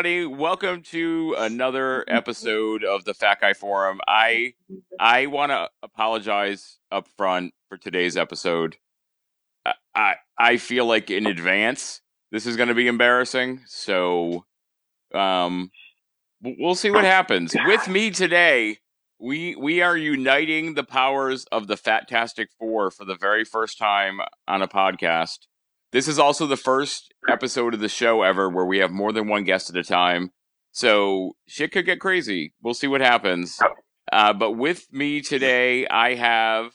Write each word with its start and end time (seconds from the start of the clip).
Everybody, 0.00 0.24
welcome 0.24 0.80
to 0.84 1.34
another 1.36 2.06
episode 2.08 2.84
of 2.84 3.04
the 3.04 3.12
Fat 3.12 3.38
Guy 3.42 3.52
Forum. 3.52 4.00
I 4.08 4.54
I 4.98 5.26
want 5.26 5.52
to 5.52 5.68
apologize 5.82 6.78
up 6.90 7.06
front 7.18 7.52
for 7.68 7.76
today's 7.76 8.16
episode. 8.16 8.78
I, 9.66 9.74
I 9.94 10.14
I 10.38 10.56
feel 10.56 10.86
like 10.86 11.10
in 11.10 11.26
advance 11.26 12.00
this 12.32 12.46
is 12.46 12.56
going 12.56 12.70
to 12.70 12.74
be 12.74 12.86
embarrassing, 12.86 13.60
so 13.66 14.46
um 15.14 15.70
we'll 16.42 16.74
see 16.74 16.90
what 16.90 17.04
happens. 17.04 17.54
With 17.66 17.86
me 17.86 18.10
today, 18.10 18.78
we 19.18 19.54
we 19.54 19.82
are 19.82 19.98
uniting 19.98 20.72
the 20.72 20.84
powers 20.84 21.44
of 21.52 21.66
the 21.66 21.76
Fattastic 21.76 22.46
Four 22.58 22.90
for 22.90 23.04
the 23.04 23.16
very 23.16 23.44
first 23.44 23.76
time 23.76 24.20
on 24.48 24.62
a 24.62 24.68
podcast. 24.68 25.40
This 25.92 26.06
is 26.06 26.18
also 26.18 26.46
the 26.46 26.56
first 26.56 27.12
episode 27.28 27.74
of 27.74 27.80
the 27.80 27.88
show 27.88 28.22
ever 28.22 28.48
where 28.48 28.64
we 28.64 28.78
have 28.78 28.90
more 28.92 29.12
than 29.12 29.28
one 29.28 29.44
guest 29.44 29.70
at 29.70 29.76
a 29.76 29.82
time. 29.82 30.30
So 30.72 31.34
shit 31.48 31.72
could 31.72 31.84
get 31.84 31.98
crazy. 32.00 32.54
We'll 32.62 32.74
see 32.74 32.86
what 32.86 33.00
happens. 33.00 33.58
Uh, 34.12 34.32
but 34.32 34.52
with 34.52 34.86
me 34.92 35.20
today, 35.20 35.86
I 35.88 36.14
have. 36.14 36.72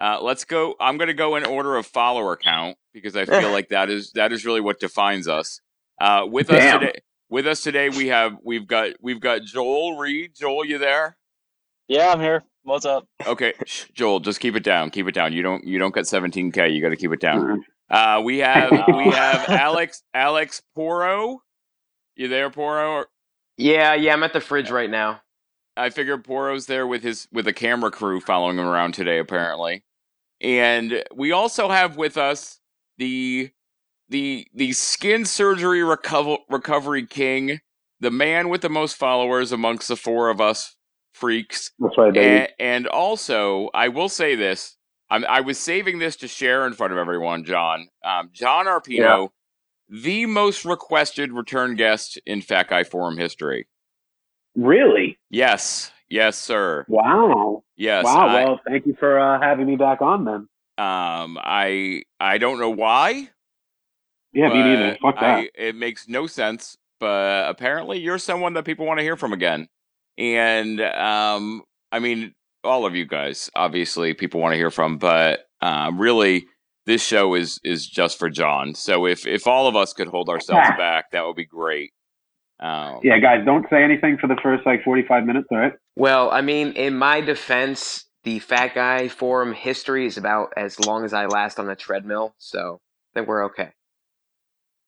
Uh, 0.00 0.20
let's 0.22 0.44
go. 0.44 0.74
I'm 0.78 0.96
going 0.96 1.08
to 1.08 1.14
go 1.14 1.36
in 1.36 1.44
order 1.44 1.76
of 1.76 1.86
follower 1.86 2.36
count 2.36 2.76
because 2.92 3.16
I 3.16 3.24
feel 3.24 3.50
like 3.52 3.70
that 3.70 3.90
is 3.90 4.12
that 4.12 4.32
is 4.32 4.44
really 4.44 4.60
what 4.60 4.80
defines 4.80 5.28
us. 5.28 5.60
Uh, 6.00 6.24
with 6.30 6.50
us 6.50 6.72
today, 6.78 6.92
with 7.30 7.46
us 7.46 7.62
today, 7.62 7.88
we 7.88 8.08
have 8.08 8.36
we've 8.44 8.66
got 8.66 8.90
we've 9.00 9.20
got 9.20 9.42
Joel 9.42 9.96
Reed. 9.96 10.32
Joel, 10.38 10.64
you 10.64 10.78
there? 10.78 11.16
Yeah, 11.88 12.12
I'm 12.12 12.20
here. 12.20 12.44
What's 12.62 12.84
up? 12.84 13.08
Okay, 13.26 13.54
shh, 13.64 13.86
Joel, 13.94 14.20
just 14.20 14.40
keep 14.40 14.54
it 14.54 14.62
down. 14.62 14.90
Keep 14.90 15.08
it 15.08 15.14
down. 15.14 15.32
You 15.32 15.42
don't 15.42 15.64
you 15.64 15.78
don't 15.78 15.94
get 15.94 16.04
17k. 16.04 16.72
You 16.72 16.82
got 16.82 16.90
to 16.90 16.96
keep 16.96 17.12
it 17.12 17.20
down. 17.20 17.40
Mhm. 17.40 17.58
Uh, 17.90 18.20
we 18.24 18.38
have 18.38 18.70
we 18.96 19.10
have 19.10 19.48
Alex 19.48 20.02
Alex 20.14 20.62
Porro. 20.74 21.42
You 22.16 22.28
there, 22.28 22.50
Porro? 22.50 23.04
Yeah, 23.56 23.94
yeah, 23.94 24.12
I'm 24.12 24.22
at 24.22 24.32
the 24.32 24.40
fridge 24.40 24.70
right 24.70 24.90
now. 24.90 25.20
I 25.76 25.90
figured 25.90 26.24
Porro's 26.24 26.66
there 26.66 26.86
with 26.86 27.02
his 27.02 27.28
with 27.32 27.46
a 27.46 27.52
camera 27.52 27.90
crew 27.90 28.20
following 28.20 28.58
him 28.58 28.66
around 28.66 28.92
today, 28.92 29.18
apparently. 29.18 29.84
And 30.40 31.04
we 31.14 31.32
also 31.32 31.68
have 31.68 31.96
with 31.96 32.16
us 32.16 32.60
the 32.98 33.50
the 34.08 34.46
the 34.54 34.72
skin 34.72 35.24
surgery 35.24 35.82
recover, 35.82 36.38
recovery 36.48 37.06
king, 37.06 37.60
the 38.00 38.10
man 38.10 38.48
with 38.48 38.62
the 38.62 38.68
most 38.68 38.96
followers 38.96 39.52
amongst 39.52 39.88
the 39.88 39.96
four 39.96 40.30
of 40.30 40.40
us 40.40 40.76
freaks. 41.14 41.72
That's 41.78 41.98
right, 41.98 42.12
baby. 42.12 42.26
And, 42.26 42.48
and 42.58 42.86
also, 42.88 43.70
I 43.74 43.88
will 43.88 44.08
say 44.08 44.34
this: 44.34 44.76
I'm, 45.10 45.24
I 45.26 45.40
was 45.40 45.58
saving 45.58 45.98
this 45.98 46.16
to 46.16 46.28
share 46.28 46.66
in 46.66 46.74
front 46.74 46.92
of 46.92 46.98
everyone. 46.98 47.44
John, 47.44 47.88
um, 48.04 48.30
John 48.32 48.66
Arpino, 48.66 49.30
the 49.88 50.26
most 50.26 50.64
requested 50.64 51.32
return 51.32 51.76
guest 51.76 52.18
in 52.26 52.42
Fat 52.42 52.68
Guy 52.68 52.84
Forum 52.84 53.16
history. 53.16 53.66
really? 54.54 55.18
Yes, 55.30 55.90
yes, 56.08 56.36
sir. 56.36 56.84
Wow. 56.88 57.64
Yes. 57.76 58.04
wow. 58.04 58.26
I, 58.28 58.44
well, 58.44 58.60
thank 58.66 58.86
you 58.86 58.96
for 58.98 59.18
uh, 59.18 59.40
having 59.40 59.66
me 59.66 59.76
back 59.76 60.02
on 60.02 60.24
then. 60.24 60.48
um, 60.84 61.38
I 61.40 62.02
I 62.20 62.38
don't 62.38 62.58
know 62.58 62.70
why. 62.70 63.30
Yeah, 64.32 64.48
me 64.48 64.62
neither. 64.62 64.98
Fuck 65.00 65.20
that. 65.20 65.38
I, 65.38 65.48
it 65.54 65.74
makes 65.74 66.06
no 66.06 66.26
sense, 66.26 66.76
but 67.00 67.48
apparently 67.48 67.98
you're 67.98 68.18
someone 68.18 68.52
that 68.54 68.64
people 68.64 68.84
want 68.84 68.98
to 68.98 69.04
hear 69.04 69.16
from 69.16 69.32
again. 69.32 69.68
And 70.18 70.80
um, 70.80 71.62
I 71.90 71.98
mean, 72.00 72.34
all 72.64 72.86
of 72.86 72.94
you 72.94 73.06
guys, 73.06 73.50
obviously, 73.54 74.14
people 74.14 74.40
want 74.40 74.52
to 74.52 74.56
hear 74.56 74.70
from, 74.70 74.98
but 74.98 75.46
um, 75.60 75.98
really, 76.00 76.46
this 76.86 77.04
show 77.04 77.34
is 77.34 77.60
is 77.64 77.86
just 77.86 78.18
for 78.18 78.30
John. 78.30 78.74
So 78.74 79.06
if 79.06 79.26
if 79.26 79.46
all 79.46 79.68
of 79.68 79.76
us 79.76 79.92
could 79.92 80.08
hold 80.08 80.28
ourselves 80.28 80.68
back, 80.76 81.12
that 81.12 81.24
would 81.24 81.36
be 81.36 81.46
great. 81.46 81.92
Um, 82.60 83.00
yeah, 83.04 83.18
guys, 83.18 83.44
don't 83.44 83.66
say 83.70 83.84
anything 83.84 84.18
for 84.18 84.26
the 84.26 84.36
first 84.42 84.66
like 84.66 84.82
45 84.82 85.24
minutes, 85.24 85.46
all 85.52 85.58
right? 85.58 85.74
Well, 85.94 86.30
I 86.30 86.40
mean, 86.40 86.72
in 86.72 86.98
my 86.98 87.20
defense, 87.20 88.04
the 88.24 88.40
Fat 88.40 88.74
Guy 88.74 89.08
Forum 89.08 89.52
history 89.52 90.06
is 90.06 90.16
about 90.16 90.52
as 90.56 90.80
long 90.80 91.04
as 91.04 91.12
I 91.12 91.26
last 91.26 91.60
on 91.60 91.66
the 91.66 91.76
treadmill, 91.76 92.34
so 92.38 92.80
I 93.14 93.20
think 93.20 93.28
we're 93.28 93.44
okay. 93.46 93.70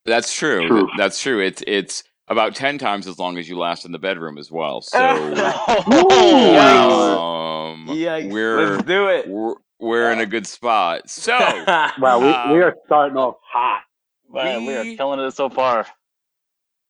That's 0.04 0.34
true. 0.34 0.66
True. 0.66 0.88
That's 0.96 1.22
true. 1.22 1.40
It's 1.40 1.62
it's 1.66 2.02
about 2.30 2.54
ten 2.54 2.78
times 2.78 3.06
as 3.06 3.18
long 3.18 3.36
as 3.36 3.48
you 3.48 3.58
last 3.58 3.84
in 3.84 3.92
the 3.92 3.98
bedroom 3.98 4.38
as 4.38 4.50
well. 4.50 4.80
So 4.90 4.98
Oh, 6.12 7.72
um, 7.74 7.86
Yikes. 7.88 8.30
we're 8.32 8.70
Let's 8.70 8.84
do 8.84 9.08
it. 9.08 9.28
we're, 9.28 9.54
we're 9.78 10.12
in 10.12 10.20
a 10.20 10.26
good 10.26 10.46
spot. 10.46 11.08
So 11.10 11.36
Wow, 11.98 12.20
we, 12.20 12.28
Uh, 12.28 12.52
we 12.54 12.60
are 12.62 12.76
starting 12.86 13.16
off 13.16 13.36
hot. 13.44 13.82
Man, 14.32 14.64
we 14.64 14.74
are 14.76 14.82
we- 14.82 14.96
killing 14.96 15.20
it 15.20 15.32
so 15.32 15.48
far. 15.50 15.86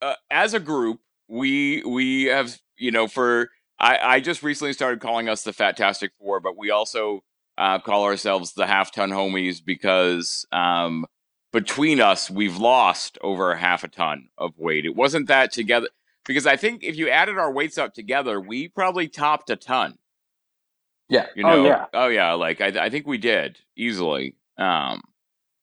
uh, 0.02 0.14
as 0.30 0.54
a 0.54 0.60
group, 0.60 1.00
we 1.28 1.82
we 1.84 2.24
have 2.24 2.56
you 2.76 2.90
know 2.90 3.06
for 3.08 3.48
I 3.78 3.98
I 3.98 4.20
just 4.20 4.42
recently 4.42 4.72
started 4.72 5.00
calling 5.00 5.28
us 5.28 5.42
the 5.42 5.52
Fattastic 5.52 6.10
Four, 6.18 6.40
but 6.40 6.56
we 6.56 6.70
also 6.70 7.20
uh, 7.56 7.78
call 7.78 8.04
ourselves 8.04 8.52
the 8.54 8.66
Half 8.66 8.92
Ton 8.92 9.10
Homies 9.10 9.64
because 9.64 10.46
um, 10.52 11.06
between 11.52 12.00
us 12.00 12.30
we've 12.30 12.56
lost 12.56 13.18
over 13.22 13.54
half 13.56 13.84
a 13.84 13.88
ton 13.88 14.28
of 14.38 14.58
weight. 14.58 14.84
It 14.86 14.94
wasn't 14.96 15.28
that 15.28 15.52
together 15.52 15.88
because 16.26 16.46
I 16.46 16.56
think 16.56 16.84
if 16.84 16.96
you 16.96 17.08
added 17.08 17.38
our 17.38 17.50
weights 17.52 17.78
up 17.78 17.94
together, 17.94 18.40
we 18.40 18.68
probably 18.68 19.08
topped 19.08 19.50
a 19.50 19.56
ton. 19.56 19.98
Yeah. 21.08 21.26
You 21.34 21.44
Oh, 21.46 21.56
know, 21.62 21.64
yeah. 21.66 21.86
oh 21.92 22.08
yeah, 22.08 22.32
like 22.34 22.60
I, 22.60 22.86
I 22.86 22.90
think 22.90 23.06
we 23.06 23.18
did 23.18 23.58
easily. 23.76 24.36
Um, 24.58 25.02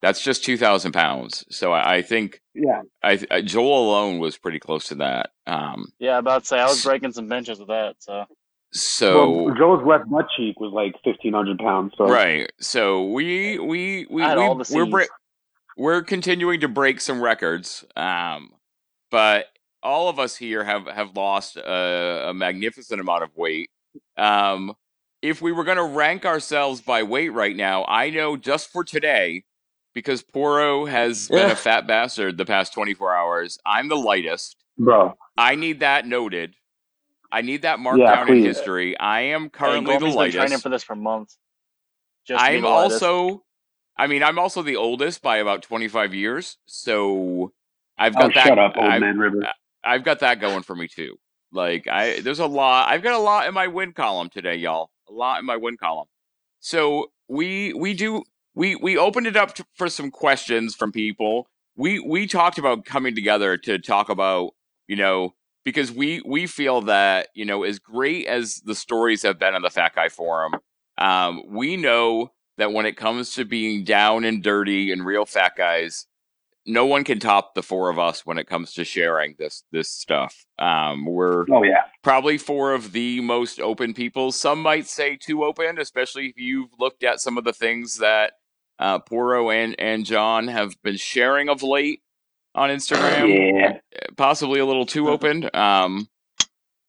that's 0.02 0.22
just 0.22 0.44
two 0.44 0.58
thousand 0.58 0.92
pounds. 0.92 1.46
So 1.50 1.72
I, 1.72 1.96
I 1.98 2.02
think 2.02 2.42
Yeah. 2.54 2.82
I, 3.02 3.20
I 3.32 3.42
Joel 3.42 3.90
alone 3.90 4.20
was 4.20 4.38
pretty 4.38 4.60
close 4.60 4.88
to 4.90 4.96
that. 4.96 5.30
Um, 5.48 5.92
Yeah, 6.00 6.18
about 6.18 6.42
to 6.44 6.48
say 6.48 6.60
I 6.60 6.66
was 6.66 6.84
breaking 6.84 7.14
some 7.14 7.28
benches 7.28 7.60
with 7.60 7.70
that. 7.70 7.96
So 8.00 8.26
so 8.74 9.44
well, 9.46 9.56
Joe's 9.56 9.88
left 9.88 10.10
butt 10.10 10.28
cheek 10.36 10.60
was 10.60 10.74
like 10.74 10.94
1,500 11.04 11.58
pounds. 11.60 11.94
So 11.98 12.06
right, 12.10 12.52
so 12.60 13.06
we 13.06 13.58
we 13.58 14.06
we, 14.10 14.22
had 14.22 14.38
we 14.38 14.44
all 14.44 14.56
the 14.56 14.70
we're 14.76 14.86
bre- 14.86 15.04
we're 15.78 16.02
continuing 16.04 16.62
to 16.62 16.68
break 16.68 17.02
some 17.02 17.22
records. 17.22 17.86
Um, 17.96 18.52
but 19.12 19.48
all 19.84 20.10
of 20.10 20.20
us 20.20 20.36
here 20.38 20.64
have 20.66 20.88
have 20.88 21.16
lost 21.16 21.58
a, 21.58 22.30
a 22.30 22.34
magnificent 22.34 23.00
amount 23.02 23.24
of 23.24 23.36
weight. 23.38 23.70
Um, 24.18 24.74
if 25.22 25.42
we 25.42 25.52
were 25.52 25.64
going 25.64 25.78
to 25.78 25.84
rank 25.86 26.26
ourselves 26.26 26.82
by 26.82 27.04
weight 27.04 27.30
right 27.30 27.56
now, 27.56 27.86
I 27.88 28.10
know 28.10 28.38
just 28.38 28.72
for 28.72 28.84
today, 28.84 29.46
because 29.94 30.24
Porro 30.24 30.86
has 30.86 31.30
been 31.30 31.48
Yeah. 31.48 31.52
a 31.54 31.56
fat 31.56 31.88
bastard 31.88 32.38
the 32.38 32.46
past 32.46 32.74
24 32.74 33.16
hours, 33.16 33.60
I'm 33.66 33.88
the 33.90 33.96
lightest. 33.98 34.58
bro, 34.78 35.16
I 35.38 35.56
need 35.56 35.80
that 35.82 36.06
noted. 36.08 36.56
I 37.32 37.42
need 37.42 37.64
that 37.64 37.80
marked 37.80 38.00
Yeah, 38.00 38.16
down 38.16 38.30
in 38.30 38.44
history. 38.46 38.98
I 39.00 39.22
am 39.22 39.44
hey, 39.44 39.50
currently 39.50 39.98
Gormy's 39.98 40.14
the 40.14 40.20
been 40.20 40.32
training 40.32 40.60
for 40.60 40.70
this 40.70 40.84
for 40.84 40.96
months. 40.96 41.38
Just 42.28 42.44
I'm 42.44 42.62
the 42.62 42.70
lightest. 42.70 43.04
also, 43.04 43.44
I 43.98 44.08
mean, 44.08 44.24
I'm 44.24 44.38
also 44.38 44.62
the 44.62 44.76
oldest 44.76 45.22
by 45.22 45.38
about 45.38 45.64
25 45.64 46.14
years. 46.14 46.58
So 46.66 47.52
I've 47.98 48.16
oh, 48.16 48.22
got 48.22 48.34
that. 48.36 48.48
shut 48.48 48.60
up, 48.60 48.78
old 48.78 48.86
I've, 48.88 49.02
man 49.02 49.18
River. 49.18 49.48
I've 49.84 50.04
got 50.04 50.20
that 50.20 50.40
going 50.40 50.64
for 50.64 50.76
me 50.76 50.88
too. 50.88 51.18
Like 51.52 51.88
I, 51.88 52.20
there's 52.22 52.40
a 52.40 52.46
lot. 52.46 52.90
I've 52.90 53.04
got 53.04 53.14
a 53.14 53.20
lot 53.20 53.48
in 53.48 53.54
my 53.54 53.68
win 53.68 53.94
column 53.94 54.30
today, 54.30 54.56
y'all. 54.56 54.92
A 55.10 55.14
lot 55.14 55.40
in 55.40 55.46
my 55.46 55.56
win 55.56 55.78
column. 55.78 56.08
So 56.60 57.12
we 57.28 57.74
we 57.74 57.94
do 57.94 58.24
we 58.54 58.76
we 58.76 58.98
opened 58.98 59.28
it 59.28 59.38
up 59.38 59.56
to, 59.56 59.66
for 59.76 59.90
some 59.90 60.12
questions 60.12 60.76
from 60.76 60.92
people. 60.92 61.48
We 61.76 62.00
we 62.00 62.28
talked 62.28 62.58
about 62.58 62.86
coming 62.86 63.16
together 63.16 63.58
to 63.58 63.80
talk 63.80 64.10
about 64.10 64.52
you 64.88 64.96
know 64.96 65.34
because 65.64 65.92
we 65.92 66.22
we 66.26 66.48
feel 66.48 66.82
that 66.82 67.30
you 67.34 67.46
know 67.46 67.64
as 67.64 67.80
great 67.80 68.28
as 68.28 68.62
the 68.66 68.76
stories 68.76 69.24
have 69.24 69.40
been 69.40 69.56
on 69.56 69.62
the 69.62 69.70
Fat 69.70 69.96
Guy 69.96 70.10
Forum, 70.10 70.56
um, 70.98 71.44
we 71.48 71.78
know 71.78 72.32
that 72.58 72.74
when 72.74 72.86
it 72.86 72.98
comes 72.98 73.36
to 73.36 73.46
being 73.46 73.84
down 73.84 74.24
and 74.24 74.42
dirty 74.44 74.92
and 74.92 75.06
real 75.06 75.26
fat 75.26 75.54
guys, 75.56 76.06
no 76.66 76.86
one 76.86 77.04
can 77.06 77.20
top 77.20 77.56
the 77.56 77.64
four 77.64 77.90
of 77.90 77.98
us 77.98 78.26
when 78.26 78.38
it 78.38 78.48
comes 78.48 78.74
to 78.74 78.84
sharing 78.84 79.36
this 79.40 79.64
this 79.72 79.90
stuff. 79.90 80.46
Um, 80.60 81.06
we're 81.06 81.46
Oh, 81.50 81.64
yeah. 81.64 81.84
probably 82.04 82.38
four 82.38 82.74
of 82.74 82.92
the 82.92 83.22
most 83.22 83.60
open 83.62 83.94
people. 83.94 84.32
Some 84.32 84.62
might 84.62 84.86
say 84.88 85.16
too 85.16 85.44
open, 85.46 85.80
especially 85.80 86.28
if 86.28 86.38
you've 86.38 86.70
looked 86.78 87.04
at 87.04 87.22
some 87.22 87.38
of 87.38 87.44
the 87.46 87.54
things 87.54 87.98
that 88.00 88.34
uh, 88.80 89.00
Porro 89.00 89.50
and 89.50 89.76
and 89.80 90.06
John 90.06 90.48
have 90.50 90.76
been 90.84 90.98
sharing 90.98 91.48
of 91.50 91.64
late 91.64 92.02
on 92.54 92.70
Instagram. 92.70 93.54
Yeah. 93.62 93.78
Possibly 94.18 94.60
a 94.60 94.66
little 94.66 94.86
too 94.86 95.10
open. 95.10 95.50
Um, 95.54 96.10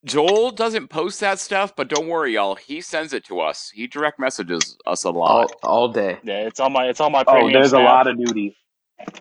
Joel 0.04 0.52
doesn't 0.52 0.88
post 0.88 1.20
that 1.20 1.38
stuff, 1.40 1.74
but 1.76 1.88
don't 1.88 2.08
worry, 2.08 2.34
y'all. 2.34 2.54
He 2.54 2.80
sends 2.80 3.12
it 3.12 3.24
to 3.26 3.40
us. 3.40 3.70
He 3.74 3.86
direct 3.86 4.18
messages 4.20 4.76
us 4.86 5.04
a 5.04 5.10
lot. 5.10 5.52
all 5.62 5.88
day. 5.88 6.18
Yeah, 6.22 6.46
it's 6.46 6.60
on 6.60 6.72
my 6.72 6.86
it's 6.86 7.00
on 7.00 7.12
my 7.12 7.24
Oh, 7.26 7.32
premium. 7.32 7.52
there's 7.52 7.72
a 7.72 7.80
lot 7.80 8.06
of 8.06 8.16
duty. 8.16 8.56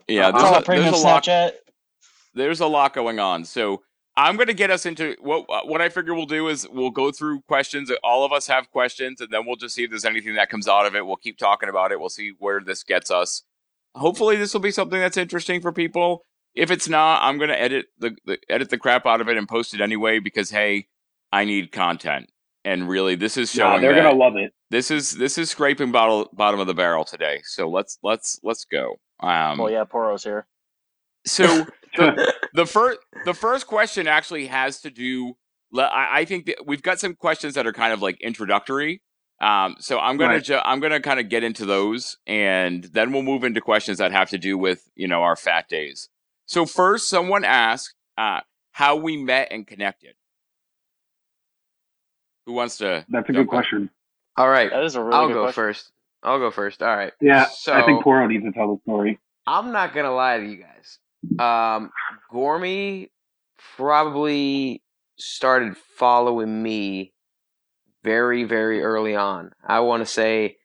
yeah, 0.08 0.30
It's 0.30 0.38
on 0.44 0.64
there's 0.66 0.80
a, 0.80 0.82
there's 0.92 1.02
a 1.02 1.06
lot. 1.06 1.24
Snapchat. 1.24 1.52
there's 2.36 2.60
a 2.60 2.68
lot 2.68 2.94
going 2.94 3.20
on. 3.20 3.44
So 3.46 3.82
I'm 4.16 4.36
going 4.36 4.48
to 4.48 4.54
get 4.54 4.70
us 4.72 4.86
into 4.86 5.16
what 5.20 5.46
uh, 5.50 5.62
what 5.66 5.82
I 5.82 5.90
figure 5.90 6.14
we'll 6.14 6.26
do 6.28 6.48
is 6.48 6.68
we'll 6.70 6.92
go 6.92 7.12
through 7.12 7.42
questions. 7.48 7.92
All 8.04 8.24
of 8.24 8.32
us 8.32 8.46
have 8.48 8.70
questions, 8.72 9.20
and 9.20 9.32
then 9.32 9.46
we'll 9.46 9.56
just 9.56 9.74
see 9.76 9.84
if 9.84 9.90
there's 9.90 10.06
anything 10.06 10.36
that 10.36 10.50
comes 10.50 10.68
out 10.68 10.86
of 10.86 10.96
it. 10.96 11.06
We'll 11.06 11.16
keep 11.16 11.38
talking 11.40 11.70
about 11.70 11.92
it. 11.92 12.00
We'll 12.00 12.10
see 12.10 12.34
where 12.40 12.60
this 12.62 12.84
gets 12.84 13.10
us. 13.12 13.44
Hopefully, 13.96 14.36
this 14.36 14.54
will 14.54 14.62
be 14.62 14.72
something 14.72 15.00
that's 15.00 15.18
interesting 15.18 15.60
for 15.60 15.72
people. 15.72 16.22
If 16.58 16.72
it's 16.72 16.90
not, 16.90 17.22
I'm 17.24 17.38
gonna 17.38 17.54
edit 17.54 17.86
the, 18.00 18.16
the 18.26 18.40
edit 18.50 18.70
the 18.70 18.78
crap 18.78 19.06
out 19.06 19.22
of 19.22 19.30
it 19.30 19.38
and 19.38 19.48
post 19.48 19.74
it 19.74 19.82
anyway 19.82 20.20
because 20.20 20.50
hey, 20.50 20.88
I 21.32 21.46
need 21.46 21.72
content. 21.72 22.30
And 22.66 22.90
really, 22.90 23.16
this 23.16 23.38
is 23.38 23.56
Nah, 23.56 23.72
showing 23.72 23.82
they're 23.82 23.96
gonna 23.96 24.14
love 24.16 24.36
it. 24.36 24.54
this 24.72 24.90
is 24.92 25.12
this 25.12 25.38
is 25.38 25.50
scraping 25.52 25.92
bottle, 25.92 26.30
bottom 26.34 26.60
of 26.60 26.68
the 26.68 26.74
barrel 26.74 27.06
today. 27.06 27.42
So 27.46 27.70
let's 27.70 27.98
let's 28.04 28.40
let's 28.44 28.66
go. 28.66 28.96
Um, 29.20 29.58
well, 29.60 29.70
yeah, 29.72 29.84
Porro's 29.86 30.24
here. 30.24 30.48
So 31.26 31.66
the, 31.96 32.34
the 32.54 32.66
first 32.66 33.00
the 33.26 33.34
first 33.34 33.68
question 33.68 34.08
actually 34.08 34.48
has 34.48 34.82
to 34.82 34.90
do. 34.90 35.36
I, 35.78 36.22
I 36.22 36.26
think 36.26 36.46
that 36.48 36.66
we've 36.66 36.82
got 36.82 37.00
some 37.00 37.14
questions 37.16 37.54
that 37.56 37.68
are 37.68 37.74
kind 37.74 37.94
of 37.94 38.02
like 38.02 38.20
introductory. 38.22 39.02
Um, 39.40 39.76
so 39.80 40.00
I'm 40.00 40.18
gonna 40.18 40.34
Right. 40.36 40.44
ju- 40.44 40.60
I'm 40.66 40.80
gonna 40.80 41.00
kind 41.00 41.20
of 41.20 41.30
get 41.30 41.44
into 41.44 41.66
those, 41.66 42.18
and 42.26 42.84
then 42.86 43.12
we'll 43.14 43.22
move 43.22 43.44
into 43.44 43.62
questions 43.62 44.00
that 44.00 44.12
have 44.12 44.30
to 44.32 44.38
do 44.40 44.58
with 44.58 44.90
you 44.96 45.08
know 45.08 45.22
our 45.22 45.36
fat 45.36 45.70
days. 45.70 46.10
So 46.48 46.66
first, 46.66 47.08
someone 47.10 47.44
asked 47.46 47.94
uh, 48.18 48.40
how 48.72 48.96
we 48.96 49.18
met 49.18 49.50
and 49.52 49.68
connected. 49.68 50.16
Who 52.46 52.54
wants 52.54 52.78
to? 52.78 53.06
That's 53.10 53.30
a 53.30 53.34
good 53.34 53.42
in? 53.42 53.48
question. 53.48 53.90
All 54.38 54.48
right, 54.50 54.70
That 54.72 54.84
is 54.84 54.96
a 54.96 55.04
really 55.04 55.16
I'll 55.16 55.28
good 55.28 55.34
go 55.34 55.42
question. 55.44 55.54
first. 55.64 55.92
I'll 56.24 56.40
go 56.40 56.50
first. 56.52 56.82
All 56.82 56.96
right. 56.96 57.12
Yeah, 57.22 57.46
So 57.46 57.74
I 57.74 57.86
think 57.86 58.04
Porro 58.04 58.28
needs 58.28 58.44
to 58.46 58.52
tell 58.52 58.76
the 58.76 58.82
story. 58.84 59.20
I'm 59.46 59.72
not 59.72 59.94
gonna 59.94 60.14
lie 60.14 60.38
to 60.40 60.46
you 60.46 60.58
guys. 60.64 61.00
Um, 61.40 61.92
Gormy 62.32 63.10
probably 63.76 64.82
started 65.18 65.76
following 65.98 66.62
me 66.62 67.14
very, 68.04 68.44
very 68.44 68.82
early 68.84 69.16
on. 69.16 69.52
I 69.66 69.80
want 69.82 70.02
to 70.02 70.06
say 70.06 70.58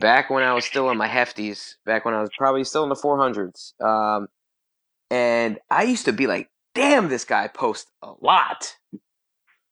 back 0.00 0.30
when 0.30 0.42
I 0.42 0.54
was 0.54 0.64
still 0.64 0.90
in 0.90 0.96
my 0.96 1.08
hefties, 1.08 1.74
back 1.84 2.04
when 2.04 2.14
I 2.14 2.20
was 2.20 2.30
probably 2.38 2.64
still 2.64 2.82
in 2.84 2.88
the 2.88 2.94
400s. 2.94 3.72
Um, 3.82 4.28
and 5.10 5.58
I 5.70 5.84
used 5.84 6.04
to 6.06 6.12
be 6.12 6.26
like, 6.26 6.48
"Damn, 6.74 7.08
this 7.08 7.24
guy 7.24 7.48
posts 7.48 7.90
a 8.02 8.12
lot." 8.20 8.76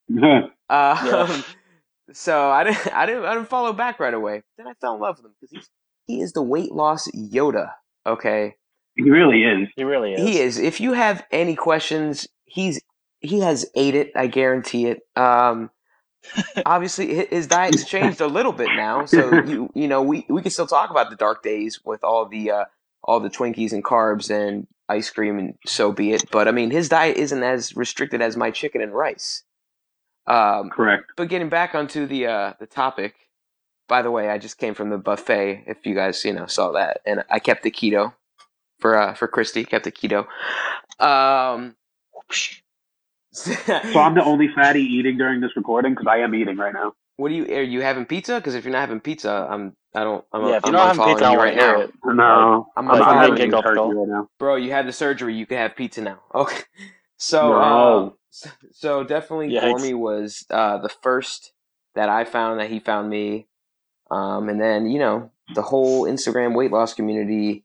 Um, 0.08 0.48
Yeah. 0.68 1.42
so 2.12 2.48
I 2.50 2.64
didn't, 2.64 2.86
I 2.94 3.06
didn't, 3.06 3.24
I 3.24 3.34
didn't 3.34 3.48
follow 3.48 3.72
back 3.72 3.98
right 3.98 4.14
away. 4.14 4.42
Then 4.56 4.66
I 4.66 4.74
fell 4.80 4.94
in 4.94 5.00
love 5.00 5.16
with 5.16 5.26
him 5.26 5.32
because 5.40 5.50
he's 5.50 5.70
he 6.06 6.20
is 6.20 6.32
the 6.32 6.42
weight 6.42 6.72
loss 6.72 7.08
Yoda. 7.10 7.72
Okay, 8.06 8.54
he 8.94 9.10
really 9.10 9.42
is. 9.42 9.68
He 9.76 9.84
really 9.84 10.14
is. 10.14 10.20
he 10.20 10.38
is. 10.38 10.58
If 10.58 10.80
you 10.80 10.92
have 10.92 11.24
any 11.32 11.56
questions, 11.56 12.28
he's 12.44 12.80
he 13.20 13.40
has 13.40 13.66
ate 13.74 13.94
it. 13.94 14.12
I 14.14 14.28
guarantee 14.28 14.86
it. 14.86 15.00
Um, 15.16 15.70
obviously, 16.64 17.26
his 17.26 17.46
diet's 17.48 17.84
changed 17.84 18.20
a 18.20 18.28
little 18.28 18.52
bit 18.52 18.68
now, 18.76 19.04
so 19.06 19.42
you 19.42 19.70
you 19.74 19.88
know 19.88 20.02
we 20.02 20.24
we 20.28 20.42
can 20.42 20.50
still 20.50 20.66
talk 20.66 20.90
about 20.90 21.10
the 21.10 21.16
dark 21.16 21.42
days 21.42 21.80
with 21.84 22.04
all 22.04 22.26
the 22.26 22.52
uh, 22.52 22.64
all 23.02 23.18
the 23.18 23.30
Twinkies 23.30 23.72
and 23.72 23.84
carbs 23.84 24.30
and 24.30 24.66
ice 24.88 25.10
cream 25.10 25.38
and 25.38 25.54
so 25.66 25.92
be 25.92 26.12
it. 26.12 26.30
But 26.30 26.48
I 26.48 26.52
mean, 26.52 26.70
his 26.70 26.88
diet 26.88 27.16
isn't 27.16 27.42
as 27.42 27.76
restricted 27.76 28.22
as 28.22 28.36
my 28.36 28.50
chicken 28.50 28.80
and 28.80 28.92
rice. 28.94 29.42
Um, 30.26 30.70
Correct. 30.70 31.12
but 31.16 31.28
getting 31.28 31.48
back 31.48 31.74
onto 31.74 32.06
the 32.06 32.26
uh, 32.26 32.52
the 32.58 32.66
topic, 32.66 33.14
by 33.88 34.02
the 34.02 34.10
way, 34.10 34.28
I 34.28 34.38
just 34.38 34.58
came 34.58 34.74
from 34.74 34.90
the 34.90 34.98
buffet. 34.98 35.64
If 35.66 35.86
you 35.86 35.94
guys 35.94 36.24
you 36.24 36.32
know 36.32 36.46
saw 36.46 36.72
that, 36.72 37.00
and 37.06 37.24
I 37.30 37.38
kept 37.38 37.62
the 37.62 37.70
keto 37.70 38.14
for 38.80 38.96
uh, 39.00 39.14
for 39.14 39.28
Christy. 39.28 39.64
Kept 39.64 39.84
the 39.84 39.92
keto. 39.92 40.26
Um, 40.98 41.76
So 43.36 44.00
I'm 44.00 44.14
the 44.14 44.24
only 44.24 44.48
fatty 44.54 44.80
eating 44.80 45.18
during 45.18 45.40
this 45.40 45.50
recording 45.56 45.92
because 45.92 46.06
I 46.08 46.18
am 46.18 46.34
eating 46.34 46.56
right 46.56 46.72
now. 46.72 46.94
What 47.16 47.28
do 47.30 47.34
you 47.34 47.44
are 47.46 47.62
you 47.62 47.80
having 47.82 48.06
pizza? 48.06 48.36
Because 48.36 48.54
if 48.54 48.64
you're 48.64 48.72
not 48.72 48.80
having 48.80 49.00
pizza, 49.00 49.46
I'm 49.50 49.74
I 49.94 50.04
don't 50.04 50.24
I'm, 50.32 50.42
yeah, 50.46 50.56
if 50.56 50.64
I'm 50.64 50.72
you're 50.72 50.80
not 50.80 50.96
having 50.96 51.14
pizza, 51.14 51.24
you 51.32 51.38
right 51.38 51.38
want 51.38 51.50
to 51.52 51.64
hear 51.64 51.78
now, 51.78 51.80
it. 51.80 51.94
No, 52.04 52.68
I'm 52.76 52.90
I'm, 52.90 52.98
like, 53.00 53.08
I'm 53.08 53.14
you 53.14 53.20
having 53.20 53.36
get 53.36 53.44
kicked 53.44 53.54
off 53.54 53.64
the 53.64 53.68
turkey 53.70 53.94
right 53.94 54.08
now. 54.08 54.28
bro. 54.38 54.56
You 54.56 54.70
had 54.72 54.86
the 54.86 54.92
surgery. 54.92 55.34
You 55.34 55.46
can 55.46 55.58
have 55.58 55.76
pizza 55.76 56.02
now. 56.02 56.20
Okay, 56.34 56.62
so 57.16 57.50
No. 57.52 58.16
so, 58.30 58.50
so 58.72 59.04
definitely 59.04 59.50
Yikes. 59.50 59.62
Gormy 59.62 59.94
was 59.94 60.44
uh, 60.50 60.78
the 60.78 60.90
first 60.90 61.52
that 61.94 62.08
I 62.08 62.24
found 62.24 62.60
that 62.60 62.70
he 62.70 62.80
found 62.80 63.08
me, 63.08 63.46
um, 64.10 64.48
and 64.48 64.60
then 64.60 64.86
you 64.86 64.98
know 64.98 65.30
the 65.54 65.62
whole 65.62 66.04
Instagram 66.04 66.54
weight 66.54 66.72
loss 66.72 66.94
community. 66.94 67.64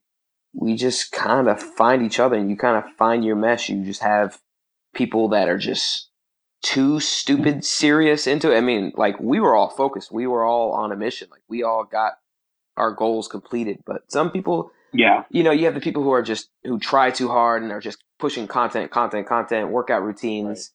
We 0.53 0.75
just 0.75 1.11
kind 1.11 1.49
of 1.49 1.61
find 1.61 2.03
each 2.03 2.19
other, 2.19 2.37
and 2.37 2.49
you 2.49 2.57
kind 2.57 2.77
of 2.77 2.91
find 2.97 3.23
your 3.25 3.35
mesh. 3.37 3.69
You 3.69 3.83
just 3.83 4.01
have 4.03 4.39
people 4.93 5.29
that 5.29 5.49
are 5.49 5.57
just 5.57 6.09
too 6.61 6.99
stupid 6.99 7.65
serious 7.65 8.27
into 8.27 8.51
it. 8.53 8.57
I 8.57 8.61
mean, 8.61 8.91
like 8.95 9.19
we 9.19 9.39
were 9.39 9.55
all 9.55 9.69
focused. 9.69 10.11
We 10.11 10.27
were 10.27 10.43
all 10.43 10.71
on 10.73 10.91
a 10.91 10.95
mission. 10.95 11.27
Like 11.31 11.41
we 11.47 11.63
all 11.63 11.83
got 11.83 12.13
our 12.77 12.91
goals 12.91 13.27
completed. 13.27 13.79
But 13.85 14.11
some 14.11 14.31
people, 14.31 14.71
Yeah, 14.93 15.23
you 15.29 15.43
know, 15.43 15.51
you 15.51 15.65
have 15.65 15.73
the 15.75 15.81
people 15.81 16.03
who 16.03 16.11
are 16.11 16.21
just 16.21 16.49
who 16.63 16.79
try 16.79 17.11
too 17.11 17.27
hard 17.29 17.63
and 17.63 17.71
are 17.71 17.79
just 17.81 18.03
pushing 18.19 18.47
content, 18.47 18.91
content, 18.91 19.27
content, 19.27 19.69
workout 19.69 20.03
routines. 20.03 20.71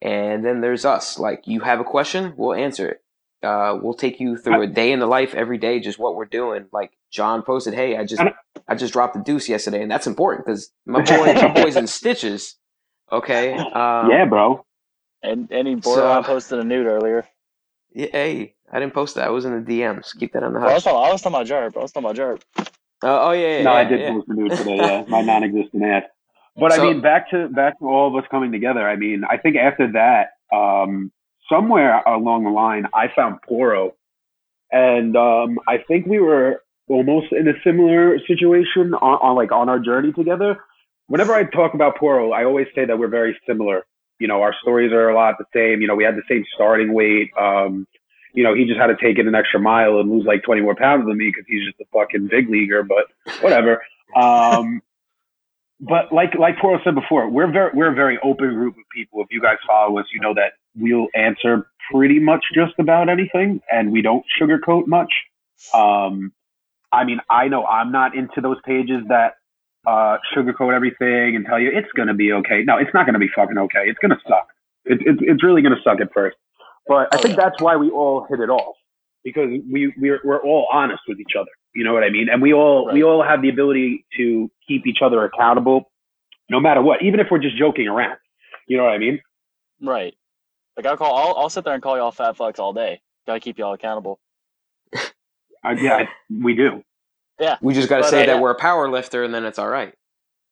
And 0.00 0.44
then 0.44 0.60
there's 0.60 0.84
us. 0.84 1.18
Like 1.18 1.46
you 1.46 1.60
have 1.60 1.80
a 1.80 1.84
question, 1.84 2.34
we'll 2.36 2.54
answer 2.54 2.88
it. 2.88 3.02
Uh, 3.42 3.78
we'll 3.80 3.94
take 3.94 4.18
you 4.18 4.36
through 4.36 4.62
a 4.62 4.66
day 4.66 4.90
in 4.90 4.98
the 4.98 5.06
life 5.06 5.32
every 5.34 5.58
day, 5.58 5.78
just 5.78 5.98
what 5.98 6.16
we're 6.16 6.24
doing. 6.24 6.66
Like 6.72 6.90
John 7.12 7.42
posted, 7.42 7.74
"Hey, 7.74 7.96
I 7.96 8.04
just 8.04 8.20
And- 8.20 8.34
I 8.66 8.74
just 8.74 8.92
dropped 8.92 9.14
the 9.14 9.20
deuce 9.22 9.48
yesterday, 9.48 9.80
and 9.80 9.90
that's 9.90 10.06
important 10.08 10.44
because 10.44 10.72
my 10.86 11.02
boy, 11.02 11.32
my 11.34 11.52
boy's 11.54 11.76
in 11.76 11.86
stitches." 11.86 12.56
Okay. 13.12 13.54
Um, 13.54 14.10
yeah, 14.10 14.24
bro. 14.28 14.64
And 15.22 15.50
any 15.52 15.70
he 15.70 15.76
borderline 15.76 16.24
So- 16.24 16.28
posted 16.28 16.58
a 16.60 16.64
nude 16.64 16.86
earlier. 16.86 17.26
Yeah, 17.94 18.08
hey, 18.12 18.54
I 18.70 18.80
didn't 18.80 18.94
post 18.94 19.14
that. 19.14 19.26
I 19.26 19.30
was 19.30 19.44
in 19.44 19.64
the 19.64 19.80
DMs. 19.80 20.16
Keep 20.18 20.32
that 20.34 20.42
on 20.42 20.52
the 20.52 20.60
Bro, 20.60 20.68
I 20.68 20.74
was 20.74 20.84
talking, 20.84 21.08
I 21.08 21.12
was 21.12 21.22
talking 21.22 21.36
about 21.36 21.46
Jarp. 21.46 21.76
I 21.76 21.80
was 21.80 21.90
talking 21.92 22.10
about 22.10 22.16
Jarp. 22.16 22.42
Oh, 23.02 23.28
oh 23.28 23.32
yeah, 23.32 23.58
yeah. 23.58 23.62
no, 23.62 23.72
yeah, 23.72 23.78
I 23.78 23.84
did 23.84 24.00
yeah. 24.00 24.10
post 24.10 24.28
the 24.28 24.34
nude 24.34 24.50
today. 24.56 24.76
Yeah, 24.76 25.04
my 25.08 25.22
non-existent 25.22 25.82
ass. 25.84 26.02
But 26.56 26.72
So- 26.72 26.82
I 26.82 26.92
mean, 26.92 27.00
back 27.00 27.30
to 27.30 27.48
back 27.48 27.78
to 27.78 27.86
all 27.86 28.08
of 28.08 28.22
us 28.22 28.28
coming 28.30 28.52
together. 28.52 28.86
I 28.86 28.96
mean, 28.96 29.22
I 29.28 29.38
think 29.38 29.56
after 29.56 29.90
that, 29.92 30.32
um, 30.54 31.10
somewhere 31.50 32.02
along 32.06 32.44
the 32.44 32.50
line, 32.50 32.86
I 32.94 33.08
found 33.14 33.40
Porro, 33.48 33.94
and 34.70 35.16
um, 35.16 35.58
I 35.66 35.78
think 35.78 36.06
we 36.06 36.18
were 36.18 36.62
almost 36.88 37.32
in 37.32 37.48
a 37.48 37.52
similar 37.64 38.18
situation 38.26 38.94
on, 38.94 39.18
on 39.22 39.36
like 39.36 39.50
on 39.52 39.68
our 39.68 39.78
journey 39.78 40.12
together. 40.12 40.58
Whenever 41.06 41.32
I 41.34 41.44
talk 41.44 41.72
about 41.74 41.96
Porro, 41.96 42.32
I 42.32 42.44
always 42.44 42.66
say 42.74 42.84
that 42.84 42.98
we're 42.98 43.08
very 43.08 43.38
similar. 43.46 43.86
You 44.18 44.28
know, 44.28 44.42
our 44.42 44.54
stories 44.60 44.92
are 44.92 45.08
a 45.08 45.14
lot 45.14 45.36
the 45.38 45.44
same. 45.54 45.80
You 45.80 45.88
know, 45.88 45.94
we 45.94 46.04
had 46.04 46.16
the 46.16 46.22
same 46.28 46.44
starting 46.54 46.92
weight. 46.92 47.30
Um, 47.38 47.86
you 48.34 48.44
know, 48.44 48.54
he 48.54 48.64
just 48.64 48.78
had 48.78 48.88
to 48.88 48.96
take 48.96 49.18
it 49.18 49.26
an 49.26 49.34
extra 49.34 49.60
mile 49.60 49.98
and 49.98 50.10
lose 50.10 50.24
like 50.26 50.42
20 50.42 50.60
more 50.60 50.74
pounds 50.74 51.06
than 51.06 51.16
me 51.16 51.28
because 51.28 51.44
he's 51.48 51.64
just 51.64 51.80
a 51.80 51.84
fucking 51.92 52.28
big 52.28 52.48
leaguer, 52.48 52.82
but 52.82 53.06
whatever. 53.40 53.82
Um, 54.14 54.80
but 55.80 56.12
like, 56.12 56.34
like 56.34 56.58
Porro 56.58 56.80
said 56.84 56.94
before, 56.94 57.28
we're 57.28 57.50
very, 57.50 57.70
we're 57.74 57.92
a 57.92 57.94
very 57.94 58.18
open 58.22 58.54
group 58.54 58.76
of 58.76 58.84
people. 58.94 59.22
If 59.22 59.28
you 59.30 59.40
guys 59.40 59.56
follow 59.66 59.98
us, 59.98 60.06
you 60.12 60.20
know 60.20 60.34
that 60.34 60.52
we'll 60.76 61.08
answer 61.14 61.68
pretty 61.90 62.18
much 62.18 62.44
just 62.54 62.74
about 62.78 63.08
anything 63.08 63.60
and 63.72 63.90
we 63.90 64.02
don't 64.02 64.24
sugarcoat 64.40 64.86
much. 64.86 65.12
Um, 65.72 66.32
I 66.92 67.04
mean, 67.04 67.20
I 67.28 67.48
know 67.48 67.64
I'm 67.64 67.92
not 67.92 68.14
into 68.14 68.40
those 68.40 68.58
pages 68.64 69.02
that, 69.08 69.34
uh, 69.88 70.18
sugarcoat 70.36 70.74
everything 70.74 71.36
and 71.36 71.46
tell 71.46 71.58
you 71.60 71.70
it's 71.72 71.92
going 71.96 72.08
to 72.08 72.14
be 72.14 72.32
okay. 72.32 72.62
No, 72.64 72.76
it's 72.78 72.92
not 72.94 73.06
going 73.06 73.14
to 73.14 73.18
be 73.20 73.30
fucking 73.34 73.58
okay. 73.66 73.84
It's 73.90 73.98
going 74.00 74.10
to 74.12 74.20
suck. 74.28 74.48
It, 74.84 74.98
it, 75.10 75.16
it's 75.20 75.42
really 75.44 75.62
going 75.62 75.76
to 75.76 75.82
suck 75.82 76.00
at 76.00 76.12
first. 76.12 76.36
But 76.86 77.08
I 77.12 77.18
Oh, 77.18 77.22
think 77.22 77.36
that's 77.36 77.58
why 77.60 77.76
we 77.76 77.90
all 77.90 78.26
hit 78.28 78.40
it 78.40 78.50
off 78.50 78.76
because 79.24 79.48
we 79.72 79.92
we're 79.98 80.20
we're 80.24 80.42
all 80.42 80.66
honest 80.72 81.02
with 81.08 81.18
each 81.20 81.34
other. 81.38 81.50
You 81.74 81.84
know 81.84 81.92
what 81.94 82.04
I 82.04 82.10
mean? 82.10 82.28
And 82.30 82.42
we 82.42 82.52
all 82.52 82.90
we 82.92 83.02
all 83.04 83.22
have 83.22 83.42
the 83.42 83.48
ability 83.50 84.06
to 84.16 84.50
keep 84.66 84.86
each 84.86 84.98
other 85.02 85.24
accountable, 85.24 85.90
no 86.50 86.60
matter 86.60 86.82
what, 86.82 87.02
even 87.02 87.20
if 87.20 87.28
we're 87.30 87.38
just 87.38 87.58
joking 87.58 87.88
around. 87.88 88.18
You 88.68 88.76
know 88.78 88.84
what 88.84 88.92
I 88.94 88.98
mean? 88.98 89.20
Right. 89.82 90.14
Like 90.76 90.86
I'll 90.86 90.96
call. 90.96 91.14
I'll, 91.16 91.36
I'll 91.42 91.50
sit 91.50 91.64
there 91.64 91.74
and 91.74 91.82
call 91.82 91.96
y'all 91.96 92.12
fat 92.12 92.36
fucks 92.36 92.58
all 92.58 92.72
day. 92.72 93.00
Gotta 93.26 93.40
keep 93.40 93.58
y'all 93.58 93.74
accountable. 93.74 94.20
Uh, 95.64 95.74
yeah, 95.80 96.06
we 96.30 96.54
do. 96.54 96.82
We 97.60 97.74
just 97.74 97.88
got 97.88 97.98
to 97.98 98.04
say 98.04 98.22
uh, 98.22 98.26
that 98.26 98.34
yeah. 98.36 98.40
we're 98.40 98.50
a 98.50 98.54
power 98.58 98.90
lifter, 98.90 99.22
and 99.24 99.32
then 99.34 99.44
it's 99.44 99.58
all 99.58 99.68
right. 99.68 99.94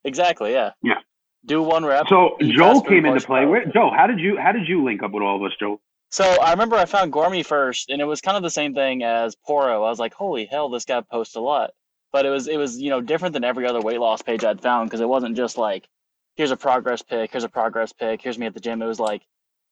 Exactly. 0.05 0.53
Yeah. 0.53 0.71
Yeah. 0.83 0.99
Do 1.45 1.63
one 1.63 1.85
rep. 1.85 2.07
So 2.09 2.37
eat 2.41 2.57
Joe 2.57 2.81
came 2.81 3.07
into 3.07 3.21
play. 3.27 3.43
power. 3.43 3.51
Where, 3.51 3.67
Joe, 3.67 3.91
how 3.95 4.07
did 4.07 4.19
you 4.19 4.37
how 4.37 4.53
did 4.53 4.67
you 4.69 4.85
link 4.85 5.03
up 5.03 5.13
with 5.13 5.23
all 5.23 5.37
of 5.37 5.43
us, 5.43 5.57
Joe? 5.59 5.81
So 6.11 6.25
I 6.25 6.51
remember 6.53 6.77
I 6.77 6.85
found 6.85 7.13
Gormy 7.13 7.45
first, 7.45 7.91
and 7.91 8.01
it 8.01 8.05
was 8.05 8.21
kind 8.21 8.37
of 8.37 8.43
the 8.43 8.51
same 8.51 8.75
thing 8.75 9.03
as 9.03 9.37
Porro. 9.37 9.85
I 9.85 9.89
was 9.91 9.99
like, 9.99 10.15
"Holy 10.15 10.47
hell, 10.47 10.69
this 10.69 10.85
guy 10.85 11.01
posts 11.03 11.37
a 11.37 11.41
lot," 11.41 11.71
but 12.13 12.27
it 12.27 12.31
was 12.31 12.49
it 12.49 12.57
was 12.57 12.79
you 12.81 12.91
know 12.91 13.01
different 13.01 13.33
than 13.33 13.45
every 13.45 13.67
other 13.67 13.81
weight 13.81 14.01
loss 14.01 14.23
page 14.23 14.45
I'd 14.45 14.61
found 14.61 14.89
because 14.89 15.01
it 15.01 15.09
wasn't 15.09 15.37
just 15.37 15.57
like, 15.59 15.89
"Here's 16.37 16.51
a 16.53 16.57
progress 16.57 17.03
pic, 17.03 17.31
here's 17.33 17.45
a 17.45 17.49
progress 17.49 17.93
pic, 17.93 18.23
here's 18.23 18.39
me 18.39 18.47
at 18.47 18.55
the 18.55 18.61
gym." 18.61 18.83
It 18.83 18.87
was 18.87 19.01
like 19.01 19.23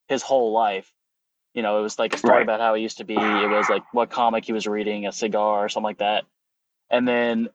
his 0.08 0.22
whole 0.22 0.52
life. 0.52 0.92
You 1.54 1.62
know, 1.62 1.78
it 1.78 1.82
was 1.82 1.98
like 1.98 2.14
a 2.14 2.18
story 2.18 2.38
Right. 2.38 2.42
about 2.42 2.60
how 2.60 2.74
he 2.74 2.82
used 2.82 2.98
to 2.98 3.04
be. 3.04 3.14
It 3.14 3.48
was 3.48 3.68
like 3.68 3.82
what 3.92 4.10
comic 4.10 4.44
he 4.44 4.52
was 4.52 4.66
reading, 4.66 5.06
a 5.06 5.12
cigar, 5.12 5.64
or 5.64 5.68
something 5.68 5.84
like 5.84 5.98
that. 5.98 6.24
And 6.90 7.06
then 7.08 7.48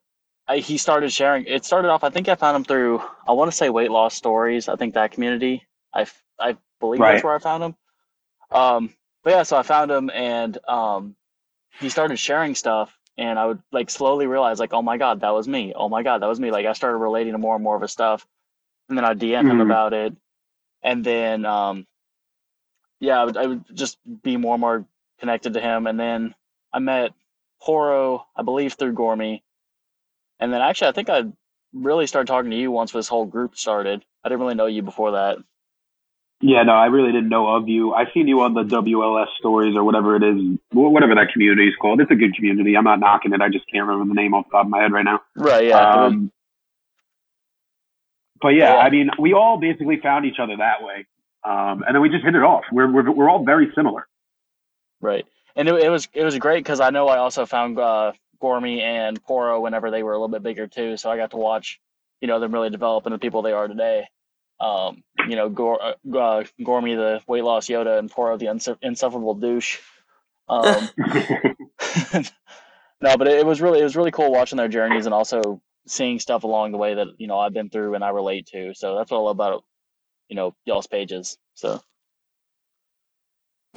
I, 0.48 0.58
he 0.60 0.78
started 0.78 1.12
sharing. 1.12 1.46
It 1.46 1.66
started 1.66 1.90
off. 1.90 2.04
I 2.04 2.10
think 2.10 2.30
I 2.30 2.36
found 2.36 2.56
him 2.58 2.64
through. 2.66 3.02
I 3.28 3.34
want 3.34 3.52
to 3.52 3.58
say 3.58 3.70
weight 3.70 3.92
loss 3.92 4.16
stories. 4.16 4.68
I 4.70 4.76
think 4.76 4.96
that 4.96 5.12
community. 5.12 5.68
I 5.94 6.08
I 6.40 6.58
believe 6.80 7.02
Right. 7.02 7.14
that's 7.14 7.24
where 7.24 7.36
I 7.36 7.40
found 7.40 7.64
him. 7.64 7.76
Um, 8.52 8.94
but 9.24 9.32
yeah, 9.32 9.44
so 9.44 9.58
I 9.58 9.64
found 9.64 9.92
him 9.92 10.10
and 10.12 10.58
um, 10.68 11.16
he 11.80 11.90
started 11.90 12.18
sharing 12.20 12.56
stuff, 12.56 12.98
and 13.18 13.40
I 13.40 13.48
would 13.48 13.62
like 13.72 13.90
slowly 13.90 14.28
realize 14.28 14.60
like, 14.60 14.74
oh 14.74 14.82
my 14.82 14.98
god, 14.98 15.22
that 15.22 15.34
was 15.34 15.48
me. 15.48 15.74
Oh 15.76 15.90
my 15.90 16.04
god, 16.04 16.22
that 16.22 16.28
was 16.28 16.40
me. 16.40 16.52
Like 16.52 16.66
I 16.66 16.74
started 16.74 16.98
relating 16.98 17.34
to 17.34 17.40
more 17.40 17.56
and 17.56 17.64
more 17.64 17.76
of 17.76 17.82
his 17.82 17.92
stuff. 17.92 18.28
and 18.90 18.98
then 18.98 19.06
I 19.06 19.14
DM 19.16 19.48
him 19.50 19.60
Mhm. 19.60 19.62
about 19.62 19.94
it, 19.94 20.16
and 20.84 21.04
then 21.06 21.46
um, 21.46 21.88
yeah, 23.00 23.22
I 23.22 23.26
would, 23.26 23.38
I 23.38 23.48
would 23.48 23.66
just 23.76 23.98
be 24.24 24.38
more 24.38 24.56
and 24.56 24.62
more 24.62 24.86
connected 25.20 25.54
to 25.54 25.62
him, 25.62 25.88
and 25.88 26.00
then 26.00 26.36
I 26.74 26.80
met 26.80 27.12
Porro, 27.62 28.26
I 28.36 28.44
believe 28.44 28.74
through 28.74 28.94
Gormy, 28.94 29.42
and 30.40 30.52
then 30.54 30.62
actually 30.62 30.90
I 30.90 30.92
think 30.94 31.10
I 31.10 31.24
really 31.74 32.08
started 32.08 32.28
talking 32.28 32.52
to 32.52 32.58
you 32.58 32.72
once 32.72 32.92
this 32.92 33.08
whole 33.08 33.26
group 33.26 33.56
started. 33.56 34.04
I 34.24 34.30
didn't 34.30 34.42
really 34.42 34.56
know 34.56 34.66
you 34.66 34.82
before 34.82 35.12
that. 35.12 35.38
Yeah, 36.42 36.64
no, 36.64 36.72
I 36.72 36.86
really 36.86 37.12
didn't 37.12 37.28
know 37.28 37.54
of 37.54 37.68
you. 37.68 37.94
I've 37.94 38.08
seen 38.14 38.28
you 38.30 38.42
on 38.42 38.54
the 38.54 38.64
WLS 38.64 39.28
stories 39.40 39.76
or 39.76 39.84
whatever 39.84 40.16
it 40.16 40.24
is, 40.24 40.58
whatever 40.72 41.16
that 41.16 41.34
community 41.34 41.68
is 41.68 41.76
called. 41.82 42.00
It's 42.00 42.12
a 42.12 42.16
good 42.16 42.34
community. 42.34 42.78
I'm 42.78 42.86
not 42.86 43.02
knocking 43.02 43.34
it. 43.34 43.42
I 43.42 43.50
just 43.50 43.66
can't 43.70 43.86
remember 43.86 44.14
the 44.14 44.22
name 44.22 44.34
off 44.34 44.46
the 44.46 44.52
top 44.52 44.66
of 44.66 44.70
my 44.70 44.82
head 44.82 44.94
right 44.94 45.04
now. 45.04 45.20
Right? 45.36 45.68
Yeah. 45.68 45.80
Um, 45.80 46.32
but 48.42 48.50
yeah, 48.50 48.76
Yeah. 48.76 48.80
I 48.80 48.90
mean, 48.90 49.10
we 49.20 49.34
all 49.34 49.58
basically 49.60 50.00
found 50.00 50.26
each 50.26 50.40
other 50.42 50.56
that 50.58 50.82
way, 50.82 51.06
um, 51.44 51.84
and 51.86 51.94
then 51.94 52.02
we 52.02 52.08
just 52.08 52.24
hit 52.24 52.36
it 52.36 52.42
off. 52.44 52.64
We're 52.72 52.90
we're 52.90 53.12
we're 53.12 53.30
all 53.30 53.44
very 53.44 53.72
similar. 53.76 54.08
Right, 55.02 55.26
and 55.60 55.68
it, 55.68 55.76
it 55.76 55.90
was 55.90 56.08
it 56.14 56.24
was 56.24 56.38
great 56.38 56.64
because 56.64 56.80
I 56.80 56.90
know 56.90 57.08
I 57.10 57.18
also 57.18 57.46
found 57.46 57.78
uh, 57.78 58.14
Gormy 58.42 58.80
and 58.82 59.22
Porro 59.22 59.60
whenever 59.60 59.92
they 59.92 60.04
were 60.04 60.14
a 60.14 60.16
little 60.16 60.30
bit 60.30 60.42
bigger 60.42 60.68
too, 60.68 60.96
so 60.96 61.12
I 61.12 61.18
got 61.18 61.32
to 61.32 61.38
watch, 61.38 61.82
you 62.22 62.28
know, 62.30 62.40
them 62.40 62.54
really 62.54 62.70
develop 62.70 63.06
into 63.06 63.18
the 63.18 63.22
people 63.22 63.42
they 63.42 63.52
are 63.52 63.68
today. 63.68 64.08
Um, 64.62 65.04
you 65.28 65.36
know, 65.36 65.50
Gor- 65.50 65.82
uh, 65.82 66.18
uh, 66.18 66.44
Gormy 66.62 66.96
the 66.96 67.22
weight 67.28 67.44
loss 67.44 67.68
Yoda 67.68 68.00
and 68.00 68.10
Porro 68.10 68.38
the 68.38 68.48
unsu- 68.48 68.78
insufferable 68.82 69.36
douche. 69.36 69.80
Um, 70.48 70.90
no, 73.02 73.18
but 73.18 73.28
it, 73.28 73.40
it 73.40 73.46
was 73.46 73.62
really 73.62 73.82
it 73.82 73.84
was 73.84 73.98
really 73.98 74.12
cool 74.12 74.32
watching 74.32 74.58
their 74.58 74.70
journeys 74.70 75.06
and 75.06 75.14
also 75.14 75.62
seeing 75.88 76.20
stuff 76.20 76.44
along 76.44 76.72
the 76.72 76.78
way 76.78 76.94
that 76.96 77.08
you 77.18 77.28
know 77.28 77.38
I've 77.38 77.54
been 77.54 77.70
through 77.70 77.96
and 77.96 78.04
I 78.04 78.10
relate 78.10 78.48
to. 78.48 78.74
So 78.74 78.96
that's 78.96 79.12
what 79.12 79.18
I 79.18 79.22
love 79.22 79.36
about 79.36 79.66
you 80.30 80.38
know 80.38 80.56
y'all's 80.66 80.88
pages. 80.88 81.38
So 81.54 81.82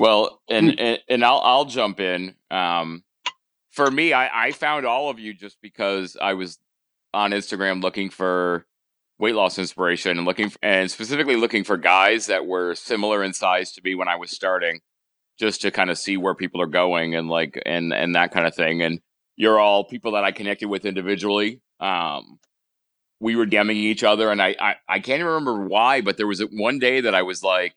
Well, 0.03 0.41
and 0.49 0.81
and, 0.81 0.99
and 1.09 1.25
I'll 1.25 1.39
I'll 1.45 1.65
jump 1.65 2.01
in. 2.01 2.35
Um, 2.51 3.05
for 3.71 3.89
me, 3.89 4.13
I, 4.13 4.47
I 4.47 4.51
found 4.51 4.85
all 4.85 5.11
of 5.11 5.21
you 5.21 5.33
just 5.33 5.63
because 5.63 6.17
I 6.21 6.35
was 6.35 6.59
on 7.15 7.31
Instagram 7.31 7.81
looking 7.85 8.11
for 8.11 8.67
weight 9.21 9.37
loss 9.37 9.59
inspiration 9.59 10.19
and 10.19 10.27
looking 10.27 10.47
f 10.47 10.59
and 10.61 10.91
specifically 10.91 11.37
looking 11.37 11.63
for 11.63 11.77
guys 11.77 12.27
that 12.27 12.47
were 12.47 12.75
similar 12.75 13.23
in 13.23 13.33
size 13.33 13.71
to 13.75 13.83
me 13.85 13.95
when 13.95 14.09
I 14.09 14.17
was 14.17 14.33
starting, 14.33 14.81
just 15.39 15.61
to 15.61 15.71
kind 15.71 15.89
of 15.89 15.97
see 15.97 16.17
where 16.17 16.35
people 16.35 16.61
are 16.61 16.67
going 16.67 17.15
and 17.15 17.29
like 17.29 17.63
and 17.65 17.93
and 17.93 18.17
that 18.17 18.33
kind 18.33 18.49
of 18.49 18.57
thing. 18.57 18.83
And 18.83 19.01
you're 19.37 19.61
all 19.61 19.85
people 19.85 20.11
that 20.15 20.25
I 20.25 20.33
connected 20.33 20.67
with 20.67 20.85
individually. 20.85 21.61
Um, 21.79 22.41
we 23.21 23.37
were 23.37 23.47
DMing 23.47 23.77
each 23.77 24.03
other, 24.03 24.33
and 24.33 24.43
I, 24.43 24.57
I 24.59 24.75
I 24.89 24.99
can't 24.99 25.21
even 25.21 25.27
remember 25.27 25.65
why, 25.69 26.01
but 26.01 26.17
there 26.17 26.27
was 26.27 26.41
one 26.51 26.81
day 26.81 27.03
that 27.03 27.15
I 27.15 27.23
was 27.23 27.45
like, 27.45 27.77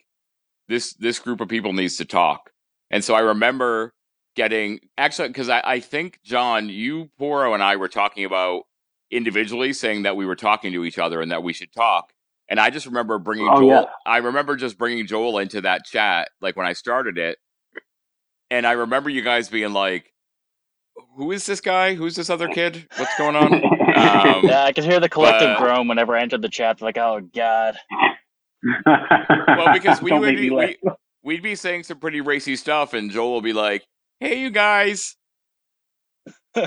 this 0.68 0.94
this 0.96 1.20
group 1.20 1.42
of 1.42 1.48
people 1.48 1.74
needs 1.74 1.98
to 1.98 2.06
talk. 2.06 2.52
And 2.92 3.04
so 3.04 3.14
I 3.16 3.20
remember 3.22 3.94
getting 4.36 4.80
actually 4.98 5.30
because 5.30 5.50
I, 5.50 5.62
I 5.64 5.80
think 5.80 6.20
John, 6.24 6.70
you, 6.70 7.10
Porro, 7.18 7.54
and 7.54 7.64
I 7.64 7.76
were 7.78 7.88
talking 7.88 8.26
about 8.26 8.64
individually 9.12 9.74
saying 9.74 10.04
that 10.04 10.16
we 10.16 10.26
were 10.26 10.36
talking 10.36 10.74
to 10.74 10.84
each 10.86 10.98
other 11.00 11.22
and 11.22 11.32
that 11.32 11.44
we 11.44 11.54
should 11.54 11.72
talk. 11.74 12.12
And 12.50 12.60
I 12.60 12.70
just 12.70 12.86
remember 12.86 13.18
bringing 13.18 13.48
Oh, 13.50 13.60
Joel. 13.60 13.68
yeah. 13.68 13.86
I 14.06 14.18
remember 14.18 14.56
just 14.56 14.78
bringing 14.78 15.08
Joel 15.08 15.40
into 15.40 15.62
that 15.62 15.86
chat, 15.86 16.30
like 16.42 16.56
when 16.56 16.68
I 16.68 16.74
started 16.74 17.18
it. 17.18 17.38
And 18.52 18.68
I 18.68 18.74
remember 18.74 19.10
you 19.10 19.24
guys 19.24 19.50
being 19.50 19.74
like, 19.74 20.14
"Who 21.18 21.32
is 21.32 21.46
this 21.48 21.60
guy? 21.62 21.96
Who's 21.96 22.16
this 22.16 22.30
other 22.30 22.48
kid? 22.48 22.88
What's 22.98 23.18
going 23.18 23.36
on?" 23.36 23.62
Um, 23.96 24.42
yeah, 24.44 24.64
I 24.66 24.74
could 24.74 24.84
hear 24.84 25.00
the 25.00 25.08
collective 25.08 25.56
but- 25.56 25.60
groan 25.60 25.88
whenever 25.88 26.18
I 26.18 26.22
entered 26.22 26.42
the 26.42 26.50
chat. 26.50 26.82
Like, 26.82 26.98
oh 26.98 27.22
god. 27.34 27.78
Well, 28.86 29.74
because 29.74 30.02
we 30.02 30.12
would 30.12 30.36
be, 30.36 30.50
we, 30.50 30.78
we'd 31.24 31.44
be 31.44 31.56
saying 31.56 31.84
some 31.84 32.00
pretty 32.00 32.22
racy 32.22 32.56
stuff, 32.56 32.94
and 32.94 33.12
Joel 33.12 33.32
will 33.34 33.42
be 33.42 33.54
like, 33.54 33.86
"Hey, 34.20 34.40
you 34.42 34.50
guys, 34.50 35.16
oh 36.56 36.62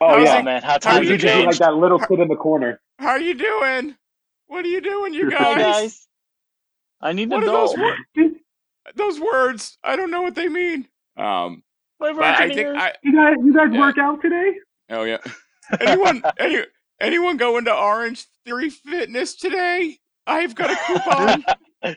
how's 0.00 0.24
yeah, 0.24 0.38
Oh 0.38 0.42
man, 0.42 0.62
how 0.62 0.72
How 0.72 0.78
times 0.78 1.06
you 1.06 1.12
you'd 1.12 1.20
just 1.20 1.46
like 1.46 1.58
that 1.58 1.74
little 1.74 1.98
kid 1.98 2.20
in 2.20 2.28
the 2.28 2.36
corner. 2.36 2.80
how 2.98 3.10
are 3.10 3.20
you 3.20 3.34
doing? 3.34 3.96
What 4.46 4.64
are 4.64 4.68
you 4.68 4.80
doing, 4.80 5.14
you 5.14 5.30
Hi, 5.30 5.36
Hi 5.38 5.54
guys? 5.54 5.64
guys. 5.64 6.08
I 7.00 7.12
need 7.12 7.30
What 7.30 7.42
an 7.42 7.48
are 7.48 7.52
those 7.52 7.72
adult. 7.74 7.96
words? 8.16 8.34
Those 8.96 9.20
words, 9.20 9.78
I 9.82 9.96
don't 9.96 10.10
know 10.10 10.22
what 10.22 10.34
they 10.34 10.48
mean." 10.48 10.88
Um, 11.16 11.62
My 12.00 12.12
but 12.12 12.24
I 12.24 12.48
think. 12.48 12.68
I 12.76 12.92
You 13.02 13.14
guys, 13.14 13.34
you 13.44 13.54
guys 13.54 13.68
Yeah. 13.72 13.78
work 13.78 13.98
out 13.98 14.20
today? 14.22 14.52
oh 14.90 15.04
yeah. 15.04 15.18
Anyone 15.80 16.22
any 16.38 16.64
anyone 17.00 17.36
going 17.38 17.64
to 17.66 17.74
Orange 17.74 18.26
Theory 18.44 18.68
Fitness 18.70 19.34
today? 19.36 19.98
I've 20.26 20.54
got 20.54 20.70
a 20.70 20.76
coupon. 20.76 21.44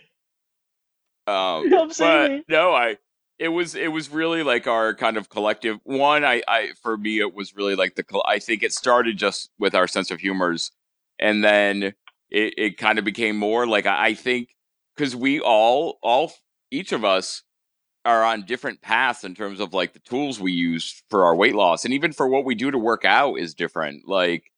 Um, 1.28 1.70
Come 1.70 1.92
see 1.92 2.04
but 2.06 2.32
me. 2.32 2.44
no, 2.48 2.74
I 2.74 2.98
it 3.38 3.50
was 3.50 3.76
it 3.76 3.92
was 3.92 4.10
really 4.10 4.44
like 4.44 4.66
our 4.66 4.94
kind 4.96 5.18
of 5.18 5.30
collective 5.30 5.78
one. 5.84 6.24
I 6.24 6.42
I 6.48 6.70
for 6.82 6.98
me 6.98 7.20
it 7.20 7.34
was 7.34 7.54
really 7.56 7.76
like 7.76 7.96
the 7.96 8.04
col- 8.04 8.26
I 8.26 8.40
think 8.40 8.64
it 8.64 8.72
started 8.72 9.18
just 9.18 9.50
with 9.60 9.76
our 9.76 9.88
sense 9.88 10.10
of 10.10 10.22
humors, 10.22 10.72
and 11.20 11.44
then 11.44 11.94
it 12.30 12.54
it 12.58 12.78
kind 12.78 12.98
of 12.98 13.04
became 13.04 13.36
more 13.36 13.68
like 13.68 13.86
I, 13.86 14.08
I 14.08 14.14
think 14.14 14.56
because 14.96 15.16
we 15.18 15.42
all 15.42 16.00
all 16.02 16.32
each 16.72 16.94
of 16.94 17.04
us 17.04 17.44
are 18.06 18.24
on 18.24 18.46
different 18.46 18.82
paths 18.82 19.26
in 19.26 19.36
terms 19.36 19.60
of 19.60 19.74
like 19.74 19.92
the 19.92 20.00
tools 20.00 20.40
we 20.40 20.54
use 20.54 21.04
for 21.10 21.26
our 21.26 21.36
weight 21.36 21.56
loss 21.56 21.84
and 21.84 21.94
even 21.94 22.14
for 22.14 22.30
what 22.30 22.46
we 22.46 22.56
do 22.56 22.72
to 22.72 22.78
work 22.78 23.04
out 23.04 23.36
is 23.36 23.54
different 23.54 24.08
like 24.08 24.50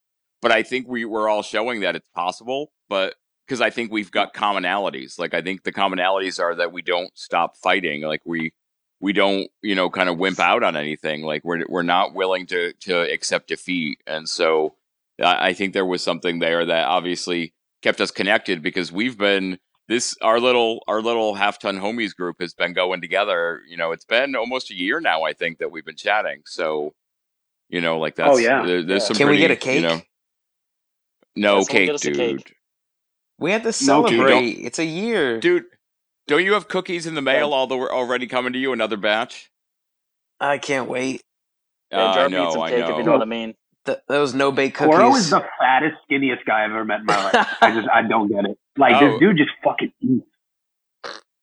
but 0.42 0.52
i 0.52 0.62
think 0.62 0.88
we 0.88 1.04
we're 1.04 1.28
all 1.28 1.42
showing 1.42 1.80
that 1.80 1.96
it's 1.96 2.08
possible 2.10 2.72
but 2.90 3.16
because 3.50 3.62
i 3.62 3.70
think 3.72 3.92
we've 3.92 4.12
got 4.12 4.34
commonalities 4.34 5.18
like 5.18 5.34
i 5.34 5.42
think 5.42 5.64
the 5.64 5.72
commonalities 5.72 6.40
are 6.40 6.54
that 6.54 6.72
we 6.72 6.84
don't 6.84 7.10
stop 7.18 7.58
fighting 7.58 8.04
like 8.04 8.22
we 8.26 8.54
we 9.02 9.12
don't 9.12 9.50
you 9.64 9.74
know 9.74 9.90
kind 9.90 10.08
of 10.08 10.20
wimp 10.20 10.40
out 10.40 10.62
on 10.64 10.76
anything 10.78 11.24
like 11.24 11.44
we're 11.44 11.66
we're 11.68 11.82
not 11.82 12.14
willing 12.14 12.46
to 12.46 12.74
to 12.74 13.12
accept 13.12 13.48
defeat 13.48 14.00
and 14.06 14.30
so 14.30 14.76
i, 15.22 15.50
I 15.50 15.54
think 15.54 15.74
there 15.74 15.86
was 15.86 16.04
something 16.04 16.38
there 16.40 16.64
that 16.66 16.86
obviously 16.88 17.54
kept 17.82 18.00
us 18.00 18.12
connected 18.12 18.62
because 18.62 18.92
we've 18.92 19.18
been 19.18 19.58
this 19.88 20.16
our 20.22 20.40
little 20.40 20.84
our 20.88 21.02
little 21.02 21.34
half 21.34 21.58
ton 21.58 21.80
homies 21.80 22.16
group 22.16 22.36
has 22.40 22.54
been 22.54 22.74
going 22.74 23.02
together 23.02 23.62
you 23.68 23.78
know 23.78 23.92
it's 23.92 24.06
been 24.06 24.36
almost 24.36 24.70
a 24.70 24.76
year 24.76 25.00
now 25.02 25.24
i 25.24 25.34
think 25.34 25.58
that 25.58 25.72
we've 25.72 25.86
been 25.86 25.96
chatting 25.96 26.42
so 26.46 26.94
you 27.70 27.82
know 27.82 27.98
like 27.98 28.14
oh, 28.20 28.24
that's 28.26 28.36
Oh, 28.36 28.38
yeah. 28.38 28.64
there- 28.66 28.84
there's 28.84 29.02
Yeah. 29.04 29.08
some 29.08 29.18
Can 29.18 29.30
we 29.30 29.38
get 29.38 29.50
a 29.50 29.56
cake? 29.56 29.76
you 29.78 29.82
know 29.88 30.02
no 31.36 31.60
Yeah, 31.60 31.64
cake 31.70 31.86
get 31.88 31.96
us 31.96 32.06
a 32.06 32.12
dude 32.12 32.18
cake. 32.46 32.56
We 33.40 33.52
have 33.52 33.62
to 33.64 33.68
No, 33.86 34.06
dude, 34.08 34.18
celebrate. 34.18 34.30
don't- 34.56 34.66
it's 34.66 34.80
a 34.80 34.86
year. 34.86 35.40
dude 35.40 35.66
don't 36.28 36.44
you 36.44 36.54
have 36.54 36.68
cookies 36.68 37.08
in 37.08 37.16
the 37.16 37.22
mail 37.22 37.54
although 37.54 37.78
we're 37.78 37.92
already 37.92 38.28
coming 38.28 38.54
to 38.54 38.60
you 38.60 38.72
another 38.74 38.98
batch 38.98 39.50
I 40.40 40.58
can't 40.58 40.88
wait. 40.88 41.22
Yeah, 41.92 41.98
Uh, 41.98 42.14
drop 42.14 42.26
i 42.26 42.28
know 42.28 42.52
some 42.52 42.62
i 42.62 42.70
cake 42.70 42.80
if 42.84 42.88
you 42.90 42.96
know 42.98 43.02
know 43.04 43.12
what 43.14 43.22
I 43.22 43.26
mean. 43.26 43.56
Th- 43.86 43.98
those 44.08 44.34
no 44.36 44.52
bake 44.52 44.76
Coro 44.76 44.92
cookies. 45.10 45.24
is 45.26 45.30
the 45.32 45.44
fattest, 45.60 45.96
skinniest 46.10 46.46
guy 46.46 46.64
I've 46.64 46.72
ever 46.72 46.86
met 46.86 47.00
in 47.00 47.06
my 47.08 47.24
life. 47.32 47.48
I 47.62 47.72
just, 47.74 47.88
I 47.90 48.02
don't 48.04 48.28
get 48.30 48.46
it. 48.46 48.58
Like 48.78 49.02
Oh. 49.02 49.10
this 49.12 49.20
dude 49.20 49.38
just 49.38 49.50
fucking 49.64 49.92
eats. 50.02 50.26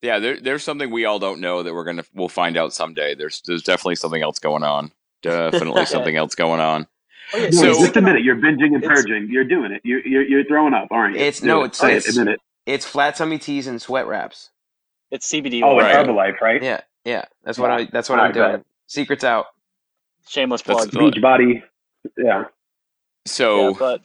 yeah 0.02 0.18
there, 0.18 0.38
there's 0.40 0.62
something 0.62 0.90
we 0.90 1.04
all 1.04 1.18
don't 1.18 1.40
know 1.40 1.62
that 1.62 1.74
we're 1.74 1.84
gonna 1.84 2.04
we'll 2.14 2.28
find 2.28 2.56
out 2.56 2.72
someday 2.72 3.14
there's 3.14 3.42
there's 3.46 3.62
definitely 3.62 3.96
something 3.96 4.22
else 4.22 4.38
going 4.38 4.62
on 4.62 4.92
definitely 5.22 5.84
something 5.94 6.16
else 6.16 6.34
going 6.34 6.60
on 6.60 6.86
Oh, 7.35 7.38
yeah, 7.38 7.45
Dude, 7.50 7.54
So- 7.54 7.73
just 7.80 7.97
admit 7.97 8.16
it. 8.16 8.23
You're 8.23 8.37
binging 8.37 8.75
and 8.75 8.83
purging. 8.83 9.28
You're 9.30 9.45
doing 9.45 9.73
it. 9.73 9.80
You're, 9.85 10.06
you're, 10.06 10.23
you're 10.23 10.45
throwing 10.45 10.75
up, 10.75 10.88
aren't 10.90 11.14
you? 11.14 11.21
It's- 11.21 11.40
Do 11.40 11.47
no, 11.47 11.62
it. 11.62 11.66
it's- 11.66 11.78
Say 11.78 11.97
it's- 11.97 12.16
Admit 12.16 12.35
it. 12.35 12.40
it's 12.66 12.87
flat 12.87 13.16
tummy 13.16 13.38
teas 13.38 13.66
and 13.66 13.80
sweat 13.83 14.06
wraps. 14.06 14.50
it's 15.11 15.30
CBD. 15.30 15.62
Oh, 15.62 15.71
oil. 15.71 15.80
it's 15.80 15.95
Right. 15.95 16.06
Herbalife, 16.06 16.40
right? 16.40 16.62
Yeah, 16.62 16.80
yeah. 17.04 17.25
That's 17.45 17.59
what 17.59 17.68
Yeah. 17.71 17.76
I. 17.76 17.88
That's 17.92 18.09
what 18.09 18.18
I 18.21 18.26
I'm 18.26 18.33
doing. 18.33 18.64
Secrets 18.87 19.25
out. 19.25 19.47
Shameless 20.28 20.62
That's- 20.62 20.87
plug. 20.88 21.12
Beach 21.14 21.23
body. 21.23 21.62
Yeah. 22.16 22.45
so 23.25 23.68
yeah, 23.71 23.75
but 23.78 24.02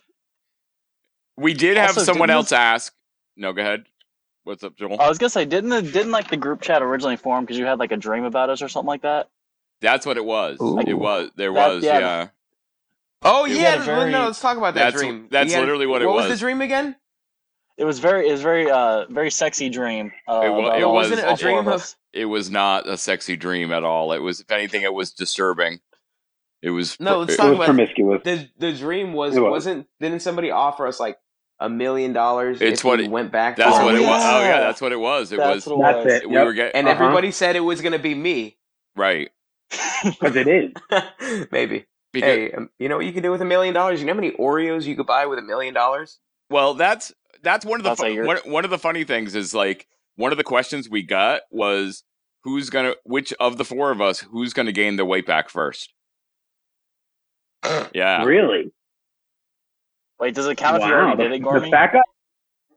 we 1.37 1.53
did 1.53 1.77
have 1.77 1.89
Also, 1.89 2.01
someone 2.03 2.27
didn't 2.29 2.37
else 2.37 2.51
ask 2.51 2.93
no 3.37 3.53
go 3.53 3.61
ahead 3.61 3.85
what's 4.43 4.63
up 4.63 4.75
joel 4.75 4.99
I 4.99 5.07
was 5.07 5.17
gonna 5.19 5.29
say, 5.29 5.45
didn't 5.45 5.69
the 5.69 5.81
didn't 5.83 6.11
like 6.11 6.29
the 6.29 6.37
group 6.37 6.61
chat 6.61 6.81
originally 6.81 7.15
form 7.17 7.43
because 7.45 7.57
you 7.59 7.65
had 7.65 7.77
like 7.79 7.91
a 7.91 7.97
dream 7.97 8.23
about 8.23 8.49
us 8.49 8.61
or 8.63 8.67
something 8.69 8.87
like 8.87 9.03
that? 9.03 9.29
That's 9.81 10.05
what 10.05 10.17
it 10.17 10.25
was. 10.25 10.57
Ooh. 10.61 10.79
It 10.79 10.93
was. 10.93 11.29
There 11.35 11.53
That- 11.53 11.69
was. 11.75 11.83
yeah, 11.83 11.99
Yeah. 11.99 12.27
Oh 13.23 13.45
You 13.45 13.55
yeah. 13.57 13.61
had 13.71 13.75
a 13.75 13.85
well, 13.91 13.99
very- 14.01 14.11
no, 14.11 14.25
let's 14.25 14.41
talk 14.41 14.57
about 14.57 14.73
that 14.75 14.85
That's- 14.93 15.01
dream. 15.01 15.27
that's 15.29 15.53
had- 15.53 15.59
literally 15.61 15.87
what 15.87 16.01
it 16.01 16.05
What 16.07 16.15
was 16.15 16.23
What 16.23 16.29
was. 16.31 16.39
the 16.39 16.43
dream 16.45 16.61
again? 16.61 16.95
It 17.77 17.85
was 17.85 17.99
very 17.99 18.27
it 18.27 18.31
was 18.31 18.41
very 18.41 18.69
uh 18.69 19.05
very 19.09 19.31
sexy 19.31 19.69
dream. 19.69 20.11
Uh, 20.27 20.41
It 20.45 20.49
wa- 20.49 20.59
about 20.67 20.79
it 20.79 20.85
was- 20.85 21.09
Wasn't 21.09 21.19
it 21.27 21.31
a 21.31 21.35
dream 21.41 21.57
of 21.59 21.67
of? 21.67 21.73
us. 21.73 21.95
It 22.13 22.25
was 22.25 22.49
not 22.51 22.87
a 22.87 22.97
sexy 22.97 23.35
dream 23.37 23.71
at 23.71 23.83
all. 23.83 24.11
It 24.11 24.19
was, 24.19 24.41
if 24.41 24.51
anything, 24.51 24.81
it 24.81 24.93
was 24.93 25.11
disturbing. 25.13 25.79
It 26.61 26.69
was. 26.71 26.99
No, 26.99 27.19
let's 27.19 27.31
it- 27.31 27.33
It 27.35 27.37
talk 27.37 27.45
was 27.49 27.55
about- 27.55 27.65
promiscuous. 27.65 28.21
The 28.23 28.49
the 28.57 28.73
dream 28.73 29.13
was 29.13 29.35
It 29.35 29.39
was. 29.39 29.49
wasn't. 29.51 29.87
Didn't 29.99 30.19
somebody 30.21 30.51
offer 30.51 30.85
us 30.87 30.99
like 30.99 31.17
a 31.59 31.69
million 31.69 32.11
dollars 32.13 32.59
It's 32.61 32.81
if 32.81 32.85
what 32.85 32.99
we 32.99 33.05
it- 33.05 33.11
went 33.11 33.31
back? 33.31 33.55
That's 33.55 33.77
to 33.77 33.83
what 33.85 33.95
it 33.95 34.03
our 34.03 34.09
was. 34.09 34.23
Oh 34.25 34.39
yeah, 34.41 34.47
Yeah. 34.47 34.59
that's 34.61 34.81
what 34.81 34.91
it 34.91 34.99
was. 34.99 35.31
It 35.31 35.37
That's 35.37 35.65
was. 35.67 35.77
what 35.77 35.89
it 35.89 35.93
That's 35.93 36.05
was. 36.05 36.13
it. 36.15 36.29
We 36.29 36.35
Yep. 36.35 36.45
were 36.45 36.53
getting 36.53 36.75
And 36.75 36.87
Uh-huh. 36.87 37.03
everybody 37.03 37.31
said 37.31 37.55
it 37.55 37.59
was 37.61 37.81
gonna 37.81 37.99
be 37.99 38.13
me. 38.15 38.57
right 38.95 39.31
Because 40.03 40.35
it 40.35 40.47
is. 40.47 40.71
Maybe. 41.51 41.85
Because 42.13 42.35
Hey, 42.35 42.51
um, 42.51 42.69
you 42.77 42.89
know 42.89 42.97
what 42.97 43.05
you 43.05 43.13
can 43.13 43.23
do 43.23 43.31
with 43.31 43.41
a 43.41 43.45
million 43.45 43.73
dollars? 43.73 43.99
You 43.99 44.05
know 44.05 44.13
how 44.13 44.19
many 44.19 44.31
Oreos 44.33 44.85
you 44.85 44.95
could 44.95 45.07
buy 45.07 45.25
with 45.25 45.39
a 45.39 45.43
million 45.43 45.73
dollars? 45.73 46.19
well, 46.49 46.73
that's 46.73 47.13
that's 47.43 47.65
one 47.65 47.79
of 47.79 47.83
the 47.83 47.89
I'll 47.91 47.95
fu- 47.95 48.25
one, 48.25 48.37
one 48.45 48.65
of 48.65 48.69
the 48.71 48.77
funny 48.77 49.03
things 49.03 49.35
is 49.35 49.53
like 49.53 49.87
one 50.15 50.31
of 50.31 50.37
the 50.37 50.43
questions 50.43 50.89
we 50.89 51.01
got 51.01 51.41
was 51.49 52.03
who's 52.43 52.69
gonna 52.69 52.95
which 53.05 53.33
of 53.39 53.57
the 53.57 53.65
four 53.65 53.91
of 53.91 54.01
us 54.01 54.19
who's 54.19 54.53
gonna 54.53 54.71
gain 54.73 54.97
the 54.97 55.05
weight 55.05 55.25
back 55.25 55.49
first. 55.49 55.93
Yeah. 57.93 58.23
Really? 58.23 58.71
Wait, 60.19 60.35
does 60.35 60.47
it 60.47 60.55
count 60.57 60.81
if 60.81 60.87
you 60.87 60.93
already 60.93 61.17
the, 61.17 61.23
did 61.23 61.31
it, 61.33 61.41
Gormy? 61.41 61.69
fat 61.71 61.93
guy 61.93 61.99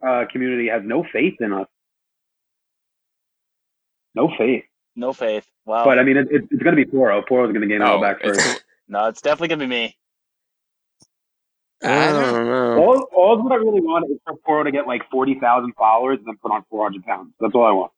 uh, 0.08 0.24
community 0.30 0.68
has 0.68 0.82
no 0.84 1.04
faith 1.12 1.34
in 1.40 1.52
us. 1.52 1.66
No 4.14 4.30
faith. 4.38 4.64
No 4.96 5.12
faith. 5.12 5.46
Wow. 5.66 5.84
But 5.84 5.98
I 5.98 6.04
mean, 6.04 6.16
it, 6.16 6.28
it, 6.30 6.42
it's 6.50 6.62
going 6.62 6.76
to 6.76 6.84
be 6.84 6.90
Porro. 6.90 7.22
Porro's 7.22 7.52
going 7.52 7.62
to 7.62 7.66
gain 7.66 7.82
it 7.82 7.84
all 7.84 7.98
Oh, 7.98 8.00
back 8.00 8.22
first. 8.22 8.63
No, 8.88 9.06
it's 9.08 9.22
definitely 9.22 9.48
gonna 9.48 9.64
be 9.64 9.68
me. 9.68 9.98
I 11.84 12.12
uh, 12.12 12.12
don't 12.12 12.46
know. 12.46 12.86
All, 12.86 13.06
all 13.16 13.42
what 13.42 13.52
I 13.52 13.56
really 13.56 13.80
want 13.80 14.10
is 14.10 14.18
for 14.24 14.36
Porro 14.46 14.64
to 14.64 14.72
get 14.72 14.86
like 14.86 15.10
40,000 15.10 15.74
followers 15.74 16.18
and 16.18 16.28
then 16.28 16.36
put 16.42 16.52
on 16.52 16.64
400 16.70 17.04
pounds. 17.04 17.32
That's 17.40 17.54
all 17.54 17.66
I 17.66 17.72
want. 17.72 17.92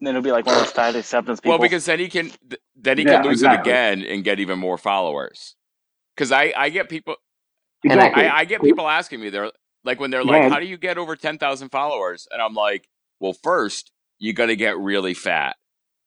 And 0.00 0.06
then 0.06 0.16
it'll 0.16 0.24
be 0.24 0.32
like 0.32 0.46
one 0.46 0.56
of 0.56 0.60
those 0.60 0.72
fat 0.72 0.96
acceptance 0.96 1.40
people. 1.40 1.50
well, 1.50 1.58
because 1.58 1.86
then 1.86 1.98
he 2.00 2.08
can 2.08 2.30
th- 2.48 2.62
then 2.76 2.98
he 2.98 3.04
Yeah, 3.04 3.06
can 3.06 3.22
lose 3.22 3.32
exactly. 3.32 3.42
it 3.42 3.52
again 3.52 4.02
and 4.02 4.24
get 4.24 4.40
even 4.40 4.58
more 4.58 4.78
followers. 4.78 5.56
Because 6.16 6.32
I 6.32 6.52
I 6.56 6.70
get 6.70 6.88
people 6.88 7.16
And 7.88 8.00
I- 8.00 8.06
Exactly. 8.06 8.14
I, 8.14 8.38
I 8.40 8.44
get 8.46 8.62
people 8.62 8.88
asking 8.88 9.20
me 9.20 9.30
they're 9.30 9.52
like 9.84 10.00
when 10.00 10.10
they're 10.10 10.24
like 10.24 10.44
Yeah. 10.44 10.46
how 10.46 10.60
do 10.60 10.66
you 10.66 10.78
get 10.78 10.98
over 10.98 11.16
ten 11.16 11.38
thousand 11.38 11.70
followers 11.70 12.28
and 12.32 12.42
I'm 12.42 12.54
like 12.54 12.88
well 13.20 13.34
first 13.34 13.92
you 14.18 14.32
got 14.32 14.46
to 14.46 14.56
get 14.56 14.78
really 14.78 15.14
fat 15.14 15.56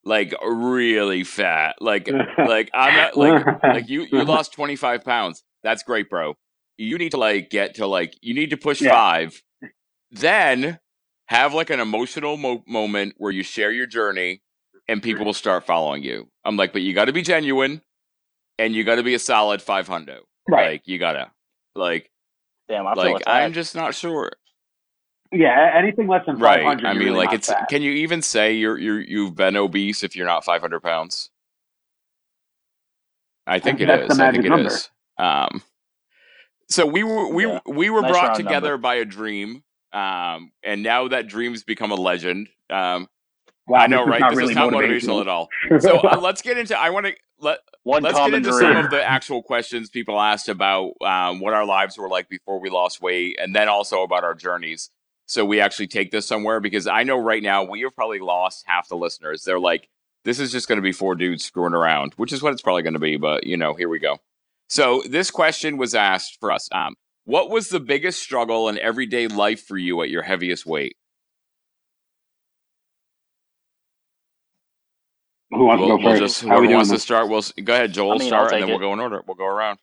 like 0.03 0.33
really 0.43 1.23
fat. 1.23 1.75
Like 1.79 2.09
like 2.37 2.69
I'm 2.73 2.95
not 2.95 3.17
like 3.17 3.63
like 3.63 3.89
you 3.89 4.07
you 4.11 4.23
lost 4.25 4.53
25 4.53 5.03
pounds. 5.03 5.43
That's 5.63 5.83
great 5.83 6.09
bro. 6.09 6.35
You 6.77 6.97
need 6.97 7.11
to 7.11 7.17
like 7.17 7.49
get 7.49 7.75
to 7.75 7.87
like 7.87 8.15
you 8.21 8.33
need 8.33 8.49
to 8.51 8.57
push 8.57 8.81
Yeah. 8.81 8.91
five 8.91 9.41
then 10.11 10.79
have 11.27 11.53
like 11.53 11.69
an 11.69 11.79
emotional 11.79 12.35
mo- 12.35 12.63
moment 12.67 13.13
where 13.17 13.31
you 13.31 13.43
share 13.43 13.71
your 13.71 13.85
journey 13.85 14.41
and 14.87 15.01
people 15.01 15.23
will 15.23 15.33
start 15.33 15.65
following 15.65 16.03
you. 16.03 16.27
I'm 16.43 16.57
like 16.57 16.73
but 16.73 16.81
you 16.81 16.93
got 16.93 17.05
to 17.05 17.13
be 17.13 17.21
genuine 17.21 17.81
and 18.57 18.73
you 18.75 18.83
got 18.83 18.95
to 18.95 19.03
be 19.03 19.13
a 19.13 19.19
solid 19.19 19.61
500 19.61 20.19
right. 20.49 20.71
like 20.71 20.81
you 20.85 20.97
gotta 20.99 21.31
like 21.75 22.09
Damn, 22.67 22.85
I 22.87 22.93
feel 22.95 23.13
like 23.13 23.23
i'm 23.27 23.53
just 23.53 23.75
not 23.75 23.93
sure 23.95 24.31
Yeah, 25.31 25.71
anything 25.75 26.07
less 26.07 26.25
than 26.25 26.39
500. 26.39 26.83
right 26.83 26.85
i 26.85 26.93
mean 26.93 27.07
really 27.07 27.17
like 27.17 27.33
it's 27.33 27.47
fat. 27.47 27.67
can 27.69 27.81
you 27.81 27.91
even 27.91 28.21
say 28.21 28.53
you're 28.53 28.77
you're 28.77 29.01
you've 29.01 29.35
been 29.35 29.55
obese 29.57 30.03
if 30.03 30.15
you're 30.15 30.27
not 30.27 30.43
500 30.45 30.81
pounds 30.81 31.29
i 33.47 33.59
think 33.59 33.79
it 33.81 33.87
That's 33.87 34.13
is. 34.13 34.19
i 34.19 34.31
think 34.31 34.45
it 34.45 34.49
number. 34.49 34.67
is. 34.67 34.89
um 35.17 35.61
so 36.69 36.85
we 36.85 37.03
were 37.03 37.27
we 37.33 37.45
Yeah. 37.47 37.59
we 37.67 37.89
were 37.89 38.01
Nice 38.01 38.11
brought 38.11 38.35
together 38.35 38.71
number. 38.71 38.77
by 38.81 38.95
a 38.95 39.05
dream 39.05 39.63
um 39.93 40.51
and 40.63 40.83
now 40.83 41.07
that 41.07 41.27
dream's 41.27 41.63
become 41.63 41.91
a 41.91 41.95
legend 41.95 42.49
um 42.69 43.07
wow, 43.67 43.79
i 43.79 43.87
know 43.87 44.05
right 44.05 44.21
this 44.29 44.37
really 44.37 44.51
is 44.51 44.55
not 44.55 44.71
motivational, 44.73 45.19
motivational 45.19 45.21
at 45.21 45.27
all 45.27 45.49
so 45.79 45.97
uh, 45.99 46.19
let's 46.21 46.41
get 46.41 46.57
into 46.57 46.77
i 46.79 46.89
want 46.89 47.05
to 47.07 47.13
let 47.39 47.59
one 47.83 48.03
let's 48.03 48.17
get 48.17 48.33
into 48.33 48.49
dream. 48.51 48.61
some 48.75 48.77
of 48.85 48.91
the 48.91 49.03
actual 49.03 49.41
questions 49.43 49.89
people 49.89 50.19
asked 50.21 50.47
about 50.49 50.93
um, 51.01 51.39
what 51.39 51.53
our 51.53 51.65
lives 51.65 51.97
were 51.97 52.09
like 52.09 52.29
before 52.29 52.59
we 52.59 52.69
lost 52.69 53.01
weight 53.01 53.37
and 53.41 53.55
then 53.55 53.67
also 53.69 54.03
about 54.03 54.23
our 54.23 54.35
journeys 54.35 54.89
so 55.31 55.45
we 55.45 55.61
actually 55.61 55.87
take 55.87 56.11
this 56.11 56.27
somewhere 56.27 56.59
because 56.59 56.87
i 56.87 57.03
know 57.03 57.17
right 57.17 57.41
now 57.41 57.63
we 57.63 57.81
have 57.81 57.95
probably 57.95 58.19
lost 58.19 58.65
half 58.67 58.89
the 58.89 58.97
listeners. 58.97 59.43
They're 59.43 59.59
like 59.59 59.87
this 60.25 60.39
is 60.39 60.51
just 60.51 60.67
going 60.67 60.77
to 60.77 60.83
be 60.83 60.91
four 60.91 61.15
dudes 61.15 61.45
screwing 61.45 61.73
around 61.73 62.13
which 62.15 62.33
is 62.33 62.43
what 62.43 62.51
it's 62.51 62.61
probably 62.61 62.83
going 62.83 62.93
to 62.93 62.99
be 62.99 63.17
but 63.17 63.45
you 63.47 63.55
know 63.55 63.73
here 63.73 63.89
we 63.89 63.99
go. 63.99 64.17
So 64.67 65.01
this 65.09 65.31
question 65.31 65.77
was 65.77 65.95
asked 65.95 66.37
for 66.39 66.51
us 66.51 66.67
um, 66.73 66.95
what 67.23 67.49
was 67.49 67.69
the 67.69 67.79
biggest 67.79 68.21
struggle 68.21 68.67
in 68.67 68.77
everyday 68.79 69.27
life 69.27 69.65
for 69.65 69.77
you 69.77 70.01
at 70.01 70.09
your 70.09 70.21
heaviest 70.21 70.65
weight? 70.65 70.95
Who 75.51 75.65
wants 75.65 75.81
we'll, 75.81 75.97
to 75.97 76.03
go 76.03 76.09
we'll 76.09 76.19
just 76.19 76.41
How 76.41 76.47
whoever 76.47 76.67
we 76.67 76.75
wants 76.75 76.91
to 76.91 76.99
start 76.99 77.29
we'll 77.29 77.43
go 77.63 77.73
ahead 77.73 77.93
joel 77.93 78.13
I 78.13 78.17
mean, 78.17 78.27
start 78.27 78.51
and 78.51 78.61
then 78.61 78.67
take 78.67 78.79
we'll 78.79 78.87
go 78.87 78.93
in 78.93 78.99
order 78.99 79.21
we'll 79.25 79.35
go 79.35 79.45
around 79.45 79.79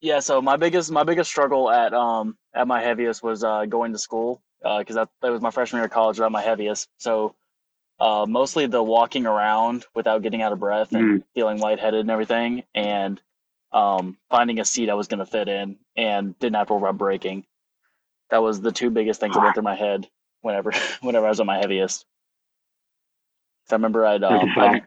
Yeah, 0.00 0.20
so 0.20 0.40
my 0.40 0.56
biggest 0.56 0.90
my 0.90 1.04
biggest 1.04 1.30
struggle 1.30 1.70
at 1.70 1.92
um 1.92 2.36
at 2.54 2.66
my 2.66 2.80
heaviest 2.80 3.22
was 3.22 3.44
uh 3.44 3.66
going 3.66 3.92
to 3.92 3.98
school 3.98 4.42
because 4.62 4.96
that 4.96 5.08
that 5.22 5.30
was 5.30 5.42
my 5.42 5.50
freshman 5.50 5.80
year 5.80 5.86
of 5.86 5.92
college 5.92 6.20
at 6.20 6.32
my 6.32 6.42
heaviest. 6.42 6.88
So 6.98 7.34
uh 7.98 8.26
mostly 8.28 8.66
the 8.66 8.82
walking 8.82 9.26
around 9.26 9.86
without 9.94 10.22
getting 10.22 10.42
out 10.42 10.52
of 10.52 10.58
breath 10.60 10.92
and 10.92 11.24
feeling 11.34 11.58
lightheaded 11.58 12.00
and 12.00 12.10
everything, 12.10 12.64
and 12.74 13.20
um 13.72 14.16
finding 14.30 14.58
a 14.60 14.64
seat 14.64 14.88
I 14.90 14.94
was 14.94 15.08
gonna 15.08 15.26
fit 15.26 15.48
in 15.48 15.78
and 15.96 16.38
didn't 16.38 16.56
have 16.56 16.68
to 16.68 16.74
worry 16.74 16.82
about 16.90 16.98
breaking. 16.98 17.44
That 18.30 18.42
was 18.42 18.60
the 18.60 18.72
two 18.72 18.90
biggest 18.90 19.20
things 19.20 19.34
that 19.34 19.42
went 19.42 19.54
through 19.54 19.64
my 19.64 19.76
head 19.76 20.08
whenever 20.40 20.72
whenever 21.02 21.26
I 21.26 21.30
was 21.30 21.40
at 21.40 21.46
my 21.46 21.58
heaviest. 21.58 22.06
I 23.70 23.74
remember 23.74 24.04
I'd 24.06 24.24
um 24.24 24.50
I'd, 24.56 24.82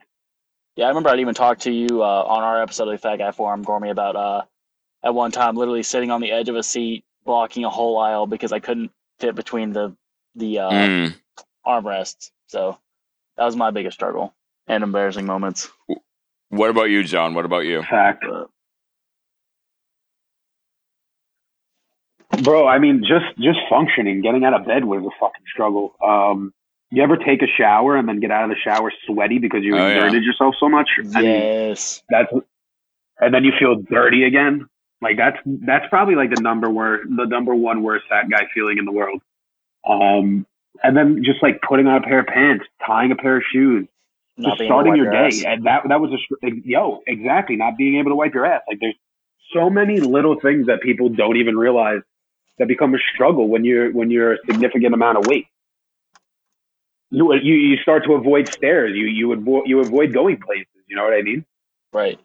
yeah, 0.76 0.86
I 0.86 0.88
remember 0.90 1.10
I'd 1.10 1.20
even 1.20 1.36
talked 1.36 1.62
to 1.64 1.72
you 1.72 2.04
uh, 2.04 2.24
on 2.28 2.44
our 2.44 2.62
episode 2.62 2.88
of 2.88 2.94
the 2.94 2.98
Fat 2.98 3.18
Guy 3.18 3.32
Forum, 3.32 3.64
Gormy, 3.64 3.92
about 3.92 4.16
uh, 4.16 4.42
at 5.04 5.14
one 5.14 5.32
time 5.32 5.56
literally 5.56 5.84
sitting 5.84 6.12
on 6.12 6.22
the 6.22 6.32
edge 6.32 6.50
of 6.50 6.56
a 6.56 6.64
seat, 6.64 7.04
blocking 7.26 7.66
a 7.66 7.70
whole 7.70 7.98
aisle 8.00 8.26
because 8.28 8.52
I 8.52 8.60
couldn't 8.60 8.92
fit 9.20 9.36
between 9.36 9.74
the 9.74 9.96
the 10.36 10.60
uh, 10.60 10.72
Mm. 10.72 11.16
armrests. 11.66 12.32
So 12.48 12.78
that 13.38 13.46
was 13.46 13.56
my 13.56 13.72
biggest 13.72 13.96
struggle 13.96 14.34
and 14.68 14.84
embarrassing 14.84 15.26
moments. 15.26 15.70
what 16.50 16.70
about 16.70 16.90
you 16.90 17.04
john 17.04 17.34
what 17.34 17.46
about 17.46 17.66
you 17.66 17.82
Fact. 17.84 18.24
Bro, 22.44 22.68
I 22.68 22.80
mean, 22.80 23.02
just 23.02 23.26
just 23.40 23.60
functioning, 23.70 24.22
getting 24.22 24.44
out 24.44 24.54
of 24.54 24.66
bed 24.66 24.86
was 24.86 25.04
a 25.04 25.10
fucking 25.20 25.46
struggle. 25.52 25.96
Um, 26.04 26.52
you 26.90 27.04
ever 27.04 27.16
take 27.18 27.42
a 27.44 27.48
shower 27.48 27.96
and 27.96 28.08
then 28.08 28.20
get 28.20 28.32
out 28.32 28.44
of 28.44 28.50
the 28.50 28.56
shower 28.56 28.92
sweaty 29.06 29.38
because 29.40 29.64
you 29.64 29.76
Oh, 29.78 29.88
yeah. 29.88 30.12
yourself 30.12 30.56
so 30.60 30.68
much? 30.68 30.90
I 31.16 31.22
mean, 31.22 31.42
yes, 31.42 32.02
that's 32.10 32.32
and 33.20 33.34
then 33.34 33.44
you 33.44 33.52
feel 33.60 33.76
dirty 33.76 34.24
again. 34.24 34.68
Like 35.04 35.18
that's 35.18 35.38
that's 35.46 35.86
probably 35.90 36.16
like 36.16 36.34
the 36.34 36.42
number 36.42 36.70
wor 36.70 37.02
the 37.04 37.26
number 37.26 37.54
one 37.54 37.84
worst 37.84 38.06
fat 38.10 38.30
guy 38.30 38.48
feeling 38.54 38.78
in 38.78 38.86
the 38.86 38.92
world. 38.92 39.22
Um, 39.88 40.46
and 40.82 40.98
then 40.98 41.24
just 41.24 41.44
like 41.44 41.62
putting 41.62 41.88
on 41.88 41.98
a 41.98 42.02
pair 42.02 42.20
of 42.20 42.28
pants, 42.28 42.66
tying 42.86 43.12
a 43.12 43.16
pair 43.16 43.38
of 43.38 43.44
shoes, 43.52 43.88
not 44.38 44.58
just 44.58 44.60
being 44.60 44.72
able 44.72 44.84
to 44.84 44.90
starting 44.90 44.92
wipe 44.92 45.14
your 45.14 45.30
day, 45.30 45.46
and 45.46 45.66
that 45.66 45.84
that 45.90 46.00
was 46.00 46.12
a 46.44 46.50
yo 46.66 47.02
exactly 47.06 47.56
not 47.56 47.78
being 47.78 48.00
able 48.00 48.12
to 48.12 48.16
wipe 48.16 48.34
your 48.34 48.46
ass. 48.46 48.62
Like 48.68 48.80
there's 48.80 48.96
so 49.54 49.70
many 49.70 50.00
little 50.00 50.40
things 50.40 50.68
that 50.68 50.82
people 50.82 51.10
don't 51.10 51.38
even 51.38 51.58
realize 51.58 52.02
that 52.58 52.68
become 52.68 52.94
a 52.96 53.00
struggle 53.14 53.48
when 53.48 53.64
you're 53.64 53.92
when 53.92 54.10
you're 54.10 54.34
a 54.34 54.38
significant 54.46 54.94
amount 54.94 55.18
of 55.18 55.28
weight. 55.28 55.48
You 57.12 57.34
you 57.36 57.54
you 57.54 57.78
start 57.78 58.06
to 58.06 58.14
avoid 58.14 58.50
stairs. 58.56 58.94
You 58.96 59.06
you 59.06 59.34
avoid 59.34 59.64
you 59.68 59.80
avoid 59.82 60.14
going 60.14 60.40
places. 60.40 60.68
You 60.88 60.96
know 60.96 61.04
what 61.04 61.14
I 61.14 61.22
mean? 61.22 61.46
Right. 61.92 62.20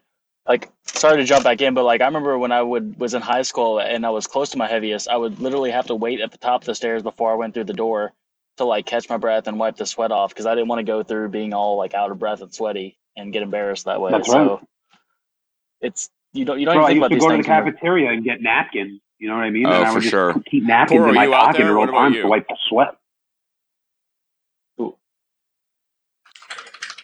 Like, 0.49 0.71
sorry 0.87 1.19
to 1.19 1.25
jump 1.25 1.45
back 1.45 1.61
in, 1.61 1.75
but 1.75 1.85
like 1.85 2.01
I 2.01 2.07
remember 2.07 2.39
when 2.39 2.53
I 2.53 2.63
would 2.63 2.99
was 2.99 3.13
in 3.15 3.21
high 3.23 3.43
school 3.43 3.81
and 3.81 4.07
I 4.07 4.11
was 4.11 4.27
close 4.27 4.49
to 4.51 4.59
my 4.59 4.67
heaviest, 4.67 5.07
I 5.09 5.17
would 5.17 5.39
literally 5.41 5.71
have 5.71 5.87
to 5.89 5.95
wait 5.95 6.21
at 6.21 6.33
the 6.33 6.39
top 6.39 6.63
of 6.63 6.67
the 6.67 6.75
stairs 6.75 7.03
before 7.03 7.31
I 7.31 7.35
went 7.35 7.53
through 7.55 7.65
the 7.65 7.75
door 7.75 8.13
to 8.57 8.65
like 8.65 8.87
catch 8.87 9.09
my 9.11 9.19
breath 9.19 9.47
and 9.47 9.59
wipe 9.59 9.77
the 9.77 9.85
sweat 9.87 10.11
off 10.11 10.31
because 10.31 10.47
I 10.47 10.55
didn't 10.55 10.69
want 10.69 10.79
to 10.81 10.85
go 10.85 11.03
through 11.03 11.29
being 11.29 11.53
all 11.53 11.77
like 11.77 11.93
out 11.95 12.11
of 12.11 12.19
breath 12.19 12.41
and 12.41 12.53
sweaty 12.53 12.99
and 13.17 13.33
get 13.33 13.43
embarrassed 13.43 13.85
that 13.85 14.01
way. 14.01 14.11
That's 14.11 14.27
so 14.31 14.49
right. 14.55 14.59
it's 15.83 16.09
you 16.33 16.45
don't 16.47 16.59
you 16.59 16.67
don't 16.67 16.77
Bro, 16.77 16.87
I 16.87 16.91
even 16.93 17.03
used 17.11 17.11
think 17.11 17.11
to 17.11 17.11
about 17.11 17.11
go 17.11 17.11
to 17.11 17.15
these 17.15 17.23
the 17.23 17.29
things. 17.29 17.49
when 17.49 17.57
you're- 17.67 17.73
cafeteria 17.73 18.11
and 18.13 18.25
get 18.25 18.41
napkins. 18.43 19.01
You 19.19 19.29
know 19.29 19.35
what 19.35 19.45
I 19.45 19.51
mean? 19.51 19.67
Oh, 19.67 19.71
and 19.73 19.85
I 19.85 19.89
for 19.89 19.95
would 19.95 20.01
just 20.03 20.11
sure. 20.13 20.35
keep 20.51 20.65
napkins 20.65 21.01
Poor, 21.01 21.09
in 21.09 21.15
my 21.15 21.27
pocket 21.27 21.59
there? 21.59 21.67
at 21.67 21.73
all 21.73 21.79
What 21.81 21.89
about 21.89 21.99
times 21.99 22.17
you? 22.17 22.23
to 22.23 22.29
wipe 22.29 22.47
the 22.49 22.57
sweat. 22.69 22.97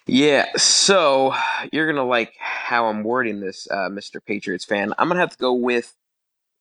Yeah, 0.07 0.47
so 0.57 1.35
you're 1.73 1.87
gonna 1.91 2.05
like 2.07 2.35
how 2.39 2.87
I'm 2.87 3.05
wording 3.05 3.41
this, 3.41 3.67
uh, 3.71 3.89
Mr. 3.89 4.25
Patriots 4.25 4.65
fan. 4.65 4.93
I'm 4.99 5.09
gonna 5.09 5.21
have 5.21 5.31
to 5.31 5.39
go 5.39 5.55
with 5.55 5.95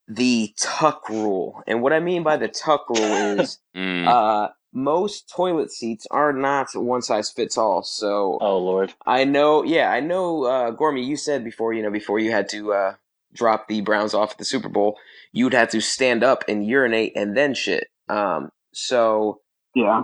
the 0.07 0.53
tuck 0.57 1.09
rule, 1.09 1.61
and 1.67 1.81
what 1.81 1.93
I 1.93 1.99
mean 1.99 2.23
by 2.23 2.37
the 2.37 2.47
tuck 2.47 2.89
rule 2.89 3.39
is 3.39 3.59
Mm. 3.75 4.07
uh, 4.07 4.49
most 4.71 5.29
toilet 5.29 5.71
seats 5.71 6.05
are 6.11 6.31
not 6.31 6.67
one 6.75 7.01
size 7.01 7.31
fits 7.31 7.57
all. 7.57 7.83
So 7.83 8.37
Oh 8.39 8.57
Lord. 8.59 8.93
I 9.05 9.23
know, 9.25 9.63
yeah, 9.63 9.91
I 9.91 9.99
know, 9.99 10.43
uh, 10.45 10.71
Gormy, 10.71 11.03
you 11.05 11.15
said 11.17 11.43
before, 11.43 11.73
you 11.73 11.81
know, 11.83 11.89
before 11.91 12.19
you 12.19 12.31
had 12.31 12.49
to 12.49 12.71
uh, 12.73 12.93
drop 13.33 13.67
the 13.67 13.81
Browns 13.81 14.13
off 14.13 14.31
at 14.31 14.37
the 14.37 14.45
Super 14.45 14.69
Bowl, 14.69 14.97
you'd 15.31 15.53
have 15.53 15.69
to 15.69 15.81
stand 15.81 16.23
up 16.23 16.43
and 16.47 16.65
urinate 16.65 17.13
and 17.15 17.35
then 17.35 17.53
shit. 17.55 17.87
Um, 18.09 18.49
so 18.73 19.41
Yeah. 19.75 20.03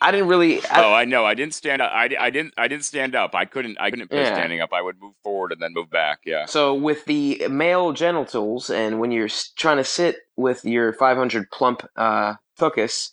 I 0.00 0.12
didn't 0.12 0.28
really. 0.28 0.64
I, 0.66 0.84
oh, 0.84 0.92
I 0.92 1.04
know. 1.04 1.24
I 1.24 1.34
didn't 1.34 1.54
stand 1.54 1.82
up. 1.82 1.90
I, 1.92 2.08
I 2.18 2.30
didn't. 2.30 2.54
I 2.56 2.68
didn't 2.68 2.84
stand 2.84 3.14
up. 3.16 3.34
I 3.34 3.44
couldn't. 3.44 3.78
I 3.80 3.90
couldn't 3.90 4.08
piss 4.08 4.28
Yeah. 4.28 4.34
standing 4.34 4.60
up. 4.60 4.72
I 4.72 4.80
would 4.80 5.00
move 5.00 5.14
forward 5.24 5.50
and 5.52 5.60
then 5.60 5.72
move 5.74 5.90
back. 5.90 6.20
Yeah. 6.24 6.46
So 6.46 6.72
with 6.74 7.04
the 7.06 7.48
male 7.50 7.92
genitals, 7.92 8.70
and 8.70 9.00
when 9.00 9.10
you're 9.10 9.28
trying 9.56 9.78
to 9.78 9.84
sit 9.84 10.18
with 10.36 10.64
your 10.64 10.92
500 10.92 11.50
plump 11.50 11.82
uh, 11.96 12.34
tuchus, 12.58 13.10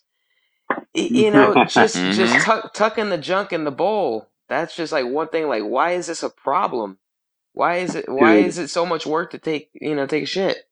you 0.94 1.32
know, 1.32 1.66
just 1.66 1.96
Mhm. 1.96 2.14
just 2.14 2.46
tuck, 2.46 2.74
tucking 2.74 3.10
the 3.10 3.18
junk 3.18 3.52
in 3.52 3.64
the 3.64 3.72
bowl. 3.72 4.30
That's 4.48 4.76
just 4.76 4.92
like 4.92 5.08
one 5.08 5.30
thing. 5.30 5.48
Like, 5.48 5.64
why 5.64 5.94
is 5.94 6.06
this 6.06 6.22
a 6.22 6.30
problem? 6.30 7.00
Why 7.54 7.78
is 7.78 7.96
it? 7.96 8.06
Why 8.08 8.38
Dude. 8.38 8.46
is 8.46 8.58
it 8.60 8.68
so 8.70 8.86
much 8.86 9.08
work 9.08 9.32
to 9.32 9.40
take? 9.40 9.70
You 9.74 9.96
know, 9.96 10.06
take 10.06 10.24
a 10.24 10.28
shit. 10.28 10.70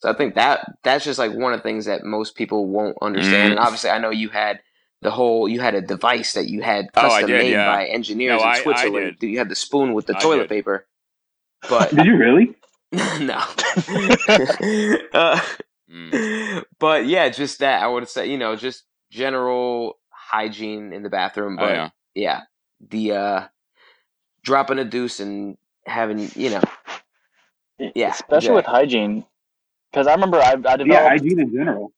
So 0.00 0.10
I 0.10 0.14
think 0.14 0.34
that 0.34 0.70
that's 0.82 1.04
just 1.06 1.18
like 1.18 1.32
one 1.32 1.54
of 1.54 1.60
the 1.60 1.62
things 1.62 1.86
that 1.86 2.04
most 2.04 2.34
people 2.34 2.66
won't 2.66 2.98
understand. 3.00 3.48
Mhm. 3.48 3.50
And 3.52 3.58
obviously, 3.60 3.88
I 3.88 3.98
know 3.98 4.10
you 4.10 4.28
had 4.28 4.60
the 5.04 5.10
whole 5.12 5.48
you 5.48 5.60
had 5.60 5.74
a 5.74 5.80
device 5.82 6.32
that 6.32 6.48
you 6.48 6.62
had 6.62 6.86
Oh, 6.96 7.00
custom 7.02 7.28
did, 7.30 7.38
made 7.42 7.52
yeah. 7.52 7.66
by 7.66 7.86
engineers 7.86 8.40
No, 8.42 8.48
I- 8.48 8.56
in 8.56 8.60
I 8.60 8.62
Switzerland. 8.62 9.16
did. 9.20 9.30
You 9.30 9.38
had 9.38 9.48
the 9.48 9.54
spoon 9.54 9.94
with 9.94 10.06
the 10.06 10.16
I 10.16 10.20
toilet 10.20 10.48
did. 10.48 10.48
paper. 10.48 10.86
But 11.68 11.94
Did 11.94 12.04
you 12.06 12.16
really? 12.16 12.54
no. 12.92 13.38
uh, 15.14 15.40
Mm. 15.90 16.64
but 16.80 17.06
yeah, 17.06 17.28
just 17.28 17.58
that 17.60 17.82
I 17.82 17.86
would 17.86 18.08
say, 18.08 18.26
you 18.28 18.38
know, 18.38 18.56
just 18.56 18.84
general 19.10 19.98
hygiene 20.10 20.92
in 20.92 21.02
the 21.02 21.10
bathroom. 21.10 21.56
Oh, 21.58 21.62
But 21.62 21.72
yeah. 21.74 21.88
yeah, 22.14 22.40
the 22.90 23.12
uh 23.12 23.48
dropping 24.42 24.78
a 24.78 24.84
deuce 24.84 25.20
and 25.20 25.56
having, 25.86 26.30
you 26.34 26.50
know, 26.50 26.62
Yeah, 27.94 28.10
especially 28.10 28.54
with 28.54 28.64
hygiene. 28.66 29.24
Because 29.92 30.06
I 30.06 30.14
remember 30.14 30.38
I, 30.38 30.52
I 30.52 30.54
developed 30.54 30.86
Yeah, 30.88 31.08
hygiene 31.08 31.40
in 31.40 31.52
general. 31.52 31.92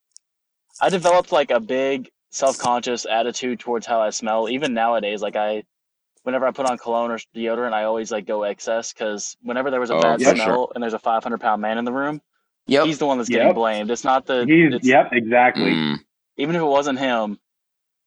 I 0.80 0.88
developed 0.90 1.32
like 1.32 1.50
a 1.50 1.60
big 1.60 2.10
self 2.30 2.58
conscious 2.58 3.06
attitude 3.06 3.60
towards 3.60 3.86
how 3.86 4.00
I 4.00 4.10
smell. 4.10 4.48
Even 4.48 4.74
nowadays, 4.74 5.22
like 5.22 5.36
I, 5.36 5.64
whenever 6.22 6.46
I 6.46 6.50
put 6.50 6.66
on 6.66 6.78
cologne 6.78 7.10
or 7.10 7.18
deodorant, 7.34 7.72
I 7.72 7.84
always 7.84 8.10
like 8.10 8.26
go 8.26 8.42
excess 8.44 8.92
because 8.92 9.36
whenever 9.42 9.70
there 9.70 9.80
was 9.80 9.90
a 9.90 9.94
Oh, 9.94 10.00
bad 10.02 10.20
yeah, 10.20 10.34
smell 10.34 10.46
sure. 10.46 10.72
and 10.74 10.82
there's 10.82 10.94
a 10.94 10.98
500 10.98 11.40
pound 11.40 11.62
man 11.62 11.78
in 11.78 11.84
the 11.84 11.92
room, 11.92 12.20
yep. 12.66 12.86
he's 12.86 12.98
the 12.98 13.06
one 13.06 13.18
that's 13.18 13.28
getting 13.30 13.48
Yep. 13.48 13.54
blamed. 13.54 13.90
It's 13.90 14.04
not 14.04 14.26
the. 14.26 14.44
He's 14.46 14.74
it's, 14.74 14.86
yep, 14.86 15.10
exactly. 15.12 15.72
Mm. 15.72 16.00
Even 16.36 16.56
if 16.56 16.62
it 16.62 16.66
wasn't 16.66 16.98
him, 16.98 17.38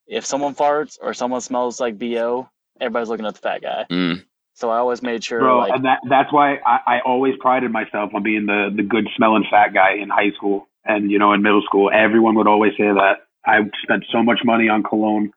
if 0.07 0.25
someone 0.25 0.55
farts 0.55 0.97
or 1.01 1.13
someone 1.13 1.41
smells 1.41 1.79
like 1.79 1.97
bo, 1.97 2.49
everybody's 2.79 3.09
looking 3.09 3.25
at 3.25 3.35
the 3.35 3.41
fat 3.41 3.61
guy. 3.61 3.85
Mm. 3.89 4.23
So 4.53 4.69
I 4.69 4.77
always 4.77 5.01
made 5.01 5.23
sure 5.23 5.39
Bro, 5.39 5.59
like 5.59 5.73
and 5.73 5.85
that 5.85 5.99
that's 6.09 6.33
why 6.33 6.55
I, 6.65 6.79
I 6.85 6.99
always 7.05 7.35
prided 7.39 7.71
myself 7.71 8.11
on 8.13 8.23
being 8.23 8.45
the 8.45 8.69
the 8.75 8.83
good 8.83 9.07
smelling 9.15 9.45
fat 9.49 9.73
guy 9.73 9.93
in 9.93 10.09
high 10.09 10.31
school 10.35 10.67
and 10.83 11.09
you 11.09 11.17
know 11.17 11.31
in 11.31 11.41
middle 11.41 11.61
school. 11.61 11.89
Everyone 11.93 12.35
would 12.35 12.47
always 12.47 12.73
say 12.73 12.83
that. 12.83 13.19
I 13.49 13.69
spent 13.83 14.05
so 14.11 14.23
much 14.23 14.39
money 14.43 14.69
on 14.69 14.83
cologne, 14.83 15.31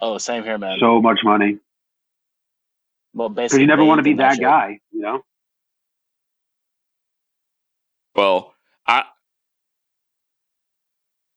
oh 0.00 0.18
same 0.18 0.44
here, 0.44 0.58
man. 0.58 0.78
so 0.80 1.00
much 1.00 1.20
money 1.24 1.58
well, 3.14 3.28
because 3.28 3.44
basically, 3.52 3.60
you 3.62 3.66
never 3.66 3.84
want 3.84 3.98
to 3.98 4.02
be 4.02 4.14
that 4.14 4.34
shit. 4.34 4.42
guy, 4.42 4.80
you 4.90 5.00
know. 5.00 5.22
Well, 8.14 8.54
I 8.86 9.04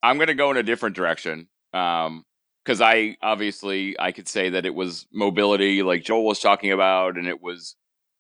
I'm 0.04 0.18
gonna 0.18 0.36
go 0.36 0.52
in 0.52 0.58
a 0.58 0.64
different 0.64 0.96
direction. 0.96 1.48
Um, 1.74 2.26
because 2.64 2.82
I 2.82 3.18
obviously 3.22 3.96
I 4.00 4.12
could 4.12 4.28
say 4.28 4.50
that 4.50 4.66
it 4.66 4.74
was 4.74 5.06
mobility, 5.14 5.84
like 5.84 6.04
Joel 6.04 6.26
was 6.26 6.40
talking 6.40 6.72
about, 6.72 7.18
and 7.18 7.28
it 7.28 7.42
was 7.42 7.76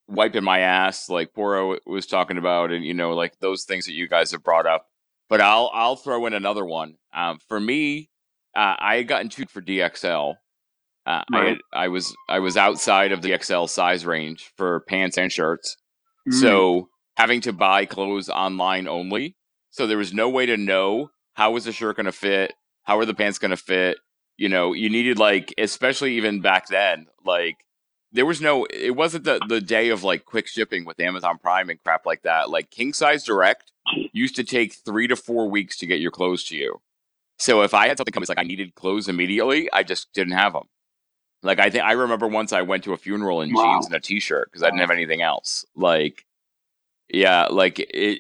wiping 0.08 0.43
my 0.43 0.60
ass, 0.60 1.10
like 1.10 1.34
Porro 1.34 1.78
was 1.86 2.06
talking 2.06 2.38
about, 2.38 2.71
and 2.71 2.86
you 2.86 2.93
know, 2.93 3.13
like 3.13 3.39
those 3.39 3.63
things 3.63 3.86
that 3.86 3.93
you 3.93 4.08
guys 4.08 4.32
have 4.32 4.43
brought 4.43 4.67
up. 4.67 4.88
But 5.30 5.42
I'll 5.42 5.72
I'll 5.74 5.96
throw 5.96 6.26
in 6.26 6.34
another 6.34 6.66
one. 6.66 6.96
Um, 7.14 7.40
for 7.48 7.60
me, 7.60 8.10
uh, 8.56 8.76
I 8.80 8.98
had 8.98 9.08
gotten 9.08 9.30
two 9.30 9.46
for 9.48 9.62
DXL. 9.62 10.36
Uh, 11.06 11.22
I 11.32 11.46
had, 11.46 11.58
I 11.72 11.88
was 11.88 12.16
I 12.28 12.40
was 12.40 12.58
outside 12.58 13.12
of 13.12 13.22
the 13.22 13.38
XL 13.42 13.66
size 13.66 14.06
range 14.06 14.52
for 14.56 14.82
pants 14.88 15.18
and 15.18 15.32
shirts. 15.32 15.78
Mm. 16.28 16.42
So 16.42 16.90
having 17.18 17.42
to 17.42 17.54
buy 17.54 17.86
clothes 17.86 18.30
online 18.30 18.88
only. 18.88 19.36
So 19.70 19.88
there 19.88 19.98
was 19.98 20.14
no 20.14 20.30
way 20.30 20.46
to 20.46 20.58
know 20.58 21.10
how 21.34 21.52
was 21.52 21.66
the 21.66 21.72
shirt 21.72 21.98
going 21.98 22.06
to 22.06 22.12
fit, 22.12 22.54
how 22.84 22.98
are 22.98 23.06
the 23.06 23.14
pants 23.14 23.40
going 23.40 23.52
to 23.52 23.58
fit. 23.58 23.98
You 24.38 24.50
know, 24.50 24.74
you 24.74 24.90
needed 24.90 25.18
like, 25.20 25.54
especially 25.58 26.16
even 26.16 26.42
back 26.42 26.68
then, 26.68 27.08
like 27.26 27.56
there 28.15 28.25
was 28.25 28.41
no. 28.41 28.65
It 28.65 28.95
wasn't 28.95 29.25
the 29.25 29.39
the 29.47 29.62
day 29.62 29.89
of 29.89 30.04
like 30.04 30.25
quick 30.25 30.47
shipping 30.47 30.86
with 30.86 30.99
Amazon 30.99 31.38
Prime 31.38 31.69
and 31.69 31.82
crap 31.84 32.06
like 32.06 32.23
that. 32.23 32.49
Like 32.49 32.71
King 32.71 32.93
Size 32.93 33.23
Direct 33.23 33.71
used 34.13 34.36
to 34.38 34.43
take 34.43 34.73
three 34.73 35.08
to 35.08 35.15
four 35.15 35.49
weeks 35.49 35.78
to 35.78 35.86
get 35.86 35.99
your 35.99 36.12
clothes 36.12 36.43
to 36.45 36.56
you. 36.56 36.82
So 37.38 37.62
if 37.63 37.73
I 37.73 37.88
had 37.88 37.97
something 37.97 38.13
come, 38.13 38.23
it's 38.23 38.30
like 38.30 38.38
I 38.39 38.43
needed 38.43 38.73
clothes 38.75 39.10
immediately. 39.10 39.69
I 39.71 39.84
just 39.84 40.13
didn't 40.13 40.34
have 40.34 40.54
them. 40.54 40.63
Like 41.43 41.60
I 41.60 41.69
think 41.69 41.84
I 41.84 41.91
remember 41.91 42.28
once 42.28 42.54
I 42.54 42.62
went 42.63 42.84
to 42.86 42.93
a 42.93 42.97
funeral 42.97 43.41
in 43.41 43.54
Wow. 43.54 43.63
jeans 43.63 43.86
and 43.88 43.95
a 43.95 43.99
t-shirt 43.99 44.49
because 44.49 44.63
I 44.63 44.67
didn't 44.67 44.80
have 44.80 44.91
anything 44.91 45.21
else. 45.21 45.65
Like, 45.75 46.25
yeah, 47.10 47.47
like 47.51 47.80
it, 47.80 48.19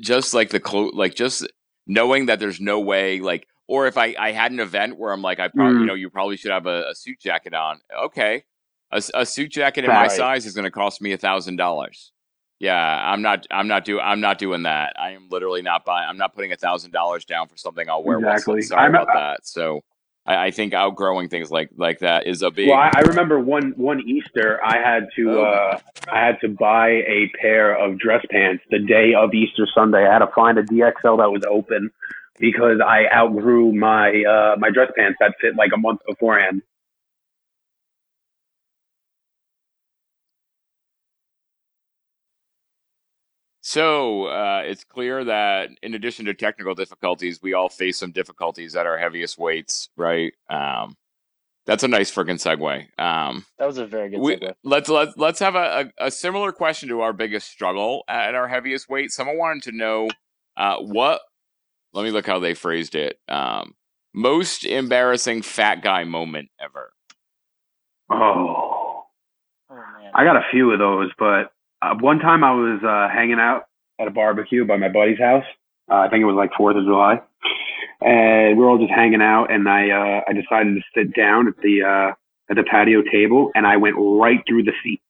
just 0.00 0.34
like 0.34 0.50
the 0.50 0.60
clo 0.60 0.90
like 0.94 1.14
just 1.14 1.46
knowing 1.86 2.26
that 2.26 2.40
there's 2.40 2.60
no 2.60 2.80
way, 2.80 3.20
like, 3.20 3.46
or 3.68 3.86
if 3.86 3.96
I 3.98 4.14
I 4.18 4.32
had 4.32 4.50
an 4.52 4.60
event 4.60 4.98
where 4.98 5.12
I'm 5.12 5.22
like, 5.22 5.38
I 5.38 5.48
probably, 5.48 5.80
you 5.80 5.84
Mm. 5.84 5.86
know, 5.88 5.94
you 5.94 6.10
probably 6.10 6.36
should 6.36 6.50
have 6.50 6.66
a, 6.66 6.88
a 6.90 6.94
suit 6.94 7.20
jacket 7.20 7.54
on. 7.54 7.80
Okay, 8.06 8.44
a, 8.94 9.20
a 9.20 9.26
suit 9.26 9.50
jacket 9.52 9.84
in 9.84 9.90
my 9.90 10.02
Right. 10.02 10.10
size 10.10 10.46
is 10.46 10.54
going 10.54 10.64
to 10.64 10.70
cost 10.70 11.02
me 11.02 11.12
a 11.12 11.18
thousand 11.18 11.56
dollars. 11.56 12.12
Yeah, 12.60 12.76
I'm 12.76 13.20
not. 13.20 13.46
I'm 13.50 13.68
not 13.68 13.84
do. 13.84 14.00
I'm 14.00 14.20
not 14.20 14.38
doing 14.38 14.62
that. 14.62 14.94
I 14.98 15.10
am 15.10 15.28
literally 15.28 15.60
not 15.60 15.84
buying. 15.84 16.08
I'm 16.08 16.16
not 16.16 16.34
putting 16.34 16.52
a 16.52 16.56
thousand 16.56 16.92
dollars 16.92 17.24
down 17.24 17.48
for 17.48 17.56
something 17.56 17.88
I'll 17.90 18.04
wear 18.04 18.18
Exactly. 18.18 18.54
once. 18.54 18.68
Sorry 18.68 18.82
I'm- 18.82 18.94
about 18.94 19.08
that. 19.12 19.46
So, 19.46 19.80
I, 20.24 20.46
I 20.46 20.50
think 20.52 20.72
outgrowing 20.72 21.28
things 21.28 21.50
like 21.50 21.68
like 21.76 21.98
that 21.98 22.26
is 22.26 22.42
a 22.42 22.50
big. 22.50 22.68
Well, 22.68 22.78
I, 22.78 22.90
I 22.96 23.00
remember 23.00 23.40
one 23.40 23.72
one 23.76 24.00
Easter, 24.08 24.60
I 24.64 24.78
had 24.78 25.08
to 25.16 25.30
Oh. 25.32 25.42
uh, 25.44 25.78
I 26.10 26.24
had 26.24 26.40
to 26.42 26.48
buy 26.48 26.88
a 26.88 27.30
pair 27.40 27.74
of 27.76 27.98
dress 27.98 28.24
pants 28.30 28.62
the 28.70 28.78
day 28.78 29.12
of 29.14 29.34
Easter 29.34 29.66
Sunday. 29.74 30.06
I 30.06 30.12
had 30.12 30.20
to 30.20 30.28
find 30.34 30.56
a 30.56 30.62
DXL 30.62 31.18
that 31.18 31.30
was 31.32 31.42
open 31.50 31.90
because 32.38 32.80
I 32.80 33.06
outgrew 33.12 33.72
my 33.72 34.22
uh, 34.22 34.54
my 34.58 34.70
dress 34.70 34.90
pants 34.96 35.16
that 35.20 35.34
fit 35.40 35.56
like 35.56 35.72
a 35.74 35.78
month 35.78 36.00
beforehand. 36.08 36.62
So 43.66 44.26
uh, 44.26 44.60
it's 44.66 44.84
clear 44.84 45.24
that 45.24 45.70
in 45.82 45.94
addition 45.94 46.26
to 46.26 46.34
technical 46.34 46.74
difficulties, 46.74 47.40
we 47.42 47.54
all 47.54 47.70
face 47.70 47.98
some 47.98 48.12
difficulties 48.12 48.76
at 48.76 48.84
our 48.84 48.98
heaviest 48.98 49.38
weights, 49.38 49.88
right? 49.96 50.34
Um, 50.50 50.98
that's 51.64 51.82
a 51.82 51.88
nice 51.88 52.14
freaking 52.14 52.36
segue. 52.38 52.86
Um, 53.02 53.46
That 53.58 53.64
was 53.64 53.78
a 53.78 53.86
very 53.86 54.10
good 54.10 54.20
we, 54.20 54.36
segue. 54.36 54.54
let's 54.64 54.90
let's 54.90 55.16
let's 55.16 55.38
have 55.38 55.54
a, 55.54 55.90
a, 55.98 56.08
a 56.08 56.10
similar 56.10 56.52
question 56.52 56.90
to 56.90 57.00
our 57.00 57.14
biggest 57.14 57.48
struggle 57.48 58.04
at 58.06 58.34
our 58.34 58.46
heaviest 58.48 58.90
weight. 58.90 59.10
Someone 59.10 59.38
wanted 59.38 59.62
to 59.62 59.72
know 59.72 60.10
uh, 60.58 60.76
what. 60.80 61.22
Let 61.94 62.04
me 62.04 62.10
look 62.10 62.26
how 62.26 62.40
they 62.40 62.52
phrased 62.52 62.94
it. 62.94 63.18
Um, 63.30 63.76
most 64.12 64.66
embarrassing 64.66 65.40
fat 65.40 65.82
guy 65.82 66.04
moment 66.04 66.50
ever. 66.60 66.92
Oh, 68.10 69.04
Oh 69.70 69.74
man. 69.74 70.10
I 70.14 70.24
got 70.24 70.36
a 70.36 70.44
few 70.52 70.70
of 70.70 70.78
those, 70.78 71.10
but 71.18 71.50
uh, 71.90 71.94
one 72.00 72.18
time 72.18 72.42
I 72.44 72.52
was 72.52 72.80
uh, 72.82 73.08
hanging 73.14 73.38
out 73.40 73.64
at 74.00 74.08
a 74.08 74.10
barbecue 74.10 74.64
by 74.64 74.76
my 74.76 74.88
buddy's 74.88 75.18
house. 75.18 75.44
Uh, 75.90 75.96
I 75.96 76.08
think 76.08 76.22
it 76.22 76.26
was 76.26 76.36
like 76.36 76.50
Fourth 76.56 76.76
of 76.76 76.84
July, 76.84 77.20
and 78.00 78.56
we 78.56 78.62
were 78.64 78.70
all 78.70 78.78
just 78.78 78.90
hanging 78.92 79.22
out. 79.22 79.52
And 79.52 79.68
I 79.68 79.90
uh, 79.90 80.20
I 80.28 80.32
decided 80.32 80.74
to 80.76 80.80
sit 80.94 81.14
down 81.14 81.48
at 81.48 81.56
the 81.62 81.82
uh, 81.82 82.14
at 82.50 82.56
the 82.56 82.64
patio 82.64 83.02
table, 83.02 83.50
and 83.54 83.66
I 83.66 83.76
went 83.76 83.96
right 83.98 84.40
through 84.48 84.64
the 84.64 84.72
seat, 84.82 85.00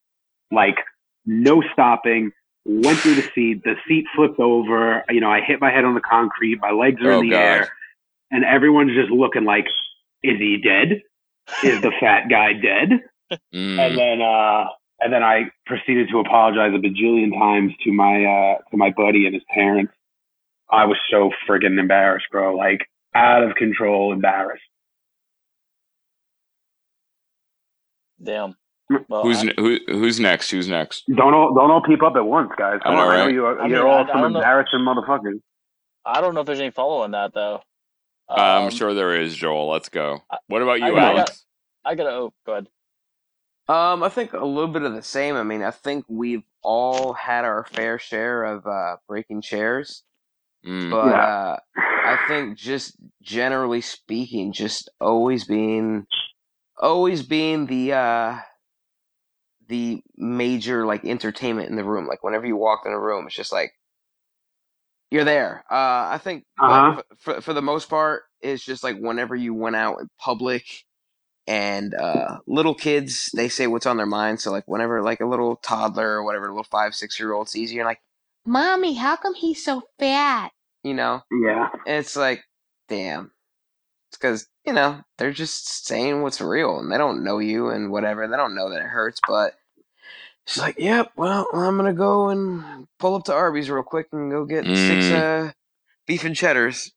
like 0.51 0.77
no 1.25 1.63
stopping. 1.73 2.33
Went 2.67 2.99
through 3.01 3.17
the 3.17 3.29
seat. 3.35 3.63
The 3.63 3.75
seat 3.87 4.07
flipped 4.17 4.41
over. 4.41 5.05
You 5.11 5.21
know, 5.21 5.31
I 5.31 5.43
hit 5.43 5.61
my 5.61 5.71
head 5.71 5.85
on 5.85 5.95
the 5.95 6.01
concrete. 6.01 6.59
My 6.61 6.71
legs 6.71 7.01
are 7.03 7.13
Oh, 7.13 7.21
in 7.21 7.27
the 7.29 7.35
God. 7.35 7.39
air, 7.41 7.73
and 8.31 8.45
everyone's 8.45 8.95
just 8.95 9.11
looking 9.11 9.45
like, 9.45 9.67
"Is 10.23 10.39
he 10.39 10.57
dead? 10.65 11.03
Is 11.63 11.83
the 11.83 11.93
fat 12.01 12.29
guy 12.29 12.53
dead?" 12.55 12.91
Mm. 13.55 13.79
and 13.79 13.99
then 13.99 14.21
uh 14.23 14.67
and 15.01 15.13
then 15.13 15.23
I 15.23 15.51
proceeded 15.67 16.09
to 16.11 16.21
apologize 16.21 16.73
a 16.75 16.79
bajillion 16.79 17.33
times 17.39 17.73
to 17.85 17.93
my 17.93 18.25
uh 18.25 18.59
to 18.71 18.77
my 18.77 18.91
buddy 18.91 19.27
and 19.27 19.35
his 19.35 19.45
parents. 19.53 19.93
I 20.71 20.87
was 20.87 20.97
so 21.11 21.31
friggin' 21.49 21.79
embarrassed, 21.79 22.27
bro. 22.33 22.55
Like 22.57 22.89
out 23.15 23.43
of 23.45 23.55
control 23.57 24.13
embarrassed. 24.13 24.63
Damn. 28.23 28.57
Well, 29.09 29.23
Who's 29.23 29.43
I, 29.43 29.53
who, 29.57 29.79
who's 29.89 30.21
next? 30.21 30.51
Who's 30.51 30.69
next? 30.69 31.05
Don't 31.15 31.33
all 31.35 31.55
don't 31.55 31.71
all 31.71 31.83
peep 31.83 32.03
up 32.03 32.17
at 32.17 32.25
once, 32.27 32.51
guys. 32.57 32.81
Come 32.83 32.95
I 32.95 32.97
know, 32.97 33.03
on, 33.03 33.09
right? 33.09 33.33
you 33.33 33.45
are, 33.47 33.61
I 33.61 33.67
you're 33.67 33.83
mean, 33.83 33.91
all 33.91 34.05
I 34.05 34.07
some 34.07 34.21
don't 34.21 34.33
know- 34.33 34.39
embarrassing 34.41 34.81
motherfuckers. 34.81 35.41
I 36.05 36.21
don't 36.21 36.35
know 36.35 36.41
if 36.41 36.47
there's 36.47 36.61
any 36.61 36.71
follow 36.71 37.03
on 37.03 37.13
that 37.13 37.33
though. 37.33 37.63
I'm 38.29 38.65
Um, 38.65 38.71
sure 38.71 38.93
there 38.95 39.15
is, 39.21 39.35
Joel. 39.35 39.69
Let's 39.71 39.89
go. 39.89 40.21
What 40.49 40.63
about 40.63 40.81
you, 40.81 40.89
got- 40.91 40.97
I 40.97 41.01
got- 41.01 41.17
Alex? 41.19 41.45
I 41.85 41.95
gotta. 41.95 42.11
Oh, 42.11 42.33
go 42.47 42.53
ahead. 42.53 42.67
Um, 43.69 44.03
I 44.03 44.11
think 44.11 44.33
a 44.35 44.45
little 44.45 44.69
bit 44.73 44.83
of 44.83 44.95
the 44.95 45.03
same. 45.03 45.37
I 45.37 45.43
mean, 45.43 45.63
I 45.63 45.71
think 45.71 46.05
we've 46.09 46.43
all 46.63 47.15
had 47.15 47.45
our 47.45 47.65
fair 47.65 47.99
share 47.99 48.45
of 48.45 48.67
uh, 48.67 48.97
breaking 49.09 49.43
chairs, 49.43 50.05
Mm. 50.67 50.91
but 50.91 50.99
Yeah. 51.03 51.21
uh, 51.21 51.59
I 52.05 52.17
think 52.17 52.59
just 52.59 52.97
generally 53.23 53.81
speaking, 53.81 54.53
just 54.53 54.91
always 55.01 55.45
being, 55.45 56.07
always 56.79 57.23
being 57.23 57.67
the 57.67 57.95
uh, 57.95 58.39
the 59.69 60.03
major 60.17 60.87
like 60.87 61.05
entertainment 61.05 61.71
in 61.71 61.77
the 61.77 61.85
room. 61.85 62.07
Like 62.07 62.23
whenever 62.23 62.47
you 62.47 62.57
walk 62.57 62.83
in 62.87 62.93
a 62.93 63.01
room, 63.01 63.27
it's 63.27 63.37
just 63.37 63.53
like 63.53 63.73
you're 65.11 65.25
there. 65.25 65.65
Uh, 65.71 66.11
I 66.13 66.21
think 66.23 66.45
Uh-huh. 66.61 66.99
f- 66.99 67.05
for 67.19 67.41
for 67.41 67.53
the 67.55 67.63
most 67.63 67.89
part, 67.89 68.25
it's 68.41 68.65
just 68.65 68.85
like 68.85 68.99
whenever 68.99 69.35
you 69.37 69.55
went 69.55 69.77
out 69.77 70.01
in 70.01 70.09
public 70.21 70.65
and 71.47 71.95
uh, 71.95 72.39
little 72.47 72.75
kids 72.75 73.31
they 73.35 73.49
say 73.49 73.67
what's 73.67 73.87
on 73.87 73.97
their 73.99 74.07
mind 74.07 74.41
so 74.41 74.51
like 74.51 74.67
whenever 74.67 75.03
like 75.03 75.21
a 75.21 75.27
little 75.27 75.57
toddler 75.57 76.09
or 76.09 76.25
whatever 76.25 76.47
a 76.47 76.51
little 76.51 76.65
five 76.65 76.95
six 76.95 77.19
year 77.21 77.33
old 77.33 77.49
sees 77.49 77.73
you 77.73 77.85
like 77.85 78.01
Mommy, 78.47 78.93
how 78.95 79.17
come 79.17 79.35
he's 79.35 79.65
so 79.65 79.83
fat? 79.99 80.51
You 80.83 80.93
know, 80.93 81.23
Yeah. 81.31 81.71
it's 81.87 82.15
like, 82.15 82.45
damn. 82.91 83.31
It's 84.11 84.19
because 84.19 84.47
you 84.67 84.73
know 84.75 85.01
they're 85.17 85.33
just 85.33 85.87
saying 85.87 86.21
what's 86.23 86.41
real, 86.43 86.79
and 86.79 86.93
they 86.93 86.99
don't 86.99 87.25
know 87.25 87.39
you 87.39 87.71
and 87.71 87.91
whatever. 87.91 88.29
They 88.29 88.37
don't 88.37 88.55
know 88.55 88.69
that 88.71 88.83
it 88.83 88.89
hurts, 88.89 89.19
but 89.27 89.55
she's 90.45 90.63
like, 90.63 90.79
"Yep, 90.79 91.13
well, 91.17 91.47
I'm 91.55 91.77
gonna 91.79 91.95
go 91.95 92.29
and 92.29 92.87
pull 92.99 93.15
up 93.15 93.25
to 93.25 93.33
Arby's 93.35 93.71
real 93.71 93.83
quick 93.83 94.09
and 94.13 94.31
go 94.31 94.45
get 94.45 94.65
six 94.67 95.07
Mm. 95.07 95.49
uh, 95.49 95.53
beef 96.07 96.25
and 96.25 96.37
cheddars." 96.37 96.93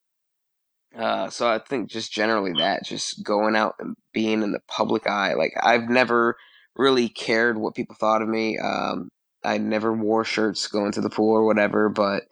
Uh, 0.98 1.30
so 1.30 1.48
I 1.48 1.60
think 1.60 1.90
just 1.90 2.12
generally 2.12 2.54
that, 2.60 2.84
just 2.86 3.24
going 3.24 3.56
out 3.56 3.76
and 3.80 3.96
being 4.14 4.42
in 4.44 4.52
the 4.52 4.62
public 4.68 5.08
eye. 5.08 5.34
Like 5.36 5.54
I've 5.62 5.90
never 5.90 6.38
really 6.76 7.10
cared 7.10 7.58
what 7.58 7.76
people 7.76 7.96
thought 8.00 8.22
of 8.22 8.28
me. 8.30 8.58
Um, 8.58 9.10
I 9.44 9.58
never 9.60 9.94
wore 9.94 10.26
shirts 10.26 10.68
going 10.68 10.92
to 10.94 11.02
the 11.02 11.10
pool 11.10 11.34
or 11.36 11.46
whatever, 11.46 11.90
but 11.90 12.24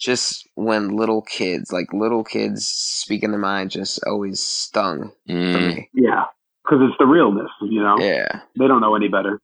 just 0.00 0.48
when 0.54 0.88
little 0.96 1.22
kids, 1.22 1.70
like 1.72 1.92
little 1.92 2.24
kids 2.24 2.66
speaking 2.66 3.30
their 3.30 3.38
mind, 3.40 3.70
just 3.70 4.00
always 4.06 4.40
stung 4.40 5.12
for 5.26 5.32
Mm, 5.32 5.76
me. 5.76 5.90
Yeah. 5.94 6.24
Because 6.64 6.80
it's 6.88 6.96
the 6.98 7.06
realness, 7.06 7.50
you 7.62 7.82
know? 7.82 7.96
Yeah, 7.98 8.40
They 8.58 8.66
don't 8.66 8.80
know 8.80 8.94
any 8.96 9.08
better. 9.08 9.38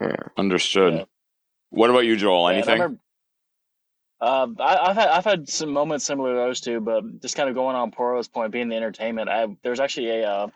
yeah. 0.00 0.16
understood. 0.36 0.94
Yeah. 0.94 1.04
What 1.70 1.88
about 1.90 2.04
you, 2.04 2.16
Joel? 2.16 2.50
Yeah, 2.50 2.58
Anything? 2.58 2.98
Remember, 4.20 4.62
uh, 4.62 4.64
I, 4.64 4.90
I've 4.90 4.96
had 4.96 5.08
I've 5.08 5.24
had 5.24 5.48
some 5.48 5.72
moments 5.72 6.04
similar 6.06 6.32
to 6.32 6.38
those 6.38 6.60
two, 6.60 6.80
but 6.80 7.20
just 7.20 7.36
kind 7.36 7.48
of 7.48 7.54
going 7.54 7.76
on 7.76 7.90
Porro's 7.90 8.28
point, 8.28 8.52
being 8.52 8.68
the 8.68 8.76
entertainment. 8.76 9.28
I 9.28 9.46
there's 9.62 9.80
actually 9.80 10.10
a 10.10 10.28
uh, 10.28 10.48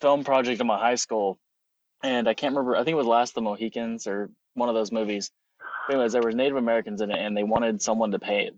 film 0.00 0.24
project 0.24 0.60
in 0.60 0.66
my 0.66 0.78
high 0.78 0.94
school, 0.96 1.38
and 2.02 2.28
I 2.28 2.34
can't 2.34 2.54
remember. 2.54 2.76
I 2.76 2.84
think 2.84 2.94
it 2.94 2.98
was 2.98 3.06
Last 3.06 3.30
of 3.30 3.34
the 3.36 3.42
Mohicans 3.42 4.06
or 4.06 4.30
one 4.54 4.68
of 4.68 4.74
those 4.74 4.92
movies. 4.92 5.30
But 5.86 5.94
anyways, 5.94 6.12
there 6.12 6.22
was 6.22 6.34
Native 6.34 6.56
Americans 6.56 7.00
in 7.00 7.10
it, 7.10 7.18
and 7.18 7.36
they 7.36 7.42
wanted 7.44 7.82
someone 7.82 8.12
to 8.12 8.18
pay, 8.18 8.50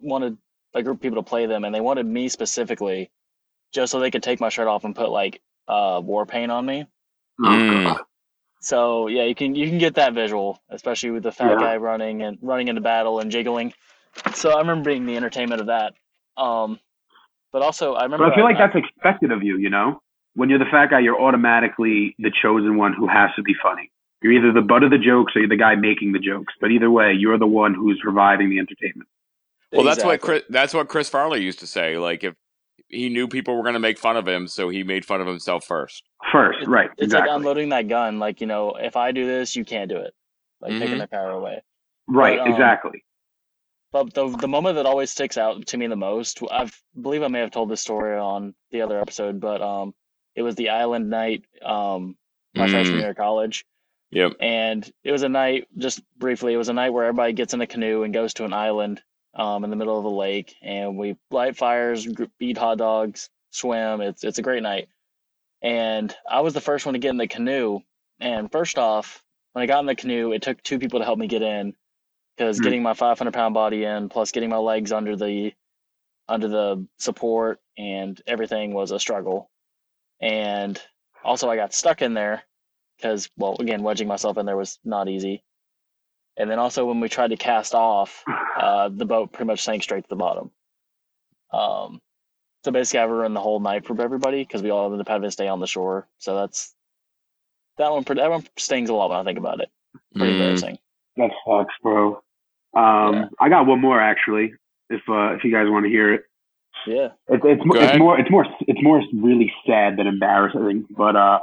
wanted 0.00 0.38
a 0.74 0.82
group 0.82 0.98
of 0.98 1.02
people 1.02 1.22
to 1.22 1.28
play 1.28 1.46
them, 1.46 1.64
and 1.64 1.74
they 1.74 1.80
wanted 1.80 2.06
me 2.06 2.28
specifically, 2.28 3.10
just 3.72 3.92
so 3.92 4.00
they 4.00 4.10
could 4.10 4.22
take 4.22 4.40
my 4.40 4.48
shirt 4.48 4.68
off 4.68 4.84
and 4.84 4.94
put 4.96 5.10
like 5.10 5.40
uh, 5.68 6.00
war 6.02 6.26
paint 6.26 6.52
on 6.52 6.64
me. 6.64 6.86
Oh, 7.42 7.46
Mm. 7.46 8.00
So 8.60 9.08
yeah, 9.08 9.24
you 9.24 9.34
can 9.34 9.54
you 9.54 9.68
can 9.68 9.78
get 9.78 9.94
that 9.94 10.12
visual, 10.14 10.62
especially 10.70 11.10
with 11.10 11.22
the 11.22 11.32
fat 11.32 11.50
Yeah. 11.50 11.60
guy 11.60 11.76
running 11.76 12.22
and 12.22 12.38
running 12.42 12.68
into 12.68 12.80
battle 12.82 13.20
and 13.20 13.30
jiggling. 13.30 13.72
So 14.34 14.50
I 14.50 14.58
remember 14.60 14.90
being 14.90 15.06
the 15.06 15.16
entertainment 15.16 15.60
of 15.60 15.66
that. 15.68 15.94
Um, 16.36 16.78
but 17.52 17.62
also 17.62 17.94
I 17.94 18.04
remember 18.04 18.26
But 18.26 18.32
I 18.32 18.36
feel 18.36 18.44
like 18.44 18.56
I- 18.56 18.66
that's 18.66 18.76
expected 18.76 19.32
of 19.32 19.42
you, 19.42 19.56
you 19.58 19.70
know? 19.70 20.00
When 20.34 20.48
you're 20.48 20.58
the 20.60 20.66
fat 20.70 20.90
guy, 20.90 21.00
you're 21.00 21.20
automatically 21.20 22.14
the 22.18 22.30
chosen 22.42 22.76
one 22.76 22.92
who 22.92 23.08
has 23.08 23.30
to 23.36 23.42
be 23.42 23.54
funny. 23.62 23.90
You're 24.22 24.32
either 24.32 24.52
the 24.52 24.60
butt 24.62 24.82
of 24.84 24.90
the 24.90 24.98
jokes 24.98 25.34
or 25.34 25.40
you're 25.40 25.48
the 25.48 25.56
guy 25.56 25.74
making 25.74 26.12
the 26.12 26.18
jokes. 26.18 26.54
But 26.60 26.70
either 26.70 26.90
way, 26.90 27.12
you're 27.12 27.38
the 27.38 27.46
one 27.46 27.74
who's 27.74 27.98
providing 28.02 28.50
the 28.50 28.58
entertainment. 28.58 29.08
Well, 29.72 29.84
that's 29.84 30.04
what 30.04 30.20
Chris, 30.20 30.42
that's 30.48 30.74
what 30.74 30.88
Chris 30.88 31.08
Farley 31.08 31.42
used 31.42 31.58
to 31.60 31.66
say. 31.66 31.96
Like 31.98 32.22
if 32.24 32.34
he 32.88 33.08
knew 33.08 33.28
people 33.28 33.56
were 33.56 33.62
going 33.62 33.74
to 33.74 33.80
make 33.80 33.98
fun 33.98 34.16
of 34.16 34.26
him, 34.26 34.46
so 34.48 34.68
he 34.68 34.82
made 34.82 35.04
fun 35.04 35.20
of 35.20 35.26
himself 35.26 35.64
first. 35.64 36.02
First, 36.32 36.58
It's, 36.60 36.68
right? 36.68 36.90
it's 36.92 37.02
exactly. 37.04 37.28
like 37.30 37.36
unloading 37.36 37.68
that 37.70 37.88
gun. 37.88 38.18
Like 38.18 38.40
you 38.40 38.46
know, 38.46 38.74
if 38.74 38.96
I 38.96 39.12
do 39.12 39.26
this, 39.26 39.54
you 39.56 39.64
can't 39.64 39.88
do 39.88 39.96
it. 39.96 40.12
Like 40.60 40.72
taking 40.72 40.94
Mhm. 40.96 40.98
their 40.98 41.06
power 41.06 41.30
away. 41.30 41.62
right, 42.08 42.38
but, 42.38 42.46
um, 42.46 42.52
exactly. 42.52 43.04
But 43.92 44.14
the 44.14 44.28
the 44.28 44.48
moment 44.48 44.76
that 44.76 44.86
always 44.86 45.10
sticks 45.10 45.36
out 45.36 45.66
to 45.66 45.76
me 45.76 45.86
the 45.88 45.96
most, 45.96 46.40
I 46.50 46.70
believe 47.00 47.22
I 47.22 47.28
may 47.28 47.40
have 47.40 47.50
told 47.50 47.68
this 47.70 47.80
story 47.80 48.16
on 48.16 48.54
the 48.70 48.82
other 48.82 49.00
episode, 49.00 49.40
but 49.40 49.60
um, 49.62 49.94
it 50.36 50.42
was 50.42 50.54
the 50.54 50.68
island 50.70 51.10
night 51.10 51.44
um 51.62 52.16
my 52.54 52.68
freshman 52.68 52.96
Mm. 52.98 53.00
year 53.00 53.10
of 53.10 53.16
college. 53.16 53.64
Yep. 54.12 54.32
and 54.40 54.92
it 55.04 55.12
was 55.12 55.22
a 55.22 55.28
night 55.28 55.68
just 55.78 56.00
briefly 56.18 56.52
it 56.52 56.56
was 56.56 56.68
a 56.68 56.72
night 56.72 56.90
where 56.90 57.04
everybody 57.04 57.32
gets 57.32 57.54
in 57.54 57.60
a 57.60 57.66
canoe 57.68 58.02
and 58.02 58.12
goes 58.12 58.34
to 58.34 58.44
an 58.44 58.52
island 58.52 59.00
um, 59.34 59.62
in 59.62 59.70
the 59.70 59.76
middle 59.76 59.96
of 59.96 60.04
a 60.04 60.08
lake 60.08 60.56
and 60.62 60.98
we 60.98 61.16
light 61.30 61.56
fires 61.56 62.08
eat 62.40 62.58
hot 62.58 62.78
dogs 62.78 63.30
swim 63.52 64.00
it's 64.00 64.24
it's 64.24 64.38
a 64.38 64.42
great 64.42 64.64
night 64.64 64.88
and 65.62 66.16
i 66.28 66.40
was 66.40 66.54
the 66.54 66.60
first 66.60 66.86
one 66.86 66.94
to 66.94 66.98
get 66.98 67.10
in 67.10 67.18
the 67.18 67.28
canoe 67.28 67.78
and 68.18 68.50
first 68.50 68.78
off 68.78 69.22
when 69.52 69.62
i 69.62 69.66
got 69.66 69.78
in 69.78 69.86
the 69.86 69.94
canoe 69.94 70.32
it 70.32 70.42
took 70.42 70.60
two 70.64 70.80
people 70.80 70.98
to 70.98 71.04
help 71.04 71.18
me 71.18 71.28
get 71.28 71.42
in 71.42 71.72
because 72.40 72.58
Hmm. 72.58 72.64
getting 72.64 72.82
my 72.82 72.94
500 72.94 73.34
pound 73.34 73.52
body 73.52 73.84
in 73.84 74.08
plus 74.08 74.32
getting 74.32 74.48
my 74.48 74.56
legs 74.56 74.92
under 74.92 75.14
the 75.14 75.52
under 76.26 76.48
the 76.48 76.86
support 76.98 77.60
and 77.76 78.20
everything 78.26 78.72
was 78.72 78.92
a 78.92 78.98
struggle 78.98 79.50
and 80.22 80.80
also 81.22 81.50
i 81.50 81.56
got 81.56 81.74
stuck 81.74 82.00
in 82.00 82.14
there 82.14 82.42
because 82.96 83.28
well 83.36 83.56
again 83.60 83.82
wedging 83.82 84.08
myself 84.08 84.38
in 84.38 84.46
there 84.46 84.56
was 84.56 84.78
not 84.84 85.06
easy 85.08 85.42
and 86.38 86.50
then 86.50 86.58
also 86.58 86.86
when 86.86 87.00
we 87.00 87.10
tried 87.10 87.28
to 87.28 87.36
cast 87.36 87.74
off 87.74 88.24
uh, 88.58 88.88
the 88.88 89.04
boat 89.04 89.32
pretty 89.32 89.46
much 89.46 89.60
sank 89.60 89.82
straight 89.82 90.04
to 90.04 90.08
the 90.08 90.16
bottom 90.16 90.50
um, 91.52 92.00
so 92.64 92.70
basically 92.72 93.00
i 93.00 93.04
ruined 93.04 93.36
the 93.36 93.40
whole 93.40 93.60
night 93.60 93.84
for 93.84 94.00
everybody 94.00 94.42
because 94.42 94.62
we 94.62 94.70
all 94.70 94.86
ended 94.86 95.00
up 95.00 95.08
having 95.08 95.28
to 95.28 95.30
stay 95.30 95.48
on 95.48 95.60
the 95.60 95.66
shore 95.66 96.08
so 96.18 96.34
that's 96.36 96.74
that 97.76 97.92
one 97.92 98.02
that 98.04 98.30
one 98.30 98.46
stings 98.56 98.88
a 98.88 98.94
lot 98.94 99.10
when 99.10 99.18
i 99.18 99.24
think 99.24 99.38
about 99.38 99.60
it 99.60 99.68
pretty 100.16 100.32
Mm. 100.32 100.36
embarrassing 100.40 100.78
That 101.16 101.30
sucks, 101.46 101.74
bro. 101.82 102.22
Um, 102.74 103.14
Yeah. 103.14 103.24
I 103.40 103.48
got 103.48 103.66
one 103.66 103.80
more 103.80 104.00
actually. 104.00 104.54
If 104.88 105.02
uh, 105.08 105.34
if 105.34 105.44
you 105.44 105.52
guys 105.52 105.66
want 105.68 105.84
to 105.84 105.90
hear 105.90 106.12
it, 106.14 106.24
yeah 106.86 107.08
it's 107.28 107.44
it's, 107.44 107.62
Go 107.62 107.74
it's 107.74 107.82
ahead. 107.84 107.98
more 107.98 108.18
it's 108.18 108.30
more 108.30 108.46
it's 108.60 108.82
more 108.82 109.02
really 109.14 109.52
sad 109.66 109.96
than 109.96 110.06
embarrassing. 110.06 110.86
But 110.96 111.16
uh, 111.16 111.40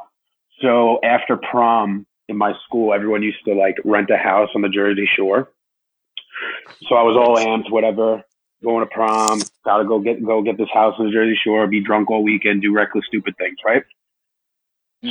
so 0.61 0.99
after 1.03 1.37
prom 1.37 2.05
in 2.27 2.37
my 2.37 2.53
school, 2.65 2.93
everyone 2.93 3.23
used 3.23 3.43
to 3.45 3.53
like 3.53 3.75
rent 3.85 4.09
a 4.09 4.17
house 4.17 4.49
on 4.55 4.61
the 4.61 4.69
Jersey 4.69 5.07
Shore. 5.15 5.49
So 6.87 6.95
I 6.95 7.01
was 7.03 7.15
all 7.17 7.37
amped, 7.37 7.71
whatever, 7.71 8.23
going 8.63 8.85
to 8.85 8.93
prom. 8.93 9.41
Got 9.65 9.77
to 9.77 9.85
go 9.85 9.99
get 9.99 10.23
go 10.25 10.41
get 10.41 10.57
this 10.57 10.69
house 10.73 10.95
on 10.99 11.05
the 11.05 11.11
Jersey 11.11 11.37
Shore, 11.43 11.65
be 11.67 11.81
drunk 11.81 12.09
all 12.11 12.23
weekend, 12.23 12.61
do 12.61 12.73
reckless, 12.73 13.05
stupid 13.07 13.35
things, 13.37 13.57
right? 13.65 13.83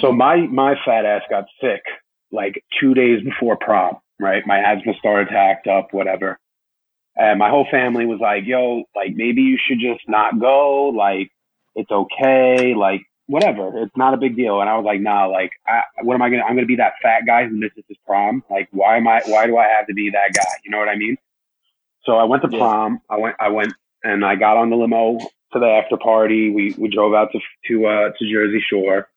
So 0.01 0.13
my 0.13 0.37
my 0.37 0.75
fat 0.85 1.05
ass 1.07 1.23
got 1.31 1.45
sick 1.61 1.83
like 2.33 2.63
two 2.81 2.93
days 2.93 3.23
before 3.23 3.57
prom, 3.57 3.97
right? 4.19 4.47
My 4.47 4.59
asthma 4.59 4.95
started 4.99 5.31
to 5.31 5.37
act 5.37 5.67
up, 5.67 5.93
whatever. 5.93 6.39
And 7.17 7.39
my 7.39 7.49
whole 7.49 7.67
family 7.71 8.05
was 8.05 8.21
like, 8.21 8.45
yo, 8.45 8.85
like 8.95 9.15
maybe 9.15 9.43
you 9.43 9.59
should 9.59 9.79
just 9.81 10.07
not 10.09 10.39
go. 10.39 10.89
Like 10.89 11.31
it's 11.75 11.91
okay. 11.91 12.75
Like 12.75 13.03
whatever. 13.27 13.83
It's 13.83 13.97
not 13.97 14.15
a 14.15 14.19
big 14.19 14.37
deal. 14.37 14.61
And 14.61 14.69
I 14.69 14.77
was 14.77 14.85
like, 14.85 15.01
nah, 15.01 15.27
like 15.27 15.53
I, 15.67 15.83
what 16.03 16.15
am 16.15 16.23
I 16.23 16.29
going 16.29 16.41
to, 16.41 16.47
I'm 16.47 16.55
going 16.55 16.65
to 16.65 16.67
be 16.67 16.77
that 16.77 16.95
fat 17.03 17.23
guy 17.27 17.47
who 17.47 17.57
misses 17.57 17.85
his 17.89 17.97
prom. 18.07 18.45
Like 18.51 18.69
why 18.71 18.99
am 18.99 19.09
I, 19.09 19.23
why 19.27 19.47
do 19.47 19.57
I 19.57 19.67
have 19.67 19.87
to 19.87 19.95
be 19.95 20.11
that 20.11 20.35
guy? 20.35 20.53
You 20.65 20.71
know 20.71 20.79
what 20.79 20.89
I 20.89 20.97
mean? 20.97 21.17
So 22.05 22.17
I 22.17 22.25
went 22.25 22.43
to 22.43 22.49
prom. 22.49 23.01
I 23.09 23.17
went, 23.17 23.37
I 23.41 23.49
went 23.49 23.73
and 24.05 24.25
I 24.25 24.37
got 24.37 24.57
on 24.57 24.71
the 24.71 24.77
limo 24.77 25.19
to 25.53 25.59
the 25.59 25.67
after 25.67 25.97
party. 25.97 26.51
We, 26.51 26.75
we 26.79 26.89
drove 26.89 27.15
out 27.15 27.33
to, 27.33 27.41
to, 27.69 27.87
uh, 27.87 28.11
to 28.19 28.33
Jersey 28.33 28.63
Shore. 28.69 29.09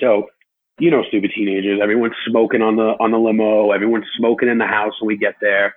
So, 0.00 0.28
you 0.78 0.90
know, 0.90 1.02
stupid 1.08 1.32
teenagers. 1.34 1.80
Everyone's 1.82 2.14
smoking 2.26 2.62
on 2.62 2.76
the 2.76 2.94
on 3.00 3.10
the 3.10 3.18
limo. 3.18 3.72
Everyone's 3.72 4.06
smoking 4.16 4.48
in 4.48 4.58
the 4.58 4.66
house 4.66 4.94
when 5.00 5.08
we 5.08 5.16
get 5.16 5.34
there. 5.40 5.74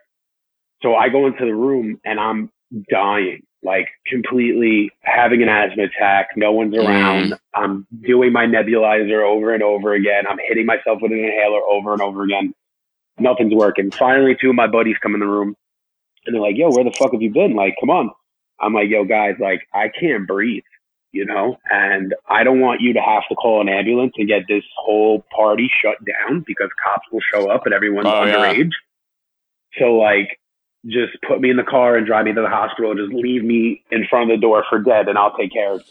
So 0.81 0.95
I 0.95 1.09
go 1.09 1.27
into 1.27 1.45
the 1.45 1.55
room 1.55 1.99
and 2.05 2.19
I'm 2.19 2.51
dying, 2.89 3.43
like 3.63 3.87
completely 4.07 4.91
having 5.01 5.41
an 5.41 5.49
asthma 5.49 5.83
attack. 5.83 6.29
No 6.35 6.51
one's 6.51 6.75
mm. 6.75 6.85
around. 6.85 7.35
I'm 7.55 7.87
doing 8.05 8.33
my 8.33 8.45
nebulizer 8.45 9.23
over 9.25 9.53
and 9.53 9.63
over 9.63 9.93
again. 9.93 10.25
I'm 10.29 10.39
hitting 10.47 10.65
myself 10.65 10.99
with 11.01 11.11
an 11.11 11.19
inhaler 11.19 11.61
over 11.69 11.93
and 11.93 12.01
over 12.01 12.23
again. 12.23 12.53
Nothing's 13.17 13.53
working. 13.53 13.91
Finally, 13.91 14.37
two 14.39 14.49
of 14.49 14.55
my 14.55 14.67
buddies 14.67 14.97
come 15.01 15.13
in 15.13 15.19
the 15.19 15.27
room 15.27 15.55
and 16.25 16.35
they're 16.35 16.41
like, 16.41 16.57
"Yo, 16.57 16.69
where 16.69 16.83
the 16.83 16.95
fuck 16.97 17.13
have 17.13 17.21
you 17.21 17.31
been? 17.31 17.55
Like, 17.55 17.75
come 17.79 17.89
on." 17.89 18.11
I'm 18.61 18.73
like, 18.73 18.89
"Yo, 18.89 19.05
guys, 19.05 19.35
like, 19.39 19.61
I 19.73 19.89
can't 19.89 20.27
breathe." 20.27 20.63
You 21.11 21.25
know, 21.25 21.57
and 21.71 22.13
I 22.27 22.43
don't 22.43 22.59
want 22.59 22.81
you 22.81 22.93
to 22.93 23.01
have 23.01 23.23
to 23.29 23.35
call 23.35 23.61
an 23.61 23.69
ambulance 23.69 24.13
and 24.17 24.27
get 24.27 24.43
this 24.47 24.63
whole 24.77 25.25
party 25.35 25.69
shut 25.81 25.97
down 26.05 26.43
because 26.45 26.69
cops 26.83 27.07
will 27.11 27.21
show 27.33 27.49
up 27.49 27.65
and 27.65 27.73
everyone's 27.73 28.07
Oh, 28.09 28.23
yeah. 28.25 28.35
underage. 28.53 28.71
So 29.79 29.95
like, 29.95 30.39
just 30.85 31.13
put 31.27 31.41
me 31.41 31.49
in 31.49 31.57
the 31.57 31.63
car 31.63 31.97
and 31.97 32.05
drive 32.07 32.25
me 32.25 32.33
to 32.33 32.41
the 32.41 32.47
hospital 32.47 32.91
and 32.91 32.99
just 32.99 33.11
leave 33.13 33.43
me 33.43 33.83
in 33.91 34.05
front 34.09 34.31
of 34.31 34.37
the 34.37 34.41
door 34.41 34.63
for 34.69 34.79
dead 34.79 35.09
and 35.09 35.17
I'll 35.17 35.35
take 35.35 35.51
care 35.51 35.73
of 35.73 35.81
it. 35.81 35.85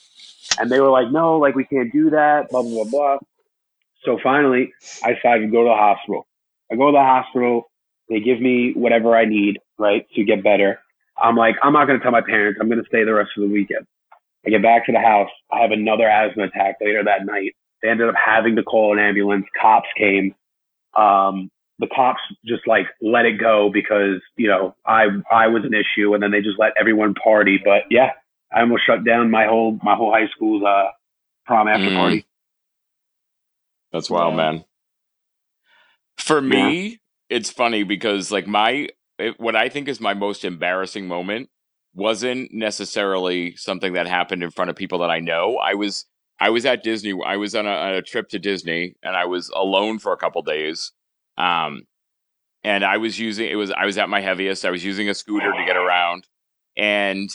And 0.59 0.71
they 0.71 0.81
were 0.81 0.89
like, 0.91 1.11
no, 1.11 1.37
like 1.39 1.55
we 1.55 1.65
can't 1.65 1.93
do 1.93 2.11
that, 2.11 2.49
blah, 2.51 2.63
blah, 2.63 2.85
blah, 2.85 2.91
blah. 2.91 3.19
So 4.05 4.19
finally, 4.23 4.73
I 5.05 5.13
decided 5.15 5.47
to 5.47 5.53
go 5.53 5.65
to 5.65 5.69
the 5.69 5.75
hospital. 5.75 6.27
I 6.73 6.77
go 6.77 6.87
to 6.87 6.93
the 6.93 7.03
hospital. 7.03 7.71
They 8.09 8.21
give 8.21 8.41
me 8.41 8.73
whatever 8.75 9.15
I 9.15 9.25
need, 9.27 9.59
right, 9.79 10.07
to 10.15 10.25
get 10.25 10.43
better. 10.43 10.81
I'm 11.21 11.37
like, 11.37 11.57
I'm 11.63 11.73
not 11.75 11.87
going 11.87 11.99
to 11.99 12.03
tell 12.03 12.13
my 12.13 12.23
parents. 12.23 12.59
I'm 12.61 12.69
going 12.69 12.81
to 12.83 12.89
stay 12.89 13.05
the 13.05 13.13
rest 13.13 13.31
of 13.37 13.43
the 13.43 13.53
weekend. 13.53 13.87
I 14.47 14.51
get 14.51 14.63
back 14.63 14.87
to 14.87 14.93
the 14.93 15.01
house. 15.01 15.31
I 15.53 15.61
have 15.61 15.73
another 15.73 16.09
asthma 16.09 16.45
attack 16.45 16.77
later 16.81 17.05
that 17.05 17.27
night. 17.27 17.55
They 17.83 17.89
ended 17.91 18.09
up 18.09 18.15
having 18.15 18.57
to 18.57 18.63
call 18.63 18.93
an 18.93 18.99
ambulance. 18.99 19.47
Cops 19.61 19.89
came. 19.97 20.35
Um, 20.97 21.51
the 21.79 21.89
cops 21.95 22.21
just 22.45 22.67
like 22.67 22.87
let 23.01 23.25
it 23.25 23.39
go 23.39 23.71
because 23.73 24.21
you 24.37 24.49
know 24.49 24.75
I 24.87 25.07
I 25.31 25.47
was 25.49 25.65
an 25.65 25.75
issue, 25.75 26.15
and 26.15 26.23
then 26.23 26.31
they 26.31 26.41
just 26.41 26.59
let 26.59 26.73
everyone 26.79 27.15
party. 27.15 27.61
But 27.63 27.83
yeah, 27.91 28.13
I 28.53 28.61
almost 28.61 28.87
shut 28.87 29.05
down 29.05 29.31
my 29.31 29.47
whole 29.47 29.79
my 29.83 29.95
whole 29.95 30.13
high 30.13 30.29
school's 30.35 30.65
uh, 30.65 30.91
prom 31.47 31.69
after 31.69 31.91
Mm. 31.91 31.95
party. 31.95 32.27
That's 33.93 34.11
wild, 34.11 34.35
Yeah. 34.35 34.37
man. 34.37 34.65
For 36.17 36.41
me, 36.41 37.01
it's 37.31 37.51
funny 37.51 37.85
because 37.85 38.31
like 38.31 38.47
my 38.47 38.89
it, 39.19 39.39
what 39.41 39.57
I 39.57 39.69
think 39.69 39.89
is 39.89 40.01
my 40.01 40.15
most 40.15 40.45
embarrassing 40.45 41.07
moment 41.09 41.49
wasn't 41.99 42.53
necessarily 42.53 43.57
something 43.57 43.93
that 43.95 44.07
happened 44.07 44.43
in 44.43 44.51
front 44.51 44.71
of 44.71 44.77
people 44.77 45.01
that 45.01 45.11
I 45.11 45.19
know. 45.21 45.57
I 45.57 45.75
was 45.75 46.07
I 46.41 46.51
was 46.51 46.65
at 46.65 46.85
Disney. 46.85 47.19
I 47.27 47.37
was 47.37 47.55
on 47.57 47.67
a, 47.67 47.71
on 47.71 47.95
a 47.95 48.03
trip 48.03 48.29
to 48.31 48.39
Disney, 48.39 48.95
and 49.03 49.17
I 49.17 49.25
was 49.27 49.51
alone 49.55 49.99
for 49.99 50.13
a 50.13 50.17
couple 50.17 50.41
days. 50.43 50.93
Um, 51.37 51.83
and 52.63 52.85
I 52.85 52.97
was 52.99 53.19
using 53.19 53.51
it 53.51 53.57
was 53.57 53.71
I 53.73 53.85
was 53.85 53.99
at 53.99 54.09
my 54.09 54.21
heaviest. 54.21 54.65
I 54.65 54.71
was 54.71 54.85
using 54.85 55.09
a 55.09 55.15
scooter 55.15 55.53
to 55.53 55.65
get 55.67 55.77
around, 55.77 56.27
and 56.77 57.29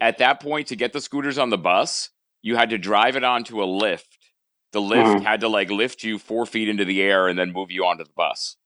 at 0.00 0.18
that 0.18 0.40
point, 0.40 0.68
to 0.68 0.76
get 0.76 0.92
the 0.92 1.00
scooters 1.00 1.38
on 1.38 1.50
the 1.50 1.58
bus, 1.58 2.10
you 2.42 2.56
had 2.56 2.70
to 2.70 2.78
drive 2.78 3.16
it 3.16 3.24
onto 3.24 3.62
a 3.62 3.66
lift. 3.66 4.16
The 4.72 4.80
lift 4.80 5.08
Mhm. 5.08 5.24
had 5.24 5.40
to 5.40 5.48
like 5.48 5.70
lift 5.70 6.04
you 6.04 6.18
four 6.18 6.46
feet 6.46 6.68
into 6.68 6.84
the 6.84 7.02
air 7.02 7.28
and 7.28 7.38
then 7.38 7.52
move 7.52 7.70
you 7.70 7.84
onto 7.84 8.04
the 8.04 8.12
bus. 8.16 8.56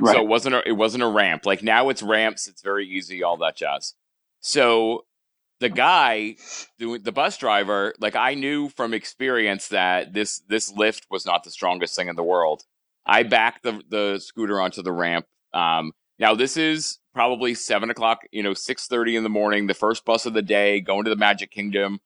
Right. 0.00 0.14
So 0.14 0.22
it 0.22 0.26
wasn't 0.28 0.54
a, 0.54 0.68
it 0.68 0.72
wasn't 0.72 1.02
a 1.02 1.08
ramp. 1.08 1.44
Like 1.46 1.62
now 1.62 1.88
it's 1.90 2.02
ramps. 2.02 2.48
It's 2.48 2.62
very 2.62 2.86
easy. 2.86 3.22
All 3.22 3.36
that 3.38 3.56
jazz. 3.56 3.94
So 4.42 5.06
the 5.60 5.68
guy 5.68 6.36
doing 6.78 7.02
the 7.02 7.12
bus 7.12 7.38
driver, 7.38 7.94
like 8.00 8.16
I 8.16 8.34
knew 8.34 8.68
from 8.68 8.92
experience 8.92 9.68
that 9.68 10.12
this 10.12 10.40
this 10.48 10.70
lift 10.72 11.06
was 11.10 11.24
not 11.24 11.44
the 11.44 11.50
strongest 11.50 11.96
thing 11.96 12.08
in 12.08 12.16
the 12.16 12.22
world. 12.24 12.64
I 13.06 13.22
backed 13.22 13.62
the 13.62 13.80
the 13.88 14.18
scooter 14.18 14.60
onto 14.60 14.82
the 14.82 14.92
ramp. 14.92 15.26
Um, 15.54 15.92
now 16.18 16.34
this 16.34 16.56
is 16.56 16.98
probably 17.14 17.54
seven 17.54 17.90
o'clock, 17.90 18.22
you 18.32 18.42
know, 18.42 18.54
six 18.54 18.88
thirty 18.88 19.16
in 19.16 19.22
the 19.22 19.28
morning, 19.28 19.68
the 19.68 19.74
first 19.74 20.04
bus 20.04 20.26
of 20.26 20.34
the 20.34 20.42
day, 20.42 20.80
going 20.80 21.04
to 21.04 21.10
the 21.10 21.16
Magic 21.16 21.50
Kingdom. 21.50 22.00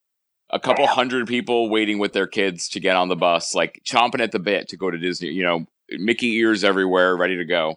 A 0.51 0.61
couple 0.61 0.87
hundred 0.87 1.27
people 1.27 1.70
waiting 1.70 1.99
with 1.99 2.12
their 2.12 2.29
kids 2.29 2.68
to 2.68 2.79
get 2.79 2.94
on 2.94 3.09
the 3.09 3.16
bus, 3.16 3.53
like 3.55 3.81
chomping 3.85 4.20
at 4.20 4.31
the 4.31 4.38
bit 4.38 4.68
to 4.68 4.77
go 4.77 4.90
to 4.90 4.99
Disney. 4.99 5.29
You 5.29 5.42
know, 5.42 5.66
Mickey 5.90 6.37
ears 6.37 6.62
everywhere, 6.62 7.16
ready 7.16 7.37
to 7.38 7.44
go. 7.44 7.77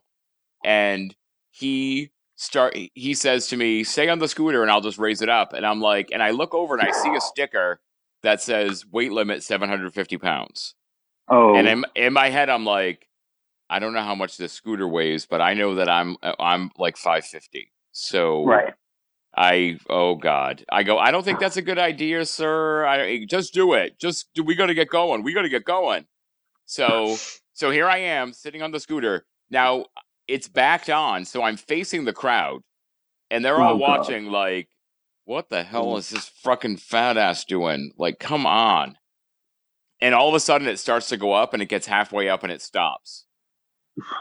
And 0.63 1.15
he 1.49 2.11
start 2.39 2.75
he 2.95 3.13
says 3.13 3.47
to 3.47 3.57
me, 3.57 3.83
"Stay 3.83 4.07
on 4.07 4.19
the 4.19 4.27
scooter, 4.27 4.61
and 4.61 4.71
I'll 4.71 4.81
just 4.81 4.97
raise 4.97 5.21
it 5.21 5.29
up." 5.29 5.53
And 5.53 5.65
I'm 5.65 5.81
like, 5.81 6.09
and 6.11 6.23
I 6.23 6.31
look 6.31 6.55
over 6.55 6.73
and 6.73 6.87
I 6.87 6.91
see 6.91 7.13
a 7.13 7.21
sticker 7.21 7.81
that 8.23 8.41
says 8.41 8.85
weight 8.85 9.11
limit 9.11 9.43
750 9.43 10.17
pounds. 10.17 10.75
oh, 11.27 11.55
And 11.55 11.67
in, 11.67 11.85
in 11.95 12.13
my 12.13 12.29
head, 12.29 12.49
I'm 12.49 12.65
like, 12.65 13.07
I 13.69 13.79
don't 13.79 13.93
know 13.93 14.01
how 14.01 14.15
much 14.15 14.37
this 14.37 14.53
scooter 14.53 14.87
weighs, 14.87 15.25
but 15.25 15.41
I 15.41 15.53
know 15.53 15.75
that 15.75 15.89
I'm 15.89 16.17
uh, 16.23 16.33
I'm 16.39 16.71
like 16.77 16.97
550. 16.97 17.71
So 17.91 18.45
right. 18.45 18.73
I 19.35 19.77
oh 19.89 20.15
god, 20.15 20.65
I 20.71 20.83
go. 20.83 20.97
I 20.97 21.11
don't 21.11 21.23
think 21.23 21.39
that's 21.39 21.57
a 21.57 21.61
good 21.61 21.77
idea, 21.77 22.25
sir. 22.25 22.85
I 22.85 23.25
just 23.25 23.53
do 23.53 23.73
it. 23.73 23.99
Just 23.99 24.33
do. 24.33 24.43
We 24.43 24.55
got 24.55 24.67
to 24.67 24.73
get 24.73 24.89
going. 24.89 25.23
We 25.23 25.33
got 25.33 25.43
to 25.43 25.49
get 25.49 25.65
going. 25.65 26.05
So 26.65 27.17
so 27.53 27.69
here 27.69 27.87
I 27.87 27.97
am 27.97 28.31
sitting 28.31 28.61
on 28.61 28.71
the 28.71 28.79
scooter. 28.79 29.25
Now 29.51 29.85
it's 30.29 30.47
backed 30.47 30.89
on, 30.89 31.25
so 31.25 31.43
I'm 31.43 31.57
facing 31.57 32.05
the 32.05 32.13
crowd, 32.13 32.61
and 33.29 33.43
they're 33.43 33.59
all 33.61 33.75
Oh, 33.75 33.79
God. 33.79 33.99
watching. 33.99 34.27
Like, 34.27 34.69
what 35.25 35.49
the 35.49 35.63
hell 35.63 35.93
mm. 35.93 35.99
is 35.99 36.09
this 36.09 36.29
fucking 36.43 36.77
fat 36.77 37.17
ass 37.17 37.45
doing? 37.45 37.91
Like, 37.97 38.19
come 38.19 38.45
on. 38.45 38.97
And 40.01 40.15
all 40.15 40.29
of 40.29 40.35
a 40.35 40.39
sudden, 40.39 40.67
it 40.67 40.79
starts 40.79 41.09
to 41.09 41.17
go 41.17 41.33
up, 41.33 41.53
and 41.53 41.61
it 41.61 41.67
gets 41.69 41.87
halfway 41.87 42.29
up, 42.29 42.43
and 42.43 42.51
it 42.51 42.61
stops. 42.61 43.25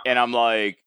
And 0.05 0.19
I'm 0.19 0.33
like, 0.33 0.79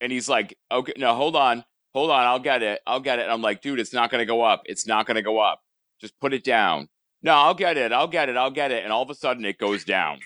and 0.00 0.12
he's 0.12 0.28
like, 0.28 0.56
okay, 0.70 0.92
no, 0.96 1.14
hold 1.14 1.34
on 1.34 1.64
hold 1.96 2.10
on, 2.10 2.26
I'll 2.26 2.38
get 2.38 2.62
it. 2.62 2.82
I'll 2.86 3.00
get 3.00 3.18
it. 3.18 3.22
And 3.22 3.32
I'm 3.32 3.40
like, 3.40 3.62
dude, 3.62 3.80
it's 3.80 3.94
not 3.94 4.10
going 4.10 4.18
to 4.18 4.26
go 4.26 4.42
up. 4.42 4.64
It's 4.66 4.86
not 4.86 5.06
going 5.06 5.14
to 5.14 5.22
go 5.22 5.38
up. 5.38 5.62
Just 5.98 6.12
put 6.20 6.34
it 6.34 6.44
down. 6.44 6.90
No, 7.22 7.32
I'll 7.32 7.54
get 7.54 7.78
it. 7.78 7.90
I'll 7.90 8.06
get 8.06 8.28
it. 8.28 8.36
I'll 8.36 8.50
get 8.50 8.70
it. 8.70 8.84
And 8.84 8.92
all 8.92 9.02
of 9.02 9.08
a 9.08 9.14
sudden 9.14 9.46
it 9.46 9.56
goes 9.56 9.82
down 9.82 10.18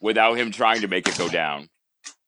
without 0.00 0.38
him 0.38 0.50
trying 0.50 0.80
to 0.80 0.88
make 0.88 1.06
it 1.06 1.18
go 1.18 1.28
down. 1.28 1.68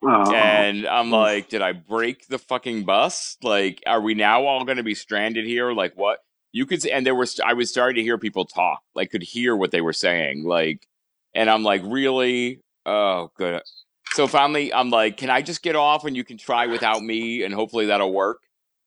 Oh, 0.03 0.33
And 0.33 0.87
I'm 0.87 1.07
hmm. 1.07 1.13
like, 1.13 1.49
did 1.49 1.63
I 1.63 1.73
break 1.73 2.29
the 2.29 2.39
fucking 2.39 2.85
bus? 2.85 3.37
Like, 3.43 3.83
are 3.87 4.01
we 4.01 4.15
now 4.15 4.47
all 4.47 4.65
going 4.65 4.77
to 4.77 4.85
be 4.85 4.95
stranded 4.95 5.45
here? 5.45 5.73
Like, 5.73 5.95
what? 5.97 6.21
You 6.53 6.67
could, 6.67 6.85
and 6.87 7.05
there 7.05 7.15
was, 7.15 7.41
I 7.41 7.53
was 7.53 7.71
starting 7.71 7.97
to 7.97 8.03
hear 8.03 8.17
people 8.17 8.45
talk, 8.45 8.81
like, 8.95 9.11
could 9.11 9.23
hear 9.23 9.55
what 9.55 9.71
they 9.71 9.81
were 9.81 9.93
saying. 9.93 10.45
Like, 10.45 10.87
and 11.35 11.51
I'm 11.51 11.63
like, 11.63 11.83
really? 11.85 12.61
Oh, 12.87 13.31
good. 13.37 13.61
So 14.13 14.27
finally, 14.27 14.73
I'm 14.73 14.91
like, 14.91 15.19
can 15.19 15.31
I 15.31 15.43
just 15.43 15.63
get 15.63 15.77
off 15.77 16.05
and 16.05 16.17
you 16.17 16.25
can 16.25 16.39
try 16.39 16.67
without 16.67 17.03
me 17.03 17.43
and 17.43 17.53
hopefully 17.53 17.87
that'll 17.87 18.13
work? 18.13 18.41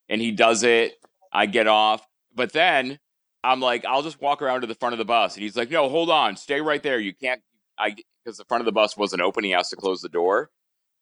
And 0.10 0.20
he 0.20 0.32
does 0.32 0.64
it. 0.64 0.94
I 1.32 1.46
get 1.46 1.68
off. 1.68 2.06
But 2.34 2.52
then 2.52 3.00
I'm 3.44 3.60
like, 3.60 3.86
I'll 3.86 4.02
just 4.02 4.22
walk 4.22 4.42
around 4.42 4.62
to 4.62 4.68
the 4.68 4.76
front 4.76 4.94
of 4.94 5.00
the 5.00 5.06
bus. 5.06 5.36
And 5.36 5.44
he's 5.44 5.56
like, 5.56 5.70
no, 5.70 5.88
hold 5.90 6.10
on. 6.10 6.36
Stay 6.36 6.62
right 6.62 6.82
there. 6.82 7.00
You 7.00 7.14
can't, 7.14 7.42
I, 7.78 7.96
because 8.24 8.38
the 8.38 8.46
front 8.46 8.62
of 8.62 8.66
the 8.66 8.72
bus 8.72 8.98
wasn't 8.98 9.22
open. 9.22 9.44
He 9.44 9.52
has 9.52 9.70
to 9.70 9.76
close 9.76 10.02
the 10.02 10.10
door. 10.10 10.50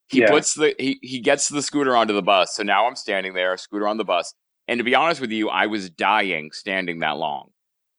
He 0.09 0.19
Yeah. 0.19 0.29
puts 0.31 0.55
the, 0.55 0.75
he, 0.79 0.99
he 1.01 1.19
gets 1.19 1.47
the 1.47 1.61
scooter 1.61 1.95
onto 1.95 2.13
the 2.13 2.21
bus. 2.21 2.55
So 2.55 2.63
now 2.63 2.87
I'm 2.87 2.95
standing 2.95 3.33
there, 3.33 3.55
scooter 3.57 3.87
on 3.87 3.97
the 3.97 4.03
bus. 4.05 4.33
And 4.67 4.77
to 4.79 4.83
be 4.83 4.95
honest 4.95 5.21
with 5.21 5.31
you, 5.31 5.49
I 5.49 5.67
was 5.67 5.89
dying 5.89 6.51
standing 6.51 6.99
that 6.99 7.17
long. 7.17 7.51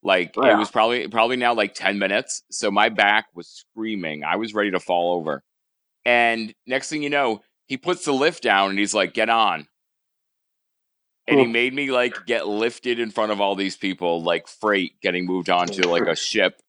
Like 0.03 0.35
it 0.37 0.57
was 0.57 0.71
probably 0.71 1.09
probably 1.09 1.37
now 1.37 1.53
like 1.53 1.75
10 1.75 1.99
minutes. 1.99 2.43
So 2.51 2.71
my 2.71 2.89
back 2.89 3.27
was 3.35 3.49
screaming. 3.49 4.25
I 4.25 4.37
was 4.37 4.55
ready 4.55 4.71
to 4.71 4.81
fall 4.81 5.15
over. 5.15 5.43
And 6.05 6.55
next 6.67 6.89
thing 6.89 7.03
you 7.03 7.11
know, 7.11 7.43
he 7.67 7.77
puts 7.77 8.05
the 8.05 8.13
lift 8.13 8.43
down 8.43 8.71
and 8.71 8.79
he's 8.79 8.95
like, 8.95 9.13
get 9.15 9.29
on. 9.29 9.67
And 11.27 11.39
he 11.39 11.47
made 11.47 11.75
me 11.75 11.91
like 11.93 12.25
get 12.27 12.49
lifted 12.49 12.99
in 12.99 13.11
front 13.11 13.31
of 13.31 13.41
all 13.41 13.55
these 13.55 13.77
people, 13.77 14.23
like 14.23 14.49
freight 14.49 15.01
getting 15.01 15.27
moved 15.27 15.51
onto 15.51 15.83
like 15.89 16.07
a 16.07 16.17
ship. 16.17 16.61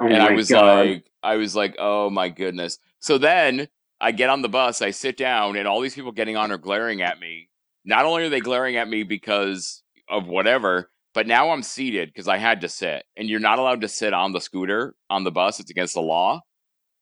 oh 0.00 0.06
and 0.06 0.16
I 0.22 0.32
was 0.32 0.50
God. 0.50 0.86
like, 0.86 1.04
I 1.22 1.36
was 1.36 1.54
like, 1.54 1.76
oh 1.78 2.08
my 2.10 2.28
goodness. 2.28 2.78
So 2.98 3.18
then 3.18 3.68
I 4.00 4.12
get 4.12 4.30
on 4.30 4.42
the 4.42 4.48
bus, 4.48 4.80
I 4.80 4.90
sit 4.90 5.16
down, 5.16 5.56
and 5.56 5.68
all 5.68 5.80
these 5.80 5.94
people 5.94 6.12
getting 6.12 6.36
on 6.36 6.50
are 6.50 6.58
glaring 6.58 7.02
at 7.02 7.20
me. 7.20 7.48
Not 7.84 8.04
only 8.04 8.24
are 8.24 8.28
they 8.28 8.40
glaring 8.40 8.76
at 8.76 8.88
me 8.88 9.02
because 9.02 9.82
of 10.08 10.26
whatever, 10.26 10.90
but 11.12 11.26
now 11.26 11.50
I'm 11.50 11.62
seated 11.62 12.08
because 12.08 12.28
I 12.28 12.38
had 12.38 12.60
to 12.62 12.68
sit. 12.68 13.04
And 13.16 13.28
you're 13.28 13.40
not 13.40 13.58
allowed 13.58 13.80
to 13.82 13.88
sit 13.88 14.12
on 14.14 14.32
the 14.32 14.40
scooter 14.40 14.94
on 15.08 15.24
the 15.24 15.30
bus; 15.30 15.60
it's 15.60 15.70
against 15.70 15.94
the 15.94 16.00
law. 16.00 16.40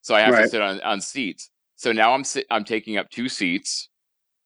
So 0.02 0.14
I 0.14 0.20
have 0.20 0.36
to 0.36 0.48
sit 0.48 0.62
on, 0.62 0.80
on 0.80 1.00
seats. 1.00 1.50
So 1.76 1.92
now 1.92 2.12
I'm 2.12 2.24
sit, 2.24 2.46
I'm 2.50 2.64
taking 2.64 2.96
up 2.96 3.10
two 3.10 3.28
seats 3.28 3.88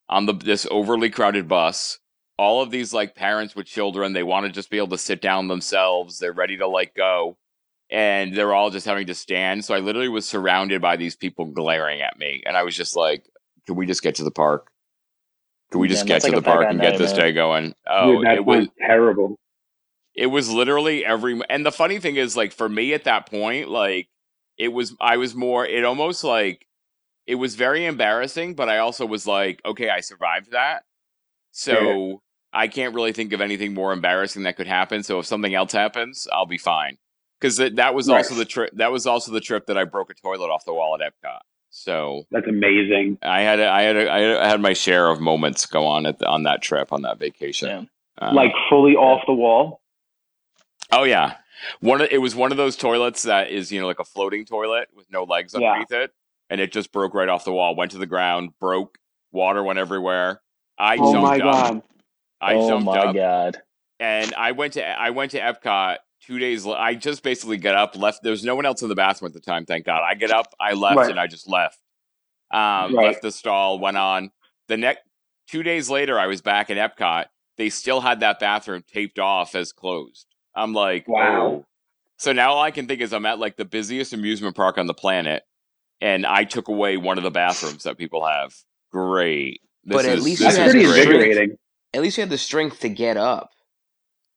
on 0.08 0.26
the 0.26 0.34
this 0.34 0.66
overly 0.70 1.10
crowded 1.10 1.48
bus. 1.48 1.98
All 2.38 2.62
of 2.62 2.70
these 2.70 2.92
like 2.92 3.14
parents 3.14 3.54
with 3.54 3.66
children, 3.66 4.12
they 4.12 4.22
want 4.22 4.46
to 4.46 4.52
just 4.52 4.70
be 4.70 4.78
able 4.78 4.88
to 4.88 4.98
sit 4.98 5.20
down 5.20 5.48
themselves. 5.48 6.18
They're 6.18 6.32
ready 6.32 6.56
to 6.58 6.66
like 6.66 6.94
go 6.94 7.36
and 7.92 8.34
they're 8.36 8.54
all 8.54 8.70
just 8.70 8.86
having 8.86 9.06
to 9.08 9.14
stand. 9.14 9.64
So 9.64 9.74
I 9.74 9.80
literally 9.80 10.08
was 10.08 10.28
surrounded 10.28 10.82
by 10.82 10.96
these 10.96 11.16
people 11.16 11.46
glaring 11.46 12.00
at 12.02 12.18
me, 12.18 12.42
and 12.46 12.56
I 12.56 12.64
was 12.64 12.76
just 12.76 12.96
like, 12.96 13.26
"Can 13.66 13.76
we 13.76 13.86
just 13.86 14.02
get 14.02 14.16
to 14.16 14.24
the 14.24 14.32
park? 14.32 14.72
Can 15.72 15.80
we 15.80 15.88
just 15.88 16.06
Damn, 16.06 16.08
get 16.08 16.22
to 16.24 16.32
like 16.32 16.36
the 16.36 16.42
park 16.42 16.70
and 16.70 16.78
night, 16.78 16.92
get 16.92 16.98
this 16.98 17.12
man. 17.12 17.20
day 17.20 17.32
going?" 17.32 17.74
Oh, 17.88 18.18
Dude, 18.18 18.26
that 18.26 18.36
it 18.36 18.44
was 18.46 18.68
terrible. 18.80 19.38
it 20.14 20.26
was 20.26 20.50
literally 20.50 21.04
every. 21.06 21.40
And 21.50 21.64
the 21.66 21.72
funny 21.72 22.00
thing 22.00 22.16
is, 22.16 22.36
like 22.36 22.52
for 22.52 22.68
me 22.68 22.94
at 22.94 23.04
that 23.04 23.26
point, 23.30 23.68
like 23.70 24.08
it 24.58 24.68
was, 24.68 24.94
I 25.00 25.16
was 25.18 25.34
more. 25.34 25.66
It 25.66 25.84
almost 25.84 26.24
like 26.24 26.66
it 27.26 27.36
was 27.36 27.54
very 27.56 27.86
embarrassing, 27.86 28.54
but 28.54 28.68
I 28.68 28.78
also 28.78 29.06
was 29.06 29.26
like, 29.26 29.60
okay, 29.64 29.90
I 29.90 30.00
survived 30.00 30.52
that, 30.52 30.84
so. 31.52 32.22
I 32.54 32.68
can't 32.68 32.94
really 32.94 33.12
think 33.14 33.32
of 33.32 33.40
anything 33.40 33.72
more 33.72 33.94
embarrassing 33.94 34.42
that 34.42 34.56
could 34.58 34.66
happen. 34.66 35.02
So 35.02 35.18
if 35.20 35.24
something 35.26 35.54
else 35.54 35.72
happens, 35.72 36.28
I'll 36.30 36.44
be 36.44 36.58
fine. 36.58 36.98
Because 37.42 37.56
that, 37.56 37.74
that 37.76 37.92
was 37.94 38.08
Right. 38.08 38.18
also 38.18 38.36
the 38.36 38.44
trip. 38.44 38.70
That 38.74 38.92
was 38.92 39.04
also 39.04 39.32
the 39.32 39.40
trip 39.40 39.66
that 39.66 39.76
I 39.76 39.82
broke 39.84 40.10
a 40.10 40.14
toilet 40.14 40.48
off 40.48 40.64
the 40.64 40.72
wall 40.72 40.94
at 40.94 41.00
Epcot. 41.00 41.40
So 41.70 42.24
That's 42.30 42.46
amazing. 42.46 43.18
I 43.22 43.40
had 43.40 43.58
a, 43.58 43.68
I 43.68 43.82
had 43.82 43.96
a, 43.96 44.12
I 44.12 44.18
had- 44.20 44.36
I 44.36 44.48
had 44.48 44.60
my 44.60 44.74
share 44.74 45.08
of 45.10 45.20
moments 45.20 45.66
go 45.66 45.84
on 45.86 46.06
at 46.06 46.18
the, 46.20 46.26
on 46.28 46.44
that 46.44 46.62
trip 46.62 46.92
on 46.92 47.02
that 47.02 47.18
vacation. 47.18 47.68
Damn. 47.68 47.88
Um, 48.18 48.34
like 48.36 48.52
fully 48.70 48.92
off 48.94 49.22
the 49.26 49.32
wall. 49.32 49.80
oh 50.92 51.02
yeah, 51.04 51.36
one 51.80 52.00
of, 52.02 52.08
it 52.12 52.18
was 52.18 52.34
one 52.36 52.52
of 52.52 52.58
those 52.58 52.76
toilets 52.76 53.22
that 53.24 53.50
is 53.50 53.72
you 53.72 53.80
know 53.80 53.86
like 53.86 53.98
a 54.00 54.04
floating 54.04 54.44
toilet 54.44 54.88
with 54.94 55.10
no 55.10 55.24
legs 55.24 55.54
Yeah. 55.58 55.66
underneath 55.70 55.90
it, 55.92 56.12
and 56.50 56.60
it 56.60 56.70
just 56.72 56.92
broke 56.92 57.14
right 57.14 57.28
off 57.28 57.44
the 57.46 57.52
wall, 57.52 57.74
went 57.74 57.90
to 57.92 57.98
the 57.98 58.06
ground, 58.06 58.50
broke, 58.60 58.98
water 59.32 59.62
went 59.64 59.78
everywhere. 59.78 60.40
I 60.78 60.98
oh 61.00 61.12
jumped 61.12 61.26
my 61.26 61.36
up. 61.36 61.40
god. 61.72 61.82
I 62.40 62.54
oh 62.54 62.68
jumped 62.68 62.84
my 62.86 62.98
up. 62.98 63.14
god. 63.16 63.62
and 63.98 64.34
I 64.34 64.52
went 64.52 64.74
to 64.74 64.84
I 64.86 65.10
went 65.10 65.30
to 65.32 65.40
Epcot 65.40 65.96
two 66.26 66.38
days. 66.38 66.66
I 66.66 66.94
just 66.94 67.22
basically 67.22 67.56
got 67.58 67.74
up, 67.74 67.96
left. 67.96 68.22
There 68.22 68.30
was 68.30 68.44
no 68.44 68.54
one 68.54 68.66
else 68.66 68.82
in 68.82 68.88
the 68.88 68.94
bathroom 68.94 69.28
at 69.28 69.34
the 69.34 69.40
time, 69.40 69.64
thank 69.66 69.84
God. 69.86 70.02
I 70.02 70.14
get 70.14 70.30
up, 70.30 70.46
I 70.60 70.72
left, 70.72 70.96
Right. 70.96 71.10
and 71.10 71.18
I 71.20 71.26
just 71.26 71.48
left. 71.48 71.78
Um, 72.52 72.94
Right. 72.94 73.06
Left 73.08 73.22
the 73.22 73.30
stall, 73.32 73.78
went 73.78 73.96
on. 73.96 74.30
The 74.68 74.76
next 74.76 75.02
two 75.48 75.62
days 75.62 75.88
later, 75.90 76.18
I 76.18 76.26
was 76.26 76.40
back 76.40 76.70
in 76.70 76.78
Epcot. 76.78 77.26
They 77.58 77.68
still 77.70 78.00
had 78.00 78.20
that 78.20 78.38
bathroom 78.40 78.82
taped 78.90 79.18
off 79.18 79.54
as 79.54 79.72
closed. 79.72 80.26
I'm 80.54 80.72
like, 80.72 81.06
Wow. 81.08 81.42
oh. 81.46 81.66
So 82.18 82.32
now 82.32 82.52
all 82.52 82.62
I 82.62 82.70
can 82.70 82.86
think 82.86 83.00
is 83.00 83.12
I'm 83.12 83.26
at 83.26 83.38
like 83.38 83.56
the 83.56 83.64
busiest 83.64 84.12
amusement 84.12 84.54
park 84.54 84.78
on 84.78 84.86
the 84.86 84.94
planet, 84.94 85.42
and 86.00 86.24
I 86.24 86.44
took 86.44 86.68
away 86.68 86.96
one 86.96 87.18
of 87.18 87.24
the 87.24 87.30
bathrooms 87.30 87.82
that 87.84 87.98
people 87.98 88.24
have. 88.24 88.54
Great. 88.92 89.60
This 89.84 89.96
But 89.96 90.04
at 90.04 90.18
is- 90.18 90.24
least 90.24 90.40
this 90.42 90.56
That's 90.56 90.68
is 90.68 90.72
pretty 90.72 90.86
great. 90.86 91.02
invigorating. 91.06 91.58
At 91.94 92.00
least 92.02 92.16
you 92.16 92.22
had 92.22 92.30
the 92.30 92.38
strength 92.38 92.80
to 92.80 92.88
get 92.88 93.16
up. 93.16 93.50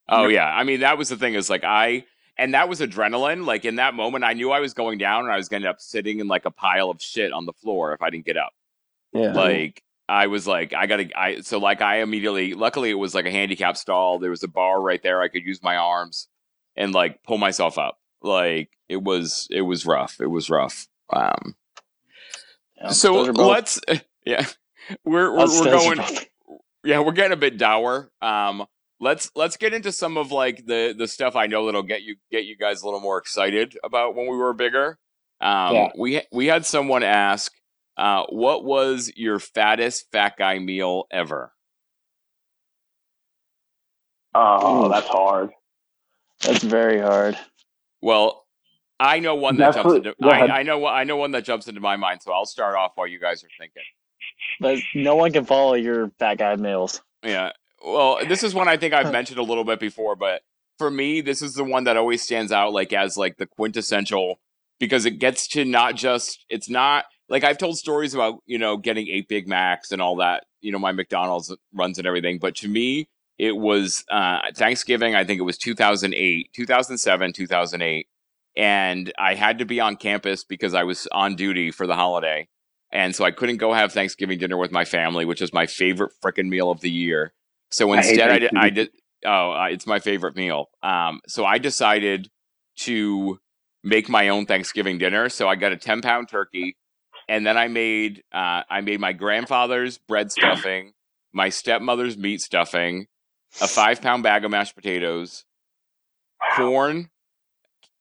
Oh 0.07 0.27
yeah, 0.27 0.47
I 0.47 0.63
mean 0.63 0.81
that 0.81 0.97
was 0.97 1.09
the 1.09 1.17
thing 1.17 1.33
is 1.33 1.49
like 1.49 1.63
I 1.63 2.05
and 2.37 2.53
that 2.53 2.69
was 2.69 2.79
adrenaline. 2.79 3.45
Like 3.45 3.65
in 3.65 3.77
that 3.77 3.93
moment, 3.93 4.23
I 4.23 4.33
knew 4.33 4.51
I 4.51 4.59
was 4.59 4.73
going 4.73 4.97
down 4.97 5.23
and 5.23 5.31
I 5.31 5.37
was 5.37 5.49
going 5.49 5.61
to 5.61 5.67
end 5.67 5.75
up 5.75 5.81
sitting 5.81 6.19
in 6.19 6.27
like 6.27 6.45
a 6.45 6.51
pile 6.51 6.89
of 6.89 7.01
shit 7.01 7.31
on 7.31 7.45
the 7.45 7.53
floor 7.53 7.93
if 7.93 8.01
I 8.01 8.09
didn't 8.09 8.25
get 8.25 8.37
up. 8.37 8.53
Yeah. 9.13 9.31
Like 9.31 9.81
I 10.07 10.27
was 10.27 10.45
like, 10.45 10.73
I 10.73 10.85
gotta, 10.85 11.09
I 11.17 11.39
so 11.41 11.57
like 11.57 11.81
I 11.81 12.01
immediately. 12.01 12.53
Luckily, 12.53 12.89
it 12.89 12.95
was 12.95 13.15
like 13.15 13.25
a 13.25 13.31
handicap 13.31 13.77
stall. 13.77 14.19
There 14.19 14.29
was 14.29 14.43
a 14.43 14.47
bar 14.47 14.81
right 14.81 15.01
there. 15.01 15.21
I 15.21 15.29
could 15.29 15.45
use 15.45 15.63
my 15.63 15.77
arms 15.77 16.27
and 16.75 16.93
like 16.93 17.23
pull 17.23 17.37
myself 17.37 17.77
up. 17.77 17.99
Like 18.21 18.69
it 18.89 19.01
was, 19.01 19.47
it 19.49 19.61
was 19.61 19.85
rough. 19.85 20.17
It 20.19 20.27
was 20.27 20.49
rough. 20.49 20.87
Um. 21.11 21.55
Yeah, 22.77 22.89
So 22.89 23.21
let's, 23.21 23.79
yeah, 24.25 24.45
we're 25.05 25.31
we're, 25.31 25.47
we're 25.47 25.63
going. 25.63 25.99
yeah, 26.83 26.99
we're 26.99 27.13
getting 27.13 27.31
a 27.31 27.37
bit 27.37 27.57
dour. 27.57 28.11
Um, 28.21 28.65
let's 28.99 29.31
let's 29.35 29.57
get 29.57 29.73
into 29.73 29.91
some 29.91 30.17
of 30.17 30.31
like 30.31 30.65
the 30.65 30.95
the 30.97 31.07
stuff 31.07 31.35
I 31.35 31.47
know 31.47 31.65
that'll 31.65 31.83
get 31.83 32.03
you 32.03 32.15
get 32.31 32.45
you 32.45 32.55
guys 32.57 32.81
a 32.81 32.85
little 32.85 32.99
more 32.99 33.17
excited 33.17 33.77
about 33.83 34.15
when 34.15 34.27
we 34.27 34.35
were 34.37 34.53
bigger. 34.53 34.97
Um, 35.41 35.75
Yeah. 35.75 35.89
we 35.97 36.21
we 36.31 36.45
had 36.47 36.65
someone 36.65 37.03
ask, 37.03 37.51
uh, 37.97 38.25
what 38.29 38.63
was 38.63 39.11
your 39.15 39.39
fattest 39.39 40.11
fat 40.11 40.35
guy 40.37 40.59
meal 40.59 41.05
ever? 41.11 41.51
Oh, 44.33 44.89
that's 44.89 45.07
hard. 45.07 45.51
That's 46.41 46.63
very 46.63 46.99
hard. 46.99 47.37
Well, 48.01 48.45
I 48.99 49.19
know 49.19 49.35
one 49.35 49.57
that 49.57 49.73
jumps 49.75 49.93
into. 49.95 50.15
I, 50.21 50.59
I 50.59 50.63
know 50.63 50.85
I 50.85 51.03
know 51.05 51.15
one 51.17 51.31
that 51.31 51.43
jumps 51.45 51.67
into 51.67 51.81
my 51.81 51.95
mind, 51.95 52.21
so 52.21 52.31
I'll 52.33 52.45
start 52.45 52.75
off 52.75 52.91
while 52.95 53.07
you 53.07 53.19
guys 53.19 53.43
are 53.43 53.49
thinking. 53.57 53.83
But 54.59 54.79
no 54.93 55.15
one 55.15 55.31
can 55.31 55.45
follow 55.45 55.73
your 55.75 56.11
fat 56.19 56.37
guy 56.37 56.55
meals. 56.55 57.01
Yeah. 57.23 57.51
Well, 57.85 58.19
this 58.27 58.41
is 58.41 58.55
one 58.55 58.67
I 58.67 58.77
think 58.77 58.95
I've 58.95 59.11
mentioned 59.11 59.37
a 59.37 59.43
little 59.43 59.63
bit 59.63 59.79
before, 59.79 60.15
but 60.15 60.41
for 60.79 60.89
me, 60.89 61.21
this 61.21 61.43
is 61.43 61.53
the 61.53 61.63
one 61.63 61.83
that 61.83 61.97
always 61.97 62.23
stands 62.23 62.51
out 62.51 62.73
like 62.73 62.91
as 62.93 63.15
like 63.15 63.37
the 63.37 63.45
quintessential 63.45 64.39
because 64.79 65.05
it 65.05 65.19
gets 65.19 65.47
to 65.49 65.63
not 65.63 65.95
just 65.95 66.43
it's 66.49 66.67
not 66.67 67.05
like 67.29 67.43
I've 67.43 67.59
told 67.59 67.77
stories 67.77 68.15
about, 68.15 68.39
you 68.47 68.57
know, 68.57 68.75
getting 68.75 69.07
eight 69.07 69.27
Big 69.27 69.47
Macs 69.47 69.91
and 69.91 70.01
all 70.01 70.15
that, 70.17 70.45
you 70.61 70.71
know, 70.71 70.79
my 70.79 70.91
McDonald's 70.91 71.55
runs 71.73 71.99
and 71.99 72.07
everything, 72.07 72.39
but 72.39 72.55
to 72.57 72.67
me, 72.67 73.07
it 73.37 73.55
was 73.55 74.03
uh 74.09 74.39
Thanksgiving, 74.55 75.13
I 75.13 75.23
think 75.23 75.39
it 75.39 75.43
was 75.43 75.57
2008, 75.59 76.49
2007, 76.53 77.33
2008, 77.33 78.07
and 78.57 79.13
I 79.19 79.35
had 79.35 79.59
to 79.59 79.65
be 79.65 79.79
on 79.79 79.95
campus 79.95 80.43
because 80.43 80.73
I 80.73 80.83
was 80.83 81.07
on 81.11 81.35
duty 81.35 81.69
for 81.69 81.85
the 81.85 81.95
holiday. 81.95 82.47
And 82.91 83.15
so 83.15 83.25
I 83.25 83.31
couldn't 83.31 83.57
go 83.57 83.73
have 83.73 83.91
Thanksgiving 83.91 84.39
dinner 84.39 84.57
with 84.57 84.71
my 84.71 84.85
family, 84.85 85.25
which 85.25 85.41
is 85.41 85.53
my 85.53 85.67
favorite 85.67 86.13
freaking 86.23 86.47
meal 86.47 86.71
of 86.71 86.81
the 86.81 86.89
year. 86.89 87.33
So 87.75 87.91
instead, 87.91 88.29
I 88.31 88.39
did, 88.39 88.51
I 88.55 88.69
did. 88.69 88.89
Oh, 89.25 89.51
uh, 89.51 89.67
it's 89.69 89.85
my 89.85 89.99
favorite 89.99 90.33
meal. 90.37 90.69
Um, 90.81 91.19
so 91.27 91.43
I 91.43 91.57
decided 91.57 92.29
to 92.77 93.37
make 93.83 94.07
my 94.07 94.29
own 94.29 94.45
Thanksgiving 94.45 94.97
dinner. 94.97 95.27
So 95.27 95.49
I 95.49 95.55
got 95.55 95.73
a 95.73 95.77
ten 95.77 96.01
pound 96.01 96.29
turkey, 96.29 96.77
and 97.27 97.45
then 97.45 97.57
I 97.57 97.67
made 97.67 98.23
uh, 98.33 98.61
I 98.69 98.79
made 98.79 99.01
my 99.01 99.11
grandfather's 99.11 99.97
bread 99.97 100.31
stuffing, 100.31 100.93
my 101.33 101.49
stepmother's 101.49 102.17
meat 102.17 102.39
stuffing, 102.39 103.07
a 103.59 103.67
five 103.67 104.01
pound 104.01 104.23
bag 104.23 104.45
of 104.45 104.51
mashed 104.51 104.77
potatoes, 104.77 105.43
corn, 106.55 107.09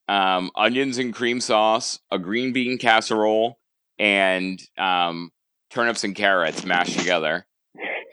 um, 0.07 0.53
onions 0.55 0.99
and 0.99 1.13
cream 1.13 1.41
sauce, 1.41 1.99
a 2.13 2.19
green 2.21 2.53
bean 2.53 2.79
casserole, 2.79 3.59
and 3.99 4.63
um, 4.79 5.33
turnips 5.69 6.05
and 6.05 6.15
carrots 6.15 6.65
mashed 6.65 6.97
together. 6.97 7.45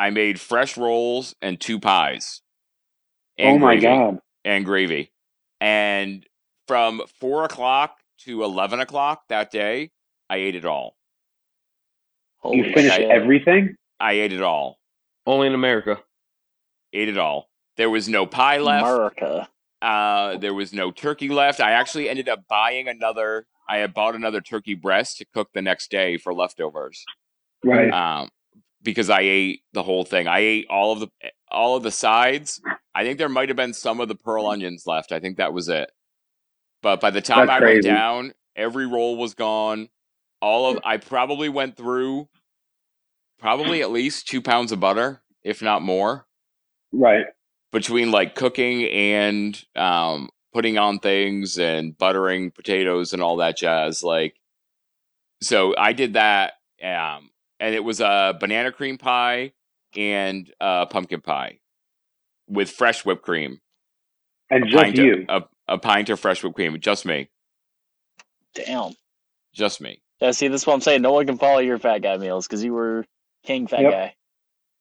I 0.01 0.09
made 0.09 0.39
fresh 0.39 0.77
rolls 0.77 1.35
and 1.43 1.59
two 1.61 1.79
pies. 1.79 2.41
oh 3.39 3.59
my 3.59 3.75
gravy, 3.75 3.81
god. 3.81 4.17
And 4.43 4.65
gravy. 4.65 5.11
And 5.59 6.25
from 6.67 7.03
four 7.19 7.43
o'clock 7.43 7.97
to 8.21 8.43
eleven 8.43 8.79
o'clock 8.79 9.21
that 9.29 9.51
day, 9.51 9.91
I 10.27 10.37
ate 10.37 10.55
it 10.55 10.65
all. 10.65 10.95
Holy 12.39 12.57
You 12.57 12.73
finished 12.73 12.95
shit. 12.95 13.11
everything? 13.11 13.75
I 13.99 14.13
ate 14.13 14.33
it 14.33 14.41
all. 14.41 14.79
Only 15.27 15.45
in 15.45 15.53
America. 15.53 15.99
Ate 16.93 17.09
it 17.09 17.19
all. 17.19 17.49
There 17.77 17.91
was 17.91 18.09
no 18.09 18.25
pie 18.25 18.57
left. 18.57 18.83
America. 18.87 19.47
Uh, 19.83 20.37
there 20.37 20.55
was 20.55 20.73
no 20.73 20.89
turkey 20.89 21.29
left. 21.29 21.59
I 21.59 21.73
actually 21.73 22.09
ended 22.09 22.27
up 22.27 22.47
buying 22.49 22.87
another. 22.87 23.45
I 23.69 23.77
had 23.77 23.93
bought 23.93 24.15
another 24.15 24.41
turkey 24.41 24.73
breast 24.73 25.19
to 25.19 25.25
cook 25.31 25.49
the 25.53 25.61
next 25.61 25.91
day 25.91 26.17
for 26.17 26.33
leftovers. 26.33 27.05
Right. 27.63 27.91
Um, 27.93 28.29
because 28.83 29.09
I 29.09 29.21
ate 29.21 29.61
the 29.73 29.83
whole 29.83 30.05
thing. 30.05 30.27
I 30.27 30.39
ate 30.39 30.67
all 30.69 30.93
of 30.93 31.01
the 31.01 31.09
all 31.51 31.75
of 31.77 31.83
the 31.83 31.91
sides. 31.91 32.61
I 32.95 33.03
think 33.03 33.17
there 33.19 33.29
might 33.29 33.49
have 33.49 33.55
been 33.57 33.73
some 33.73 34.01
of 34.01 34.07
the 34.09 34.15
pearl 34.15 34.47
onions 34.47 34.85
left. 34.87 35.11
I 35.11 35.19
think 35.19 35.37
that 35.37 35.53
was 35.53 35.69
it. 35.69 35.91
But 36.83 37.01
by 37.01 37.11
the 37.11 37.21
time 37.21 37.47
That's 37.47 37.57
I 37.61 37.61
went 37.61 37.81
down, 37.81 38.33
every 38.55 38.87
roll 38.87 39.17
was 39.17 39.35
gone. 39.35 39.89
All 40.41 40.67
of 40.71 40.79
I 40.83 40.97
probably 40.97 41.49
went 41.49 41.77
through 41.77 42.29
probably 43.39 43.81
at 43.81 43.91
least 43.91 44.27
two 44.29 44.41
pounds 44.41 44.71
of 44.73 44.81
butter, 44.81 45.23
if 45.43 45.61
not 45.63 45.83
more 45.83 46.27
Right. 46.93 47.27
between 47.73 48.11
like 48.11 48.35
cooking 48.35 48.85
and 48.85 49.61
um, 49.75 50.29
putting 50.53 50.79
on 50.79 50.99
things 50.99 51.59
and 51.59 51.97
buttering 51.97 52.51
potatoes 52.51 53.13
and 53.13 53.23
all 53.23 53.37
that 53.37 53.57
jazz. 53.57 54.03
Like, 54.03 54.35
so 55.41 55.75
I 55.77 55.93
did 55.93 56.15
that, 56.15 56.55
um, 56.83 57.30
and 57.61 57.73
it 57.73 57.83
was 57.83 58.01
a 58.01 58.35
banana 58.39 58.71
cream 58.73 58.97
pie 58.97 59.53
and 59.95 60.51
a 60.59 60.85
pumpkin 60.87 61.21
pie 61.21 61.59
with 62.49 62.69
fresh 62.69 63.05
whipped 63.05 63.21
cream. 63.21 63.61
And 64.49 64.63
A 64.65 64.67
just 64.67 64.83
pint 64.83 64.97
you. 64.97 65.25
Of, 65.29 65.43
a, 65.69 65.75
a 65.75 65.77
pint 65.77 66.09
of 66.09 66.19
fresh 66.19 66.43
whipped 66.43 66.55
cream. 66.57 66.77
Just 66.81 67.05
me. 67.05 67.29
Damn. 68.55 68.91
Just 69.53 69.79
me. 69.79 70.01
Yeah, 70.19 70.31
see, 70.31 70.47
this 70.49 70.61
is 70.61 70.67
what 70.67 70.73
I'm 70.73 70.81
saying. 70.81 71.01
No 71.01 71.13
one 71.13 71.25
can 71.25 71.37
follow 71.37 71.59
your 71.59 71.77
fat 71.79 71.99
guy 71.99 72.17
meals 72.17 72.47
because 72.47 72.63
you 72.63 72.73
were 72.73 73.05
king 73.43 73.67
fat 73.67 73.81
Yep. 73.81 73.91
guy. 73.91 74.15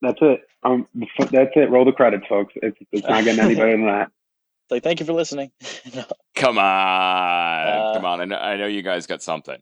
That's 0.03 0.19
it. 0.23 0.41
Um, 0.63 0.87
that's 1.31 1.53
it. 1.57 1.71
Roll 1.71 1.85
the 1.85 1.93
credits, 1.93 2.27
folks. 2.29 2.55
It's, 2.57 2.77
it's 2.93 3.07
not 3.07 3.25
getting 3.25 3.45
any 3.45 3.55
better 3.55 3.73
than 3.73 3.87
that. 3.87 4.11
It's 4.65 4.73
like, 4.73 4.83
thank 4.85 5.01
you 5.01 5.07
for 5.07 5.15
listening. 5.15 5.51
Come 6.37 6.57
on, 6.59 6.65
Uh, 6.65 7.93
come 7.95 8.05
on. 8.05 8.21
I 8.21 8.25
know, 8.25 8.37
I 8.37 8.57
know 8.57 8.67
you 8.69 8.83
guys 8.83 9.05
got 9.09 9.21
something. 9.21 9.59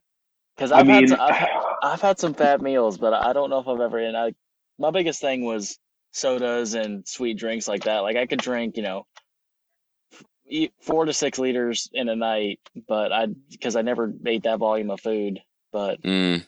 Because 0.55 0.71
I 0.71 0.81
I've, 0.81 0.87
mean, 0.87 0.97
had 0.97 1.09
some, 1.09 1.21
I've, 1.21 1.35
had- 1.35 1.49
I've 1.83 2.01
had 2.01 2.19
some 2.19 2.35
fat 2.35 2.61
meals, 2.61 2.99
but 2.99 3.13
I 3.15 3.33
don't 3.33 3.51
know 3.51 3.61
if 3.61 3.69
I've 3.69 3.81
ever. 3.81 3.99
And 3.99 4.17
I, 4.17 4.35
my 4.79 4.91
biggest 4.91 5.21
thing 5.21 5.45
was 5.45 5.79
sodas 6.13 6.75
and 6.75 7.07
sweet 7.07 7.39
drinks 7.39 7.69
like 7.69 7.85
that. 7.85 8.01
Like 8.01 8.17
I 8.17 8.27
could 8.27 8.41
drink, 8.41 8.77
you 8.77 8.83
know, 8.83 9.07
eat 10.49 10.73
four 10.81 11.05
to 11.05 11.13
six 11.13 11.39
liters 11.39 11.89
in 11.93 12.09
a 12.09 12.17
night, 12.17 12.61
but 12.89 13.13
I 13.13 13.27
because 13.51 13.77
I 13.77 13.83
never 13.83 14.13
ate 14.27 14.45
that 14.45 14.59
volume 14.59 14.91
of 14.91 15.01
food. 15.01 15.41
But 15.73 16.01
Mm, 16.03 16.47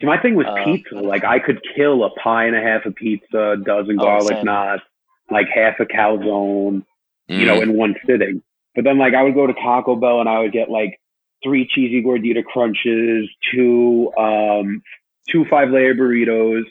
See, 0.00 0.06
my 0.06 0.18
thing 0.20 0.34
was 0.36 0.46
Uh, 0.46 0.64
pizza. 0.64 0.94
Like 0.96 1.24
I 1.24 1.38
could 1.38 1.60
kill 1.76 2.04
a 2.04 2.10
pie 2.10 2.46
and 2.46 2.56
a 2.56 2.60
half 2.60 2.86
of 2.86 2.94
pizza, 2.94 3.52
a 3.52 3.56
dozen 3.56 3.98
Oh, 3.98 4.04
garlic 4.04 4.36
same. 4.36 4.44
knots, 4.44 4.82
like 5.30 5.48
half 5.48 5.80
a 5.80 5.86
calzone, 5.86 6.84
you 7.28 7.46
know, 7.46 7.58
mm. 7.58 7.62
in 7.62 7.76
one 7.76 7.94
sitting. 8.06 8.42
But 8.74 8.84
then 8.84 8.98
like 8.98 9.14
I 9.14 9.22
would 9.22 9.34
go 9.34 9.46
to 9.46 9.54
Taco 9.54 9.96
Bell 9.96 10.20
and 10.20 10.28
I 10.28 10.40
would 10.40 10.52
get 10.52 10.70
like 10.70 11.00
three 11.44 11.68
cheesy 11.68 12.02
gordita 12.02 12.44
crunches, 12.44 13.28
two 13.52 14.10
um 14.18 14.82
two 15.30 15.44
five 15.50 15.70
layer 15.70 15.94
burritos, 15.94 16.62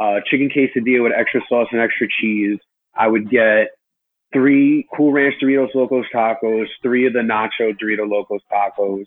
uh 0.00 0.20
chicken 0.30 0.48
quesadilla 0.48 1.02
with 1.02 1.12
extra 1.12 1.40
sauce 1.48 1.68
and 1.72 1.80
extra 1.80 2.06
cheese. 2.20 2.58
I 2.94 3.08
would 3.08 3.28
get 3.30 3.68
three 4.32 4.86
Cool 4.96 5.12
Ranch 5.12 5.34
Doritos 5.42 5.74
Locos 5.74 6.06
tacos, 6.14 6.66
three 6.82 7.06
of 7.06 7.12
the 7.12 7.20
Nacho 7.20 7.72
Dorito 7.78 8.08
Locos 8.08 8.40
tacos, 8.50 9.04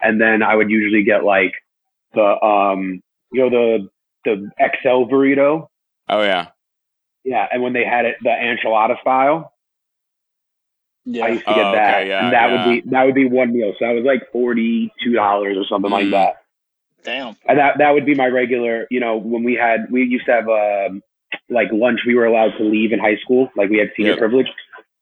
and 0.00 0.20
then 0.20 0.42
I 0.42 0.54
would 0.54 0.70
usually 0.70 1.04
get 1.04 1.24
like 1.24 1.52
the 2.14 2.42
um 2.44 3.02
you 3.32 3.42
know 3.42 3.50
the 3.50 3.88
the 4.24 4.50
XL 4.58 5.10
burrito. 5.10 5.68
Oh 6.08 6.22
yeah. 6.22 6.48
Yeah, 7.24 7.46
and 7.50 7.62
when 7.62 7.72
they 7.72 7.84
had 7.84 8.04
it 8.04 8.16
the 8.22 8.30
enchilada 8.30 9.00
style, 9.00 9.52
I 11.06 11.10
yeah, 11.10 11.28
used 11.28 11.46
to 11.46 11.54
get 11.54 11.64
Oh, 11.66 11.72
that, 11.72 11.94
okay, 12.00 12.08
yeah, 12.08 12.24
and 12.24 12.32
that 12.32 12.50
yeah. 12.50 12.66
would 12.66 12.84
be 12.84 12.90
that 12.90 13.04
would 13.04 13.14
be 13.14 13.26
one 13.28 13.52
meal. 13.52 13.72
So 13.78 13.86
that 13.86 13.92
was 13.94 14.04
like 14.04 14.30
forty 14.32 14.92
two 15.04 15.12
dollars 15.12 15.56
or 15.56 15.64
something 15.68 15.90
like 15.90 16.06
Mm. 16.06 16.10
that. 16.12 16.42
damn. 17.04 17.36
And 17.48 17.58
that 17.58 17.78
that 17.78 17.94
would 17.94 18.04
be 18.06 18.14
my 18.14 18.26
regular. 18.26 18.86
You 18.90 18.98
know, 19.00 19.16
when 19.16 19.44
we 19.44 19.54
had 19.54 19.86
we 19.90 20.02
used 20.04 20.26
to 20.26 20.32
have 20.32 20.48
um 20.48 21.02
like 21.48 21.68
lunch, 21.72 22.00
we 22.06 22.14
were 22.16 22.24
allowed 22.26 22.56
to 22.58 22.64
leave 22.64 22.92
in 22.92 22.98
high 22.98 23.16
school. 23.18 23.48
Like 23.56 23.70
we 23.70 23.78
had 23.78 23.90
senior 23.96 24.12
Yep. 24.12 24.18
privilege. 24.18 24.46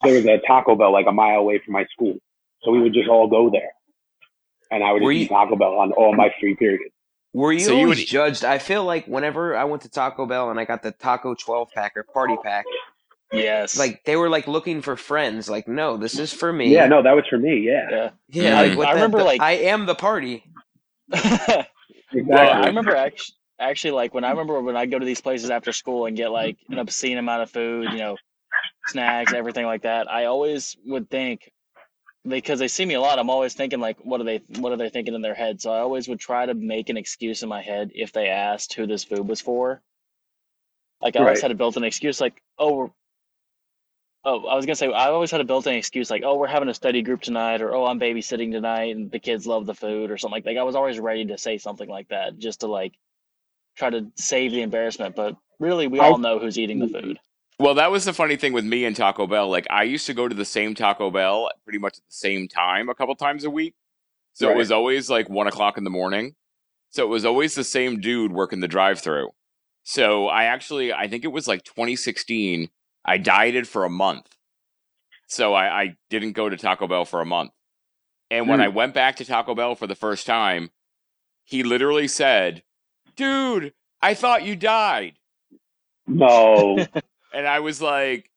There 0.03 0.15
was 0.15 0.27
a 0.27 0.39
Taco 0.47 0.77
Bell 0.77 0.93
like 0.93 1.07
a 1.09 1.13
mile 1.13 1.39
away 1.41 1.59
from 1.65 1.73
my 1.73 1.87
school, 1.87 2.17
so 2.63 2.71
we 2.71 2.81
would 2.83 2.93
just 2.93 3.09
all 3.09 3.27
go 3.27 3.49
there, 3.49 3.73
and 4.71 4.85
I 4.85 4.93
would 4.93 5.03
Were 5.03 5.13
just 5.13 5.21
you- 5.21 5.25
eat 5.27 5.29
Taco 5.31 5.57
Bell 5.57 5.79
on 5.79 5.93
all 5.93 6.15
my 6.15 6.29
free 6.39 6.55
periods. 6.55 6.93
Were 7.33 7.53
you 7.53 7.61
So 7.61 7.73
you 7.73 7.79
always 7.85 7.99
would- 8.01 8.07
judged? 8.07 8.45
I 8.45 8.59
feel 8.59 8.85
like 8.85 9.07
whenever 9.07 9.57
I 9.57 9.65
went 9.65 9.83
to 9.83 9.91
Taco 9.91 10.27
Bell 10.27 10.51
and 10.51 10.61
I 10.61 10.65
got 10.67 10.83
the 10.83 10.93
Taco 10.93 11.35
12 11.35 11.73
pack 11.73 11.97
or 11.97 12.03
party 12.05 12.37
pack, 12.45 12.65
Yes. 13.33 13.77
like 13.79 14.05
they 14.05 14.15
were 14.17 14.29
like 14.29 14.47
looking 14.47 14.81
for 14.83 14.97
friends. 14.97 15.49
Like, 15.49 15.67
no, 15.67 15.97
this 15.97 16.19
is 16.19 16.33
for 16.33 16.53
me. 16.53 16.73
Yeah, 16.73 16.87
no, 16.87 17.03
that 17.03 17.17
was 17.17 17.25
for 17.29 17.39
me. 17.39 17.59
Yeah, 17.59 17.89
yeah. 17.91 18.11
yeah. 18.29 18.59
I- 18.61 18.67
Like, 18.69 18.79
what 18.79 18.87
I 18.89 18.91
the- 18.91 18.95
remember, 18.97 19.19
the- 19.19 19.25
like- 19.25 19.41
I 19.41 19.53
am 19.53 19.87
the 19.87 19.95
party. 19.95 20.45
exactly. 21.13 22.23
Well, 22.23 22.53
I 22.53 22.67
remember 22.67 22.95
actually, 22.95 23.35
actually, 23.59 23.91
like 23.93 24.15
when 24.15 24.25
I 24.25 24.31
remember 24.31 24.61
when 24.61 24.77
I 24.77 24.87
go 24.87 24.99
to 24.99 25.05
these 25.05 25.21
places 25.21 25.51
after 25.51 25.73
school 25.73 26.07
and 26.07 26.17
get 26.17 26.31
like 26.31 26.59
an 26.69 26.79
obscene 26.79 27.19
amount 27.19 27.43
of 27.43 27.51
food, 27.51 27.89
you 27.93 27.99
know, 27.99 28.17
snacks, 28.87 29.33
everything 29.33 29.67
like 29.67 29.83
that. 29.83 30.11
I 30.11 30.27
always 30.27 30.77
would 30.87 31.11
think 31.11 31.51
because 32.27 32.59
they 32.59 32.69
see 32.69 32.87
me 32.87 32.95
a 32.95 33.01
lot. 33.01 33.19
I'm 33.19 33.31
always 33.31 33.55
thinking 33.55 33.81
like, 33.81 33.99
what 34.03 34.21
are 34.21 34.25
they, 34.25 34.43
what 34.59 34.73
are 34.73 34.77
they 34.77 34.89
thinking 34.91 35.15
in 35.15 35.23
their 35.23 35.35
head? 35.35 35.61
So 35.61 35.73
I 35.73 35.81
always 35.81 36.09
would 36.09 36.21
try 36.21 36.47
to 36.47 36.55
make 36.55 36.89
an 36.89 36.97
excuse 36.97 37.43
in 37.43 37.49
my 37.49 37.63
head 37.63 37.91
if 37.95 38.13
they 38.13 38.29
asked 38.29 38.75
who 38.75 38.87
this 38.87 39.05
food 39.05 39.27
was 39.27 39.41
for. 39.41 39.83
Like 41.03 41.17
I 41.17 41.21
always 41.21 41.43
had 41.43 41.51
a 41.51 41.55
built-in 41.55 41.85
excuse, 41.85 42.19
like, 42.21 42.41
oh, 42.59 42.75
we're, 42.75 42.89
oh, 44.25 44.47
I 44.47 44.55
was 44.55 44.67
gonna 44.67 44.77
say 44.77 44.93
I 44.93 45.09
always 45.09 45.31
had 45.31 45.41
a 45.41 45.45
built-in 45.45 45.75
excuse, 45.75 46.11
like, 46.11 46.23
oh, 46.25 46.37
we're 46.37 46.47
having 46.47 46.69
a 46.69 46.75
study 46.75 47.03
group 47.03 47.23
tonight, 47.23 47.61
or 47.61 47.75
oh, 47.75 47.87
I'm 47.87 48.01
babysitting 48.01 48.53
tonight, 48.53 48.97
and 48.97 49.11
the 49.11 49.19
kids 49.19 49.47
love 49.47 49.67
the 49.67 49.75
food, 49.75 50.11
or 50.11 50.19
something 50.19 50.37
like. 50.37 50.47
Like 50.47 50.57
I 50.57 50.63
was 50.63 50.75
always 50.75 50.99
ready 50.99 51.25
to 51.27 51.39
say 51.39 51.59
something 51.59 51.89
like 51.89 52.09
that, 52.09 52.39
just 52.39 52.61
to 52.61 52.67
like 52.67 52.95
try 53.77 53.91
to 53.91 54.07
save 54.17 54.53
the 54.53 54.63
embarrassment. 54.63 55.17
But 55.17 55.37
really, 55.59 55.87
we 55.87 56.01
all 56.01 56.19
know 56.19 56.39
who's 56.39 56.59
eating 56.59 56.79
the 56.79 56.87
mm. 56.87 57.03
food. 57.03 57.19
Well, 57.59 57.75
that 57.75 57.91
was 57.91 58.05
the 58.05 58.13
funny 58.13 58.37
thing 58.37 58.53
with 58.53 58.65
me 58.65 58.85
and 58.85 58.97
Taco 58.97 59.29
Bell. 59.29 59.49
Like, 59.49 59.67
I 59.71 59.85
used 59.85 60.07
to 60.07 60.15
go 60.15 60.27
to 60.27 60.35
the 60.35 60.45
same 60.45 60.75
Taco 60.75 61.11
Bell 61.11 61.51
pretty 61.63 61.79
much 61.79 61.99
at 61.99 62.05
the 62.09 62.15
same 62.15 62.49
time 62.49 62.89
a 62.89 62.95
couple 62.95 63.15
times 63.15 63.45
a 63.45 63.51
week. 63.51 63.75
So 64.33 64.51
it 64.51 64.57
was 64.57 64.73
always 64.73 65.09
like 65.09 65.31
one 65.31 65.47
o'clock 65.47 65.79
in 65.79 65.85
the 65.85 65.91
morning. 65.91 66.35
So 66.91 67.05
it 67.05 67.09
was 67.09 67.25
always 67.25 67.55
the 67.55 67.63
same 67.63 68.01
dude 68.01 68.33
working 68.33 68.61
the 68.61 68.69
drive 68.69 69.01
through. 69.01 69.31
So 69.85 70.27
I 70.27 70.45
actually, 70.45 70.93
I 70.93 71.07
think 71.07 71.25
it 71.25 71.29
was 71.29 71.47
like 71.47 71.63
2016, 71.63 72.69
I 73.05 73.19
dieted 73.19 73.69
for 73.69 73.85
a 73.85 73.91
month. 73.91 74.27
So 75.27 75.55
I, 75.55 75.83
I 75.83 75.97
didn't 76.11 76.33
go 76.33 76.49
to 76.49 76.57
Taco 76.57 76.87
Bell 76.87 77.05
for 77.05 77.21
a 77.21 77.27
month. 77.27 77.51
And 78.31 78.49
when 78.49 78.59
Hmm. 78.59 78.65
I 78.65 78.69
went 78.69 78.95
back 78.95 79.17
to 79.17 79.25
Taco 79.25 79.55
Bell 79.55 79.75
for 79.75 79.87
the 79.87 79.95
first 79.95 80.27
time, 80.27 80.71
he 81.45 81.63
literally 81.63 82.09
said, 82.09 82.63
Dude, 83.17 83.75
I 84.03 84.15
thought 84.15 84.45
you 84.45 84.57
died. 84.57 85.15
No. 86.07 86.87
And 87.35 87.49
I 87.49 87.59
was 87.59 87.83
like, 87.83 88.31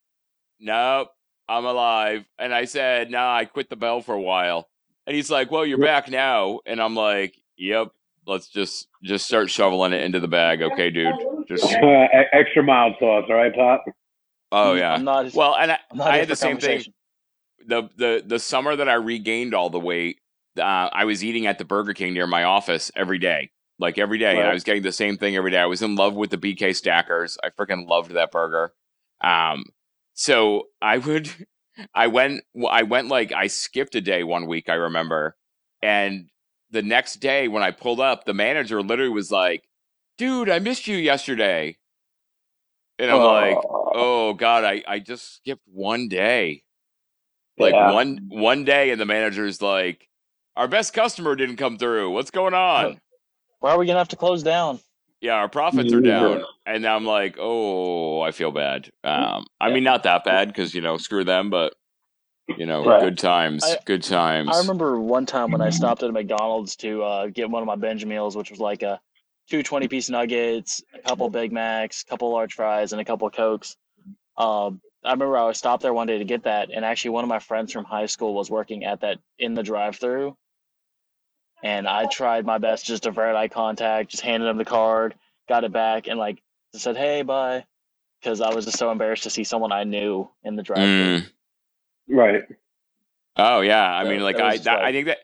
nope, 0.59 1.09
I'm 1.47 1.65
alive. 1.65 2.26
And 2.39 2.51
I 2.51 2.65
said, 2.65 3.11
nah, 3.11 3.36
I 3.36 3.45
quit 3.45 3.70
the 3.70 3.76
bell 3.76 4.01
for 4.01 4.15
a 4.15 4.20
while. 4.22 4.68
And 5.05 5.15
he's 5.15 5.30
like, 5.30 5.51
well, 5.51 5.68
you're 5.68 5.78
back 5.78 6.09
now. 6.09 6.61
And 6.65 6.82
I'm 6.82 6.95
like, 6.95 7.36
yep, 7.57 7.89
let's 8.26 8.47
just 8.49 8.88
just 9.03 9.28
start 9.28 9.51
shoveling 9.51 9.93
it 9.93 10.01
into 10.01 10.20
the 10.20 10.28
bag, 10.28 10.63
okay, 10.63 10.89
dude. 10.89 11.13
Just 11.47 11.63
E- 11.72 11.76
Extra 12.34 12.63
mild 12.63 12.95
sauce, 12.99 13.26
all 13.30 13.36
right, 13.36 13.53
Pop? 13.53 13.86
Oh 14.52 14.74
yeah. 14.74 14.93
I'm 14.93 15.04
not. 15.04 15.28
As, 15.28 15.34
Well, 15.34 15.56
and 15.56 15.72
I, 15.72 15.80
I 16.00 16.18
had 16.18 16.28
the 16.28 16.36
same 16.36 16.58
thing. 16.58 16.84
The 17.66 17.89
the 17.98 18.24
the 18.26 18.39
summer 18.39 18.76
that 18.76 18.88
I 18.88 18.93
regained 18.93 19.54
all 19.54 19.70
the 19.70 19.80
weight, 19.80 20.20
uh, 20.58 20.89
I 20.91 21.06
was 21.06 21.24
eating 21.24 21.48
at 21.48 21.58
the 21.58 21.66
Burger 21.66 21.93
King 21.93 22.14
near 22.14 22.28
my 22.28 22.43
office 22.43 22.91
every 22.95 23.20
day. 23.20 23.52
Like 23.80 24.00
every 24.00 24.18
day, 24.18 24.39
and 24.39 24.48
I 24.48 24.54
was 24.54 24.64
getting 24.64 24.82
the 24.82 24.91
same 24.91 25.18
thing 25.18 25.36
every 25.36 25.52
day. 25.52 25.60
I 25.60 25.68
was 25.68 25.84
in 25.84 25.95
love 25.95 26.16
with 26.16 26.32
the 26.32 26.38
BK 26.38 26.76
Stackers. 26.76 27.38
I 27.43 27.50
freaking 27.50 27.88
loved 27.88 28.12
that 28.12 28.32
burger. 28.32 28.74
Um, 29.22 29.66
so 30.16 30.70
I 30.82 30.98
would, 30.98 31.30
I 31.93 32.08
went, 32.08 32.43
I 32.68 32.82
went 32.84 33.08
like 33.08 33.32
I 33.32 33.45
skipped 33.45 33.93
a 33.93 34.02
day 34.02 34.24
one 34.24 34.48
week. 34.48 34.68
I 34.68 34.74
remember, 34.74 35.36
and 35.84 36.28
the 36.72 36.82
next 36.82 37.18
day 37.18 37.48
when 37.48 37.62
I 37.62 37.70
pulled 37.70 38.00
up, 38.00 38.26
the 38.26 38.34
manager 38.34 38.82
literally 38.82 39.12
was 39.12 39.30
like, 39.30 39.64
"Dude, 40.18 40.50
I 40.50 40.58
missed 40.58 40.88
you 40.88 40.98
yesterday," 40.98 41.78
and 43.00 43.12
I'm 43.12 43.22
like, 43.22 43.58
"Oh 43.64 44.34
God, 44.34 44.64
I 44.64 44.84
I 44.88 45.00
just 45.00 45.36
skipped 45.36 45.64
one 45.66 46.08
day." 46.08 46.64
Like 47.58 47.74
Yeah. 47.74 47.91
one 47.91 48.28
one 48.30 48.66
day, 48.66 48.91
and 48.91 49.00
the 49.02 49.06
manager's 49.06 49.62
like, 49.62 50.08
"Our 50.56 50.68
best 50.68 50.93
customer 50.93 51.36
didn't 51.36 51.58
come 51.58 51.78
through. 51.78 52.12
What's 52.12 52.32
going 52.32 52.54
on?" 52.54 53.00
Why 53.60 53.72
are 53.72 53.78
we 53.80 53.86
gonna 53.88 54.00
have 54.00 54.10
to 54.10 54.16
close 54.16 54.43
down? 54.43 54.80
Yeah, 55.20 55.34
our 55.34 55.50
profits 55.50 55.91
are 55.93 56.02
down, 56.02 56.45
and 56.68 56.86
I'm 56.86 57.06
like, 57.06 57.38
"Oh, 57.39 58.22
I 58.22 58.32
feel 58.32 58.52
bad." 58.52 58.91
Um, 59.04 59.48
I 59.60 59.70
Yeah. 59.70 59.74
mean, 59.74 59.84
not 59.84 60.04
that 60.04 60.24
bad 60.24 60.50
because 60.50 60.76
you 60.76 60.82
know, 60.82 60.98
screw 60.98 61.24
them, 61.24 61.50
but 61.50 61.74
you 62.48 62.66
know, 62.68 62.84
Right. 62.84 63.02
good 63.02 63.18
times, 63.18 63.64
I- 63.64 63.80
good 63.86 64.04
times. 64.04 64.50
I 64.52 64.60
remember 64.60 65.00
one 65.02 65.26
time 65.26 65.52
when 65.52 65.62
I 65.62 65.70
stopped 65.72 66.04
at 66.04 66.10
a 66.10 66.14
McDonald's 66.14 66.76
to 66.78 67.04
uh, 67.04 67.28
get 67.28 67.50
one 67.50 67.64
of 67.64 67.68
my 67.68 67.76
binge 67.76 68.06
meals, 68.06 68.38
which 68.38 68.52
was 68.52 68.60
like 68.60 68.84
a 68.84 69.02
two 69.50 69.64
20 69.64 69.88
piece 69.88 70.10
nuggets, 70.10 70.82
a 70.93 71.00
couple 71.00 71.30
Big 71.30 71.52
Macs, 71.52 72.04
a 72.04 72.06
couple 72.06 72.32
large 72.32 72.54
fries, 72.54 72.91
and 72.91 73.02
a 73.02 73.06
couple 73.06 73.30
Cokes. 73.30 73.78
Um, 74.38 74.82
I 75.04 75.12
remember 75.12 75.38
I 75.38 75.45
was 75.45 75.58
stopped 75.58 75.84
there 75.84 75.93
one 75.93 76.08
day 76.08 76.18
to 76.18 76.26
get 76.26 76.43
that, 76.43 76.70
and 76.72 76.84
actually 76.84 77.12
one 77.12 77.24
of 77.24 77.30
my 77.30 77.39
friends 77.39 77.72
from 77.72 77.86
high 77.86 78.08
school 78.08 78.34
was 78.34 78.50
working 78.50 78.84
at 78.84 79.02
that 79.02 79.20
in 79.39 79.54
the 79.54 79.64
drive 79.64 79.95
through. 79.95 80.36
And 81.64 81.88
I 81.88 82.06
tried 82.06 82.45
my 82.45 82.58
best 82.60 82.86
just 82.86 83.04
to 83.04 83.10
avert 83.10 83.36
eye 83.36 83.48
contact, 83.48 84.12
just 84.12 84.22
handed 84.24 84.48
him 84.48 84.58
the 84.58 84.66
card, 84.66 85.16
got 85.50 85.64
it 85.64 85.72
back, 85.72 86.08
and 86.08 86.20
like 86.20 86.41
said, 86.74 86.98
"Hey, 86.98 87.24
bye," 87.24 87.66
because 88.22 88.41
I 88.41 88.54
was 88.54 88.66
just 88.66 88.78
so 88.78 88.91
embarrassed 88.91 89.24
to 89.24 89.30
see 89.32 89.43
someone 89.43 89.72
I 89.72 89.84
knew 89.84 90.30
in 90.43 90.56
the 90.56 90.62
drive 90.64 90.78
through. 90.78 90.86
Mm. 91.22 91.32
Right. 92.10 92.43
Oh 93.38 93.62
yeah, 93.62 93.91
I 93.95 94.04
That- 94.04 94.10
mean, 94.10 94.22
like 94.22 94.38
that 94.38 94.45
I, 94.45 94.52
just 94.54 94.66
that, 94.66 94.84
I 94.84 94.91
think 94.91 95.08
that 95.08 95.18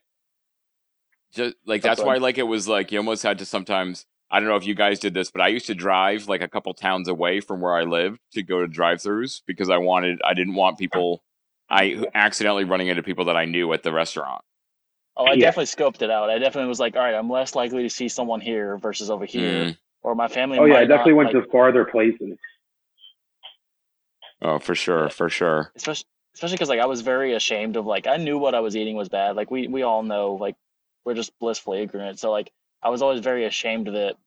just 1.34 1.56
like 1.66 1.82
That's 1.84 1.98
that's 2.00 2.06
why 2.08 2.18
like 2.18 2.38
it 2.38 2.44
was 2.44 2.68
like 2.68 2.92
you 2.92 2.98
almost 3.00 3.22
had 3.24 3.38
to 3.40 3.46
sometimes. 3.46 4.06
I 4.34 4.40
don't 4.40 4.50
know 4.50 4.56
if 4.56 4.66
you 4.66 4.74
guys 4.74 4.98
did 4.98 5.14
this, 5.14 5.30
but 5.30 5.42
I 5.42 5.48
used 5.50 5.68
to 5.68 5.76
drive 5.76 6.28
like 6.28 6.42
a 6.42 6.48
couple 6.48 6.74
towns 6.74 7.08
away 7.08 7.40
from 7.40 7.62
where 7.62 7.76
I 7.76 7.84
lived 7.84 8.20
to 8.34 8.42
go 8.42 8.62
to 8.62 8.68
drive-throughs 8.68 9.44
because 9.46 9.70
I 9.70 9.78
wanted, 9.78 10.20
I 10.26 10.34
didn't 10.34 10.56
want 10.56 10.80
people, 10.80 11.24
I 11.70 12.04
accidentally 12.16 12.64
running 12.64 12.88
into 12.88 13.04
people 13.04 13.26
that 13.26 13.38
I 13.38 13.46
knew 13.46 13.72
at 13.74 13.84
the 13.84 13.94
restaurant. 13.94 14.42
Oh, 15.16 15.26
I 15.26 15.34
Yeah. 15.34 15.52
definitely 15.52 15.66
scoped 15.68 16.02
it 16.02 16.10
out. 16.10 16.32
I 16.32 16.40
definitely 16.40 16.68
was 16.68 16.80
like, 16.80 16.96
all 16.96 17.04
right, 17.04 17.14
I'm 17.14 17.30
less 17.30 17.54
likely 17.54 17.84
to 17.84 17.90
see 17.92 18.10
someone 18.10 18.42
here 18.42 18.78
versus 18.78 19.12
over 19.12 19.24
here, 19.26 19.66
Mm. 19.66 19.78
or 20.02 20.16
my 20.16 20.28
family. 20.28 20.58
Oh 20.58 20.66
yeah, 20.66 20.78
I 20.78 20.86
definitely 20.86 21.12
not, 21.14 21.18
went 21.18 21.34
like, 21.36 21.44
to 21.46 21.52
farther 21.52 21.86
places. 21.86 22.36
Oh, 24.42 24.58
for 24.60 24.74
sure, 24.76 25.10
for 25.10 25.30
sure. 25.30 25.72
especially 25.76 26.06
especially 26.34 26.56
because 26.56 26.70
like 26.70 26.80
I 26.80 26.88
was 26.88 27.02
very 27.02 27.34
ashamed 27.36 27.76
of 27.78 27.86
like 27.86 28.08
I 28.08 28.18
knew 28.18 28.40
what 28.40 28.56
I 28.56 28.60
was 28.62 28.76
eating 28.76 28.96
was 28.96 29.08
bad. 29.10 29.36
Like 29.36 29.52
we 29.52 29.68
we 29.68 29.84
all 29.84 30.02
know 30.02 30.34
like 30.34 30.56
we're 31.06 31.14
just 31.14 31.38
blissfully 31.40 31.82
ignorant. 31.84 32.20
So 32.20 32.32
like 32.32 32.52
I 32.82 32.90
was 32.90 33.02
always 33.04 33.20
very 33.20 33.46
ashamed 33.46 33.88
of 33.88 33.94
it. 33.96 34.18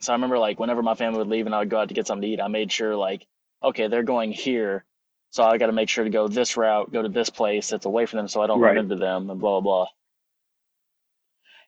So 0.00 0.12
I 0.12 0.16
remember 0.16 0.38
like 0.38 0.60
whenever 0.60 0.82
my 0.82 0.94
family 0.94 1.18
would 1.18 1.28
leave 1.28 1.46
and 1.46 1.54
I 1.54 1.60
would 1.60 1.70
go 1.70 1.80
out 1.80 1.88
to 1.88 1.94
get 1.94 2.06
something 2.06 2.22
to 2.22 2.28
eat, 2.34 2.40
I 2.40 2.48
made 2.48 2.72
sure 2.72 2.96
like 2.96 3.26
okay 3.62 3.88
they're 3.88 4.02
going 4.04 4.32
here, 4.32 4.84
so 5.30 5.44
I 5.44 5.58
got 5.58 5.66
to 5.66 5.72
make 5.72 5.88
sure 5.88 6.04
to 6.04 6.10
go 6.10 6.28
this 6.28 6.56
route, 6.56 6.92
go 6.92 7.02
to 7.02 7.08
this 7.08 7.30
place 7.30 7.70
that's 7.70 7.86
away 7.86 8.06
from 8.06 8.18
them, 8.18 8.28
so 8.28 8.42
I 8.42 8.46
don't 8.46 8.60
Right. 8.60 8.62
run 8.62 8.78
into 8.78 8.96
them 8.96 9.30
and 9.30 9.40
blah 9.40 9.60
blah 9.60 9.84
blah. 9.84 9.86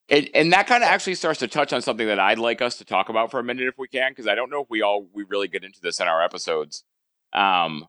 And 0.08 0.30
and 0.34 0.52
that 0.52 0.66
kind 0.68 0.84
of 0.84 0.88
actually 0.90 1.16
starts 1.16 1.40
to 1.40 1.48
touch 1.48 1.72
on 1.72 1.82
something 1.82 2.06
that 2.08 2.20
I'd 2.20 2.38
like 2.38 2.62
us 2.62 2.76
to 2.78 2.84
talk 2.86 3.08
about 3.10 3.30
for 3.30 3.40
a 3.40 3.44
minute 3.44 3.68
if 3.68 3.78
we 3.78 3.88
can, 3.88 4.12
because 4.12 4.28
I 4.28 4.36
don't 4.36 4.50
know 4.50 4.62
if 4.62 4.70
we 4.70 4.82
all 4.82 5.08
we 5.14 5.24
really 5.24 5.48
get 5.48 5.64
into 5.64 5.80
this 5.80 6.00
in 6.00 6.08
our 6.08 6.22
episodes. 6.22 6.84
Um, 7.32 7.86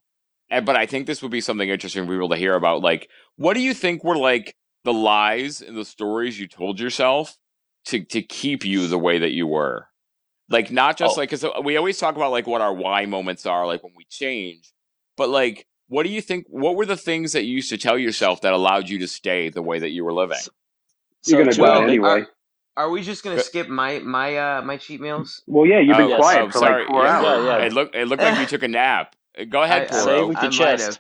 and, 0.50 0.66
but 0.66 0.76
I 0.78 0.88
think 0.88 1.08
this 1.08 1.22
would 1.24 1.32
be 1.32 1.42
something 1.42 1.70
interesting 1.70 2.06
for 2.06 2.14
people 2.14 2.30
to 2.30 2.38
hear 2.38 2.56
about. 2.56 2.82
Like, 2.82 3.10
what 3.38 3.56
do 3.56 3.62
you 3.62 3.74
think 3.74 4.04
were 4.04 4.18
like 4.18 4.56
the 4.84 4.94
lies 4.94 5.62
and 5.62 5.78
the 5.78 5.86
stories 5.86 6.40
you 6.40 6.48
told 6.48 6.80
yourself 6.80 7.38
to 7.86 8.04
to 8.06 8.24
keep 8.24 8.66
you 8.66 8.88
the 8.88 9.00
way 9.00 9.20
that 9.20 9.32
you 9.32 9.48
were? 9.48 9.88
Like, 10.52 10.72
not 10.72 10.98
just 10.98 11.18
Oh. 11.18 11.22
like 11.22 11.30
because 11.32 11.46
we 11.64 11.78
always 11.78 11.98
talk 11.98 12.16
about 12.16 12.32
like 12.32 12.48
what 12.48 12.62
our 12.62 12.74
why 12.74 13.06
moments 13.06 13.46
are, 13.46 13.66
like 13.68 13.84
when 13.84 13.94
we 13.96 14.06
change, 14.10 14.72
but 15.18 15.30
like. 15.30 15.66
What 15.88 16.04
do 16.04 16.10
you 16.10 16.22
think? 16.22 16.46
What 16.48 16.78
were 16.78 16.86
the 16.86 16.96
things 16.96 17.34
that 17.34 17.44
you 17.44 17.54
used 17.56 17.70
to 17.72 17.78
tell 17.78 17.98
yourself 17.98 18.40
that 18.44 18.54
allowed 18.54 18.88
you 18.88 18.98
to 19.00 19.08
stay 19.10 19.50
the 19.50 19.62
way 19.62 19.78
that 19.78 19.90
you 19.90 20.06
were 20.06 20.14
living? 20.14 20.38
So 20.38 20.52
You're 21.28 21.40
gonna 21.40 21.52
two 21.52 21.64
do 21.64 21.68
of 21.68 21.84
it 21.84 21.88
anyway. 21.90 22.24
Are 22.78 22.90
we 22.90 23.02
just 23.04 23.26
gonna 23.26 23.42
skip 23.42 23.68
my 23.68 24.00
my 24.00 24.38
uh 24.38 24.62
my 24.62 24.78
cheat 24.78 25.02
meals? 25.02 25.44
Well, 25.48 25.66
yeah, 25.68 25.80
you've 25.82 25.98
been 25.98 26.14
Oh, 26.14 26.16
quiet 26.16 26.44
oh, 26.44 26.50
for 26.50 26.60
sorry. 26.60 26.84
like 26.84 26.88
four 26.92 27.04
Yeah. 27.04 27.20
hours. 27.20 27.46
Yeah, 27.46 27.58
yeah. 27.58 27.66
It 27.66 27.74
looked 27.74 27.96
it 27.96 28.08
looked 28.08 28.24
like 28.24 28.40
you 28.40 28.46
took 28.46 28.64
a 28.64 28.70
nap. 28.70 29.18
Go 29.50 29.64
ahead, 29.64 29.82
I- 29.82 29.86
I- 29.86 29.90
Porro. 29.90 30.06
Say 30.06 30.24
with 30.24 30.38
I 30.38 30.42
the 30.44 30.48
might 30.48 30.58
chest. 30.58 30.86
have. 30.86 31.00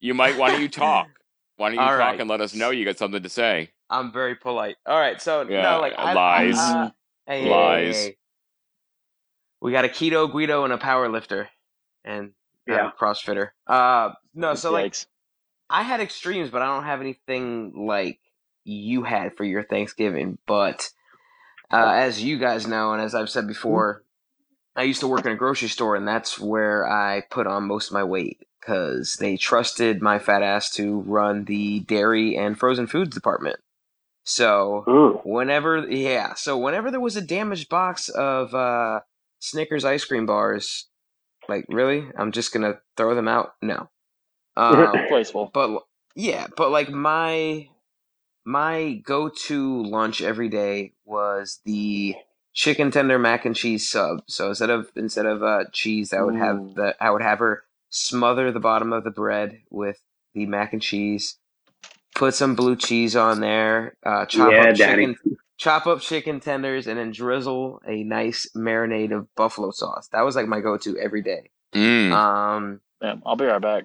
You 0.00 0.14
might. 0.14 0.36
Why 0.40 0.50
don't 0.50 0.60
you 0.60 0.68
talk? 0.68 1.08
Why 1.56 1.68
don't 1.68 1.76
you 1.76 1.80
All 1.82 1.90
talk 1.90 1.98
right. 2.00 2.20
and 2.20 2.28
let 2.28 2.40
us 2.40 2.52
know 2.52 2.70
you 2.70 2.84
got 2.84 2.98
something 2.98 3.22
to 3.22 3.28
say? 3.28 3.70
I'm 3.90 4.10
very 4.12 4.34
polite. 4.34 4.74
All 4.86 4.98
right, 4.98 5.22
so 5.22 5.42
Yeah, 5.48 5.62
no, 5.62 5.80
like 5.80 5.94
I, 5.96 6.12
lies. 6.14 6.58
I, 6.58 6.82
uh, 6.82 6.90
hey, 7.28 7.42
hey, 7.42 7.48
Lies. 7.48 7.96
hey, 7.96 8.02
hey. 8.02 8.16
We 9.66 9.72
got 9.72 9.84
a 9.84 9.88
keto 9.88 10.30
Guido 10.30 10.62
and 10.62 10.72
a 10.72 10.78
power 10.78 11.08
lifter, 11.08 11.48
and 12.04 12.34
Yeah. 12.68 12.92
CrossFitter. 12.96 13.48
Uh, 13.66 14.10
no, 14.32 14.54
so 14.54 14.70
like 14.70 14.94
I 15.68 15.82
had 15.82 15.98
extremes, 15.98 16.50
but 16.50 16.62
I 16.62 16.66
don't 16.66 16.84
have 16.84 17.00
anything 17.00 17.84
like 17.84 18.20
you 18.62 19.02
had 19.02 19.36
for 19.36 19.42
your 19.42 19.64
Thanksgiving. 19.64 20.38
But 20.46 20.88
uh, 21.72 21.94
as 21.96 22.22
you 22.22 22.38
guys 22.38 22.68
know, 22.68 22.92
and 22.92 23.02
as 23.02 23.12
I've 23.12 23.28
said 23.28 23.48
before, 23.48 24.04
I 24.76 24.84
used 24.84 25.00
to 25.00 25.08
work 25.08 25.26
in 25.26 25.32
a 25.32 25.36
grocery 25.36 25.66
store, 25.66 25.96
and 25.96 26.06
that's 26.06 26.38
where 26.38 26.88
I 26.88 27.22
put 27.28 27.48
on 27.48 27.66
most 27.66 27.88
of 27.88 27.94
my 27.94 28.04
weight 28.04 28.46
because 28.60 29.16
they 29.16 29.36
trusted 29.36 30.00
my 30.00 30.20
fat 30.20 30.44
ass 30.44 30.70
to 30.74 31.00
run 31.00 31.44
the 31.44 31.80
dairy 31.80 32.36
and 32.36 32.56
frozen 32.56 32.86
foods 32.86 33.16
department. 33.16 33.58
So 34.22 34.84
Oh. 34.86 35.20
whenever, 35.24 35.88
yeah, 35.88 36.34
so 36.34 36.56
whenever 36.56 36.92
there 36.92 37.00
was 37.00 37.16
a 37.16 37.20
damaged 37.20 37.68
box 37.68 38.08
of 38.08 38.54
uh, 38.54 39.00
Snickers 39.38 39.84
ice 39.84 40.04
cream 40.04 40.26
bars, 40.26 40.86
like 41.48 41.64
really, 41.68 42.04
I'm 42.18 42.32
just 42.32 42.52
gonna 42.52 42.80
throw 42.96 43.14
them 43.14 43.28
out? 43.28 43.54
No. 43.62 43.88
Um, 44.58 44.96
Wasteful. 45.10 45.50
but 45.52 45.82
yeah, 46.14 46.46
but 46.56 46.70
like 46.70 46.88
my 46.88 47.68
my 48.46 49.02
go-to 49.04 49.82
lunch 49.82 50.22
every 50.22 50.48
day 50.48 50.94
was 51.04 51.60
the 51.66 52.14
chicken 52.54 52.90
tender 52.90 53.18
mac 53.18 53.44
and 53.44 53.54
cheese 53.54 53.86
sub. 53.86 54.22
So 54.28 54.48
instead 54.48 54.70
of 54.70 54.90
instead 54.96 55.26
of 55.26 55.42
uh, 55.42 55.64
cheese, 55.72 56.14
I 56.14 56.22
would 56.22 56.36
Ooh. 56.36 56.38
have 56.38 56.74
the 56.74 56.94
I 57.00 57.10
would 57.10 57.20
have 57.22 57.38
her 57.40 57.64
smother 57.90 58.50
the 58.50 58.60
bottom 58.60 58.92
of 58.94 59.04
the 59.04 59.10
bread 59.10 59.60
with 59.70 60.00
the 60.32 60.46
mac 60.46 60.72
and 60.72 60.80
cheese. 60.80 61.36
Put 62.14 62.34
some 62.34 62.54
blue 62.54 62.76
cheese 62.76 63.14
on 63.14 63.40
there. 63.40 63.98
Uh, 64.04 64.24
chop 64.24 64.52
Yeah, 64.52 64.70
up 64.70 64.74
Danny. 64.76 65.14
chicken. 65.14 65.36
Chop 65.56 65.86
up 65.86 66.00
chicken 66.00 66.40
tenders, 66.40 66.86
and 66.86 66.98
then 66.98 67.10
drizzle 67.12 67.80
a 67.86 68.02
nice 68.04 68.48
marinade 68.56 69.12
of 69.16 69.32
buffalo 69.34 69.70
sauce. 69.70 70.08
That 70.12 70.22
was 70.22 70.36
like 70.36 70.46
my 70.46 70.60
go-to 70.60 70.98
every 70.98 71.22
day. 71.22 71.50
Mm. 71.74 72.12
Um, 72.12 72.80
Yeah, 73.02 73.16
I'll 73.24 73.36
be 73.36 73.44
right 73.44 73.60
back. 73.60 73.84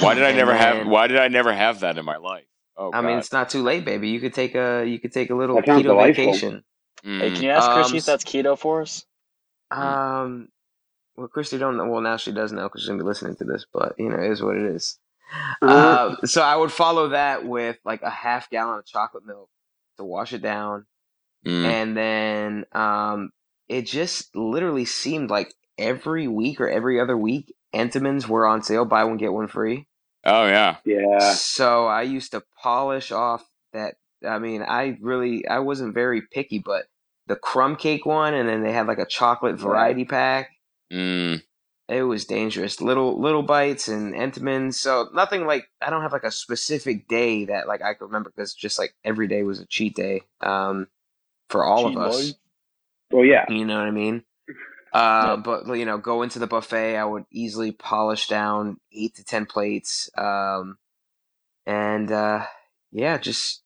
Why 0.00 0.14
did 0.14 0.24
I 0.24 0.28
and 0.28 0.36
never 0.36 0.54
have? 0.54 0.86
Why 0.86 1.06
did 1.06 1.18
I 1.18 1.28
never 1.28 1.52
have 1.52 1.80
that 1.80 1.96
in 1.98 2.04
my 2.04 2.16
life? 2.16 2.44
Oh, 2.76 2.90
I 2.92 3.00
mean, 3.00 3.18
it's 3.18 3.32
not 3.32 3.48
too 3.50 3.62
late, 3.62 3.84
baby. 3.84 4.08
You 4.10 4.20
could 4.20 4.34
take 4.34 4.54
a 4.54 4.84
you 4.86 4.98
could 4.98 5.12
take 5.12 5.30
a 5.30 5.34
little 5.34 5.60
keto 5.62 5.82
delightful. 5.82 6.24
vacation. 6.26 6.64
Hey, 7.02 7.30
Mm. 7.30 7.34
can 7.34 7.44
you 7.44 7.50
ask 7.50 7.70
Um, 7.70 7.74
Chrissy 7.76 7.98
if 7.98 8.04
that's 8.04 8.24
keto 8.24 8.58
for 8.58 8.82
us? 8.82 9.06
Um, 9.70 10.48
well, 11.16 11.28
Christy 11.28 11.58
don't 11.58 11.76
know. 11.76 11.86
Well, 11.86 12.00
now 12.00 12.16
she 12.16 12.32
does 12.32 12.52
know 12.52 12.64
because 12.64 12.82
she's 12.82 12.88
gonna 12.88 12.98
be 13.02 13.06
listening 13.06 13.36
to 13.36 13.44
this. 13.44 13.64
But 13.72 13.94
you 13.98 14.08
know, 14.10 14.18
it 14.20 14.30
is 14.30 14.42
what 14.42 14.56
it 14.56 14.64
is. 14.66 14.98
Uh, 15.62 16.08
Um, 16.10 16.16
so 16.26 16.42
I 16.42 16.56
would 16.56 16.72
follow 16.72 17.08
that 17.10 17.44
with 17.46 17.78
like 17.84 18.02
a 18.02 18.10
half 18.10 18.50
gallon 18.50 18.78
of 18.80 18.86
chocolate 18.86 19.26
milk 19.26 19.48
to 19.98 20.04
wash 20.04 20.32
it 20.32 20.42
down, 20.42 20.86
Mm. 21.46 21.64
and 21.64 21.96
then 21.96 22.64
um, 22.72 23.30
it 23.68 23.82
just 23.82 24.34
literally 24.34 24.84
seemed 24.84 25.30
like 25.30 25.54
every 25.78 26.26
week 26.26 26.60
or 26.60 26.68
every 26.68 27.00
other 27.00 27.16
week, 27.16 27.54
Entenmann's 27.74 28.28
were 28.28 28.46
on 28.46 28.62
sale, 28.62 28.84
buy 28.84 29.04
one 29.04 29.16
get 29.16 29.32
one 29.32 29.46
free. 29.46 29.86
Oh 30.24 30.46
yeah. 30.46 30.76
yeah. 30.84 31.34
So 31.34 31.86
I 31.86 32.02
used 32.02 32.32
to 32.32 32.42
polish 32.60 33.12
off 33.12 33.48
that. 33.72 33.94
I 34.26 34.38
mean, 34.38 34.62
I 34.62 34.98
really 35.00 35.46
I 35.46 35.60
wasn't 35.60 35.94
very 35.94 36.22
picky, 36.22 36.58
but 36.58 36.86
the 37.28 37.36
crumb 37.36 37.76
cake 37.76 38.06
one, 38.06 38.34
and 38.34 38.48
then 38.48 38.62
they 38.62 38.72
had 38.72 38.88
like 38.88 38.98
a 38.98 39.06
chocolate 39.06 39.56
variety 39.56 40.04
pack. 40.04 40.50
Mm. 40.92 41.42
It 41.88 42.02
was 42.02 42.24
dangerous. 42.24 42.80
Little 42.80 43.20
little 43.20 43.44
bites 43.44 43.86
and 43.86 44.14
Entenmann's. 44.14 44.80
So 44.80 45.08
nothing 45.14 45.46
like 45.46 45.68
I 45.80 45.90
don't 45.90 46.02
have 46.02 46.12
like 46.12 46.24
a 46.24 46.32
specific 46.32 47.06
day 47.06 47.44
that 47.44 47.68
like 47.68 47.82
I 47.82 47.94
can 47.94 48.08
remember 48.08 48.32
because 48.34 48.54
just 48.54 48.78
like 48.78 48.94
every 49.04 49.28
day 49.28 49.44
was 49.44 49.60
a 49.60 49.66
cheat 49.66 49.94
day. 49.94 50.22
Um, 50.40 50.88
for 51.48 51.64
all 51.64 51.88
Cheat 51.88 51.96
of 51.96 52.02
us. 52.04 52.30
day. 52.32 52.38
Well, 53.12 53.24
yeah. 53.24 53.44
You 53.48 53.64
know 53.64 53.78
what 53.78 53.86
I 53.86 53.90
mean? 53.92 54.22
Uh, 54.92 55.34
Yeah. 55.36 55.36
but 55.44 55.74
you 55.74 55.84
know, 55.84 55.98
go 55.98 56.22
into 56.22 56.38
the 56.38 56.46
buffet. 56.46 56.96
I 56.96 57.04
would 57.04 57.24
easily 57.30 57.72
polish 57.72 58.28
down 58.28 58.78
eight 58.92 59.14
to 59.16 59.24
ten 59.24 59.46
plates. 59.46 60.08
Um, 60.16 60.78
and 61.66 62.10
uh, 62.10 62.46
yeah, 62.92 63.18
just 63.18 63.62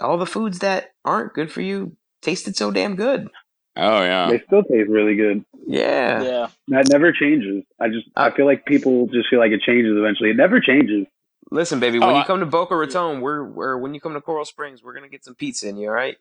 all 0.00 0.18
the 0.18 0.26
foods 0.26 0.60
that 0.60 0.92
aren't 1.04 1.34
good 1.34 1.50
for 1.50 1.60
you 1.60 1.96
tasted 2.22 2.56
so 2.56 2.70
damn 2.70 2.96
good. 2.96 3.28
Oh 3.76 4.02
yeah. 4.02 4.28
They 4.30 4.40
still 4.46 4.62
taste 4.62 4.88
really 4.90 5.16
good. 5.16 5.44
Yeah, 5.66 6.22
Yeah. 6.22 6.48
That 6.68 6.88
never 6.90 7.12
changes. 7.12 7.64
I 7.80 7.88
just 7.88 8.06
I 8.16 8.28
Uh, 8.28 8.34
feel 8.34 8.46
like 8.46 8.64
people 8.66 9.06
just 9.06 9.28
feel 9.30 9.38
like 9.38 9.52
it 9.52 9.62
changes 9.62 9.96
eventually. 9.96 10.30
It 10.30 10.36
never 10.36 10.60
changes. 10.60 11.06
Listen, 11.50 11.80
baby, 11.80 11.98
when 11.98 12.08
Oh, 12.08 12.12
you 12.14 12.18
I- 12.18 12.26
come 12.26 12.40
to 12.40 12.46
Boca 12.46 12.74
Raton, 12.76 13.20
we're, 13.20 13.44
we're 13.44 13.76
when 13.78 13.94
you 13.94 14.00
come 14.00 14.14
to 14.14 14.20
Coral 14.20 14.44
Springs, 14.44 14.82
we're 14.82 14.94
gonna 14.94 15.08
get 15.08 15.24
some 15.24 15.34
pizza 15.34 15.68
in 15.68 15.76
you. 15.76 15.88
All 15.88 15.94
right? 15.94 16.16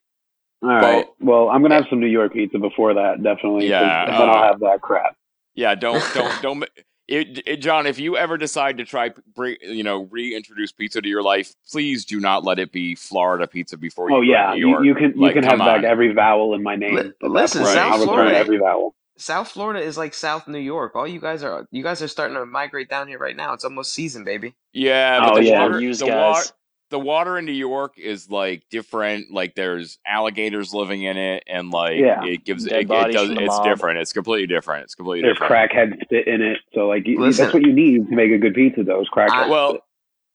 All 0.62 0.70
right. 0.70 0.82
Well- 0.82 1.16
Well, 1.20 1.49
I'm 1.49 1.62
gonna 1.62 1.76
have 1.76 1.88
some 1.89 1.99
New 1.99 2.07
York 2.07 2.34
pizza 2.34 2.57
before 2.59 2.93
that, 2.93 3.22
definitely. 3.24 3.68
Yeah, 3.68 4.05
Then 4.05 4.16
I'll 4.16 4.30
uh, 4.30 4.47
have 4.47 4.59
that 4.62 4.82
crap. 4.82 5.16
Yeah, 5.55 5.76
don't 5.76 6.03
don't 6.14 6.41
don't. 6.41 6.66
It, 7.07 7.41
it, 7.45 7.57
John, 7.57 7.88
if 7.88 7.99
you 7.99 8.16
ever 8.16 8.38
decide 8.38 8.78
to 8.78 8.86
try, 8.86 9.12
bring, 9.36 9.57
you 9.62 9.84
know, 9.84 10.03
reintroduce 10.12 10.72
pizza 10.72 11.01
to 11.01 11.09
your 11.09 11.22
life, 11.22 11.53
please 11.70 12.05
do 12.05 12.22
not 12.22 12.45
let 12.45 12.57
it 12.57 12.72
be 12.72 12.95
Florida 12.95 13.47
pizza 13.47 13.76
before 13.78 14.09
you 14.09 14.16
Oh 14.16 14.20
go 14.20 14.22
yeah, 14.22 14.51
to 14.51 14.55
New 14.55 14.59
you, 14.59 14.70
York. 14.70 14.86
you 14.86 14.95
can 14.95 15.12
you 15.20 15.22
Like, 15.26 15.34
can 15.34 15.43
have 15.43 15.59
back 15.59 15.84
every 15.84 16.14
vowel 16.14 16.53
in 16.55 16.64
my 16.64 16.78
name. 16.78 16.95
Li- 16.95 17.12
At 17.22 17.30
listen, 17.30 17.64
point, 17.64 17.74
South 17.74 17.93
I'll 17.99 18.03
Florida- 18.05 18.38
every 18.38 18.57
vowel. 18.59 18.95
South 19.18 19.49
Florida 19.49 19.82
is 19.82 19.97
like 19.97 20.14
South 20.14 20.47
New 20.47 20.57
York. 20.59 20.95
All 20.95 21.05
you 21.07 21.20
guys 21.20 21.43
are 21.43 21.68
you 21.70 21.84
guys 21.84 22.01
are 22.01 22.07
starting 22.07 22.38
to 22.38 22.45
migrate 22.45 22.88
down 22.89 23.07
here 23.09 23.20
right 23.20 23.36
now. 23.36 23.51
It's 23.53 23.66
almost 23.66 23.93
season, 23.93 24.24
baby. 24.24 24.53
Yeah, 24.72 25.20
but 25.20 25.34
Oh, 25.34 25.36
the 25.36 25.43
yeah. 25.45 25.59
water, 25.62 25.80
the 25.80 26.05
water, 26.07 26.43
the 26.92 27.00
water 27.00 27.39
in 27.39 27.46
New 27.46 27.52
York 27.52 27.98
is 27.98 28.30
like 28.30 28.64
different. 28.70 29.32
Like 29.32 29.56
there's 29.56 29.98
alligators 30.06 30.74
living 30.74 31.02
in 31.02 31.18
it, 31.18 31.44
and 31.48 31.72
like 31.72 31.98
Yeah. 31.98 32.24
it 32.24 32.46
gives 32.46 32.66
Dead 32.66 32.82
it, 32.84 32.92
it 32.92 33.12
does. 33.14 33.30
It's 33.32 33.39
mob. 33.48 33.64
different. 33.64 33.98
It's 34.00 34.14
completely 34.14 34.46
different. 34.48 34.84
It's 34.84 34.94
completely 34.96 35.24
There's 35.24 35.39
different. 35.39 35.72
crackhead 35.72 36.02
spit 36.04 36.28
in 36.28 36.42
it, 36.44 36.60
so 36.76 36.88
like 36.88 37.04
Listen. 37.08 37.46
that's 37.46 37.54
what 37.56 37.64
you 37.64 37.74
need 37.74 38.08
to 38.10 38.16
make 38.16 38.32
a 38.32 38.38
good 38.38 38.54
pizza. 38.54 38.84
Those 38.84 39.10
crackhead. 39.10 39.30
I- 39.32 39.50
Well. 39.50 39.80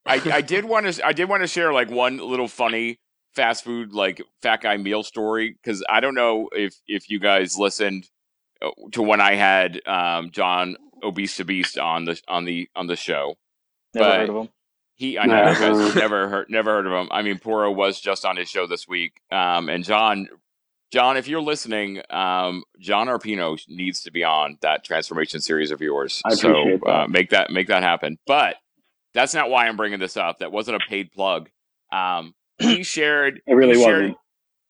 I, 0.09 0.21
I 0.35 0.41
did 0.55 0.65
want 0.65 0.87
to 0.93 1.05
I 1.07 1.13
did 1.13 1.29
want 1.29 1.43
to 1.43 1.49
share 1.49 1.73
like 1.73 1.91
one 1.91 2.19
little 2.19 2.47
funny 2.49 3.01
fast 3.35 3.65
food 3.65 3.93
like 3.93 4.23
fat 4.41 4.63
guy 4.63 4.77
meal 4.77 5.03
story 5.03 5.51
because 5.61 5.85
I 5.89 5.99
don't 6.01 6.15
know 6.15 6.49
if 6.53 6.75
if 6.87 7.11
you 7.11 7.19
guys 7.19 7.59
listened 7.59 8.09
uh, 8.63 8.71
to 8.93 9.03
when 9.03 9.21
I 9.21 9.35
had 9.35 9.81
um, 9.87 10.31
John 10.31 10.77
Obese 11.03 11.37
to 11.39 11.45
Beast 11.45 11.77
on 11.77 12.05
the 12.05 12.21
on 12.29 12.45
the 12.45 12.69
on 12.77 12.87
the 12.87 12.95
show. 12.97 13.35
Never 13.95 14.09
But- 14.09 14.19
heard 14.21 14.29
of 14.29 14.35
them. 14.37 14.49
He 14.97 15.19
I 15.19 15.27
know 15.27 15.37
you 15.51 15.55
guys 15.59 15.61
Uh-huh. 15.79 15.99
never 15.99 16.29
heard 16.29 16.51
never 16.51 16.71
heard 16.73 16.87
of 16.87 16.93
him. 16.93 17.09
I 17.13 17.23
mean, 17.23 17.39
Porro 17.39 17.71
was 17.71 18.01
just 18.01 18.25
on 18.25 18.37
his 18.37 18.49
show 18.49 18.67
this 18.67 18.89
week, 18.89 19.13
um, 19.31 19.69
and 19.69 19.85
John. 19.85 20.29
John, 20.93 21.17
if 21.17 21.27
you're 21.27 21.41
listening, 21.43 22.01
um, 22.11 22.63
John 22.79 23.09
Arpino 23.09 23.59
needs 23.69 24.03
to 24.03 24.13
be 24.13 24.23
on 24.23 24.57
that 24.63 24.85
transformation 24.85 25.41
series 25.41 25.73
of 25.73 25.81
yours. 25.81 26.23
I 26.25 26.35
so 26.35 26.49
that. 26.53 26.81
Uh, 26.89 27.07
make 27.09 27.31
that 27.31 27.51
make 27.51 27.67
that 27.69 27.83
happen. 27.83 28.19
But 28.27 28.57
that's 29.13 29.35
not 29.35 29.51
why 29.51 29.67
I'm 29.67 29.77
bringing 29.77 29.99
this 29.99 30.17
up. 30.17 30.39
That 30.39 30.53
wasn't 30.53 30.77
a 30.81 30.87
paid 30.89 31.11
plug. 31.11 31.51
Um, 31.93 32.35
he 32.59 32.85
shared. 32.85 33.43
It 33.47 33.55
really 33.55 33.77
he 33.77 33.83
shared, 33.83 34.01
wasn't. 34.03 34.19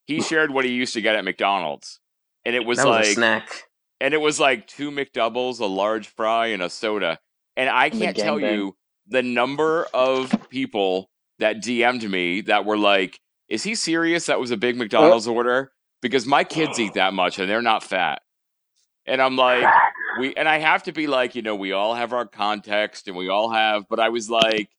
He 0.05 0.21
shared 0.21 0.51
what 0.51 0.65
he 0.65 0.71
used 0.71 0.95
to 0.95 1.01
get 1.01 1.15
at 1.15 1.23
McDonald's, 1.23 1.99
and 2.45 2.55
it 2.55 2.65
was 2.65 2.79
that 2.79 2.87
was 2.87 2.95
like 2.97 3.05
a 3.05 3.13
snack. 3.13 3.63
and 4.01 4.13
it 4.15 4.19
was 4.19 4.39
like 4.39 4.65
two 4.67 4.89
McDoubles, 4.89 5.59
a 5.59 5.65
large 5.65 6.07
fry, 6.07 6.47
and 6.47 6.63
a 6.63 6.69
soda. 6.69 7.19
And 7.55 7.69
I 7.69 7.91
can't 7.91 8.17
tell 8.17 8.37
gangbang. 8.37 8.53
you 8.53 8.75
the 9.07 9.23
number 9.23 9.87
of 9.93 10.33
people 10.49 11.09
that 11.39 11.57
DM'd 11.57 12.09
me 12.09 12.41
that 12.41 12.65
were 12.65 12.77
like, 12.77 13.19
"Is 13.49 13.63
he 13.63 13.75
serious? 13.75 14.25
That 14.25 14.39
was 14.39 14.51
a 14.51 14.57
big 14.57 14.77
McDonald's 14.77 15.27
order?" 15.27 15.71
Because 16.01 16.25
my 16.25 16.43
kids 16.43 16.79
eat 16.79 16.93
that 16.95 17.13
much 17.13 17.39
and 17.39 17.49
they're 17.49 17.61
not 17.61 17.83
fat. 17.83 18.21
And 19.05 19.21
I'm 19.21 19.35
like, 19.35 19.65
we 20.19 20.33
and 20.37 20.47
I 20.47 20.59
have 20.59 20.83
to 20.83 20.91
be 20.91 21.07
like, 21.07 21.35
you 21.35 21.41
know, 21.41 21.55
we 21.55 21.71
all 21.71 21.95
have 21.95 22.13
our 22.13 22.25
context 22.25 23.07
and 23.07 23.15
we 23.17 23.29
all 23.29 23.49
have, 23.51 23.85
but 23.89 23.99
I 23.99 24.09
was 24.09 24.29
like, 24.29 24.69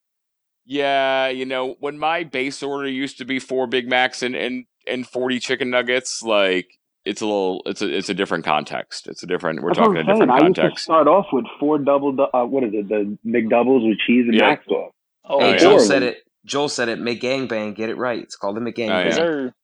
yeah, 0.65 1.29
you 1.29 1.47
know, 1.47 1.77
when 1.81 1.99
my 1.99 2.25
base 2.25 2.63
order 2.63 2.89
used 2.89 3.19
to 3.19 3.25
be 3.25 3.39
four 3.39 3.67
Big 3.67 3.89
Macs 3.89 4.23
and 4.23 4.37
and 4.37 4.67
and 4.87 5.07
40 5.07 5.41
chicken 5.41 5.71
nuggets, 5.71 6.23
like 6.23 6.78
it's 7.09 7.21
a 7.23 7.27
little 7.27 7.63
it's 7.67 7.81
a 7.83 7.97
it's 7.97 8.09
a 8.09 8.15
different 8.15 8.45
context. 8.45 9.09
It's 9.09 9.23
a 9.23 9.27
different 9.27 9.63
we're 9.63 9.71
That's 9.71 9.79
talking 9.79 9.95
what 9.95 10.07
a 10.07 10.11
I'm 10.11 10.17
saying. 10.17 10.21
different 10.29 10.31
I 10.43 10.47
used 10.47 10.55
to 10.57 10.61
context. 10.63 10.85
start 10.85 11.09
off 11.09 11.27
with 11.33 11.45
four 11.59 11.79
double. 11.79 12.17
Uh, 12.33 12.45
what 12.45 12.65
is 12.65 12.71
it? 12.75 12.89
The 12.89 13.17
McDoubles 13.27 13.89
with 13.89 13.99
cheese 14.07 14.27
and 14.27 14.35
Yeah. 14.35 14.51
mac 14.51 14.65
sauce. 14.65 14.93
Oh, 15.25 15.41
hey, 15.41 15.53
yeah. 15.53 15.57
Joel 15.59 15.81
said 15.81 16.03
it. 16.03 16.19
Joel 16.45 16.69
said 16.69 16.89
it. 16.89 16.99
McGangbang, 17.01 17.75
get 17.75 17.91
it 17.91 17.97
right. 17.97 18.23
It's 18.23 18.37
called 18.37 18.57
the 18.57 18.61
McGangbang. 18.61 18.91
Oh, 18.91 18.99
yeah. 19.01 19.07
Is 19.09 19.17
there? 19.17 19.55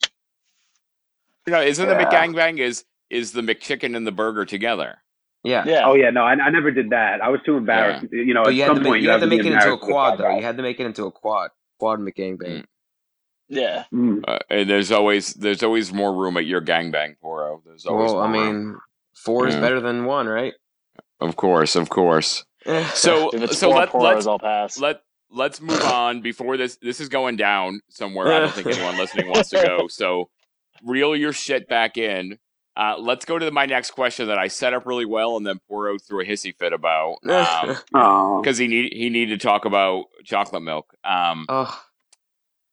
You 1.46 1.52
know, 1.52 1.60
isn't 1.62 1.88
the 1.88 1.94
McGangbang 1.94 2.58
is 2.58 2.84
is 3.10 3.32
the 3.32 3.42
McChicken 3.42 3.96
and 3.96 4.06
the 4.06 4.12
burger 4.12 4.44
together? 4.44 4.98
Yeah. 5.42 5.64
Yeah. 5.66 5.82
Oh 5.84 5.94
yeah, 5.94 6.08
no, 6.10 6.22
I, 6.24 6.32
I 6.32 6.50
never 6.50 6.70
did 6.70 6.90
that. 6.90 7.20
I 7.22 7.28
was 7.28 7.40
too 7.44 7.56
embarrassed. 7.58 8.06
You 8.10 8.32
know, 8.32 8.44
But 8.44 8.50
at 8.50 8.54
you 8.54 8.64
some 8.66 8.76
to 8.76 8.82
make, 8.82 8.90
point 8.90 9.02
you 9.02 9.10
had 9.10 9.20
to 9.20 9.26
make 9.26 9.40
it 9.40 9.52
into 9.52 9.72
a 9.74 9.78
quad 9.78 10.18
though. 10.18 10.26
out. 10.26 10.36
You 10.36 10.42
had 10.42 10.56
to 10.56 10.62
make 10.62 10.80
it 10.80 10.86
into 10.86 11.04
a 11.04 11.10
quad. 11.12 11.50
Quad 11.78 12.00
McGangbang. 12.00 12.64
Yeah. 13.54 13.84
Mm. 13.92 14.24
Uh, 14.26 14.38
and 14.50 14.68
there's 14.68 14.90
always 14.92 15.34
there's 15.34 15.62
always 15.62 15.92
more 15.92 16.12
room 16.14 16.36
at 16.36 16.46
your 16.46 16.60
gangbang, 16.60 17.18
Porro. 17.20 17.62
There's 17.64 17.86
always 17.86 18.12
Well, 18.12 18.22
I 18.22 18.28
more 18.28 18.42
room. 18.44 18.66
mean, 18.72 18.76
four 19.14 19.46
is 19.46 19.54
Yeah. 19.54 19.60
better 19.60 19.80
than 19.80 20.04
one, 20.04 20.26
right? 20.26 20.54
Of 21.20 21.36
course, 21.36 21.76
of 21.76 21.88
course. 21.88 22.44
So 22.94 23.30
so 23.52 23.70
four 23.70 23.76
let 23.78 23.90
poros, 23.90 24.02
let's 24.02 24.26
I'll 24.26 24.38
pass. 24.38 24.78
let 24.78 25.00
let's 25.30 25.60
move 25.60 25.80
on 25.82 26.20
before 26.20 26.56
this 26.56 26.76
this 26.82 27.00
is 27.00 27.08
going 27.08 27.34
down 27.36 27.80
somewhere 27.88 28.32
i 28.32 28.38
don't 28.40 28.52
think 28.52 28.66
anyone 28.76 28.96
listening 28.96 29.28
wants 29.28 29.48
to 29.50 29.60
go 29.66 29.88
so 29.88 30.28
reel 30.84 31.16
your 31.16 31.32
shit 31.32 31.66
back 31.68 31.96
in 31.96 32.38
uh, 32.76 32.96
let's 32.98 33.24
go 33.24 33.38
to 33.38 33.50
my 33.50 33.66
next 33.66 33.90
question 33.92 34.28
that 34.28 34.38
i 34.38 34.46
set 34.46 34.72
up 34.74 34.86
really 34.86 35.04
well 35.06 35.36
and 35.36 35.44
then 35.46 35.58
Porro 35.68 35.96
threw 35.98 36.20
a 36.20 36.24
hissy 36.24 36.54
fit 36.56 36.72
about 36.72 37.16
because 37.22 37.78
Oh, 37.94 38.42
he 38.44 38.68
need 38.68 38.92
he 38.92 39.10
needed 39.10 39.40
to 39.40 39.44
talk 39.44 39.64
about 39.64 40.04
chocolate 40.24 40.62
milk 40.62 40.94
um, 41.04 41.46
oh, 41.48 41.80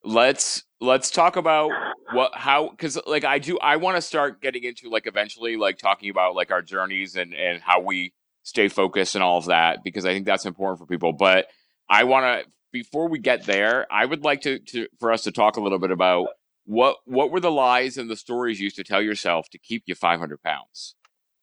let's 0.04 0.64
let's 0.80 1.10
talk 1.10 1.36
about 1.36 1.70
what 2.12 2.32
how 2.34 2.68
because 2.68 2.98
like 3.06 3.24
i 3.24 3.38
do 3.38 3.58
i 3.60 3.76
want 3.76 3.96
to 3.96 4.02
start 4.02 4.40
getting 4.42 4.64
into 4.64 4.90
like 4.90 5.06
eventually 5.06 5.56
like 5.56 5.78
talking 5.78 6.10
about 6.10 6.34
like 6.34 6.50
our 6.50 6.62
journeys 6.62 7.16
and 7.16 7.34
and 7.34 7.60
how 7.60 7.80
we 7.80 8.12
stay 8.42 8.68
focused 8.68 9.14
and 9.14 9.22
all 9.22 9.38
of 9.38 9.46
that 9.46 9.84
because 9.84 10.04
i 10.04 10.12
think 10.12 10.26
that's 10.26 10.44
important 10.44 10.78
for 10.78 10.86
people 10.86 11.12
but 11.12 11.46
i 11.88 12.02
want 12.04 12.24
to 12.24 12.50
before 12.72 13.08
we 13.08 13.18
get 13.18 13.46
there 13.46 13.86
i 13.92 14.04
would 14.04 14.24
like 14.24 14.40
to, 14.40 14.58
to 14.58 14.88
for 14.98 15.12
us 15.12 15.22
to 15.22 15.30
talk 15.30 15.56
a 15.56 15.60
little 15.60 15.78
bit 15.78 15.92
about 15.92 16.26
what 16.64 16.96
what 17.04 17.30
were 17.30 17.40
the 17.40 17.50
lies 17.50 17.98
and 17.98 18.08
the 18.10 18.16
stories 18.16 18.60
you 18.60 18.64
used 18.64 18.76
to 18.76 18.84
tell 18.84 19.02
yourself 19.02 19.48
to 19.50 19.58
keep 19.58 19.84
you 19.86 19.94
500 19.94 20.42
pounds? 20.42 20.94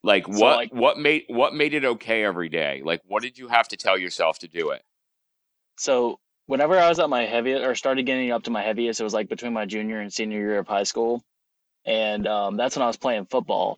Like 0.03 0.25
So, 0.25 0.31
what 0.31 0.55
like- 0.55 0.73
what 0.73 0.97
made 0.97 1.23
what 1.27 1.53
made 1.53 1.73
it 1.73 1.83
okay 1.83 2.23
every 2.23 2.49
day? 2.49 2.81
Like 2.83 3.01
what 3.05 3.21
did 3.21 3.37
you 3.37 3.49
have 3.49 3.67
to 3.69 3.77
tell 3.77 3.97
yourself 3.97 4.39
to 4.39 4.47
do 4.47 4.69
it? 4.69 4.83
So 5.77 6.19
whenever 6.49 6.79
I 6.79 6.89
was 6.89 6.97
at 6.97 7.11
my 7.11 7.25
heaviest 7.25 7.63
or 7.63 7.75
started 7.75 8.07
getting 8.07 8.31
up 8.31 8.43
to 8.43 8.49
my 8.49 8.63
heaviest, 8.63 8.99
it 8.99 9.03
was 9.03 9.13
like 9.13 9.29
between 9.29 9.53
my 9.53 9.67
junior 9.67 9.99
and 9.99 10.11
senior 10.11 10.39
year 10.39 10.57
of 10.57 10.67
high 10.67 10.83
school, 10.83 11.23
and 11.85 12.25
um, 12.25 12.57
that's 12.57 12.75
when 12.75 12.81
I 12.81 12.87
was 12.87 12.97
playing 12.97 13.27
football. 13.27 13.77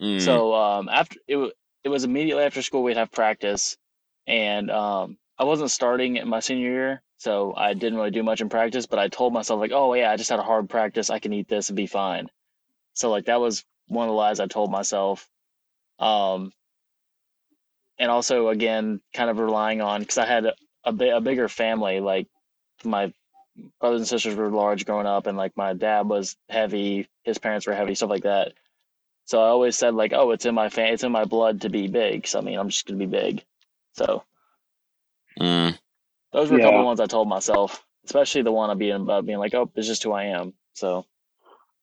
Mm. 0.00 0.18
So 0.18 0.54
um, 0.54 0.88
after 0.88 1.18
it, 1.28 1.52
it 1.84 1.90
was 1.90 2.04
immediately 2.04 2.44
after 2.44 2.62
school 2.62 2.82
we'd 2.82 2.96
have 2.96 3.12
practice, 3.12 3.76
and 4.26 4.70
um, 4.70 5.18
I 5.38 5.44
wasn't 5.44 5.70
starting 5.70 6.16
in 6.16 6.26
my 6.28 6.40
senior 6.40 6.70
year, 6.70 7.02
so 7.18 7.52
I 7.54 7.74
didn't 7.74 7.98
really 7.98 8.10
do 8.10 8.22
much 8.22 8.40
in 8.40 8.48
practice. 8.48 8.86
But 8.86 8.98
I 8.98 9.08
told 9.08 9.34
myself 9.34 9.60
like, 9.60 9.72
oh 9.74 9.92
yeah, 9.92 10.10
I 10.10 10.16
just 10.16 10.30
had 10.30 10.40
a 10.40 10.42
hard 10.50 10.70
practice. 10.70 11.10
I 11.10 11.18
can 11.18 11.34
eat 11.34 11.46
this 11.46 11.68
and 11.68 11.76
be 11.76 11.86
fine. 11.86 12.30
So 12.94 13.10
like 13.10 13.26
that 13.26 13.38
was 13.38 13.66
one 13.86 14.08
of 14.08 14.12
the 14.12 14.16
lies 14.16 14.40
I 14.40 14.46
told 14.46 14.70
myself. 14.70 15.28
Um, 15.98 16.52
and 17.98 18.10
also 18.10 18.48
again, 18.48 19.02
kind 19.12 19.28
of 19.28 19.38
relying 19.38 19.82
on 19.82 20.00
because 20.00 20.16
I 20.16 20.24
had 20.24 20.46
a, 20.88 20.90
a, 20.90 20.92
bi- 20.92 21.04
a 21.16 21.20
bigger 21.20 21.48
family. 21.48 22.00
Like 22.00 22.28
my 22.84 23.12
brothers 23.80 24.00
and 24.00 24.08
sisters 24.08 24.34
were 24.36 24.50
large 24.50 24.86
growing 24.86 25.06
up, 25.06 25.26
and 25.26 25.36
like 25.36 25.56
my 25.56 25.74
dad 25.74 26.08
was 26.08 26.36
heavy, 26.48 27.08
his 27.24 27.38
parents 27.38 27.66
were 27.66 27.74
heavy, 27.74 27.94
stuff 27.94 28.10
like 28.10 28.24
that. 28.24 28.52
So 29.26 29.40
I 29.42 29.48
always 29.48 29.76
said 29.76 29.94
like, 29.94 30.12
oh, 30.14 30.30
it's 30.32 30.46
in 30.46 30.54
my 30.54 30.68
fa- 30.68 30.92
it's 30.92 31.04
in 31.04 31.12
my 31.12 31.24
blood 31.24 31.62
to 31.62 31.70
be 31.70 31.88
big. 31.88 32.26
So 32.26 32.38
I 32.38 32.42
mean, 32.42 32.58
I'm 32.58 32.68
just 32.70 32.86
gonna 32.86 32.98
be 32.98 33.06
big. 33.06 33.44
So 33.94 34.24
Mm. 35.38 35.78
those 36.32 36.50
were 36.50 36.58
a 36.58 36.60
couple 36.60 36.80
of 36.80 36.86
ones 36.86 37.00
I 37.00 37.06
told 37.06 37.28
myself, 37.28 37.84
especially 38.04 38.42
the 38.42 38.52
one 38.52 38.70
of 38.70 38.78
being 38.78 38.94
about 38.94 39.26
being 39.26 39.38
like, 39.38 39.54
oh, 39.54 39.70
it's 39.76 39.86
just 39.86 40.02
who 40.02 40.12
I 40.12 40.24
am. 40.24 40.54
So 40.74 41.06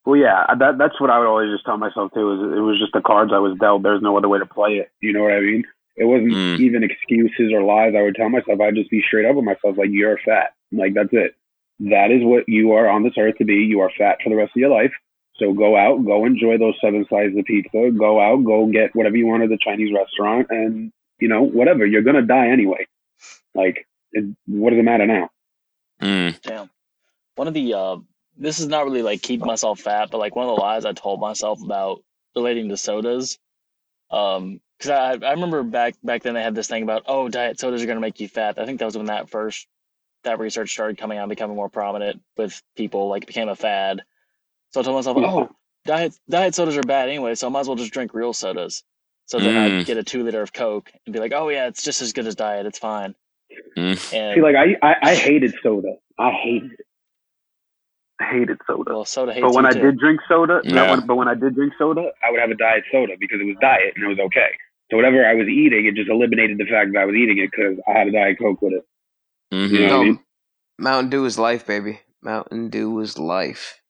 Well, 0.06 0.18
yeah, 0.18 0.46
that 0.60 0.78
that's 0.78 1.00
what 1.02 1.10
I 1.10 1.20
would 1.20 1.28
always 1.28 1.52
just 1.52 1.66
tell 1.66 1.78
myself 1.78 2.14
too. 2.14 2.32
Is 2.34 2.58
it 2.58 2.62
was 2.62 2.80
just 2.80 2.94
the 2.94 3.02
cards 3.02 3.32
I 3.34 3.40
was 3.40 3.58
dealt. 3.60 3.84
There's 3.84 4.02
no 4.02 4.18
other 4.18 4.30
way 4.30 4.40
to 4.40 4.46
play 4.46 4.78
it. 4.78 4.92
You 5.02 5.14
know 5.14 5.24
what 5.24 5.34
I 5.34 5.42
mean? 5.42 5.64
It 5.98 6.06
wasn't 6.06 6.34
Mm. 6.34 6.60
even 6.60 6.84
excuses 6.84 7.54
or 7.54 7.62
lies. 7.64 7.94
I 7.96 8.02
would 8.02 8.16
tell 8.16 8.30
myself. 8.30 8.60
I'd 8.60 8.76
just 8.76 8.90
be 8.90 9.02
straight 9.02 9.26
up 9.26 9.36
with 9.36 9.46
myself, 9.46 9.78
like 9.78 9.90
you're 9.92 10.18
fat. 10.26 10.54
Like 10.72 10.94
that's 10.94 11.14
it. 11.14 11.36
That 11.80 12.12
is 12.12 12.24
what 12.24 12.48
you 12.48 12.74
are 12.74 12.88
on 12.88 13.04
this 13.04 13.14
earth 13.18 13.38
to 13.38 13.46
be. 13.46 13.56
You 13.56 13.80
are 13.82 13.92
fat 13.98 14.18
for 14.24 14.30
the 14.30 14.36
rest 14.36 14.52
of 14.56 14.60
your 14.60 14.70
life. 14.70 14.94
So 15.38 15.54
go 15.54 15.76
out, 15.76 16.06
go 16.06 16.26
enjoy 16.26 16.58
those 16.58 16.76
seven 16.82 17.06
slices 17.10 17.38
of 17.38 17.46
pizza. 17.46 17.92
Go 17.92 18.20
out, 18.22 18.44
go 18.44 18.66
get 18.68 18.96
whatever 18.96 19.18
you 19.18 19.28
want 19.28 19.44
at 19.44 19.50
the 19.50 19.58
Chinese 19.58 19.94
restaurant, 19.94 20.48
and 20.50 20.92
you 21.20 21.28
know 21.28 21.44
whatever. 21.44 21.86
You're 21.86 22.02
gonna 22.04 22.22
die 22.22 22.48
anyway. 22.50 22.86
Like, 23.54 23.86
it, 24.12 24.26
what 24.48 24.72
does 24.72 24.80
it 24.80 24.84
matter 24.84 25.06
now? 25.08 25.30
Mm. 26.02 26.42
Damn. 26.42 26.70
One 27.36 27.48
of 27.48 27.54
the 27.54 27.74
uh 27.74 27.98
this 28.38 28.60
is 28.60 28.68
not 28.68 28.84
really 28.86 29.02
like 29.02 29.22
keep 29.22 29.40
myself 29.42 29.80
fat, 29.80 30.10
but 30.12 30.18
like 30.18 30.36
one 30.36 30.48
of 30.48 30.56
the 30.56 30.62
lies 30.62 30.84
I 30.86 30.92
told 30.94 31.20
myself 31.22 31.62
about 31.64 32.02
relating 32.36 32.70
to 32.70 32.78
sodas. 32.78 33.38
Um 34.12 34.60
because 34.78 34.92
I 34.92 35.26
I 35.26 35.32
remember 35.32 35.64
back 35.64 35.96
back 36.04 36.24
then 36.24 36.34
they 36.34 36.44
had 36.44 36.56
this 36.56 36.68
thing 36.68 36.84
about 36.84 37.04
oh 37.08 37.30
diet 37.30 37.60
sodas 37.60 37.84
are 37.84 37.86
gonna 37.88 38.00
make 38.00 38.20
you 38.20 38.28
fat. 38.28 38.60
I 38.60 38.66
think 38.66 38.80
that 38.80 38.86
was 38.86 38.98
when 38.98 39.08
that 39.08 39.30
first 39.30 39.68
that 40.24 40.40
research 40.40 40.72
started 40.72 40.98
coming 40.98 41.18
out, 41.20 41.30
becoming 41.30 41.56
more 41.56 41.70
prominent 41.70 42.22
with 42.36 42.60
people, 42.76 43.08
like 43.10 43.28
became 43.28 43.48
a 43.50 43.56
fad. 43.56 44.02
So 44.72 44.80
I 44.82 44.84
told 44.84 44.96
myself, 44.96 45.18
Yeah. 45.20 45.28
oh, 45.32 45.50
diet 45.86 46.16
diet 46.30 46.56
sodas 46.56 46.78
are 46.78 46.84
bad 46.84 47.10
anyway, 47.10 47.36
so 47.36 47.48
I 47.48 47.50
might 47.52 47.62
as 47.62 47.68
well 47.68 47.76
just 47.78 47.94
drink 47.94 48.14
real 48.14 48.34
sodas. 48.34 48.84
So 49.28 49.40
then 49.40 49.54
Mm. 49.56 49.80
I'd 49.80 49.86
get 49.86 49.98
a 49.98 50.04
two 50.04 50.24
liter 50.24 50.42
of 50.42 50.54
Coke 50.54 50.92
and 51.06 51.14
be 51.14 51.20
like, 51.20 51.32
oh 51.34 51.50
yeah, 51.50 51.68
it's 51.68 51.84
just 51.84 52.02
as 52.02 52.14
good 52.14 52.28
as 52.28 52.36
diet, 52.36 52.66
it's 52.66 52.80
fine. 52.80 53.16
Mm. 53.78 54.14
And 54.14 54.36
See, 54.36 54.42
like 54.42 54.56
I, 54.56 54.76
I, 54.82 54.96
I 55.12 55.16
hated 55.16 55.54
soda. 55.64 55.96
I 56.20 56.32
hated 56.32 56.72
it. 56.74 56.86
I 58.20 58.26
hated 58.32 58.60
soda. 58.68 58.94
well, 58.94 59.06
soda 59.06 59.34
hates 59.34 59.44
But 59.44 59.54
when 59.54 59.66
you 59.66 59.72
I 59.72 59.74
too. 59.74 59.82
did 59.82 59.98
drink 60.00 60.22
soda, 60.30 60.62
Yeah. 60.64 60.76
that 60.76 60.90
one, 60.90 61.06
but 61.08 61.16
when 61.16 61.28
I 61.28 61.34
did 61.36 61.56
drink 61.56 61.74
soda, 61.78 62.12
I 62.26 62.32
would 62.32 62.40
have 62.40 62.50
a 62.52 62.56
diet 62.56 62.84
soda 62.92 63.14
because 63.20 63.40
it 63.42 63.46
was 63.46 63.58
diet 63.62 63.94
and 63.96 64.06
it 64.06 64.08
was 64.08 64.20
okay. 64.28 64.50
So 64.92 64.98
whatever 64.98 65.26
I 65.26 65.34
was 65.34 65.48
eating, 65.48 65.86
it 65.86 65.96
just 65.96 66.10
eliminated 66.10 66.58
the 66.58 66.66
fact 66.66 66.92
that 66.94 67.00
I 67.00 67.06
was 67.06 67.16
eating 67.16 67.40
it 67.40 67.52
because 67.52 67.78
I 67.88 67.98
had 67.98 68.08
a 68.08 68.12
diet 68.12 68.38
coke 68.40 68.62
with 68.62 68.74
it. 68.74 68.86
Mhm. 69.54 69.70
You 69.70 69.88
know 69.88 69.98
what 69.98 70.02
I 70.02 70.04
mean? 70.06 70.20
Mountain 70.80 71.10
Dew 71.10 71.26
is 71.26 71.40
life, 71.40 71.66
baby. 71.66 72.00
Mountain 72.22 72.70
Dew 72.70 73.00
is 73.00 73.18
life. 73.20 73.82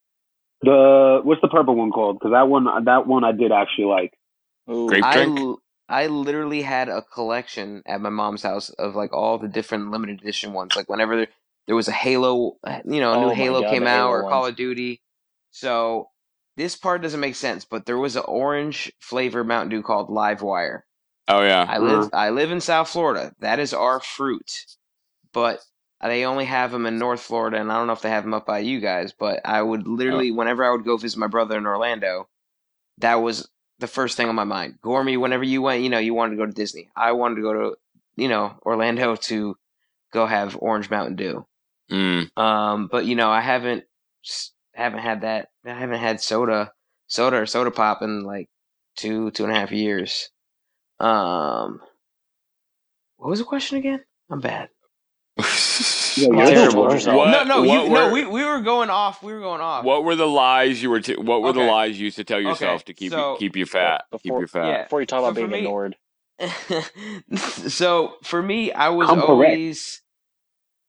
The 0.61 1.21
what's 1.23 1.41
the 1.41 1.47
purple 1.47 1.75
one 1.75 1.91
called? 1.91 2.17
Because 2.19 2.31
that 2.31 2.47
one, 2.47 2.65
that 2.85 3.07
one 3.07 3.23
I 3.23 3.31
did 3.31 3.51
actually 3.51 3.85
like. 3.85 4.13
Ooh. 4.71 4.87
Grape 4.87 5.03
I, 5.03 5.13
drink? 5.13 5.39
l- 5.39 5.59
I 5.89 6.07
literally 6.07 6.61
had 6.63 6.89
a 6.89 7.01
collection 7.03 7.83
at 7.85 8.01
my 8.01 8.09
mom's 8.09 8.41
house 8.43 8.69
of 8.71 8.95
like 8.95 9.13
all 9.13 9.37
the 9.37 9.47
different 9.47 9.91
limited 9.91 10.21
edition 10.21 10.53
ones. 10.53 10.75
Like 10.75 10.89
whenever 10.89 11.27
there, 11.67 11.73
there 11.73 11.75
was 11.75 11.87
a 11.87 11.93
Halo, 11.93 12.57
you 12.85 12.99
know, 12.99 13.11
a 13.11 13.15
Oh 13.15 13.21
new 13.21 13.27
my 13.27 13.35
Halo 13.35 13.61
God, 13.61 13.69
came 13.69 13.87
out 13.87 14.09
Halo 14.09 14.11
or 14.11 14.29
Call 14.29 14.45
of 14.47 14.55
Duty. 14.55 15.01
So 15.51 16.09
this 16.57 16.75
part 16.75 17.01
doesn't 17.01 17.19
make 17.19 17.35
sense, 17.35 17.65
but 17.65 17.85
there 17.85 17.97
was 17.97 18.15
an 18.15 18.23
orange 18.27 18.91
flavor 18.99 19.43
Mountain 19.43 19.69
Dew 19.69 19.81
called 19.81 20.09
Live 20.09 20.41
Wire. 20.41 20.85
Oh 21.27 21.41
yeah. 21.41 21.65
I 21.67 21.79
live 21.79 22.05
mm-hmm. 22.05 22.15
I 22.15 22.29
live 22.29 22.51
in 22.51 22.61
South 22.61 22.89
Florida. 22.89 23.33
That 23.39 23.59
is 23.59 23.73
our 23.73 23.99
fruit, 23.99 24.65
but 25.33 25.59
they 26.01 26.25
only 26.25 26.45
have 26.45 26.71
them 26.71 26.85
in 26.85 26.99
North 26.99 27.21
Florida, 27.21 27.59
and 27.59 27.71
I 27.71 27.77
don't 27.77 27.87
know 27.87 27.93
if 27.93 28.01
they 28.01 28.09
have 28.09 28.23
them 28.23 28.33
up 28.33 28.45
by 28.45 28.59
you 28.59 28.79
guys. 28.79 29.11
But 29.11 29.41
I 29.45 29.61
would 29.61 29.87
oh. 29.87 29.91
literally, 29.91 30.31
whenever 30.31 30.63
I 30.63 30.71
would 30.71 30.85
go 30.85 30.97
visit 30.97 31.19
my 31.19 31.27
brother 31.27 31.57
in 31.57 31.65
Orlando, 31.65 32.27
that 32.99 33.15
was 33.15 33.49
the 33.79 33.87
first 33.87 34.15
thing 34.17 34.29
on 34.29 34.35
my 34.35 34.43
mind. 34.43 34.75
Gormy, 34.83 35.19
whenever 35.19 35.43
you 35.43 35.61
went, 35.61 35.83
you 35.83 35.89
know, 35.89 35.99
you 35.99 36.13
wanted 36.13 36.31
to 36.31 36.37
go 36.37 36.45
to 36.45 36.51
Disney. 36.51 36.89
I 36.95 37.11
wanted 37.13 37.35
to 37.35 37.41
go 37.41 37.53
to, 37.53 37.75
you 38.15 38.27
know, 38.27 38.57
Orlando 38.65 39.15
to 39.15 39.57
go 40.13 40.25
have 40.25 40.57
Orange 40.59 40.89
Mountain 40.89 41.15
Dew. 41.15 41.45
Mm. 41.91 42.35
Um, 42.37 42.87
but 42.91 43.05
you 43.05 43.15
know, 43.15 43.29
I 43.29 43.41
haven't 43.41 43.83
haven't 44.73 44.99
had 44.99 45.21
that. 45.21 45.49
I 45.65 45.73
haven't 45.73 45.99
had 45.99 46.21
soda, 46.21 46.71
soda 47.07 47.37
or 47.37 47.45
soda 47.45 47.71
pop 47.71 48.01
in 48.01 48.23
like 48.23 48.47
two 48.97 49.31
two 49.31 49.43
and 49.45 49.51
a 49.55 49.59
half 49.59 49.71
years. 49.71 50.29
Um, 50.99 51.79
what 53.17 53.29
was 53.29 53.39
the 53.39 53.45
question 53.45 53.77
again? 53.77 54.03
I'm 54.29 54.39
bad. 54.41 54.69
Yo, 56.17 56.29
Well, 56.29 56.49
you're 56.49 56.59
you 56.61 56.65
the 56.67 56.71
told 56.71 56.87
worst. 56.91 57.05
yourself. 57.05 57.17
What- 57.17 57.29
no, 57.31 57.43
no, 57.43 57.63
what 57.63 57.83
you, 57.83 57.89
no. 57.93 58.05
were- 58.07 58.11
We 58.13 58.25
we 58.25 58.45
were 58.45 58.61
going 58.61 58.89
off. 58.89 59.21
We 59.21 59.33
were 59.33 59.41
going 59.41 59.59
off. 59.61 59.83
What 59.83 60.03
were 60.05 60.15
the 60.15 60.25
lies 60.27 60.81
you 60.81 60.89
were? 60.89 61.01
T- 61.01 61.15
what 61.17 61.41
were 61.41 61.51
the 61.53 61.59
lies 61.63 61.99
you 61.99 62.05
used 62.05 62.15
to 62.17 62.23
tell 62.23 62.39
yourself 62.39 62.81
Okay, 62.81 62.83
to 62.85 62.93
keep 62.93 63.11
so- 63.11 63.33
you, 63.33 63.37
keep 63.39 63.55
you 63.57 63.65
fat? 63.65 64.05
keep 64.13 64.21
Before- 64.23 64.41
you 64.41 64.47
fat. 64.47 64.67
Yeah. 64.67 64.83
Before 64.83 65.01
you 65.01 65.05
talk 65.07 65.19
So 65.19 65.23
about 65.25 65.29
for 65.35 65.39
being 65.41 65.51
me- 65.51 65.57
ignored. 65.59 65.95
so 67.35 68.15
for 68.23 68.41
me, 68.41 68.71
I 68.71 68.89
was 68.89 69.09
I'm 69.09 69.15
correct. 69.17 69.29
always, 69.29 70.01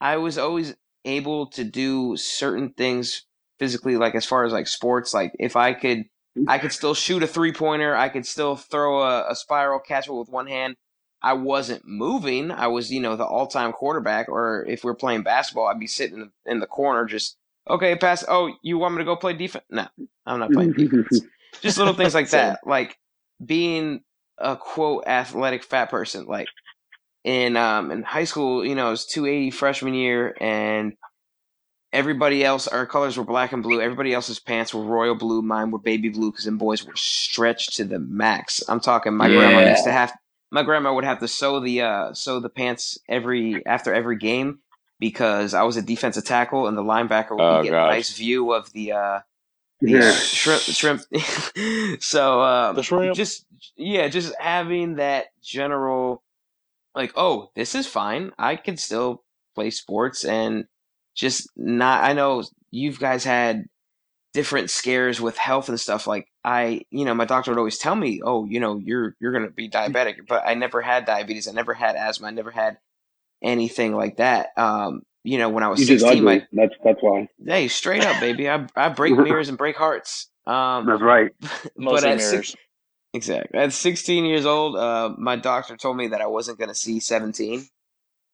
I 0.01 0.17
was 0.19 0.39
always 0.39 0.75
able 1.07 1.47
to 1.49 1.65
do 1.65 2.17
certain 2.17 2.71
things 2.71 3.25
physically, 3.59 3.97
like 3.97 4.15
as 4.15 4.27
far 4.27 4.45
as 4.45 4.53
like 4.53 4.69
sports. 4.69 5.15
Like 5.15 5.33
if 5.39 5.57
I 5.57 5.73
could, 5.73 6.05
I 6.47 6.59
could 6.59 6.73
still 6.73 6.95
shoot 6.95 7.23
a 7.23 7.27
three 7.27 7.53
pointer. 7.53 7.97
I 7.97 8.09
could 8.09 8.27
still 8.27 8.57
throw 8.57 9.03
a, 9.03 9.31
a 9.31 9.35
spiral, 9.35 9.81
catch 9.81 10.09
with 10.09 10.29
one 10.29 10.47
hand. 10.47 10.77
I 11.23 11.33
wasn't 11.33 11.83
moving. 11.87 12.51
I 12.51 12.67
was, 12.67 12.93
you 12.93 13.01
know, 13.01 13.17
the 13.17 13.25
all 13.25 13.47
time 13.47 13.73
quarterback. 13.73 14.29
Or 14.29 14.65
if 14.69 14.85
we're 14.85 14.95
playing 14.95 15.23
basketball, 15.23 15.67
I'd 15.67 15.81
be 15.81 15.87
sitting 15.87 16.21
in 16.21 16.21
the, 16.21 16.51
in 16.51 16.61
the 16.61 16.67
corner, 16.67 17.07
just 17.07 17.37
okay, 17.69 17.97
pass. 17.97 18.25
Oh, 18.29 18.53
you 18.63 18.77
want 18.77 18.95
me 18.95 18.99
to 18.99 19.05
go 19.05 19.17
play 19.17 19.33
defense? 19.33 19.65
No, 19.71 19.87
I'm 20.27 20.39
not 20.41 20.53
playing 20.53 20.73
defense 20.73 21.21
just 21.61 21.79
little 21.79 21.95
things 21.95 22.15
like 22.15 22.31
that 22.31 22.61
like 22.67 22.99
being 23.45 24.01
a 24.39 24.57
quote 24.57 25.05
athletic 25.07 25.65
fat 25.65 25.91
person 25.91 26.27
like 26.27 26.49
in 27.27 27.59
um 27.59 27.93
in 27.93 28.05
high 28.05 28.25
school 28.25 28.67
you 28.67 28.77
know 28.77 28.89
it 28.89 28.93
was 28.93 29.07
280 29.07 29.53
freshman 29.53 29.95
year 29.95 30.37
and 30.41 30.95
everybody 31.93 32.45
else 32.45 32.69
our 32.69 32.87
colors 32.87 33.19
were 33.19 33.25
black 33.25 33.53
and 33.53 33.63
blue 33.65 33.81
everybody 33.83 34.15
else's 34.15 34.41
pants 34.41 34.75
were 34.75 34.85
royal 34.85 35.17
blue 35.17 35.43
mine 35.43 35.71
were 35.73 35.79
baby 35.81 36.11
blue 36.11 36.33
because 36.33 36.47
them 36.47 36.59
boys 36.59 36.85
were 36.87 36.97
stretched 36.97 37.77
to 37.77 37.85
the 37.85 37.99
max 38.01 38.63
i'm 38.69 38.81
talking 38.81 39.15
my 39.17 39.31
grandma 39.31 39.61
used 39.61 39.85
to 39.85 39.93
have 39.93 40.15
my 40.53 40.63
grandma 40.65 40.95
would 40.95 41.05
have 41.05 41.21
to 41.21 41.29
sew 41.29 41.61
the 41.61 41.83
uh 41.83 42.15
sew 42.15 42.41
the 42.41 42.51
pants 42.51 42.99
every 43.09 43.65
after 43.67 43.95
every 43.95 44.19
game 44.19 44.61
because 45.01 45.55
i 45.55 45.65
was 45.65 45.77
a 45.79 45.83
defensive 45.83 46.25
tackle 46.25 46.69
and 46.69 46.79
the 46.79 46.83
linebacker 46.85 47.37
would 47.37 47.43
Oh, 47.43 47.63
get 47.63 47.73
gosh. 47.73 47.93
a 47.93 47.95
nice 47.97 48.17
view 48.17 48.53
of 48.53 48.73
the 48.73 48.93
uh 48.93 49.21
the 49.83 49.93
Yeah. 49.93 50.13
shrimp 50.13 50.63
shrimp 50.63 51.03
so 52.03 52.43
um 52.43 52.77
The 52.77 52.83
shrimp. 52.83 53.15
just 53.15 53.47
yeah 53.77 54.09
just 54.09 54.35
having 54.41 54.97
that 54.97 55.27
general 55.43 56.23
like 56.97 57.13
oh 57.17 57.51
this 57.55 57.75
is 57.75 57.87
fine 57.87 58.33
i 58.39 58.57
can 58.57 58.77
still 58.77 59.23
play 59.55 59.71
sports 59.71 60.25
and 60.25 60.65
just 61.15 61.49
not 61.57 62.03
i 62.05 62.13
know 62.13 62.43
you 62.73 62.93
guys 62.93 63.25
had 63.25 63.67
different 64.35 64.71
scares 64.71 65.21
with 65.21 65.39
health 65.39 65.69
and 65.69 65.81
stuff 65.81 66.07
like 66.07 66.29
i 66.45 66.83
you 66.91 67.05
know 67.05 67.15
my 67.15 67.25
doctor 67.25 67.51
would 67.51 67.59
always 67.59 67.79
tell 67.79 67.95
me 67.97 68.21
oh 68.25 68.45
you 68.47 68.61
know 68.61 68.77
you're 68.77 69.17
you're 69.21 69.33
going 69.33 69.45
to 69.47 69.51
be 69.51 69.69
diabetic 69.69 70.17
but 70.29 70.43
i 70.47 70.55
never 70.55 70.83
had 70.83 71.07
diabetes 71.07 71.49
i 71.49 71.53
never 71.53 71.75
had 71.75 71.97
asthma 71.97 72.29
i 72.29 72.31
never 72.31 72.51
had 72.51 72.79
anything 73.43 73.95
like 73.95 74.19
that 74.19 74.51
um 74.59 75.03
you 75.25 75.39
know 75.39 75.49
when 75.49 75.65
i 75.65 75.69
was 75.69 75.81
You 75.81 75.87
16 75.87 76.25
my. 76.25 76.47
That's 76.53 76.75
that's 76.85 77.03
why. 77.03 77.29
Hey, 77.45 77.69
straight 77.69 78.05
up, 78.05 78.21
baby. 78.21 78.49
I 78.49 78.67
I 78.77 78.91
break 78.91 79.17
mirrors 79.19 79.49
and 79.49 79.59
break 79.59 79.77
hearts. 79.77 80.29
Um, 80.47 80.87
That's 80.87 81.03
right. 81.03 81.33
but 81.77 82.05
at 82.05 82.19
mirrors. 82.19 82.49
six, 82.49 82.57
exactly 83.17 83.59
at 83.59 83.73
16 83.73 84.25
years 84.25 84.47
old, 84.47 84.77
uh, 84.77 85.13
my 85.19 85.37
doctor 85.37 85.77
told 85.77 85.97
me 85.97 86.09
that 86.09 86.21
I 86.21 86.27
wasn't 86.27 86.59
gonna 86.59 86.75
see 86.75 87.01
17 87.01 87.67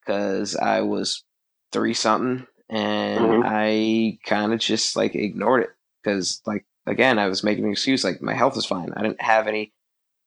because 0.01 0.57
I 0.57 0.81
was 0.83 1.25
three 1.73 1.95
something, 1.95 2.47
and 2.69 3.25
Mhm. 3.25 3.43
I 3.45 4.19
kind 4.25 4.53
of 4.53 4.59
just 4.61 4.97
like 4.97 5.15
ignored 5.15 5.63
it 5.65 5.71
because, 6.03 6.43
like, 6.47 6.67
again, 6.87 7.19
I 7.19 7.29
was 7.29 7.45
making 7.45 7.65
an 7.65 7.73
excuse 7.73 8.05
like 8.05 8.21
my 8.21 8.35
health 8.35 8.57
is 8.57 8.67
fine. 8.67 8.93
I 8.97 9.03
didn't 9.03 9.23
have 9.23 9.47
any 9.47 9.73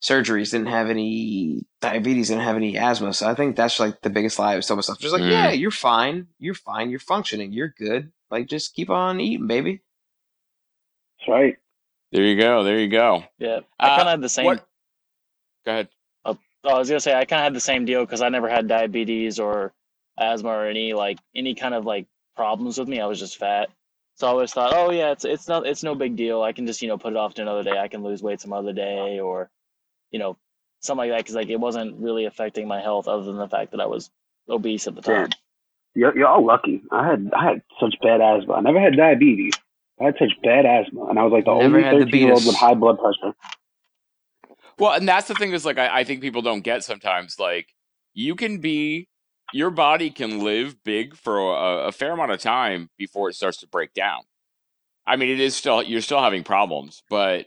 surgeries, 0.02 0.52
didn't 0.52 0.68
have 0.68 0.90
any 0.90 1.66
diabetes, 1.82 2.28
didn't 2.30 2.44
have 2.44 2.56
any 2.56 2.78
asthma. 2.78 3.14
So 3.14 3.28
I 3.30 3.34
think 3.34 3.56
that's 3.56 3.80
like 3.80 4.02
the 4.02 4.10
biggest 4.10 4.38
lie 4.40 4.54
I 4.54 4.56
was 4.56 4.68
telling 4.68 4.78
myself. 4.80 5.00
Just 5.00 5.14
like, 5.14 5.24
Mm. 5.24 5.32
yeah, 5.32 5.52
you're 5.52 5.72
fine, 5.72 6.28
you're 6.38 6.54
fine, 6.54 6.90
you're 6.90 7.00
functioning, 7.00 7.52
you're 7.52 7.74
good. 7.78 8.12
Like, 8.30 8.48
just 8.48 8.76
keep 8.76 8.90
on 8.90 9.20
eating, 9.20 9.48
baby. 9.48 9.82
That's 11.20 11.30
right. 11.30 11.58
There 12.12 12.24
you 12.24 12.40
go. 12.40 12.64
There 12.64 12.80
you 12.80 12.88
go. 12.88 13.24
Yeah, 13.40 13.60
I 13.80 13.88
Uh, 13.88 13.90
kind 13.90 14.02
of 14.02 14.08
had 14.08 14.22
the 14.22 14.30
same. 14.30 14.46
What? 14.46 14.66
Go 15.66 15.72
ahead. 15.72 15.90
Oh, 16.24 16.38
I 16.64 16.80
was 16.80 16.90
gonna 16.90 17.00
say 17.00 17.14
I 17.14 17.26
kind 17.26 17.42
of 17.42 17.44
had 17.44 17.54
the 17.54 17.60
same 17.60 17.86
deal 17.86 18.04
because 18.06 18.22
I 18.22 18.30
never 18.30 18.50
had 18.50 18.68
diabetes 18.68 19.40
or 19.40 19.74
asthma 20.18 20.50
or 20.50 20.66
any 20.66 20.94
like 20.94 21.20
any 21.36 21.54
kind 21.56 21.74
of 21.74 21.86
like 21.86 22.08
problems 22.36 22.78
with 22.78 22.88
me. 22.88 23.00
I 23.02 23.06
was 23.06 23.20
just 23.20 23.38
fat. 23.38 23.70
So 24.16 24.28
I 24.28 24.30
always 24.30 24.54
thought, 24.54 24.74
oh 24.74 24.92
yeah, 24.92 25.12
it's 25.12 25.26
it's 25.26 25.48
not 25.48 25.68
it's 25.68 25.84
no 25.84 25.94
big 25.94 26.16
deal. 26.16 26.42
I 26.42 26.54
can 26.54 26.66
just 26.66 26.82
you 26.82 26.88
know 26.88 26.98
put 26.98 27.14
it 27.14 27.18
off 27.18 27.34
to 27.36 27.42
another 27.42 27.64
day. 27.64 27.78
I 27.78 27.88
can 27.88 28.04
lose 28.04 28.24
weight 28.24 28.40
some 28.40 28.54
other 28.54 28.72
day, 28.74 29.20
or 29.20 29.50
you 30.12 30.20
know 30.20 30.38
something 30.80 31.10
like 31.10 31.12
that. 31.12 31.18
Because 31.24 31.36
like 31.36 31.50
it 31.50 31.60
wasn't 31.60 31.98
really 31.98 32.26
affecting 32.26 32.68
my 32.68 32.80
health, 32.82 33.08
other 33.08 33.24
than 33.24 33.38
the 33.38 33.50
fact 33.50 33.72
that 33.72 33.82
I 33.82 33.86
was 33.88 34.10
obese 34.48 34.88
at 34.88 34.96
the 34.96 35.02
time. 35.02 35.30
You're, 35.96 36.18
you're 36.18 36.28
all 36.28 36.46
lucky. 36.46 36.82
I 36.92 37.06
had 37.08 37.32
I 37.36 37.44
had 37.44 37.62
such 37.80 37.96
bad 38.02 38.22
asthma. 38.22 38.54
I 38.54 38.62
never 38.62 38.80
had 38.80 38.96
diabetes. 38.96 39.54
I 40.02 40.06
had 40.06 40.16
such 40.20 40.32
bad 40.44 40.66
asthma, 40.66 41.06
and 41.06 41.18
I 41.20 41.24
was 41.24 41.32
like 41.32 41.46
the 41.46 41.54
Never 41.58 41.78
only 41.78 41.84
had 41.84 41.96
the 42.00 42.06
13 42.06 42.22
year 42.22 42.34
old 42.34 42.44
beatus. 42.44 42.48
with 42.48 42.56
high 42.56 42.74
blood 42.74 42.98
pressure. 43.00 43.36
Well, 44.78 44.92
and 44.94 45.08
that's 45.08 45.28
the 45.28 45.36
thing 45.36 45.54
is 45.54 45.66
like 45.66 45.78
I, 45.78 46.00
I 46.00 46.04
think 46.04 46.22
people 46.22 46.42
don't 46.42 46.62
get 46.62 46.84
sometimes. 46.84 47.40
Like 47.40 47.74
you 48.14 48.36
can 48.36 48.60
be, 48.60 49.08
your 49.54 49.70
body 49.70 50.10
can 50.10 50.44
live 50.44 50.84
big 50.84 51.16
for 51.16 51.38
a, 51.38 51.88
a 51.88 51.92
fair 51.92 52.12
amount 52.12 52.32
of 52.32 52.40
time 52.42 52.90
before 52.98 53.30
it 53.30 53.36
starts 53.36 53.58
to 53.60 53.68
break 53.68 53.94
down. 53.94 54.22
I 55.08 55.16
mean, 55.16 55.30
it 55.30 55.40
is 55.40 55.56
still 55.56 55.82
you're 55.84 56.02
still 56.02 56.22
having 56.22 56.44
problems, 56.44 57.04
but 57.10 57.46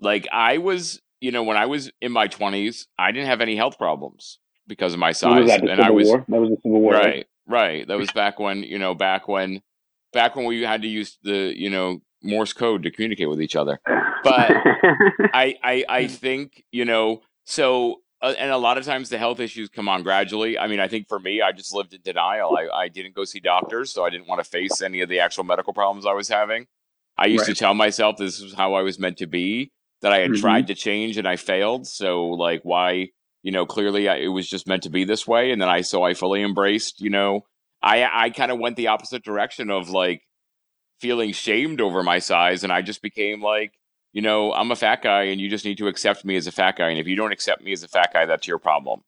like 0.00 0.28
I 0.32 0.58
was, 0.58 1.00
you 1.20 1.32
know, 1.32 1.42
when 1.42 1.56
I 1.56 1.66
was 1.66 1.90
in 2.00 2.12
my 2.12 2.28
twenties, 2.28 2.86
I 2.98 3.10
didn't 3.12 3.28
have 3.28 3.40
any 3.40 3.56
health 3.56 3.76
problems 3.78 4.38
because 4.68 4.92
of 4.92 5.00
my 5.00 5.12
When 5.14 5.14
size, 5.14 5.40
was 5.42 5.48
that? 5.50 5.62
The 5.62 5.70
and 5.72 5.80
I 5.80 5.84
Civil 5.86 5.96
was 5.96 6.08
War. 6.08 6.24
That 6.28 6.40
was 6.40 6.50
the 6.50 6.56
Civil 6.62 6.80
War. 6.80 6.92
right, 6.92 7.26
right. 7.48 7.88
That 7.88 7.98
was 7.98 8.12
back 8.12 8.38
when 8.38 8.62
you 8.62 8.78
know, 8.78 8.94
back 8.94 9.26
when, 9.26 9.62
back 10.12 10.36
when 10.36 10.44
we 10.46 10.62
had 10.62 10.82
to 10.82 10.88
use 10.88 11.18
the 11.22 11.52
you 11.56 11.70
know 11.70 12.00
Morse 12.22 12.52
code 12.52 12.82
to 12.82 12.90
communicate 12.90 13.28
with 13.28 13.40
each 13.40 13.56
other. 13.56 13.80
But 14.24 14.50
I, 15.32 15.54
I, 15.62 15.84
I 15.88 16.06
think 16.08 16.64
you 16.72 16.84
know. 16.84 17.22
So, 17.44 18.00
uh, 18.20 18.34
and 18.36 18.50
a 18.50 18.56
lot 18.58 18.76
of 18.76 18.84
times 18.84 19.08
the 19.10 19.16
health 19.16 19.38
issues 19.38 19.68
come 19.68 19.88
on 19.88 20.02
gradually. 20.02 20.58
I 20.58 20.66
mean, 20.66 20.80
I 20.80 20.88
think 20.88 21.08
for 21.08 21.20
me, 21.20 21.40
I 21.40 21.52
just 21.52 21.72
lived 21.72 21.94
in 21.94 22.00
denial. 22.02 22.56
I, 22.56 22.66
I 22.68 22.88
didn't 22.88 23.14
go 23.14 23.24
see 23.24 23.38
doctors, 23.38 23.92
so 23.92 24.04
I 24.04 24.10
didn't 24.10 24.26
want 24.26 24.42
to 24.42 24.50
face 24.50 24.82
any 24.82 25.02
of 25.02 25.08
the 25.08 25.20
actual 25.20 25.44
medical 25.44 25.72
problems 25.72 26.04
I 26.04 26.12
was 26.14 26.28
having. 26.28 26.66
I 27.16 27.26
used 27.26 27.46
to 27.46 27.54
tell 27.54 27.74
myself 27.74 28.16
this 28.16 28.40
is 28.40 28.54
how 28.54 28.74
I 28.74 28.82
was 28.82 28.98
meant 28.98 29.18
to 29.18 29.26
be. 29.26 29.70
That 30.02 30.12
I 30.12 30.18
had 30.18 30.32
Mhm. 30.32 30.40
tried 30.40 30.66
to 30.66 30.74
change 30.74 31.16
and 31.16 31.26
I 31.26 31.36
failed. 31.36 31.86
So, 31.86 32.26
like, 32.26 32.62
why? 32.64 33.10
You 33.44 33.52
know, 33.52 33.66
clearly 33.66 34.08
I, 34.08 34.16
it 34.16 34.28
was 34.28 34.48
just 34.50 34.66
meant 34.66 34.82
to 34.82 34.90
be 34.90 35.04
this 35.04 35.26
way. 35.28 35.52
And 35.52 35.62
then 35.62 35.68
I, 35.68 35.82
so 35.82 36.02
I 36.02 36.14
fully 36.14 36.42
embraced. 36.42 37.00
You 37.00 37.10
know, 37.10 37.44
I, 37.82 38.24
I 38.26 38.30
kind 38.30 38.50
of 38.50 38.58
went 38.58 38.76
the 38.76 38.88
opposite 38.88 39.22
direction 39.24 39.70
of 39.70 39.88
like 39.90 40.22
feeling 41.00 41.32
shamed 41.32 41.80
over 41.80 42.02
my 42.02 42.18
size, 42.18 42.64
and 42.64 42.72
I 42.72 42.82
just 42.82 43.02
became 43.02 43.42
like 43.42 43.72
you 44.14 44.22
know, 44.22 44.52
I'm 44.54 44.70
a 44.70 44.76
fat 44.76 45.02
guy 45.02 45.24
and 45.24 45.38
you 45.40 45.50
just 45.50 45.66
need 45.66 45.78
to 45.78 45.86
accept 45.86 46.24
me 46.24 46.34
as 46.36 46.46
a 46.46 46.50
fat 46.50 46.76
guy. 46.76 46.88
And 46.88 46.98
if 46.98 47.06
you 47.06 47.14
don't 47.14 47.30
accept 47.30 47.62
me 47.62 47.72
as 47.72 47.82
a 47.82 47.88
fat 47.88 48.10
guy, 48.12 48.24
that's 48.24 48.48
your 48.48 48.58
problem. 48.58 49.02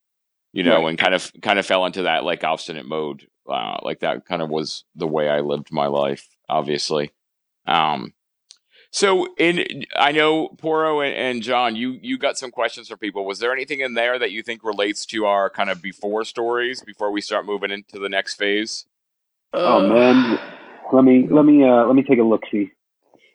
You 0.52 0.62
know, 0.62 0.82
Right. 0.82 0.90
and 0.90 0.98
kind 0.98 1.14
of 1.14 1.32
kind 1.42 1.58
of 1.58 1.64
fell 1.64 1.86
into 1.86 2.02
that 2.02 2.22
like 2.22 2.44
obstinate 2.44 2.86
mode. 2.86 3.26
Uh, 3.48 3.78
like 3.82 4.00
that 4.00 4.26
kind 4.26 4.42
of 4.42 4.50
was 4.50 4.84
the 4.94 5.06
way 5.06 5.28
I 5.28 5.40
lived 5.40 5.72
my 5.72 5.86
life, 5.86 6.28
obviously. 6.48 7.12
Um 7.66 8.12
so 8.90 9.28
in 9.38 9.84
I 9.96 10.12
know 10.12 10.48
Porro 10.48 11.00
and, 11.00 11.14
and 11.14 11.42
John, 11.42 11.76
you 11.76 11.98
you 12.02 12.18
got 12.18 12.38
some 12.38 12.50
questions 12.50 12.88
for 12.88 12.96
people. 12.96 13.24
Was 13.24 13.38
there 13.38 13.52
anything 13.52 13.80
in 13.80 13.94
there 13.94 14.18
that 14.18 14.32
you 14.32 14.42
think 14.42 14.64
relates 14.64 15.06
to 15.06 15.26
our 15.26 15.48
kind 15.48 15.70
of 15.70 15.80
before 15.80 16.24
stories 16.24 16.82
before 16.82 17.10
we 17.10 17.20
start 17.20 17.46
moving 17.46 17.70
into 17.70 17.98
the 17.98 18.08
next 18.08 18.34
phase? 18.34 18.86
oh 19.52 19.86
man, 19.86 20.38
let 20.92 21.04
me 21.04 21.26
let 21.28 21.44
me 21.44 21.64
uh 21.64 21.86
let 21.86 21.94
me 21.94 22.02
take 22.02 22.18
a 22.18 22.22
look. 22.22 22.42
See. 22.50 22.70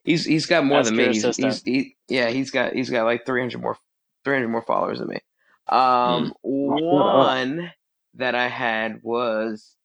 He's 0.04 0.24
he's 0.24 0.46
got 0.46 0.64
more 0.64 0.80
Ask 0.80 0.90
than 0.90 0.98
me. 0.98 1.08
He's, 1.08 1.36
he's 1.36 1.64
he, 1.64 1.96
yeah, 2.08 2.30
he's 2.30 2.52
got 2.52 2.74
he's 2.74 2.90
got 2.90 3.06
like 3.06 3.26
three 3.26 3.42
hundred 3.42 3.62
more 3.62 3.78
three 4.24 4.36
hundred 4.36 4.50
more 4.50 4.62
followers 4.62 5.00
than 5.00 5.08
me. 5.08 5.20
Um, 5.68 6.28
shut 6.28 6.36
one 6.44 7.72
that 8.14 8.36
I 8.36 8.48
had 8.48 9.00
was 9.02 9.76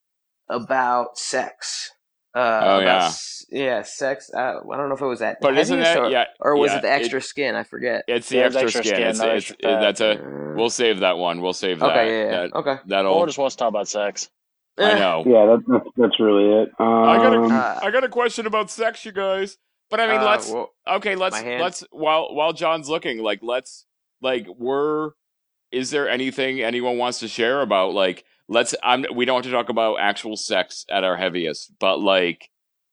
about 0.48 1.16
sex. 1.16 1.92
Uh, 2.34 2.38
Oh, 2.38 2.78
about 2.78 2.82
yeah. 2.82 3.06
s- 3.06 3.44
yeah, 3.50 3.82
sex. 3.82 4.30
Uh, 4.32 4.38
I 4.70 4.76
don't 4.76 4.88
know 4.88 4.94
if 4.94 5.00
it 5.00 5.06
was 5.06 5.18
that, 5.18 5.38
But 5.40 5.58
isn't 5.58 5.80
that 5.80 5.96
or, 5.98 6.10
yeah? 6.10 6.26
or 6.38 6.56
was 6.56 6.70
yeah, 6.70 6.78
it 6.78 6.82
the 6.82 6.90
extra 6.92 7.20
skin? 7.20 7.56
I 7.56 7.64
forget. 7.64 8.04
It's 8.06 8.28
the 8.28 8.36
Yeah, 8.36 8.44
extra, 8.44 8.62
extra 8.62 8.84
skin. 8.84 8.94
skin, 8.94 9.06
It's, 9.08 9.18
not 9.18 9.28
it's, 9.30 9.50
extra 9.50 9.68
fat. 9.70 9.80
that's 9.80 10.00
a 10.00 10.10
Uh, 10.22 10.54
We'll 10.56 10.70
save 10.70 11.00
that 11.00 11.16
one. 11.18 11.40
We'll 11.40 11.52
save 11.52 11.80
that. 11.80 11.90
okay, 11.90 12.24
yeah, 12.24 12.30
That, 12.42 12.54
okay. 12.54 12.76
that'll. 12.86 13.14
Or 13.14 13.26
just 13.26 13.38
wants 13.38 13.54
to 13.56 13.60
talk 13.60 13.68
about 13.70 13.88
sex. 13.88 14.28
I 14.78 14.92
Eh, 14.92 14.98
know. 14.98 15.24
Yeah, 15.26 15.46
that, 15.46 15.62
that's 15.66 15.88
that's 15.96 16.20
really 16.20 16.62
it. 16.62 16.68
Um, 16.78 16.86
I 17.08 17.16
got 17.16 17.34
a, 17.34 17.42
Uh, 17.42 17.80
I 17.82 17.90
got 17.90 18.04
a 18.04 18.08
question 18.08 18.46
about 18.46 18.70
sex, 18.70 19.04
you 19.04 19.12
guys. 19.12 19.58
But 19.90 19.98
I 20.00 20.06
mean, 20.06 20.20
uh, 20.20 20.24
let's 20.24 20.48
well, 20.50 20.70
okay. 20.86 21.16
Let's 21.16 21.42
let's 21.42 21.84
while 21.90 22.32
while 22.34 22.52
John's 22.52 22.88
looking, 22.88 23.18
like 23.18 23.40
let's 23.42 23.86
like 24.22 24.46
we're. 24.56 25.10
Is 25.72 25.90
there 25.90 26.08
anything 26.08 26.60
anyone 26.62 26.96
wants 26.98 27.18
to 27.20 27.28
share 27.28 27.60
about 27.60 27.92
like 27.94 28.24
let's? 28.50 28.74
I'm. 28.82 29.06
We 29.14 29.24
don't 29.24 29.36
have 29.36 29.50
to 29.50 29.56
talk 29.56 29.70
about 29.70 29.96
actual 30.00 30.36
sex 30.36 30.84
at 30.90 31.04
our 31.04 31.16
heaviest, 31.16 31.72
but 31.78 31.98
like 32.00 32.50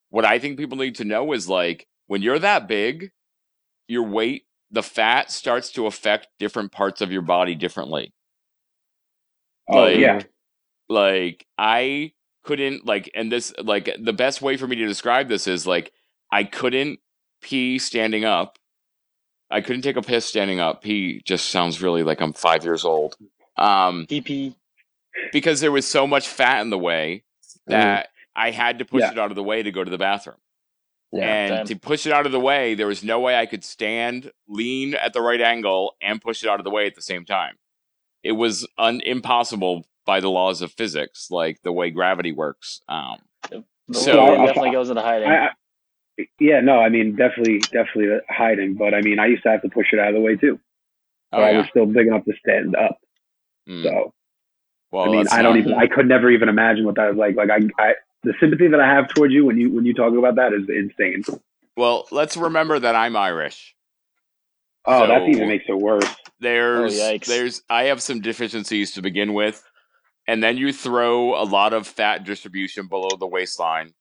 what 0.10 0.24
I 0.24 0.40
think 0.40 0.58
people 0.58 0.78
need 0.78 0.96
to 0.96 1.04
know 1.06 1.34
is 1.34 1.50
like 1.50 1.86
when 2.08 2.22
you're 2.22 2.40
that 2.40 2.68
big, 2.70 3.12
your 3.90 4.04
weight, 4.04 4.44
the 4.72 4.84
fat 4.84 5.32
starts 5.32 5.70
to 5.72 5.86
affect 5.86 6.28
different 6.40 6.72
parts 6.72 7.02
of 7.02 7.12
your 7.12 7.22
body 7.24 7.56
differently. 7.56 8.14
oh 9.68 9.82
like- 9.82 9.98
yeah, 9.98 10.22
like 10.88 11.46
I 11.58 12.14
couldn't 12.44 12.86
like 12.86 13.12
and 13.14 13.30
this 13.30 13.54
like 13.62 13.90
the 14.00 14.14
best 14.14 14.42
way 14.42 14.56
for 14.56 14.68
me 14.68 14.78
to 14.78 14.88
describe 14.88 15.28
this 15.28 15.48
is 15.48 15.68
like 15.68 15.92
I 16.32 16.46
couldn't 16.46 17.00
pee 17.42 17.78
standing 17.80 18.24
up. 18.24 18.58
I 19.52 19.62
couldn't 19.62 19.82
take 19.82 19.98
a 19.98 20.02
piss 20.02 20.26
standing 20.26 20.60
up. 20.62 20.82
Pee 20.82 21.22
just 21.26 21.50
sounds 21.50 21.82
really 21.82 22.04
like 22.04 22.22
I'm 22.22 22.34
5 22.34 22.64
years 22.64 22.86
old. 22.86 23.16
Um 23.58 24.06
PP. 24.10 24.56
Because 25.34 25.60
there 25.62 25.72
was 25.72 25.88
so 25.88 26.08
much 26.08 26.28
fat 26.28 26.62
in 26.62 26.70
the 26.70 26.78
way 26.78 27.24
that 27.68 28.10
I 28.36 28.52
had 28.52 28.80
to 28.80 28.86
push 28.86 29.02
Yeah. 29.02 29.12
it 29.12 29.20
out 29.20 29.32
of 29.32 29.36
the 29.36 29.44
way 29.44 29.64
to 29.64 29.72
go 29.72 29.84
to 29.84 29.90
the 29.92 29.98
bathroom. 29.98 30.38
yeah. 31.12 31.24
and 31.26 31.68
Same. 31.68 31.78
to 31.80 31.88
push 31.88 32.06
it 32.06 32.12
out 32.12 32.26
of 32.26 32.32
the 32.34 32.40
way, 32.40 32.76
there 32.76 32.88
was 32.88 33.04
no 33.04 33.20
way 33.20 33.38
I 33.38 33.46
could 33.46 33.64
stand, 33.64 34.32
lean 34.48 34.94
at 34.94 35.14
the 35.14 35.22
right 35.22 35.40
angle, 35.42 35.96
and 36.02 36.22
push 36.22 36.44
it 36.44 36.50
out 36.50 36.60
of 36.60 36.64
the 36.66 36.70
way 36.70 36.86
at 36.86 36.96
the 36.96 37.02
same 37.02 37.24
time. 37.26 37.56
It 38.24 38.34
was 38.34 38.68
un- 38.78 39.02
impossible 39.06 39.86
by 40.06 40.20
the 40.20 40.30
laws 40.30 40.62
of 40.62 40.72
physics, 40.74 41.32
like 41.32 41.62
the 41.64 41.72
way 41.72 41.90
gravity 41.92 42.32
works. 42.34 42.82
Um, 42.90 43.20
The 43.50 43.64
So- 43.94 44.26
weight 44.32 44.40
I- 44.40 44.46
definitely 44.48 44.72
goes 44.72 44.90
into 44.90 45.02
hiding. 45.02 45.30
I, 45.30 45.48
I, 45.48 45.50
yeah, 46.42 46.60
no, 46.60 46.80
I 46.80 46.90
mean 46.90 47.16
definitely, 47.16 47.60
definitely 47.60 48.20
hiding. 48.30 48.74
But 48.76 48.94
I 48.94 49.00
mean, 49.02 49.18
I 49.20 49.28
used 49.28 49.44
to 49.44 49.50
have 49.50 49.62
to 49.62 49.70
push 49.70 49.94
it 49.94 50.00
out 50.00 50.10
of 50.10 50.14
the 50.16 50.20
way 50.20 50.36
too. 50.36 50.60
But 51.32 51.40
oh 51.40 51.44
I 51.44 51.58
was 51.58 51.68
still 51.70 51.86
big 51.86 52.08
enough 52.08 52.26
to 52.26 52.34
stand 52.38 52.76
up. 52.76 52.98
Mm. 53.70 53.84
So 53.84 54.14
Well, 54.92 55.06
I 55.06 55.12
mean, 55.12 55.26
I 55.32 55.42
don't 55.42 55.56
not- 55.56 55.60
even, 55.60 55.74
I 55.74 55.88
could 55.88 56.08
never 56.08 56.30
even 56.30 56.50
imagine 56.50 56.86
what 56.86 56.96
that 56.96 57.10
was 57.10 57.18
like. 57.18 57.36
Like 57.36 57.50
I, 57.50 57.60
I, 57.84 57.94
the 58.24 58.34
sympathy 58.40 58.68
that 58.70 58.80
I 58.80 58.88
have 58.88 59.10
towards 59.10 59.34
you 59.34 59.46
when 59.46 59.58
you 59.58 59.72
when 59.72 59.86
you 59.86 59.94
talk 59.94 60.14
about 60.14 60.36
that 60.36 60.54
is 60.54 60.68
insane. 60.70 61.24
Well, 61.76 62.08
let's 62.12 62.36
remember 62.38 62.80
that 62.80 62.96
I'm 62.96 63.16
Irish. 63.16 63.76
Oh, 64.86 65.06
that 65.06 65.28
even 65.28 65.50
makes 65.50 65.66
it 65.68 65.78
worse. 65.78 66.06
There's, 66.40 66.98
Oh, 67.00 67.18
there's, 67.26 67.62
I 67.70 67.84
have 67.86 68.02
some 68.02 68.22
deficiencies 68.22 68.92
to 68.94 69.02
begin 69.02 69.34
with, 69.34 69.62
and 70.28 70.42
then 70.42 70.56
you 70.58 70.72
throw 70.72 71.36
a 71.36 71.44
lot 71.44 71.74
of 71.74 71.86
fat 71.86 72.24
distribution 72.24 72.88
below 72.88 73.10
the 73.20 73.28
waistline, 73.28 73.94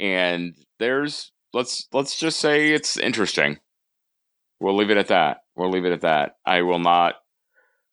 and 0.00 0.54
there's, 0.78 1.30
let's, 1.52 1.88
let's 1.92 2.18
just 2.18 2.40
say 2.40 2.70
it's 2.70 2.96
interesting. 2.96 3.58
We'll 4.60 4.76
leave 4.76 4.90
it 4.90 4.96
at 4.96 5.08
that. 5.08 5.38
We'll 5.56 5.70
leave 5.70 5.84
it 5.84 5.92
at 5.92 6.00
that. 6.00 6.36
I 6.46 6.62
will 6.62 6.78
not, 6.78 7.16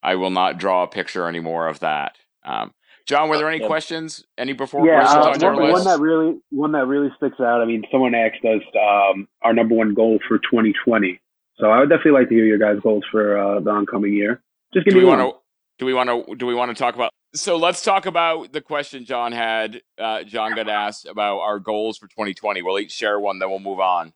I 0.02 0.16
will 0.16 0.30
not 0.30 0.58
draw 0.58 0.84
a 0.84 0.88
picture 0.88 1.28
anymore 1.28 1.68
of 1.68 1.80
that. 1.82 2.16
Um, 2.44 2.74
John, 3.06 3.30
were 3.30 3.38
there 3.38 3.50
any 3.50 3.60
Yep. 3.60 3.68
questions? 3.68 4.26
Any 4.38 4.54
before 4.54 4.86
Yeah, 4.86 5.00
questions 5.02 5.26
uh, 5.26 5.30
on 5.32 5.39
your 5.39 5.54
one, 5.56 5.72
one 5.72 5.84
that 5.86 6.00
really 6.00 6.39
one 6.52 6.72
that 6.74 6.86
really 6.88 7.10
sticks 7.18 7.39
out. 7.39 7.62
I 7.62 7.66
mean, 7.66 7.84
someone 7.92 8.14
asked 8.16 8.44
us 8.46 8.62
um, 8.80 9.28
our 9.42 9.54
number 9.54 9.76
one 9.76 9.94
goal 9.94 10.20
for 10.28 10.38
2020. 10.39 11.20
So 11.58 11.70
I 11.70 11.80
would 11.80 11.89
definitely 11.89 12.12
like 12.14 12.30
to 12.30 12.36
hear 12.36 12.46
your 12.46 12.58
guys' 12.58 12.80
goals 12.82 13.04
for 13.12 13.38
uh, 13.38 13.60
the 13.60 13.70
oncoming 13.72 14.14
year. 14.14 14.42
Just 14.74 14.86
give 14.86 14.94
do 14.94 14.98
we 15.00 15.04
me 15.04 15.10
one. 15.10 15.20
want 15.20 15.36
to 15.36 15.39
do 15.80 15.86
we 15.86 15.94
want 15.94 16.10
to 16.30 16.36
do 16.36 16.46
we 16.46 16.54
want 16.56 16.76
to 16.76 16.80
talk 16.80 16.96
about 16.96 17.12
so 17.34 17.58
let's 17.58 17.82
talk 17.82 18.06
about 18.06 18.52
the 18.52 18.62
question 18.62 19.04
john 19.06 19.32
had 19.32 19.82
uh, 19.98 20.22
john 20.24 20.54
got 20.54 20.70
asked 20.70 21.06
about 21.08 21.39
our 21.39 21.60
goals 21.60 21.98
for 21.98 22.08
2020 22.08 22.62
we'll 22.62 22.78
each 22.78 22.92
share 22.92 23.20
one 23.20 23.39
then 23.39 23.50
we'll 23.50 23.58
move 23.60 23.80
on 23.80 24.14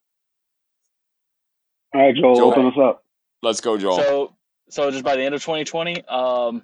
All 1.94 2.02
right, 2.02 2.16
Joel, 2.16 2.36
Joel. 2.36 2.52
open 2.52 2.66
us 2.68 2.74
up. 2.82 3.04
let's 3.42 3.62
go 3.62 3.78
joel 3.78 3.98
So, 3.98 4.36
so 4.70 4.92
just 4.92 5.04
by 5.04 5.16
the 5.16 5.24
end 5.24 5.34
of 5.34 5.42
2020, 5.42 6.04
um, 6.06 6.64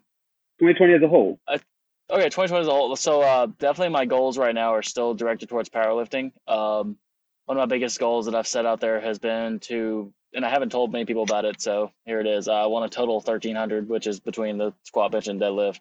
2020 0.62 0.93
as 0.93 1.01
a 1.01 1.07
whole. 1.07 1.39
okay, 1.49 2.30
2020 2.30 2.62
as 2.62 2.68
a 2.68 2.72
whole. 2.72 2.95
So, 2.95 3.22
uh, 3.22 3.47
definitely 3.59 3.89
my 3.89 4.05
goals 4.05 4.38
right 4.38 4.53
now 4.53 4.74
are 4.76 4.84
still 4.84 5.14
directed 5.16 5.49
towards 5.49 5.70
powerlifting. 5.70 6.32
Um, 6.47 6.97
one 7.45 7.57
of 7.57 7.62
my 7.62 7.66
biggest 7.66 7.99
goals 7.99 8.28
that 8.28 8.36
I've 8.36 8.47
set 8.47 8.66
out 8.66 8.80
there 8.80 9.01
has 9.01 9.18
been 9.18 9.59
to, 9.62 10.14
and 10.34 10.45
I 10.45 10.49
haven't 10.49 10.72
told 10.72 10.91
many 10.91 11.05
people 11.05 11.24
about 11.24 11.45
it, 11.45 11.59
so 11.59 11.91
here 12.05 12.20
it 12.20 12.28
is. 12.28 12.47
I 12.47 12.68
want 12.68 12.86
a 12.86 12.89
total 12.95 13.16
1300, 13.16 13.89
which 13.89 14.05
is 14.07 14.20
between 14.20 14.57
the 14.57 14.74
squat, 14.84 15.12
bench, 15.12 15.28
and 15.28 15.41
deadlift. 15.41 15.80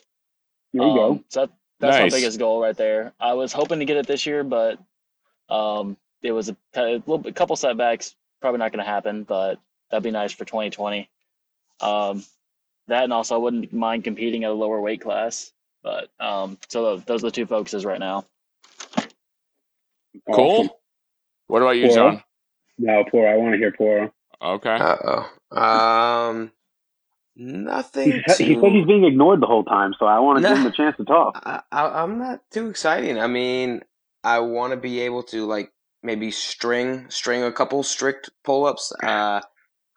There 0.73 0.87
you 0.87 0.95
go. 0.95 1.11
Um, 1.11 1.25
So 1.29 1.41
that, 1.41 1.51
that's 1.79 1.99
Nice. 1.99 2.13
my 2.13 2.19
biggest 2.19 2.39
goal 2.39 2.61
right 2.61 2.77
there. 2.77 3.13
I 3.21 3.35
was 3.35 3.53
hoping 3.53 3.81
to 3.81 3.85
get 3.85 3.99
it 3.99 4.07
this 4.07 4.25
year, 4.25 4.43
but 4.43 4.79
um, 5.51 5.97
it 6.23 6.33
was 6.33 6.49
a, 6.49 6.57
a 6.75 6.95
little 6.95 7.19
bit, 7.19 7.35
couple 7.37 7.55
setbacks. 7.57 8.15
Probably 8.41 8.59
not 8.59 8.73
going 8.73 8.85
to 8.85 8.91
happen, 8.91 9.25
but 9.25 9.59
that'd 9.91 10.03
be 10.03 10.11
nice 10.11 10.33
for 10.33 10.45
2020. 10.47 11.09
Um, 11.81 12.25
that 12.91 13.05
and 13.05 13.13
also 13.13 13.35
I 13.35 13.39
wouldn't 13.39 13.73
mind 13.73 14.05
competing 14.05 14.45
at 14.45 14.51
a 14.51 14.55
lower 14.55 14.81
weight 14.81 15.01
class. 15.01 15.53
But 15.83 16.11
um, 16.21 16.59
so 16.69 16.99
those 16.99 17.25
are 17.25 17.29
the 17.29 17.33
two 17.33 17.47
focuses 17.47 17.85
right 17.87 18.01
now. 18.01 18.27
cool 20.33 20.61
Awesome. 20.61 20.71
What 21.49 21.63
about 21.63 21.71
you, 21.73 21.89
Porro? 21.89 21.95
John? 22.13 22.23
No, 22.79 23.05
poor. 23.11 23.29
I 23.29 23.37
want 23.37 23.53
to 23.55 23.59
hear 23.59 23.73
poor. 23.73 24.13
Okay. 24.43 24.77
Uh 24.77 24.97
oh. 25.53 25.59
Um, 25.61 26.53
He, 27.35 27.45
nothing 27.45 28.23
said- 28.27 28.39
he 28.47 28.55
said 28.61 28.73
he's 28.73 28.87
being 28.87 29.05
ignored 29.05 29.41
the 29.41 29.47
whole 29.47 29.65
time, 29.65 29.95
so 29.99 30.07
I 30.07 30.19
want 30.21 30.39
to 30.39 30.43
Nah. 30.43 30.51
give 30.51 30.59
him 30.59 30.67
a 30.67 30.73
chance 30.73 30.97
to 30.99 31.05
talk. 31.05 31.41
I, 31.45 31.63
I, 31.73 32.03
I'm 32.03 32.19
not 32.19 32.41
too 32.51 32.69
exciting. 32.69 33.19
I 33.19 33.27
mean, 33.27 33.83
I 34.25 34.41
want 34.41 34.73
to 34.73 34.77
be 34.77 35.01
able 35.01 35.23
to 35.25 35.47
like 35.47 35.73
maybe 36.03 36.31
string 36.31 37.07
string 37.11 37.43
a 37.43 37.53
couple 37.53 37.83
strict 37.83 38.31
pull 38.45 38.67
ups. 38.67 38.93
Uh, 39.03 39.41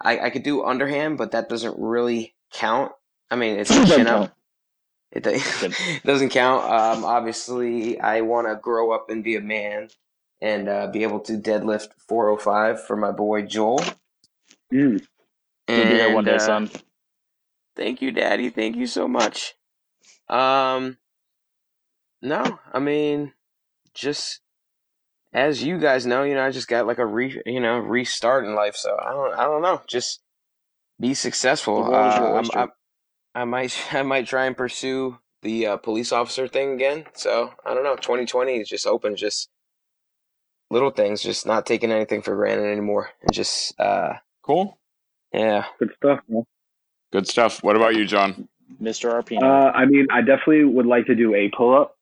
I 0.01 0.19
I 0.19 0.29
could 0.31 0.43
do 0.43 0.63
underhand, 0.63 1.17
but 1.17 1.31
that 1.31 1.49
doesn't 1.49 1.77
really 1.79 2.35
count. 2.53 2.91
I 3.29 3.35
mean, 3.35 3.59
it's 3.59 3.69
Doesn't 3.75 3.87
chin 3.87 4.05
count. 4.05 4.29
up. 4.29 4.37
It, 5.11 5.27
it 5.27 6.03
doesn't 6.03 6.29
count. 6.29 6.63
Um, 6.65 7.05
obviously, 7.05 7.99
I 7.99 8.21
want 8.21 8.47
to 8.47 8.55
grow 8.55 8.91
up 8.91 9.09
and 9.09 9.23
be 9.23 9.35
a 9.35 9.41
man 9.41 9.89
and 10.41 10.67
uh, 10.67 10.87
be 10.87 11.03
able 11.03 11.19
to 11.21 11.33
deadlift 11.33 11.89
405 12.07 12.85
for 12.85 12.97
my 12.97 13.11
boy 13.11 13.43
Joel. 13.43 13.79
Mm. 14.73 15.05
You'll 15.69 15.85
be 15.87 15.93
there 15.93 16.13
one 16.13 16.25
day, 16.25 16.35
uh, 16.35 16.39
son. 16.39 16.69
Thank 17.75 18.01
you, 18.01 18.11
Daddy. 18.11 18.49
Thank 18.49 18.75
you 18.75 18.87
so 18.87 19.07
much. 19.07 19.55
Um, 20.29 20.97
no, 22.21 22.59
I 22.73 22.79
mean, 22.79 23.33
just 23.93 24.41
as 25.31 25.63
you 25.63 25.79
guys 25.79 26.05
know, 26.05 26.23
you 26.23 26.33
know, 26.33 26.43
I 26.45 26.51
just 26.51 26.67
got 26.67 26.87
like 26.87 26.97
a 26.97 27.05
re, 27.05 27.41
you 27.45 27.59
know, 27.59 27.77
restart 27.77 28.45
in 28.45 28.55
life. 28.55 28.75
So 28.75 28.97
I 28.99 29.11
don't, 29.11 29.33
I 29.35 29.43
don't 29.43 29.61
know. 29.61 29.81
Just 29.87 30.21
be 31.03 31.13
successful. 31.13 31.83
The 31.83 31.91
world 31.91 32.13
your 32.15 32.27
Uh, 32.27 32.33
I'm- 32.35 32.49
I'm- 32.55 32.71
I 33.35 33.43
might, 33.45 33.73
I 33.93 34.03
might 34.03 34.25
try 34.27 34.45
and 34.45 34.55
pursue 34.55 35.17
the 35.41 35.67
uh, 35.67 35.77
police 35.77 36.11
officer 36.13 36.47
thing 36.47 36.71
again. 36.73 37.05
So 37.13 37.53
I 37.65 37.73
don't 37.73 37.83
know. 37.83 37.95
2020 37.95 38.57
is 38.61 38.69
just 38.69 38.87
open, 38.87 39.15
just 39.17 39.49
little 40.71 40.91
things, 40.91 41.21
just 41.21 41.45
not 41.45 41.65
taking 41.65 41.91
anything 41.91 42.21
for 42.21 42.35
granted 42.35 42.71
anymore, 42.71 43.09
and 43.21 43.33
just, 43.33 43.79
uh, 43.79 44.13
Cool. 44.43 44.77
yeah. 45.33 45.65
Good 45.79 45.93
stuff. 45.97 46.19
Man. 46.29 46.43
Good 47.11 47.27
stuff. 47.27 47.61
What 47.63 47.75
about 47.75 47.95
you, 47.95 48.05
John? 48.05 48.47
Mr. 48.81 49.11
Arpino. 49.13 49.43
Uh, 49.43 49.71
I 49.75 49.85
mean, 49.85 50.07
I 50.11 50.21
definitely 50.21 50.63
would 50.63 50.85
like 50.87 51.05
to 51.07 51.15
do 51.15 51.35
a 51.35 51.49
pull 51.49 51.75
up. 51.79 51.95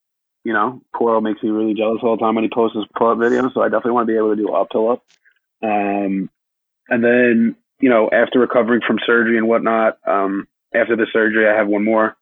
You 0.43 0.53
know, 0.53 0.81
Porro 0.95 1.21
makes 1.21 1.41
me 1.43 1.49
really 1.49 1.73
jealous 1.73 1.99
all 2.03 2.15
the 2.17 2.21
time 2.23 2.35
when 2.35 2.43
he 2.43 2.49
posts 2.53 2.75
his 2.77 2.85
pull 2.97 3.09
up 3.11 3.17
videos, 3.17 3.53
so 3.53 3.61
I 3.61 3.67
definitely 3.67 3.91
want 3.91 4.07
to 4.07 4.13
be 4.13 4.17
able 4.17 4.35
to 4.35 4.41
do 4.41 4.47
a 4.53 4.65
pull 4.65 4.91
up. 4.91 5.03
Um, 5.63 6.29
and 6.89 7.03
then, 7.03 7.55
you 7.81 7.89
know, 7.89 8.09
after 8.11 8.39
recovering 8.39 8.81
from 8.85 8.99
surgery 9.05 9.37
and 9.37 9.47
whatnot, 9.47 9.97
um, 10.07 10.47
after 10.73 10.95
the 10.95 11.07
surgery, 11.11 11.47
I 11.47 11.55
have 11.55 11.67
one 11.67 11.83
more 11.83 12.15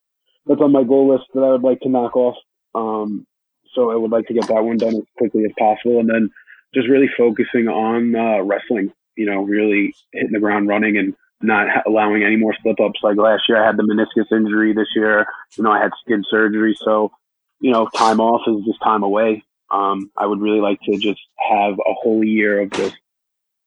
that's 0.49 0.61
on 0.61 0.71
my 0.71 0.83
goal 0.83 1.13
list 1.13 1.25
that 1.33 1.41
I 1.41 1.51
would 1.51 1.63
like 1.63 1.79
to 1.81 1.89
knock 1.89 2.15
off. 2.15 2.35
Um, 2.73 3.25
so 3.73 3.91
I 3.91 3.95
would 3.95 4.11
like 4.11 4.25
to 4.27 4.33
get 4.33 4.47
that 4.47 4.63
one 4.63 4.77
done 4.77 4.95
as 4.95 5.03
quickly 5.17 5.45
as 5.45 5.51
possible, 5.57 5.99
and 5.99 6.09
then 6.09 6.29
just 6.73 6.89
really 6.89 7.09
focusing 7.15 7.67
on 7.67 8.15
uh, 8.15 8.41
wrestling. 8.43 8.91
You 9.15 9.27
know, 9.27 9.43
really 9.43 9.93
hitting 10.11 10.31
the 10.31 10.39
ground 10.39 10.67
running 10.67 10.97
and 10.97 11.13
not 11.41 11.67
allowing 11.85 12.23
any 12.23 12.35
more 12.35 12.55
slip 12.61 12.79
ups. 12.79 12.99
Like 13.03 13.17
last 13.17 13.43
year, 13.47 13.61
I 13.61 13.65
had 13.65 13.77
the 13.77 13.83
meniscus 13.83 14.35
injury. 14.35 14.73
This 14.73 14.87
year, 14.95 15.25
you 15.55 15.63
know, 15.63 15.71
I 15.71 15.81
had 15.81 15.91
skin 16.03 16.23
surgery. 16.29 16.75
So, 16.83 17.11
you 17.59 17.71
know, 17.71 17.87
time 17.95 18.19
off 18.19 18.41
is 18.47 18.65
just 18.65 18.81
time 18.81 19.03
away. 19.03 19.43
Um, 19.71 20.09
I 20.17 20.25
would 20.25 20.41
really 20.41 20.61
like 20.61 20.79
to 20.81 20.97
just 20.97 21.21
have 21.37 21.73
a 21.73 21.93
whole 21.93 22.23
year 22.23 22.61
of 22.61 22.71
just 22.71 22.95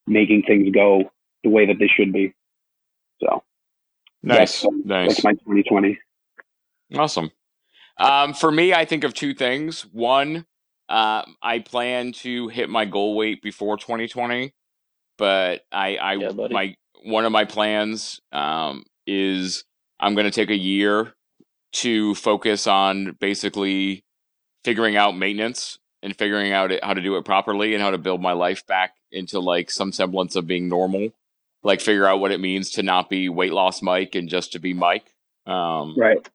making 0.06 0.42
things 0.42 0.74
go 0.74 1.10
the 1.44 1.50
way 1.50 1.66
that 1.66 1.78
they 1.78 1.88
should 1.88 2.12
be. 2.12 2.34
So 3.22 3.42
Nice. 4.22 4.62
that's, 4.62 4.66
Nice. 4.84 5.08
that's 5.08 5.24
my 5.24 5.32
2020. 5.32 5.98
Awesome. 6.96 7.30
Um, 7.98 8.34
for 8.34 8.50
me, 8.50 8.72
I 8.72 8.84
think 8.84 9.04
of 9.04 9.14
two 9.14 9.34
things. 9.34 9.82
One, 9.92 10.46
uh, 10.88 11.22
I 11.42 11.60
plan 11.60 12.12
to 12.14 12.48
hit 12.48 12.68
my 12.68 12.84
goal 12.84 13.16
weight 13.16 13.42
before 13.42 13.76
2020, 13.76 14.52
but 15.18 15.64
I, 15.72 15.96
I 15.96 16.14
Yeah, 16.14 16.30
my 16.50 16.76
one 17.04 17.24
of 17.24 17.32
my 17.32 17.44
plans 17.44 18.20
um, 18.30 18.84
is 19.06 19.64
I'm 19.98 20.14
going 20.14 20.24
to 20.24 20.30
take 20.30 20.50
a 20.50 20.56
year 20.56 21.14
to 21.72 22.14
focus 22.14 22.66
on 22.66 23.16
basically 23.20 24.04
figuring 24.64 24.96
out 24.96 25.16
maintenance 25.16 25.78
and 26.02 26.16
figuring 26.16 26.52
out 26.52 26.72
it, 26.72 26.84
how 26.84 26.94
to 26.94 27.00
do 27.00 27.16
it 27.16 27.24
properly 27.24 27.74
and 27.74 27.82
how 27.82 27.90
to 27.90 27.98
build 27.98 28.20
my 28.20 28.32
life 28.32 28.66
back 28.66 28.94
into 29.10 29.40
like 29.40 29.70
some 29.70 29.92
semblance 29.92 30.36
of 30.36 30.46
being 30.46 30.68
normal. 30.68 31.08
Like 31.62 31.80
figure 31.80 32.06
out 32.06 32.20
what 32.20 32.32
it 32.32 32.40
means 32.40 32.70
to 32.72 32.82
not 32.82 33.08
be 33.08 33.28
weight 33.28 33.52
loss 33.52 33.82
Mike 33.82 34.14
and 34.14 34.28
just 34.28 34.52
to 34.52 34.58
be 34.58 34.74
Mike. 34.74 35.14
Um, 35.46 35.94
Right. 35.96 36.28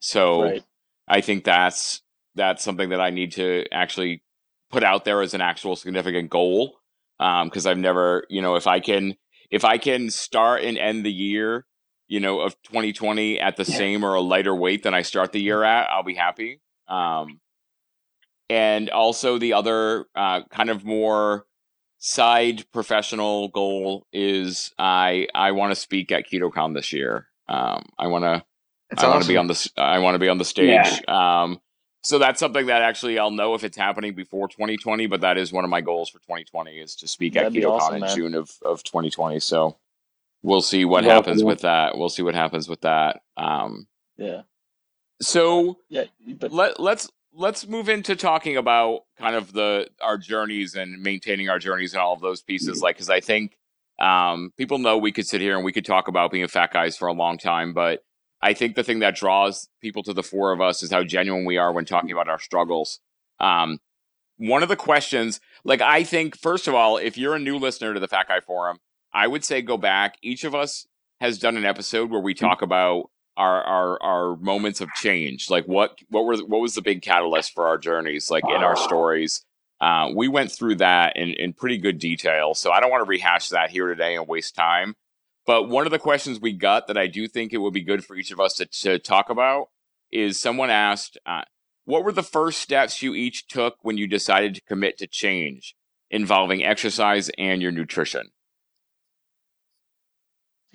so 0.00 0.42
right. 0.42 0.64
I 1.08 1.20
think 1.20 1.44
that's 1.44 2.02
that's 2.34 2.62
something 2.62 2.90
that 2.90 3.00
I 3.00 3.10
need 3.10 3.32
to 3.32 3.64
actually 3.72 4.22
put 4.70 4.82
out 4.82 5.04
there 5.04 5.22
as 5.22 5.34
an 5.34 5.40
actual 5.40 5.76
significant 5.76 6.30
goal. 6.30 6.78
Because 7.18 7.66
I've 7.66 7.78
never, 7.78 8.24
you 8.28 8.42
know, 8.42 8.56
if 8.56 8.66
I 8.66 8.80
can 8.80 9.16
if 9.50 9.64
I 9.64 9.78
can 9.78 10.10
start 10.10 10.62
and 10.62 10.76
end 10.76 11.06
the 11.06 11.12
year, 11.12 11.64
you 12.08 12.20
know, 12.20 12.40
of 12.40 12.60
2020 12.64 13.40
at 13.40 13.56
the 13.56 13.64
same 13.64 14.04
or 14.04 14.14
a 14.14 14.20
lighter 14.20 14.54
weight 14.54 14.82
than 14.82 14.92
I 14.92 15.02
start 15.02 15.32
the 15.32 15.40
year 15.40 15.62
at, 15.64 15.88
I'll 15.90 16.02
be 16.02 16.14
happy. 16.14 16.60
Um, 16.88 17.40
and 18.48 18.90
also 18.90 19.38
the 19.38 19.54
other 19.54 20.06
uh, 20.14 20.42
kind 20.50 20.70
of 20.70 20.84
more 20.84 21.46
side 21.98 22.64
professional 22.72 23.48
goal 23.48 24.06
is 24.12 24.72
I 24.78 25.28
I 25.34 25.52
want 25.52 25.72
to 25.72 25.76
speak 25.76 26.12
at 26.12 26.28
KetoCon 26.28 26.74
this 26.74 26.92
year. 26.92 27.28
Um, 27.48 27.86
I 27.98 28.08
want 28.08 28.24
to 28.24 28.44
I 28.98 29.08
want 29.08 29.22
to 29.22 29.28
be 29.28 29.36
on 29.36 29.46
the 29.46 29.70
I 29.76 29.98
want 29.98 30.14
to 30.14 30.18
be 30.18 30.28
on 30.28 30.38
the 30.38 30.44
stage. 30.44 31.06
Um, 31.08 31.60
so 32.02 32.18
that's 32.20 32.38
something 32.38 32.66
that 32.66 32.82
actually 32.82 33.18
I'll 33.18 33.30
know 33.32 33.54
if 33.54 33.64
it's 33.64 33.76
happening 33.76 34.14
before 34.14 34.48
2020, 34.48 35.06
but 35.06 35.22
that 35.22 35.38
is 35.38 35.52
one 35.52 35.64
of 35.64 35.70
my 35.70 35.80
goals 35.80 36.08
for 36.08 36.18
2020 36.20 36.78
is 36.78 36.94
to 36.96 37.08
speak 37.08 37.34
That'd 37.34 37.56
at 37.56 37.62
KetoCon 37.62 37.70
awesome, 37.70 37.94
in 37.96 38.00
man. 38.02 38.16
June 38.16 38.34
of, 38.34 38.50
of 38.64 38.84
2020. 38.84 39.40
So 39.40 39.76
we'll 40.42 40.60
see 40.60 40.84
what 40.84 41.04
Welcome, 41.04 41.16
happens 41.24 41.40
yeah. 41.42 41.46
with 41.46 41.60
that. 41.62 41.98
We'll 41.98 42.08
see 42.08 42.22
what 42.22 42.34
happens 42.36 42.68
with 42.68 42.82
that. 42.82 43.22
Um, 43.36 43.88
Yeah. 44.16 44.42
so 45.20 45.78
Yeah. 45.88 46.04
But 46.38 46.52
let 46.52 46.78
let's 46.78 47.10
let's 47.36 47.68
move 47.68 47.88
into 47.88 48.16
talking 48.16 48.56
about 48.56 49.02
kind 49.18 49.36
of 49.36 49.52
the 49.52 49.88
our 50.00 50.16
journeys 50.16 50.74
and 50.74 51.02
maintaining 51.02 51.48
our 51.50 51.58
journeys 51.58 51.92
and 51.92 52.00
all 52.00 52.14
of 52.14 52.20
those 52.20 52.42
pieces. 52.42 52.82
Like 52.82 52.96
because 52.96 53.10
i 53.10 53.20
think 53.20 53.56
um 53.98 54.52
people 54.56 54.78
know 54.78 54.98
we 54.98 55.12
could 55.12 55.26
sit 55.26 55.40
here 55.40 55.54
and 55.54 55.64
we 55.64 55.72
could 55.72 55.84
talk 55.84 56.08
about 56.08 56.30
being 56.30 56.46
fat 56.48 56.72
guys 56.72 56.96
for 56.96 57.08
a 57.08 57.12
long 57.12 57.38
time 57.38 57.72
but 57.72 58.00
i 58.42 58.52
think 58.52 58.74
the 58.74 58.82
thing 58.82 58.98
that 58.98 59.16
draws 59.16 59.68
people 59.80 60.02
to 60.02 60.12
the 60.12 60.22
four 60.22 60.52
of 60.52 60.60
us 60.60 60.82
is 60.82 60.90
how 60.90 61.02
genuine 61.02 61.44
we 61.44 61.56
are 61.56 61.72
when 61.72 61.84
talking 61.84 62.10
about 62.10 62.28
our 62.28 62.38
struggles. 62.40 63.00
Um 63.40 63.78
one 64.38 64.62
of 64.62 64.68
the 64.68 64.76
questions 64.76 65.40
like 65.64 65.80
i 65.80 66.04
think 66.04 66.36
first 66.36 66.68
of 66.68 66.74
all 66.74 66.96
if 66.98 67.16
you're 67.16 67.34
a 67.34 67.38
new 67.38 67.58
listener 67.58 67.94
to 67.94 68.00
the 68.00 68.08
fat 68.08 68.28
guy 68.28 68.40
forum 68.40 68.78
i 69.12 69.26
would 69.26 69.44
say 69.44 69.62
go 69.62 69.76
back. 69.76 70.16
Each 70.22 70.44
of 70.44 70.54
us 70.54 70.86
has 71.20 71.38
done 71.38 71.56
an 71.56 71.64
episode 71.64 72.10
where 72.10 72.20
we 72.20 72.34
talk 72.34 72.60
about 72.60 73.10
our 73.36 73.62
our 73.62 74.02
our 74.02 74.36
moments 74.36 74.80
of 74.80 74.88
change 74.94 75.50
like 75.50 75.64
what 75.66 75.98
what 76.08 76.24
were 76.24 76.36
what 76.38 76.60
was 76.60 76.74
the 76.74 76.82
big 76.82 77.02
catalyst 77.02 77.52
for 77.52 77.66
our 77.66 77.78
journeys 77.78 78.30
like 78.30 78.44
in 78.48 78.62
our 78.62 78.76
stories 78.76 79.44
uh, 79.78 80.08
we 80.14 80.26
went 80.26 80.50
through 80.50 80.74
that 80.74 81.14
in, 81.16 81.28
in 81.30 81.52
pretty 81.52 81.78
good 81.78 81.98
detail 81.98 82.54
so 82.54 82.70
i 82.70 82.80
don't 82.80 82.90
want 82.90 83.04
to 83.04 83.08
rehash 83.08 83.48
that 83.50 83.70
here 83.70 83.88
today 83.88 84.16
and 84.16 84.26
waste 84.26 84.54
time 84.54 84.94
but 85.46 85.68
one 85.68 85.86
of 85.86 85.92
the 85.92 85.98
questions 85.98 86.40
we 86.40 86.52
got 86.52 86.86
that 86.86 86.96
i 86.96 87.06
do 87.06 87.28
think 87.28 87.52
it 87.52 87.58
would 87.58 87.74
be 87.74 87.82
good 87.82 88.04
for 88.04 88.16
each 88.16 88.30
of 88.30 88.40
us 88.40 88.54
to, 88.54 88.66
to 88.66 88.98
talk 88.98 89.30
about 89.30 89.68
is 90.12 90.40
someone 90.40 90.70
asked 90.70 91.18
uh, 91.26 91.42
what 91.84 92.04
were 92.04 92.12
the 92.12 92.22
first 92.22 92.60
steps 92.60 93.02
you 93.02 93.14
each 93.14 93.46
took 93.46 93.76
when 93.82 93.98
you 93.98 94.06
decided 94.06 94.54
to 94.54 94.62
commit 94.62 94.98
to 94.98 95.06
change 95.06 95.74
involving 96.10 96.64
exercise 96.64 97.30
and 97.36 97.60
your 97.60 97.72
nutrition 97.72 98.30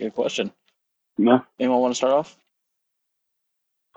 good 0.01 0.15
question. 0.15 0.51
Yeah. 1.17 1.39
Anyone 1.59 1.81
want 1.81 1.91
to 1.91 1.95
start 1.95 2.13
off? 2.13 2.37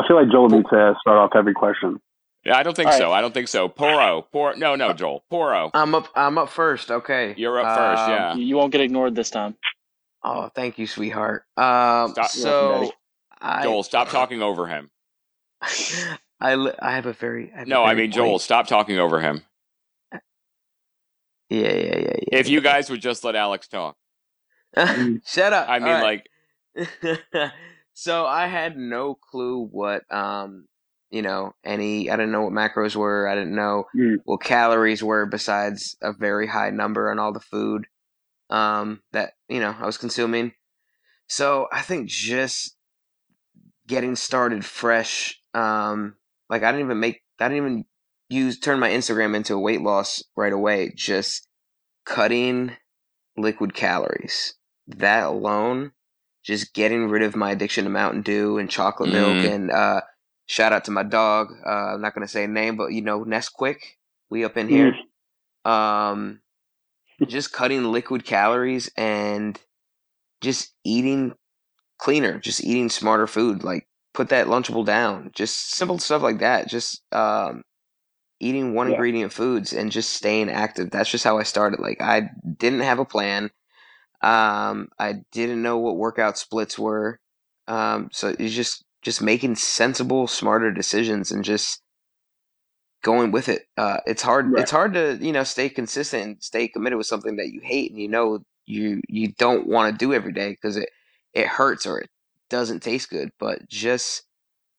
I 0.01 0.07
feel 0.09 0.17
like 0.17 0.31
Joel 0.31 0.49
needs 0.49 0.69
to 0.71 0.95
start 1.01 1.19
off 1.19 1.31
every 1.35 1.55
question. 1.55 2.01
yeah 2.45 2.57
i 2.59 2.63
don't 2.63 2.75
think 2.77 2.87
All 2.89 2.93
right. 2.93 2.99
so 2.99 3.13
i 3.13 3.21
don't 3.23 3.33
think 3.33 3.49
so 3.49 3.69
porro 3.69 4.27
Por- 4.33 4.57
no 4.57 4.75
no 4.77 4.93
joel 4.93 5.25
porro 5.31 5.71
I'm 5.73 5.95
up. 5.95 6.09
I'm 6.15 6.37
up 6.39 6.49
first. 6.51 6.91
Okay. 6.91 7.35
You're 7.39 7.59
up 7.61 7.77
first, 7.79 8.03
Um, 8.03 8.11
yeah. 8.11 8.35
You, 8.35 8.45
you 8.45 8.57
won't 8.57 8.71
get 8.73 8.81
ignored 8.83 9.15
this 9.15 9.31
time. 9.31 9.57
Oh, 10.23 10.49
thank 10.55 10.79
you, 10.79 10.87
sweetheart. 10.87 11.45
Um, 11.57 12.11
Stop- 12.13 12.29
so 12.31 12.93
I, 13.41 13.63
Joel, 13.63 13.83
stop 13.83 14.09
talking 14.11 14.43
over 14.43 14.67
him. 14.67 14.91
I, 16.41 16.55
li- 16.57 16.73
I 16.81 16.93
have 16.95 17.07
a 17.07 17.13
very. 17.15 17.51
I 17.55 17.59
have 17.61 17.67
a 17.67 17.71
No, 17.71 17.83
I 17.85 17.95
very 17.95 18.03
mean 18.09 18.13
Joel, 18.13 18.39
stop 18.39 18.67
talking 18.67 18.99
over 18.99 19.21
him. 19.21 19.43
Yeah, 20.13 20.19
yeah, 21.51 21.73
yeah, 21.73 21.99
yeah. 21.99 22.39
If 22.39 22.49
you 22.49 22.61
guys 22.61 22.89
would 22.91 23.01
just 23.01 23.23
let 23.25 23.37
Alex 23.37 23.69
talk. 23.69 23.97
Shut 24.77 25.53
up. 25.53 25.69
I 25.69 25.79
mean, 25.79 25.89
All 25.89 26.03
right. 26.03 26.23
like, 26.77 26.91
so 27.95 28.27
I 28.27 28.47
had 28.47 28.77
no 28.77 29.15
clue 29.15 29.67
what 29.71 30.03
um 30.13 30.67
you 31.11 31.23
know 31.23 31.55
any 31.65 32.11
I 32.11 32.17
didn't 32.17 32.33
know 32.33 32.43
what 32.43 32.53
macros 32.53 32.95
were. 32.97 33.27
I 33.29 33.35
didn't 33.35 33.55
know 33.55 33.85
Mm. 33.97 34.17
what 34.25 34.43
calories 34.43 35.03
were 35.03 35.27
besides 35.27 35.97
a 36.03 36.13
very 36.13 36.47
high 36.47 36.71
number 36.71 37.11
on 37.11 37.19
all 37.19 37.33
the 37.33 37.41
food 37.41 37.87
um 38.51 39.01
that 39.13 39.33
you 39.49 39.61
know 39.61 39.75
I 39.79 39.87
was 39.87 39.97
consuming. 39.97 40.53
So 41.27 41.69
I 41.73 41.81
think 41.83 42.09
just 42.09 42.77
getting 43.87 44.17
started 44.17 44.65
fresh 44.65 45.41
um 45.55 46.17
like 46.51 46.63
I 46.63 46.73
didn't 46.73 46.87
even 46.87 47.01
make 47.01 47.23
I 47.41 47.49
didn't 47.49 47.65
even 47.65 47.85
use 48.29 48.59
turn 48.59 48.81
my 48.81 48.91
Instagram 48.91 49.35
into 49.37 49.55
a 49.55 49.61
weight 49.61 49.81
loss 49.83 50.23
right 50.37 50.53
away. 50.53 50.93
Just 50.95 51.47
cutting 52.05 52.73
liquid 53.37 53.75
calories. 53.75 54.55
That 54.87 55.25
alone, 55.25 55.93
just 56.45 56.75
getting 56.75 57.09
rid 57.09 57.23
of 57.23 57.35
my 57.37 57.51
addiction 57.53 57.85
to 57.85 57.91
Mountain 57.91 58.23
Dew 58.23 58.59
and 58.59 58.71
chocolate 58.71 59.11
milk, 59.11 59.37
Mm. 59.39 59.55
and 59.55 59.71
uh, 59.71 60.01
shout 60.47 60.73
out 60.73 60.85
to 60.85 60.91
my 60.91 61.03
dog. 61.03 61.49
Uh, 61.67 61.95
I'm 61.95 62.01
not 62.03 62.15
gonna 62.15 62.29
say 62.29 62.45
a 62.45 62.49
name, 62.49 62.77
but 62.77 62.93
you 62.93 63.03
know 63.03 63.25
Nesquik. 63.25 63.79
We 64.31 64.45
up 64.45 64.57
in 64.57 64.69
here. 64.69 64.95
Um, 65.65 66.41
just 67.27 67.53
cutting 67.53 67.85
liquid 67.85 68.25
calories 68.25 68.91
and 68.97 69.59
just 70.41 70.75
eating 70.85 71.35
cleaner, 71.99 72.39
just 72.39 72.63
eating 72.65 72.89
smarter 72.91 73.27
food. 73.27 73.65
Like 73.65 73.87
put 74.13 74.29
that 74.31 74.47
Lunchable 74.49 74.85
down. 74.85 75.31
Just 75.35 75.71
simple 75.75 75.99
stuff 75.99 76.23
like 76.23 76.41
that. 76.41 76.69
Just 76.69 77.03
um, 77.13 77.63
eating 78.41 78.75
one 78.75 78.89
Yeah. 78.89 78.95
ingredient 78.95 79.33
foods 79.33 79.73
and 79.73 79.93
just 79.93 80.11
staying 80.13 80.51
active. 80.51 80.91
That's 80.91 81.11
just 81.11 81.25
how 81.25 81.39
I 81.39 81.45
started. 81.45 81.81
Like 81.81 82.01
I 82.03 82.31
didn't 82.59 82.81
have 82.81 82.99
a 82.99 83.05
plan. 83.05 83.51
Um, 84.25 84.89
I 84.99 85.17
didn't 85.33 85.63
know 85.63 85.79
what 85.79 85.97
workout 85.99 86.39
splits 86.39 86.79
were. 86.79 87.21
Um, 87.69 88.11
so 88.13 88.35
it's 88.39 88.55
just 88.55 88.85
just 89.03 89.23
making 89.23 89.57
sensible, 89.57 90.27
smarter 90.29 90.73
decisions 90.73 91.31
and 91.33 91.45
just 91.45 91.83
going 93.03 93.33
with 93.33 93.49
it. 93.49 93.65
Uh, 93.77 93.99
it's 94.07 94.23
hard. 94.23 94.53
Right. 94.53 94.63
It's 94.63 94.71
hard 94.71 94.95
to 94.95 95.19
you 95.21 95.33
know 95.33 95.45
stay 95.45 95.69
consistent 95.69 96.25
and 96.25 96.43
stay 96.43 96.69
committed 96.69 96.99
with 96.99 97.07
something 97.07 97.37
that 97.37 97.51
you 97.53 97.61
hate 97.63 97.91
and 97.93 98.01
you 98.01 98.09
know 98.09 98.41
you 98.67 99.03
you 99.09 99.33
don't 99.39 99.67
want 99.67 99.93
to 99.93 99.99
do 100.05 100.15
every 100.15 100.33
day 100.33 100.51
because 100.53 100.77
it 100.77 100.91
it 101.35 101.47
hurts 101.49 101.87
or 101.87 102.01
it 102.01 102.11
doesn't 102.51 102.83
taste 102.83 103.11
good. 103.11 103.31
But 103.39 103.69
just 103.69 104.25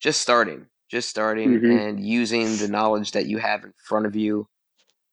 just 0.02 0.22
starting, 0.22 0.68
just 0.89 1.10
starting, 1.10 1.62
Mhm. 1.62 1.66
and 1.68 2.06
using 2.06 2.58
the 2.58 2.68
knowledge 2.70 3.12
that 3.14 3.28
you 3.28 3.39
have 3.39 3.64
in 3.64 3.74
front 3.88 4.06
of 4.08 4.16
you 4.16 4.48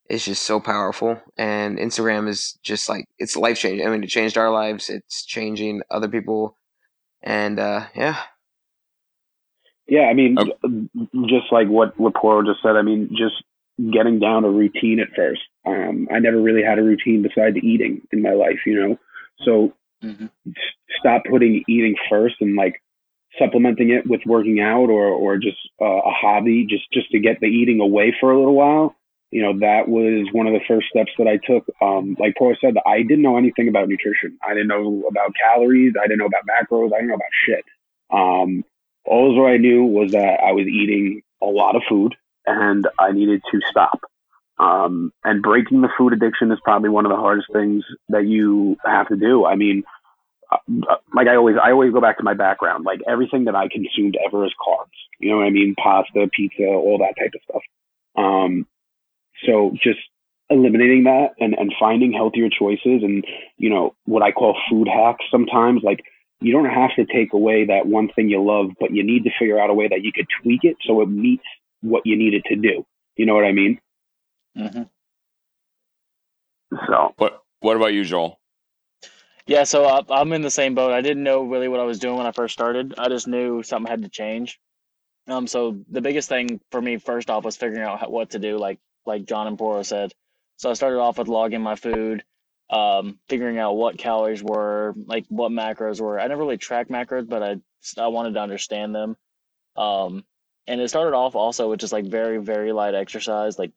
is 0.09 0.25
just 0.25 0.43
so 0.45 0.61
powerful. 0.61 1.21
And 1.37 1.79
Instagram 1.79 2.29
is 2.29 2.59
just 2.63 2.89
like 2.89 3.07
it's 3.19 3.37
life 3.37 3.59
changing. 3.59 3.87
I 3.87 3.91
mean, 3.91 4.05
it 4.05 4.09
changed 4.09 4.39
our 4.39 4.51
lives. 4.51 4.91
It's 4.91 5.25
changing 5.25 5.83
other 5.91 6.09
people, 6.09 6.57
and 7.23 7.59
uh, 7.59 7.87
yeah, 7.95 8.17
Yeah, 9.87 10.03
I 10.03 10.15
mean, 10.15 10.37
Okay. 10.39 10.53
just 11.29 11.53
like 11.53 11.69
what 11.69 11.99
what 11.99 12.15
Porro 12.15 12.43
just 12.43 12.63
said. 12.63 12.77
I 12.77 12.83
mean, 12.83 13.11
just 13.11 13.43
getting 13.93 14.19
down 14.21 14.45
a 14.45 14.51
routine 14.51 15.01
at 15.01 15.09
first. 15.15 15.43
Um, 15.67 16.09
I 16.13 16.19
never 16.19 16.41
really 16.41 16.63
had 16.63 16.79
a 16.79 16.83
routine 16.83 17.23
besides 17.23 17.57
eating 17.63 18.03
in 18.13 18.23
my 18.23 18.33
life, 18.33 18.61
you 18.67 18.81
know. 18.81 18.99
So 19.45 19.75
hmm 20.03 20.27
s- 20.49 20.55
stop 21.01 21.23
putting 21.31 21.65
eating 21.69 21.97
first 22.11 22.37
and 22.41 22.57
like 22.57 22.83
supplementing 23.39 23.91
it 23.91 24.07
with 24.09 24.21
working 24.27 24.61
out 24.61 24.91
or 24.91 25.07
or 25.07 25.39
just 25.39 25.59
uh, 25.81 25.85
a 25.85 26.11
hobby, 26.13 26.67
just 26.69 26.85
just 26.93 27.11
to 27.13 27.21
get 27.21 27.41
the 27.41 27.47
eating 27.47 27.81
away 27.81 28.15
for 28.21 28.33
a 28.33 28.39
little 28.39 28.55
while. 28.55 28.97
You 29.33 29.43
know, 29.43 29.59
that 29.61 29.89
was 29.89 30.29
one 30.33 30.47
of 30.47 30.53
the 30.53 30.61
first 30.69 30.89
steps 30.89 31.11
that 31.17 31.27
I 31.27 31.39
took. 31.39 31.67
Um, 31.81 32.17
like 32.21 32.35
Porro 32.37 32.55
said, 32.61 32.75
I 32.87 32.99
didn't 32.99 33.23
know 33.23 33.39
anything 33.39 33.67
about 33.67 33.89
nutrition. 33.89 34.39
I 34.47 34.53
didn't 34.53 34.69
know 34.69 35.05
about 35.09 35.35
calories. 35.35 35.95
I 35.99 36.07
didn't 36.07 36.19
know 36.19 36.27
about 36.27 36.45
macros. 36.45 36.93
I 36.93 36.99
didn't 36.99 37.09
know 37.09 37.15
about 37.15 37.33
shit. 37.47 37.65
Um, 38.13 38.63
all 39.07 39.47
I 39.47 39.57
knew 39.57 39.85
was 39.85 40.13
that 40.13 40.41
I 40.41 40.53
was 40.53 40.67
eating 40.67 41.23
a 41.43 41.47
lot 41.47 41.77
of 41.77 41.83
food 41.89 42.15
and 42.47 42.87
I 42.99 43.13
needed 43.13 43.41
to 43.51 43.61
stop. 43.71 44.01
Um, 44.59 45.13
and 45.25 45.43
breaking 45.43 45.81
the 45.81 45.89
food 45.97 46.13
addiction 46.13 46.53
is 46.53 46.59
probably 46.63 46.91
one 46.91 47.07
of 47.07 47.11
the 47.11 47.17
hardest 47.17 47.49
things 47.53 47.85
that 48.11 48.27
you 48.27 48.77
have 48.85 49.09
to 49.09 49.17
do. 49.17 49.47
I 49.47 49.57
mean, 49.57 49.83
uh, 50.53 50.97
like 51.15 51.27
I 51.27 51.37
always, 51.37 51.57
I 51.61 51.73
always 51.73 51.93
go 51.93 52.03
back 52.03 52.19
to 52.19 52.23
my 52.23 52.35
background. 52.35 52.85
Like 52.85 53.01
everything 53.09 53.47
that 53.47 53.57
I 53.57 53.69
consumed 53.69 54.17
ever 54.25 54.45
is 54.45 54.53
carbs. 54.65 54.93
You 55.19 55.31
know 55.31 55.39
what 55.39 55.47
I 55.47 55.51
mean? 55.51 55.75
Pasta, 55.83 56.29
pizza, 56.37 56.65
all 56.65 56.99
that 56.99 57.15
type 57.19 57.33
of 57.35 57.41
stuff. 57.49 57.63
Um, 58.15 58.67
so 59.47 59.73
just 59.83 60.01
eliminating 60.51 61.05
that 61.05 61.29
and, 61.39 61.55
and 61.55 61.73
finding 61.79 62.13
healthier 62.13 62.49
choices 62.51 63.03
and, 63.03 63.25
you 63.57 63.71
know, 63.71 63.95
what 64.05 64.23
I 64.23 64.33
call 64.33 64.57
food 64.71 64.89
hacks 64.89 65.25
sometimes, 65.31 65.83
like 65.83 66.01
you 66.41 66.53
don't 66.53 66.69
have 66.69 66.91
to 66.97 67.07
take 67.07 67.33
away 67.33 67.67
that 67.67 67.87
one 67.87 68.09
thing 68.15 68.29
you 68.29 68.43
love, 68.43 68.71
but 68.79 68.93
you 68.93 69.03
need 69.03 69.25
to 69.25 69.31
figure 69.39 69.59
out 69.59 69.71
a 69.71 69.75
way 69.75 69.89
that 69.89 70.03
you 70.03 70.13
could 70.13 70.27
tweak 70.43 70.61
it 70.65 70.77
so 70.87 71.01
it 71.01 71.07
meets 71.07 71.45
what 71.81 72.03
you 72.05 72.17
need 72.17 72.35
it 72.35 72.45
to 72.47 72.57
do. 72.57 72.85
You 73.17 73.27
know 73.27 73.35
what 73.35 73.45
I 73.45 73.53
mean? 73.53 73.81
hmm 74.57 74.83
So 76.87 77.15
What 77.17 77.43
What 77.61 77.77
about 77.77 77.95
you, 77.95 78.05
Joel? 78.05 78.39
Yeah, 79.47 79.65
so 79.65 79.85
uh, 79.85 80.03
I'm 80.11 80.33
in 80.33 80.43
the 80.43 80.51
same 80.51 80.75
boat. 80.75 80.93
I 80.93 81.01
didn't 81.01 81.25
know 81.25 81.43
really 81.43 81.69
what 81.69 81.81
I 81.81 81.85
was 81.85 81.99
doing 81.99 82.17
when 82.17 82.27
I 82.27 82.33
first 82.33 82.53
started. 82.53 82.95
I 82.99 83.09
just 83.09 83.27
knew 83.27 83.63
something 83.63 83.91
had 83.91 84.03
to 84.03 84.09
change. 84.09 84.61
Um, 85.27 85.47
so 85.47 85.79
the 85.91 86.01
biggest 86.01 86.29
thing 86.29 86.61
for 86.71 86.81
me 86.81 86.97
first 86.97 87.31
off 87.31 87.45
was 87.45 87.57
figuring 87.57 87.83
out 87.83 88.01
how, 88.01 88.09
what 88.09 88.31
to 88.31 88.39
do, 88.39 88.59
like 88.59 88.79
like 89.07 89.25
John 89.25 89.47
and 89.47 89.59
Porro 89.59 89.83
said. 89.83 90.13
So 90.57 90.71
I 90.71 90.75
started 90.75 90.99
off 90.99 91.19
with 91.19 91.29
logging 91.29 91.63
my 91.63 91.75
food, 91.75 92.25
um, 92.71 93.19
figuring 93.29 93.59
out 93.59 93.77
what 93.77 93.99
calories 93.99 94.43
were, 94.43 94.95
like 95.07 95.27
what 95.29 95.51
macros 95.51 96.01
were. 96.01 96.21
I 96.21 96.27
never 96.29 96.43
really 96.43 96.59
tracked 96.59 96.91
macros, 96.91 97.29
but 97.29 97.43
I 97.43 97.57
I 98.01 98.09
wanted 98.09 98.35
to 98.35 98.41
understand 98.41 98.95
them. 98.95 99.17
Um, 99.77 100.25
and 100.67 100.81
it 100.81 100.89
started 100.89 101.17
off 101.17 101.35
also 101.35 101.71
with 101.71 101.81
just 101.81 101.93
like 101.93 102.07
very 102.07 102.39
very 102.39 102.73
light 102.73 102.95
exercise, 102.95 103.59
like 103.59 103.73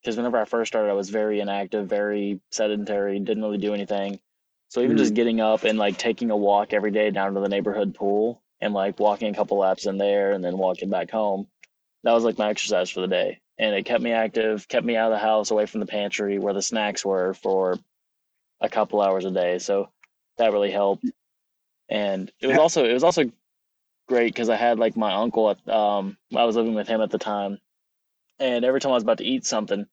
because 0.00 0.16
whenever 0.16 0.38
I 0.38 0.44
first 0.44 0.70
started, 0.70 0.90
I 0.90 0.94
was 0.94 1.10
very 1.10 1.40
inactive, 1.40 1.88
very 1.88 2.40
sedentary, 2.50 3.18
didn't 3.18 3.42
really 3.42 3.58
do 3.58 3.74
anything. 3.74 4.20
So 4.68 4.82
even 4.82 4.98
just 4.98 5.14
getting 5.14 5.40
up 5.40 5.64
and 5.64 5.78
like 5.78 5.96
taking 5.96 6.30
a 6.30 6.36
walk 6.36 6.72
every 6.72 6.90
day 6.90 7.10
down 7.10 7.34
to 7.34 7.40
the 7.40 7.48
neighborhood 7.48 7.94
pool 7.94 8.42
and 8.60 8.74
like 8.74 9.00
walking 9.00 9.30
a 9.30 9.34
couple 9.34 9.58
laps 9.58 9.86
in 9.86 9.96
there 9.96 10.32
and 10.32 10.44
then 10.44 10.58
walking 10.58 10.90
back 10.90 11.10
home, 11.10 11.48
that 12.04 12.12
was 12.12 12.24
like 12.24 12.38
my 12.38 12.50
exercise 12.50 12.90
for 12.90 13.00
the 13.00 13.08
day. 13.08 13.40
And 13.58 13.74
it 13.74 13.84
kept 13.84 14.02
me 14.02 14.12
active, 14.12 14.68
kept 14.68 14.86
me 14.86 14.96
out 14.96 15.12
of 15.12 15.18
the 15.18 15.24
house, 15.26 15.50
away 15.50 15.66
from 15.66 15.80
the 15.80 15.86
pantry 15.86 16.38
where 16.38 16.54
the 16.54 16.62
snacks 16.62 17.04
were 17.04 17.34
for 17.34 17.76
a 18.60 18.68
couple 18.68 19.00
hours 19.00 19.24
a 19.24 19.30
day. 19.30 19.58
So 19.58 19.90
that 20.36 20.52
really 20.52 20.70
helped. 20.70 21.04
And 21.88 22.30
it 22.40 22.46
was 22.46 22.58
also 22.58 22.84
it 22.84 22.92
was 22.92 23.04
also 23.04 23.30
great 24.08 24.32
because 24.32 24.48
I 24.48 24.56
had 24.56 24.78
like 24.78 24.96
my 24.96 25.14
uncle 25.14 25.50
at 25.50 25.68
um 25.68 26.16
I 26.34 26.44
was 26.44 26.56
living 26.56 26.74
with 26.74 26.88
him 26.88 27.00
at 27.00 27.10
the 27.10 27.18
time, 27.18 27.58
and 28.38 28.64
every 28.64 28.80
time 28.80 28.92
I 28.92 28.96
was 28.96 29.02
about 29.02 29.18
to 29.18 29.24
eat 29.24 29.46
something, 29.46 29.86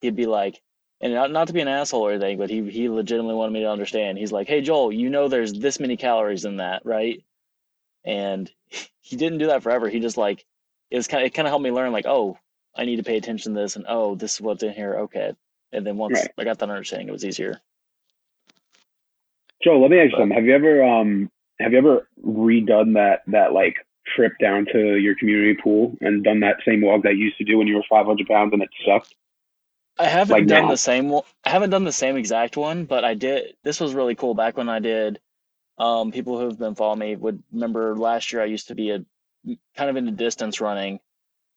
he'd 0.00 0.16
be 0.16 0.26
like, 0.26 0.60
and 1.00 1.14
not, 1.14 1.30
not 1.30 1.48
to 1.48 1.52
be 1.52 1.60
an 1.60 1.68
asshole 1.68 2.02
or 2.06 2.12
anything, 2.12 2.38
but 2.38 2.50
he 2.50 2.70
he 2.70 2.88
legitimately 2.88 3.34
wanted 3.34 3.52
me 3.52 3.60
to 3.60 3.70
understand. 3.70 4.18
He's 4.18 4.32
like, 4.32 4.48
"Hey 4.48 4.60
Joel, 4.62 4.92
you 4.92 5.10
know 5.10 5.28
there's 5.28 5.52
this 5.52 5.80
many 5.80 5.96
calories 5.96 6.44
in 6.44 6.58
that, 6.58 6.84
right?" 6.86 7.22
And 8.04 8.50
he 9.00 9.16
didn't 9.16 9.38
do 9.38 9.48
that 9.48 9.62
forever. 9.62 9.88
He 9.88 10.00
just 10.00 10.16
like 10.16 10.44
it 10.90 10.96
was 10.96 11.08
kind 11.08 11.22
of, 11.22 11.26
it 11.26 11.34
kind 11.34 11.48
of 11.48 11.50
helped 11.50 11.64
me 11.64 11.70
learn 11.72 11.92
like, 11.92 12.06
oh, 12.06 12.38
I 12.76 12.84
need 12.84 12.96
to 12.96 13.02
pay 13.04 13.16
attention 13.16 13.54
to 13.54 13.60
this, 13.60 13.76
and 13.76 13.84
oh, 13.88 14.14
this 14.14 14.34
is 14.34 14.40
what's 14.40 14.62
in 14.62 14.72
here. 14.72 14.94
Okay, 15.00 15.32
and 15.72 15.86
then 15.86 15.96
once 15.96 16.14
Right. 16.14 16.30
I 16.38 16.44
got 16.44 16.58
that 16.60 16.70
understanding, 16.70 17.08
it 17.08 17.12
was 17.12 17.24
easier. 17.24 17.60
Joe, 19.62 19.80
let 19.80 19.90
me 19.90 19.98
ask 19.98 20.12
you 20.12 20.18
something. 20.18 20.36
Have 20.36 20.44
you 20.46 20.54
ever 20.54 20.84
um 20.84 21.30
have 21.60 21.72
you 21.72 21.78
ever 21.78 22.08
redone 22.24 22.94
that 22.94 23.22
that 23.28 23.52
like 23.52 23.76
trip 24.16 24.32
down 24.40 24.66
to 24.72 24.96
your 24.96 25.14
community 25.16 25.56
pool 25.62 25.96
and 26.00 26.24
done 26.24 26.40
that 26.40 26.56
same 26.66 26.82
walk 26.82 27.02
that 27.04 27.16
you 27.16 27.26
used 27.26 27.38
to 27.38 27.44
do 27.44 27.58
when 27.58 27.66
you 27.66 27.76
were 27.76 27.84
five 27.88 28.06
hundred 28.06 28.26
pounds 28.26 28.52
and 28.52 28.62
it 28.62 28.70
sucked? 28.86 29.14
I 29.98 30.06
haven't 30.06 30.36
Like 30.38 30.46
done 30.46 30.66
now. 30.66 30.68
the 30.68 30.76
same 30.76 31.08
one. 31.10 31.24
I 31.44 31.50
haven't 31.50 31.70
done 31.70 31.84
the 31.84 31.92
same 31.92 32.16
exact 32.16 32.56
one, 32.56 32.84
but 32.86 33.04
I 33.04 33.14
did. 33.14 33.56
This 33.62 33.80
was 33.80 33.94
really 33.94 34.14
cool. 34.14 34.34
Back 34.34 34.56
when 34.56 34.68
I 34.68 34.80
did, 34.80 35.20
um, 35.78 36.12
people 36.12 36.38
who've 36.38 36.58
been 36.58 36.74
following 36.74 37.00
me 37.00 37.16
would 37.16 37.42
remember 37.52 37.96
last 37.96 38.32
year. 38.32 38.42
I 38.42 38.46
used 38.46 38.68
to 38.68 38.74
be 38.74 38.90
a 38.90 39.04
kind 39.76 39.90
of 39.90 39.96
into 39.96 40.12
distance 40.12 40.60
running. 40.60 41.00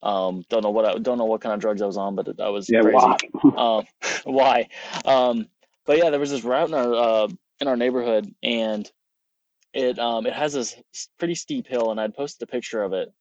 Um, 0.06 0.46
don't 0.50 0.62
know 0.64 0.70
what 0.70 0.86
I 0.86 1.00
don't 1.00 1.18
know 1.18 1.26
what 1.26 1.42
kind 1.42 1.54
of 1.54 1.60
drugs 1.60 1.82
I 1.82 1.88
was 1.88 1.98
on, 1.98 2.16
but 2.16 2.40
I 2.40 2.50
was 2.50 2.70
Yeah, 2.70 2.82
crazy. 2.82 2.96
why? 2.96 3.18
um, 3.58 3.86
why? 4.24 4.70
Um, 5.04 5.48
but 5.86 5.98
yeah, 5.98 6.12
there 6.12 6.20
was 6.20 6.30
this 6.30 6.44
route 6.44 6.70
in 6.70 6.76
our 6.76 6.94
uh, 6.94 7.28
in 7.60 7.68
our 7.68 7.76
neighborhood, 7.76 8.32
and 8.44 8.90
it 9.74 9.98
um, 9.98 10.28
it 10.28 10.34
has 10.34 10.54
this 10.54 10.76
pretty 11.18 11.34
steep 11.34 11.66
hill, 11.66 11.90
and 11.90 12.00
I'd 12.00 12.16
posted 12.16 12.48
a 12.48 12.52
picture 12.52 12.84
of 12.84 12.94
it. 12.94 13.12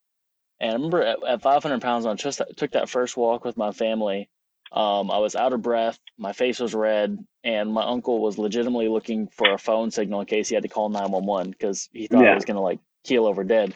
And 0.61 0.70
I 0.70 0.74
remember 0.74 1.02
at, 1.02 1.24
at 1.27 1.43
500 1.43 1.81
pounds, 1.81 2.05
I 2.06 2.15
just 2.15 2.43
took 2.56 2.73
that 2.73 2.90
first 2.90 3.16
walk 3.16 3.44
with 3.44 3.56
my 3.56 3.73
family. 3.73 4.28
Um, 4.70 5.11
I 5.11 5.19
was 5.19 5.36
out 5.36 5.52
of 5.52 5.62
breath, 5.62 5.98
my 6.19 6.32
face 6.32 6.59
was 6.61 6.74
red, 6.74 7.19
and 7.44 7.73
my 7.73 7.85
uncle 7.85 8.20
was 8.20 8.39
legitimately 8.39 8.89
looking 8.89 9.28
for 9.28 9.52
a 9.55 9.59
phone 9.59 9.90
signal 9.90 10.20
in 10.20 10.27
case 10.27 10.48
he 10.48 10.55
had 10.55 10.65
to 10.65 10.69
call 10.69 10.89
911 10.89 11.52
because 11.52 11.89
he 11.93 12.09
thought 12.09 12.27
I 12.27 12.35
was 12.35 12.44
gonna 12.44 12.61
like 12.61 12.81
keel 13.05 13.27
over 13.27 13.44
dead. 13.44 13.74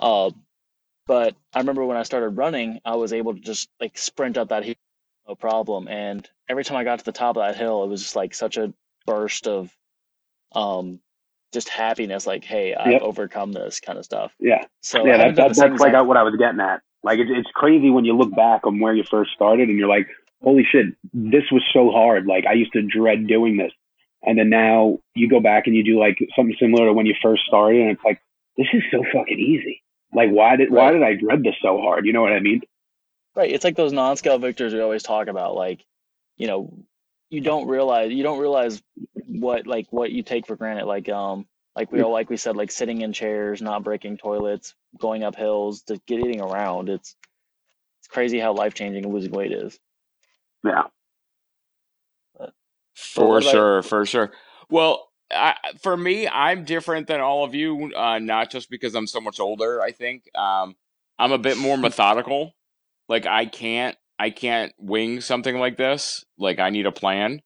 Uh, 0.00 0.30
but 1.06 1.34
I 1.54 1.60
remember 1.60 1.84
when 1.84 1.96
I 1.96 2.02
started 2.02 2.30
running, 2.30 2.80
I 2.84 2.96
was 2.96 3.12
able 3.12 3.34
to 3.34 3.40
just 3.40 3.68
like 3.80 3.96
sprint 3.98 4.36
up 4.36 4.48
that 4.48 4.64
hill, 4.64 4.74
no 5.28 5.34
problem. 5.34 5.88
And 5.88 6.28
every 6.48 6.64
time 6.64 6.76
I 6.76 6.84
got 6.84 6.98
to 6.98 7.04
the 7.04 7.12
top 7.12 7.36
of 7.36 7.42
that 7.42 7.56
hill, 7.56 7.84
it 7.84 7.88
was 7.88 8.02
just 8.02 8.16
like 8.16 8.34
such 8.34 8.56
a 8.56 8.72
burst 9.06 9.46
of 9.46 9.70
um, 10.52 11.00
just 11.52 11.68
happiness. 11.68 12.26
Like, 12.26 12.44
hey, 12.44 12.74
I've 12.74 12.92
Yep. 12.92 13.02
overcome 13.02 13.52
this 13.52 13.80
kind 13.80 13.98
of 13.98 14.04
stuff. 14.04 14.32
Yeah. 14.38 14.64
So 14.82 15.06
yeah, 15.06 15.18
that, 15.18 15.36
that, 15.36 15.56
that's 15.56 15.80
like 15.80 16.06
what 16.06 16.16
I 16.16 16.22
was 16.22 16.36
getting 16.36 16.60
at. 16.60 16.82
Like 17.02 17.18
it's 17.20 17.30
it's 17.32 17.50
crazy 17.54 17.90
when 17.90 18.04
you 18.04 18.16
look 18.16 18.34
back 18.34 18.66
on 18.66 18.80
where 18.80 18.94
you 18.94 19.04
first 19.08 19.32
started 19.32 19.68
and 19.68 19.78
you're 19.78 19.88
like, 19.88 20.08
holy 20.42 20.64
shit, 20.70 20.86
this 21.14 21.44
was 21.52 21.62
so 21.72 21.90
hard. 21.90 22.26
Like 22.26 22.46
I 22.46 22.54
used 22.54 22.72
to 22.72 22.82
dread 22.82 23.28
doing 23.28 23.56
this, 23.56 23.72
and 24.24 24.36
then 24.38 24.50
now 24.50 24.98
you 25.14 25.28
go 25.28 25.38
back 25.38 25.66
and 25.66 25.76
you 25.76 25.84
do 25.84 26.00
like 26.00 26.18
something 26.34 26.56
similar 26.58 26.86
to 26.86 26.92
when 26.92 27.06
you 27.06 27.14
first 27.22 27.44
started, 27.46 27.80
and 27.82 27.90
it's 27.92 28.04
like 28.04 28.20
this 28.56 28.66
is 28.72 28.82
so 28.90 29.04
fucking 29.12 29.38
easy. 29.38 29.82
Like 30.16 30.30
why 30.30 30.56
did 30.56 30.72
why 30.72 30.92
did 30.92 31.02
I 31.02 31.14
dread 31.14 31.42
this 31.44 31.54
so 31.60 31.78
hard? 31.78 32.06
You 32.06 32.14
know 32.14 32.22
what 32.22 32.32
I 32.32 32.40
mean? 32.40 32.62
Right. 33.34 33.52
It's 33.52 33.64
like 33.64 33.76
those 33.76 33.92
non-scale 33.92 34.38
victors 34.38 34.72
we 34.72 34.80
always 34.80 35.02
talk 35.02 35.28
about. 35.28 35.54
Like, 35.54 35.84
you 36.38 36.46
know, 36.46 36.72
you 37.28 37.42
don't 37.42 37.68
realize 37.68 38.10
you 38.10 38.22
don't 38.22 38.38
realize 38.38 38.82
what 39.26 39.66
like 39.66 39.88
what 39.90 40.10
you 40.12 40.22
take 40.22 40.46
for 40.46 40.56
granted. 40.56 40.86
Like 40.86 41.10
um 41.10 41.46
like 41.76 41.92
we 41.92 42.00
all 42.00 42.12
like 42.12 42.30
we 42.30 42.38
said 42.38 42.56
like 42.56 42.70
sitting 42.72 43.02
in 43.02 43.12
chairs, 43.12 43.60
not 43.60 43.84
breaking 43.84 44.16
toilets, 44.16 44.74
going 44.98 45.22
up 45.22 45.36
hills, 45.36 45.82
just 45.82 46.06
getting 46.06 46.40
around. 46.40 46.88
It's 46.88 47.14
it's 48.00 48.08
crazy 48.08 48.40
how 48.40 48.54
life 48.54 48.72
changing 48.72 49.12
losing 49.12 49.32
weight 49.32 49.52
is. 49.52 49.78
Yeah. 50.64 50.84
For 52.94 53.28
what 53.28 53.42
about- 53.42 53.52
sure, 53.52 53.82
for 53.82 54.06
sure. 54.06 54.32
Well, 54.70 55.05
I, 55.32 55.54
for 55.82 55.96
me, 55.96 56.28
I'm 56.28 56.64
different 56.64 57.06
than 57.08 57.20
all 57.20 57.44
of 57.44 57.54
you, 57.54 57.92
uh, 57.94 58.18
not 58.18 58.50
just 58.50 58.70
because 58.70 58.94
I'm 58.94 59.06
so 59.06 59.20
much 59.20 59.40
older. 59.40 59.80
I 59.82 59.90
think 59.92 60.28
um, 60.36 60.76
I'm 61.18 61.32
a 61.32 61.38
bit 61.38 61.58
more 61.58 61.76
methodical. 61.76 62.54
Like 63.08 63.26
I 63.26 63.46
can't, 63.46 63.96
I 64.18 64.30
can't 64.30 64.72
wing 64.78 65.20
something 65.20 65.58
like 65.58 65.76
this. 65.76 66.24
Like 66.38 66.58
I 66.58 66.70
need 66.70 66.86
a 66.86 66.92
plan. 66.92 67.40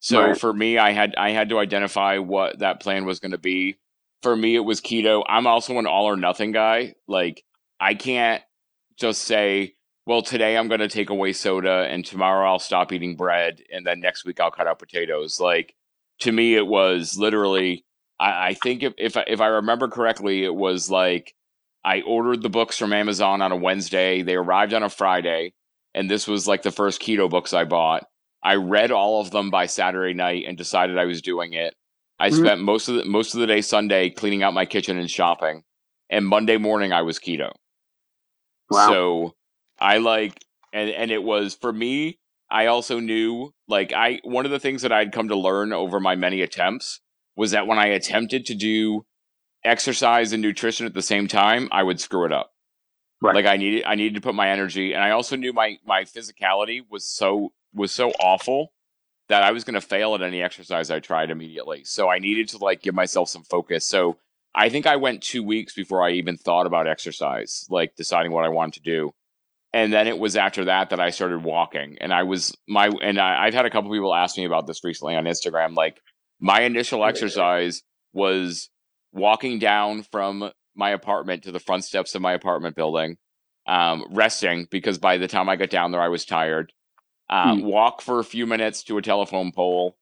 So 0.00 0.20
Right. 0.20 0.38
for 0.38 0.52
me, 0.52 0.78
I 0.78 0.90
had 0.92 1.14
I 1.16 1.30
had 1.30 1.50
to 1.50 1.58
identify 1.58 2.18
what 2.18 2.60
that 2.60 2.80
plan 2.80 3.04
was 3.04 3.20
going 3.20 3.32
to 3.32 3.38
be. 3.38 3.76
For 4.22 4.34
me, 4.36 4.54
it 4.56 4.60
was 4.60 4.80
keto. 4.80 5.22
I'm 5.28 5.46
also 5.46 5.78
an 5.78 5.86
all 5.86 6.06
or 6.06 6.16
nothing 6.16 6.52
guy. 6.52 6.94
Like 7.06 7.44
I 7.78 7.94
can't 7.94 8.42
just 8.98 9.22
say, 9.22 9.74
well, 10.06 10.22
today 10.22 10.56
I'm 10.56 10.68
going 10.68 10.80
to 10.80 10.88
take 10.88 11.10
away 11.10 11.32
soda, 11.32 11.86
and 11.88 12.04
tomorrow 12.04 12.48
I'll 12.48 12.58
stop 12.58 12.92
eating 12.92 13.16
bread, 13.16 13.62
and 13.72 13.86
then 13.86 14.00
next 14.00 14.24
week 14.24 14.40
I'll 14.40 14.50
cut 14.50 14.66
out 14.66 14.78
potatoes. 14.78 15.38
Like 15.40 15.74
to 16.20 16.32
me, 16.32 16.54
it 16.54 16.66
was 16.66 17.16
literally. 17.18 17.84
I, 18.18 18.48
I 18.48 18.54
think 18.54 18.82
if 18.82 18.94
if 18.98 19.16
I, 19.16 19.24
if 19.26 19.40
I 19.40 19.46
remember 19.46 19.88
correctly, 19.88 20.44
it 20.44 20.54
was 20.54 20.90
like 20.90 21.34
I 21.84 22.02
ordered 22.02 22.42
the 22.42 22.50
books 22.50 22.78
from 22.78 22.92
Amazon 22.92 23.42
on 23.42 23.52
a 23.52 23.56
Wednesday. 23.56 24.22
They 24.22 24.34
arrived 24.34 24.74
on 24.74 24.82
a 24.82 24.90
Friday, 24.90 25.54
and 25.94 26.10
this 26.10 26.26
was 26.28 26.46
like 26.46 26.62
the 26.62 26.70
first 26.70 27.00
keto 27.02 27.28
books 27.30 27.52
I 27.54 27.64
bought. 27.64 28.04
I 28.42 28.54
read 28.56 28.90
all 28.90 29.20
of 29.20 29.30
them 29.30 29.50
by 29.50 29.66
Saturday 29.66 30.14
night 30.14 30.44
and 30.46 30.56
decided 30.56 30.98
I 30.98 31.04
was 31.04 31.20
doing 31.22 31.52
it. 31.52 31.74
I 32.18 32.30
Mhm. 32.30 32.36
spent 32.38 32.60
most 32.60 32.88
of 32.88 32.96
the 32.96 33.04
most 33.06 33.34
of 33.34 33.40
the 33.40 33.46
day 33.46 33.60
Sunday 33.62 34.10
cleaning 34.10 34.42
out 34.42 34.54
my 34.54 34.66
kitchen 34.66 34.98
and 34.98 35.10
shopping, 35.10 35.62
and 36.10 36.26
Monday 36.26 36.58
morning 36.58 36.92
I 36.92 37.02
was 37.02 37.18
keto. 37.18 37.52
Wow. 38.70 38.88
So 38.88 39.34
I 39.78 39.98
like, 39.98 40.38
and 40.72 40.90
and 40.90 41.10
it 41.10 41.22
was 41.22 41.54
for 41.54 41.72
me. 41.72 42.18
I 42.50 42.66
also 42.66 42.98
knew 43.00 43.52
like 43.68 43.92
I 43.92 44.20
one 44.24 44.44
of 44.44 44.50
the 44.50 44.60
things 44.60 44.82
that 44.82 44.92
I'd 44.92 45.12
come 45.12 45.28
to 45.28 45.36
learn 45.36 45.72
over 45.72 46.00
my 46.00 46.16
many 46.16 46.42
attempts 46.42 47.00
was 47.36 47.52
that 47.52 47.66
when 47.66 47.78
I 47.78 47.86
attempted 47.86 48.46
to 48.46 48.54
do 48.54 49.06
exercise 49.64 50.32
and 50.32 50.42
nutrition 50.42 50.86
at 50.86 50.94
the 50.94 51.02
same 51.02 51.28
time, 51.28 51.68
I 51.70 51.82
would 51.82 52.00
screw 52.00 52.24
it 52.24 52.32
up. 52.32 52.52
Right. 53.22 53.34
Like 53.34 53.46
I 53.46 53.56
needed 53.56 53.84
I 53.86 53.94
needed 53.94 54.14
to 54.14 54.20
put 54.20 54.34
my 54.34 54.50
energy, 54.50 54.94
and 54.94 55.02
I 55.02 55.10
also 55.10 55.36
knew 55.36 55.52
my 55.52 55.78
my 55.84 56.04
physicality 56.04 56.80
was 56.88 57.06
so 57.06 57.52
was 57.74 57.92
so 57.92 58.10
awful 58.20 58.72
that 59.28 59.42
I 59.44 59.52
was 59.52 59.62
going 59.62 59.74
to 59.74 59.80
fail 59.80 60.14
at 60.16 60.22
any 60.22 60.42
exercise 60.42 60.90
I 60.90 60.98
tried 60.98 61.30
immediately. 61.30 61.84
So 61.84 62.08
I 62.08 62.18
needed 62.18 62.48
to 62.48 62.58
like 62.58 62.82
give 62.82 62.94
myself 62.94 63.28
some 63.28 63.44
focus. 63.44 63.84
So 63.84 64.18
I 64.54 64.68
think 64.68 64.86
I 64.86 64.96
went 64.96 65.22
two 65.22 65.44
weeks 65.44 65.72
before 65.72 66.02
I 66.02 66.12
even 66.12 66.36
thought 66.36 66.66
about 66.66 66.88
exercise, 66.88 67.66
like 67.70 67.94
deciding 67.94 68.32
what 68.32 68.44
I 68.44 68.48
wanted 68.48 68.74
to 68.74 68.80
do. 68.80 69.12
And 69.72 69.92
then 69.92 70.08
it 70.08 70.18
was 70.18 70.36
after 70.36 70.64
that 70.64 70.90
that 70.90 71.00
I 71.00 71.10
started 71.10 71.44
walking, 71.44 71.96
and 72.00 72.12
I 72.12 72.24
was 72.24 72.56
my 72.66 72.90
and 73.02 73.20
I, 73.20 73.44
I've 73.44 73.54
had 73.54 73.66
a 73.66 73.70
couple 73.70 73.92
people 73.92 74.14
ask 74.14 74.36
me 74.36 74.44
about 74.44 74.66
this 74.66 74.82
recently 74.82 75.14
on 75.14 75.24
Instagram. 75.24 75.76
Like 75.76 76.00
my 76.40 76.62
initial 76.62 77.04
exercise 77.04 77.82
was 78.12 78.68
walking 79.12 79.60
down 79.60 80.02
from 80.02 80.50
my 80.74 80.90
apartment 80.90 81.44
to 81.44 81.52
the 81.52 81.60
front 81.60 81.84
steps 81.84 82.14
of 82.16 82.22
my 82.22 82.32
apartment 82.32 82.74
building, 82.74 83.16
um, 83.68 84.04
resting 84.10 84.66
because 84.70 84.98
by 84.98 85.18
the 85.18 85.28
time 85.28 85.48
I 85.48 85.54
got 85.54 85.70
down 85.70 85.92
there, 85.92 86.02
I 86.02 86.08
was 86.08 86.24
tired. 86.24 86.72
Uh, 87.28 87.56
Walk 87.60 88.02
for 88.02 88.18
a 88.18 88.24
few 88.24 88.46
minutes 88.46 88.82
to 88.84 88.98
a 88.98 89.02
telephone 89.02 89.52
pole 89.52 89.96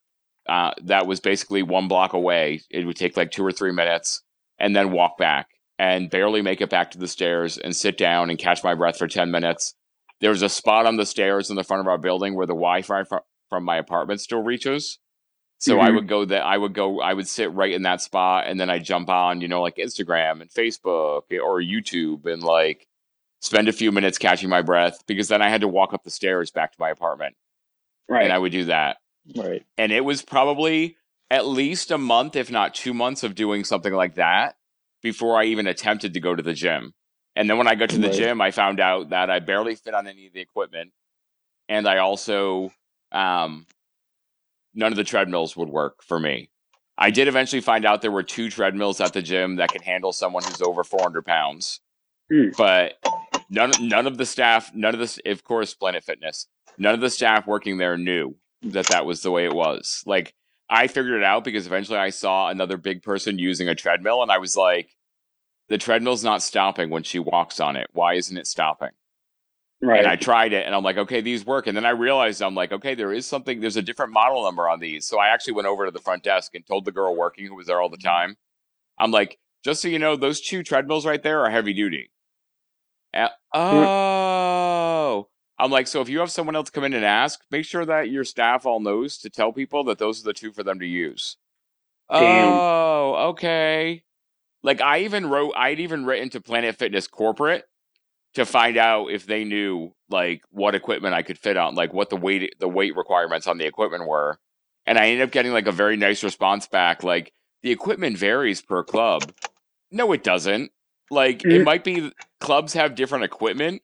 uh, 0.47 0.71
that 0.85 1.05
was 1.05 1.19
basically 1.19 1.61
one 1.61 1.87
block 1.87 2.13
away. 2.13 2.61
It 2.71 2.87
would 2.87 2.95
take 2.95 3.15
like 3.15 3.29
two 3.29 3.45
or 3.45 3.51
three 3.51 3.71
minutes, 3.71 4.23
and 4.59 4.75
then 4.75 4.91
walk 4.91 5.19
back 5.19 5.47
and 5.79 6.09
barely 6.09 6.41
make 6.41 6.59
it 6.61 6.69
back 6.69 6.91
to 6.91 6.97
the 6.99 7.07
stairs 7.07 7.57
and 7.57 7.75
sit 7.75 7.97
down 7.97 8.29
and 8.29 8.37
catch 8.37 8.63
my 8.63 8.75
breath 8.75 8.97
for 8.99 9.07
10 9.07 9.31
minutes. 9.31 9.73
There 10.19 10.29
was 10.29 10.41
a 10.41 10.49
spot 10.49 10.85
on 10.85 10.97
the 10.97 11.05
stairs 11.05 11.49
in 11.49 11.55
the 11.55 11.63
front 11.63 11.79
of 11.79 11.87
our 11.87 11.97
building 11.97 12.35
where 12.35 12.45
the 12.45 12.53
Wi 12.53 12.81
Fi 12.81 13.05
fr- 13.05 13.15
from 13.49 13.63
my 13.63 13.77
apartment 13.77 14.19
still 14.19 14.43
reaches. 14.43 14.99
So 15.57 15.79
I 15.79 15.89
Mhm. 15.89 15.95
would 15.95 16.07
go 16.07 16.25
that 16.25 16.43
I 16.45 16.57
would 16.57 16.73
go 16.73 16.99
I 17.01 17.13
would 17.13 17.27
sit 17.27 17.51
right 17.53 17.71
in 17.71 17.81
that 17.83 18.01
spot 18.01 18.45
and 18.47 18.59
then 18.59 18.69
I 18.69 18.79
jump 18.79 19.09
on, 19.09 19.41
you 19.41 19.47
know, 19.47 19.61
like 19.61 19.77
Instagram 19.77 20.41
and 20.41 20.49
Facebook 20.49 21.23
or 21.31 21.61
YouTube 21.61 22.25
and 22.25 22.43
like 22.43 22.85
spend 23.41 23.69
a 23.69 23.73
few 23.73 23.91
minutes 23.93 24.17
catching 24.17 24.49
my 24.49 24.61
breath 24.61 24.99
because 25.07 25.29
then 25.29 25.41
I 25.41 25.49
had 25.49 25.61
to 25.61 25.67
walk 25.67 25.93
up 25.93 26.03
the 26.03 26.11
stairs 26.11 26.51
back 26.51 26.71
to 26.73 26.77
my 26.79 26.89
apartment 26.89 27.35
Right. 28.09 28.23
and 28.25 28.33
I 28.33 28.37
would 28.37 28.51
do 28.51 28.65
that. 28.65 28.97
Right. 29.35 29.65
And 29.77 29.91
it 29.93 30.03
was 30.03 30.21
probably 30.21 30.97
at 31.31 31.45
least 31.45 31.91
a 31.91 31.97
month, 31.97 32.35
if 32.35 32.51
not 32.51 32.73
two 32.75 32.93
months, 32.93 33.23
of 33.23 33.35
doing 33.35 33.63
something 33.63 33.93
like 33.93 34.15
that 34.15 34.55
before 35.01 35.37
I 35.39 35.45
even 35.45 35.67
attempted 35.67 36.13
to 36.13 36.19
go 36.19 36.35
to 36.35 36.43
the 36.43 36.53
gym. 36.53 36.93
And 37.35 37.49
then 37.49 37.57
when 37.57 37.67
I 37.67 37.75
got 37.75 37.89
to 37.91 37.97
the 37.97 38.07
Right. 38.07 38.15
gym, 38.17 38.41
I 38.41 38.51
found 38.51 38.79
out 38.79 39.09
that 39.09 39.29
I 39.29 39.39
barely 39.39 39.75
fit 39.75 39.93
on 39.93 40.07
any 40.07 40.27
of 40.27 40.33
the 40.33 40.41
equipment. 40.41 40.91
And 41.69 41.87
I 41.87 41.99
also, 41.99 42.71
um, 43.11 43.65
none 44.73 44.91
of 44.91 44.97
the 44.97 45.03
treadmills 45.03 45.55
would 45.55 45.69
work 45.69 46.03
for 46.03 46.19
me. 46.19 46.49
I 46.97 47.11
did 47.11 47.27
eventually 47.29 47.61
find 47.61 47.85
out 47.85 48.01
there 48.01 48.11
were 48.11 48.23
two 48.23 48.49
treadmills 48.49 48.99
at 48.99 49.13
the 49.13 49.21
gym 49.21 49.55
that 49.55 49.71
could 49.71 49.83
handle 49.83 50.11
someone 50.11 50.43
who's 50.43 50.61
over 50.61 50.83
400 50.83 51.25
pounds. 51.25 51.79
Hmm. 52.31 52.49
But 52.57 52.97
none, 53.49 53.71
none 53.79 54.05
of 54.05 54.17
the 54.17 54.25
staff, 54.25 54.71
none 54.73 54.93
of 54.93 54.99
this, 54.99 55.19
of 55.25 55.43
course, 55.43 55.73
Planet 55.73 56.03
Fitness, 56.03 56.47
none 56.77 56.93
of 56.93 56.99
the 57.01 57.09
staff 57.09 57.47
working 57.47 57.77
there 57.77 57.97
knew 57.97 58.35
that 58.63 58.87
that 58.87 59.05
was 59.05 59.21
the 59.21 59.31
way 59.31 59.45
it 59.45 59.53
was. 59.53 60.03
Like, 60.05 60.33
I 60.69 60.87
figured 60.87 61.19
it 61.19 61.23
out 61.23 61.43
because 61.43 61.65
eventually 61.65 61.97
I 61.97 62.11
saw 62.11 62.49
another 62.49 62.77
big 62.77 63.01
person 63.01 63.39
using 63.39 63.67
a 63.67 63.75
treadmill 63.75 64.21
and 64.21 64.31
I 64.31 64.37
was 64.37 64.55
like, 64.55 64.95
the 65.67 65.77
treadmill's 65.77 66.23
not 66.23 66.43
stopping 66.43 66.89
when 66.89 67.03
she 67.03 67.19
walks 67.19 67.59
on 67.59 67.75
it. 67.75 67.87
Why 67.93 68.13
isn't 68.15 68.37
it 68.37 68.47
stopping? 68.47 68.89
right. 69.81 69.99
And 69.99 70.07
I 70.07 70.15
tried 70.15 70.53
it 70.53 70.65
and 70.65 70.75
I'm 70.75 70.83
like, 70.83 70.97
okay, 70.97 71.21
these 71.21 71.45
work. 71.45 71.67
And 71.67 71.75
then 71.75 71.85
I 71.85 71.91
realized 71.91 72.41
I'm 72.41 72.55
like, 72.55 72.71
okay, 72.71 72.95
there 72.95 73.13
is 73.13 73.25
something, 73.25 73.59
there's 73.59 73.77
a 73.77 73.81
different 73.81 74.11
model 74.11 74.43
number 74.43 74.67
on 74.67 74.79
these. 74.79 75.07
So 75.07 75.19
I 75.19 75.29
actually 75.29 75.53
went 75.53 75.67
over 75.67 75.85
to 75.85 75.91
the 75.91 75.99
front 75.99 76.23
desk 76.23 76.53
and 76.53 76.65
told 76.65 76.85
the 76.85 76.91
girl 76.91 77.15
working 77.15 77.45
who 77.45 77.55
was 77.55 77.67
there 77.67 77.81
all 77.81 77.89
the 77.89 77.97
time, 77.97 78.35
I'm 78.97 79.11
like, 79.11 79.39
just 79.63 79.81
so 79.81 79.87
you 79.87 79.99
know, 79.99 80.15
those 80.15 80.41
two 80.41 80.63
treadmills 80.63 81.05
right 81.05 81.21
there 81.21 81.45
are 81.45 81.49
heavy 81.49 81.73
duty. 81.73 82.11
Uh, 83.13 83.29
oh. 83.53 85.29
I'm 85.59 85.71
like, 85.71 85.87
so 85.87 86.01
if 86.01 86.09
you 86.09 86.19
have 86.19 86.31
someone 86.31 86.55
else 86.55 86.69
come 86.69 86.85
in 86.85 86.93
and 86.93 87.05
ask, 87.05 87.41
make 87.51 87.65
sure 87.65 87.85
that 87.85 88.09
your 88.09 88.23
staff 88.23 88.65
all 88.65 88.79
knows 88.79 89.17
to 89.19 89.29
tell 89.29 89.51
people 89.51 89.83
that 89.85 89.97
those 89.99 90.21
are 90.21 90.25
the 90.25 90.33
two 90.33 90.53
for 90.53 90.63
them 90.63 90.79
to 90.79 90.85
use. 90.85 91.37
Damn. 92.13 92.63
Oh, 92.63 93.15
okay. 93.31 94.03
Like 94.63 94.81
I 94.81 94.99
even 94.99 95.27
wrote, 95.29 95.53
I'd 95.55 95.79
even 95.79 96.05
written 96.05 96.29
to 96.31 96.41
Planet 96.41 96.75
Fitness 96.75 97.07
corporate 97.07 97.65
to 98.35 98.45
find 98.45 98.77
out 98.77 99.07
if 99.07 99.25
they 99.25 99.43
knew 99.43 99.93
like 100.09 100.41
what 100.51 100.75
equipment 100.75 101.13
I 101.13 101.23
could 101.23 101.37
fit 101.37 101.57
on, 101.57 101.75
like 101.75 101.93
what 101.93 102.09
the 102.09 102.17
weight 102.17 102.55
the 102.59 102.67
weight 102.69 102.95
requirements 102.95 103.47
on 103.47 103.57
the 103.57 103.65
equipment 103.65 104.07
were. 104.07 104.39
And 104.85 104.97
I 104.97 105.07
ended 105.07 105.21
up 105.27 105.31
getting 105.31 105.53
like 105.53 105.67
a 105.67 105.71
very 105.71 105.97
nice 105.97 106.23
response 106.23 106.67
back, 106.67 107.03
like 107.03 107.33
the 107.63 107.71
equipment 107.71 108.17
varies 108.17 108.61
per 108.61 108.83
club. 108.83 109.33
No, 109.91 110.11
it 110.13 110.23
doesn't. 110.23 110.71
Like 111.09 111.43
it 111.43 111.61
Mhm. 111.61 111.63
might 111.63 111.83
be 111.83 112.11
clubs 112.39 112.73
have 112.73 112.95
different 112.95 113.23
equipment, 113.23 113.81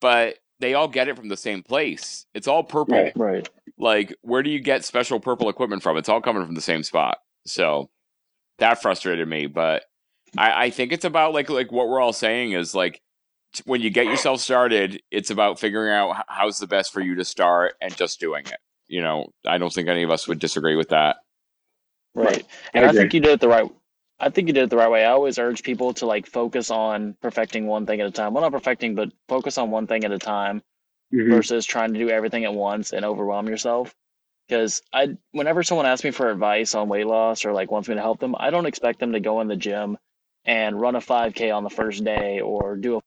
but 0.00 0.38
they 0.60 0.74
all 0.74 0.88
get 0.88 1.08
it 1.08 1.16
from 1.16 1.28
the 1.28 1.36
same 1.36 1.62
place. 1.62 2.26
It's 2.34 2.48
all 2.48 2.62
purple. 2.64 2.96
Right. 2.96 3.12
Right. 3.16 3.48
Like, 3.78 4.14
where 4.22 4.42
do 4.42 4.50
you 4.50 4.60
get 4.60 4.84
special 4.84 5.18
purple 5.20 5.48
equipment 5.48 5.82
from? 5.82 5.96
It's 5.96 6.08
all 6.08 6.20
coming 6.20 6.44
from 6.44 6.54
the 6.54 6.60
same 6.60 6.82
spot. 6.82 7.18
So 7.46 7.90
that 8.58 8.80
frustrated 8.80 9.26
me. 9.28 9.46
But 9.46 9.84
I, 10.38 10.64
I 10.66 10.70
think 10.70 10.92
it's 10.92 11.04
about 11.04 11.34
like 11.34 11.50
like 11.50 11.72
what 11.72 11.88
we're 11.88 12.00
all 12.00 12.12
saying 12.12 12.52
is 12.52 12.74
like 12.74 13.00
t- 13.54 13.62
when 13.66 13.80
you 13.80 13.90
get 13.90 14.06
yourself 14.06 14.40
started, 14.40 15.00
it's 15.10 15.30
about 15.30 15.58
figuring 15.58 15.92
out 15.92 16.16
h- 16.16 16.24
how's 16.28 16.58
the 16.58 16.66
best 16.66 16.92
for 16.92 17.00
you 17.00 17.16
to 17.16 17.24
start 17.24 17.74
and 17.80 17.94
just 17.96 18.20
doing 18.20 18.46
it. 18.46 18.58
You 18.86 19.02
know, 19.02 19.26
I 19.46 19.58
don't 19.58 19.72
think 19.72 19.88
any 19.88 20.02
of 20.02 20.10
us 20.10 20.28
would 20.28 20.38
disagree 20.38 20.76
with 20.76 20.90
that. 20.90 21.16
Right. 22.14 22.44
I 22.74 22.78
And 22.78 22.84
I, 22.86 22.88
agree. 22.90 23.00
think 23.00 23.14
you 23.14 23.20
did 23.20 23.32
it 23.32 23.40
the 23.40 23.48
right 23.48 23.68
I 24.24 24.30
think 24.30 24.48
you 24.48 24.54
did 24.54 24.64
it 24.64 24.70
the 24.70 24.78
right 24.78 24.90
way. 24.90 25.04
I 25.04 25.10
always 25.10 25.38
urge 25.38 25.62
people 25.62 25.92
to 25.94 26.06
like 26.06 26.26
focus 26.26 26.70
on 26.70 27.14
perfecting 27.20 27.66
one 27.66 27.84
thing 27.84 28.00
at 28.00 28.06
a 28.06 28.10
time. 28.10 28.32
Well 28.32 28.42
not 28.42 28.52
perfecting, 28.52 28.94
but 28.94 29.12
focus 29.28 29.58
on 29.58 29.70
one 29.70 29.86
thing 29.86 30.02
at 30.04 30.12
a 30.12 30.18
time 30.18 30.62
Mhm. 31.12 31.30
versus 31.30 31.66
trying 31.66 31.92
to 31.92 31.98
do 31.98 32.08
everything 32.10 32.44
at 32.46 32.54
once 32.54 32.92
and 32.94 33.04
overwhelm 33.04 33.48
yourself. 33.48 33.94
Because 34.48 34.82
I 34.94 35.18
whenever 35.32 35.62
someone 35.62 35.86
asks 35.86 36.04
me 36.04 36.10
for 36.10 36.30
advice 36.30 36.74
on 36.74 36.88
weight 36.88 37.06
loss 37.06 37.44
or 37.44 37.52
like 37.52 37.70
wants 37.70 37.88
me 37.88 37.96
to 37.96 38.00
help 38.00 38.18
them, 38.20 38.34
I 38.38 38.50
don't 38.50 38.66
expect 38.66 39.00
them 39.00 39.12
to 39.12 39.20
go 39.20 39.42
in 39.42 39.48
the 39.48 39.56
gym 39.56 39.98
and 40.46 40.80
run 40.80 40.96
a 40.96 41.02
5k 41.02 41.50
on 41.50 41.64
the 41.64 41.70
first 41.70 42.02
day 42.04 42.40
or 42.40 42.76
do 42.76 42.96
a 42.98 43.02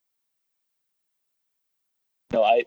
no, 2.32 2.44
I 2.44 2.66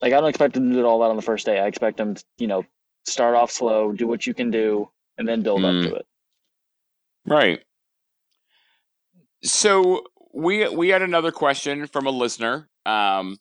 like 0.00 0.12
I 0.12 0.20
don't 0.20 0.28
expect 0.28 0.54
them 0.54 0.70
to 0.70 0.76
do 0.76 0.86
all 0.86 1.00
that 1.00 1.10
on 1.10 1.16
the 1.16 1.22
first 1.22 1.46
day. 1.46 1.60
I 1.60 1.66
expect 1.66 1.96
them 1.98 2.14
to, 2.16 2.24
you 2.38 2.46
know, 2.48 2.64
start 3.06 3.34
off 3.36 3.50
slow, 3.52 3.92
do 3.92 4.06
what 4.08 4.26
you 4.26 4.34
can 4.34 4.50
do, 4.50 4.90
and 5.18 5.28
then 5.28 5.42
build 5.42 5.62
Mm. 5.62 5.76
up 5.76 5.82
to 5.90 5.94
it. 5.96 6.06
Right. 7.26 7.60
So 9.42 10.04
we 10.32 10.68
we 10.68 10.88
had 10.88 11.02
another 11.02 11.32
question 11.32 11.86
from 11.86 12.06
a 12.06 12.10
listener. 12.10 12.68
Um, 12.84 13.38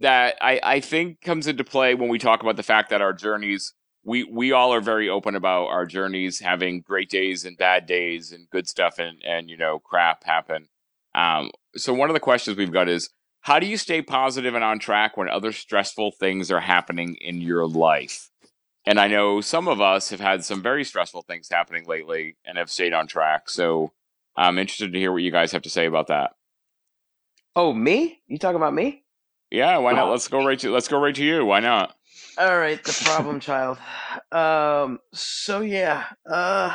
that 0.00 0.36
I, 0.40 0.60
I 0.62 0.80
think 0.80 1.20
comes 1.20 1.46
into 1.46 1.64
play 1.64 1.94
when 1.94 2.08
we 2.08 2.18
talk 2.18 2.42
about 2.42 2.56
the 2.56 2.62
fact 2.62 2.90
that 2.90 3.00
our 3.00 3.12
journeys 3.12 3.72
we 4.04 4.24
we 4.24 4.52
all 4.52 4.72
are 4.72 4.80
very 4.80 5.08
open 5.08 5.34
about 5.34 5.66
our 5.66 5.86
journeys 5.86 6.40
having 6.40 6.80
great 6.80 7.08
days 7.08 7.44
and 7.44 7.56
bad 7.56 7.86
days 7.86 8.32
and 8.32 8.50
good 8.50 8.68
stuff 8.68 8.98
and 8.98 9.22
and 9.24 9.48
you 9.48 9.56
know 9.56 9.78
crap 9.78 10.24
happen 10.24 10.68
um, 11.14 11.50
so 11.76 11.94
one 11.94 12.10
of 12.10 12.14
the 12.14 12.20
questions 12.20 12.56
we've 12.56 12.72
got 12.72 12.88
is 12.88 13.10
how 13.42 13.58
do 13.58 13.66
you 13.66 13.76
stay 13.76 14.02
positive 14.02 14.54
and 14.54 14.64
on 14.64 14.78
track 14.78 15.16
when 15.16 15.28
other 15.28 15.52
stressful 15.52 16.12
things 16.18 16.50
are 16.50 16.60
happening 16.60 17.14
in 17.20 17.40
your 17.40 17.66
life 17.66 18.30
and 18.86 18.98
i 19.00 19.06
know 19.08 19.40
some 19.40 19.68
of 19.68 19.80
us 19.80 20.10
have 20.10 20.20
had 20.20 20.44
some 20.44 20.62
very 20.62 20.84
stressful 20.84 21.22
things 21.22 21.48
happening 21.50 21.84
lately 21.86 22.36
and 22.44 22.58
have 22.58 22.70
stayed 22.70 22.92
on 22.92 23.06
track 23.06 23.48
so 23.48 23.92
i'm 24.36 24.58
interested 24.58 24.92
to 24.92 24.98
hear 24.98 25.12
what 25.12 25.22
you 25.22 25.30
guys 25.30 25.52
have 25.52 25.62
to 25.62 25.70
say 25.70 25.86
about 25.86 26.06
that 26.08 26.32
Oh, 27.56 27.72
me? 27.72 28.20
You 28.26 28.36
talking 28.38 28.56
about 28.56 28.74
me? 28.74 29.04
yeah 29.50 29.76
why 29.78 29.92
not 29.92 30.08
Oh. 30.08 30.10
let's 30.10 30.26
go 30.28 30.44
right 30.44 30.58
to 30.58 30.72
let's 30.72 30.88
go 30.88 30.98
right 31.00 31.14
to 31.14 31.24
you 31.24 31.44
why 31.44 31.60
not 31.60 31.94
All 32.36 32.58
right, 32.58 32.82
the 32.82 33.00
problem 33.04 33.38
child. 33.38 33.78
Um, 34.32 34.98
so 35.12 35.60
yeah, 35.60 36.04
uh, 36.28 36.74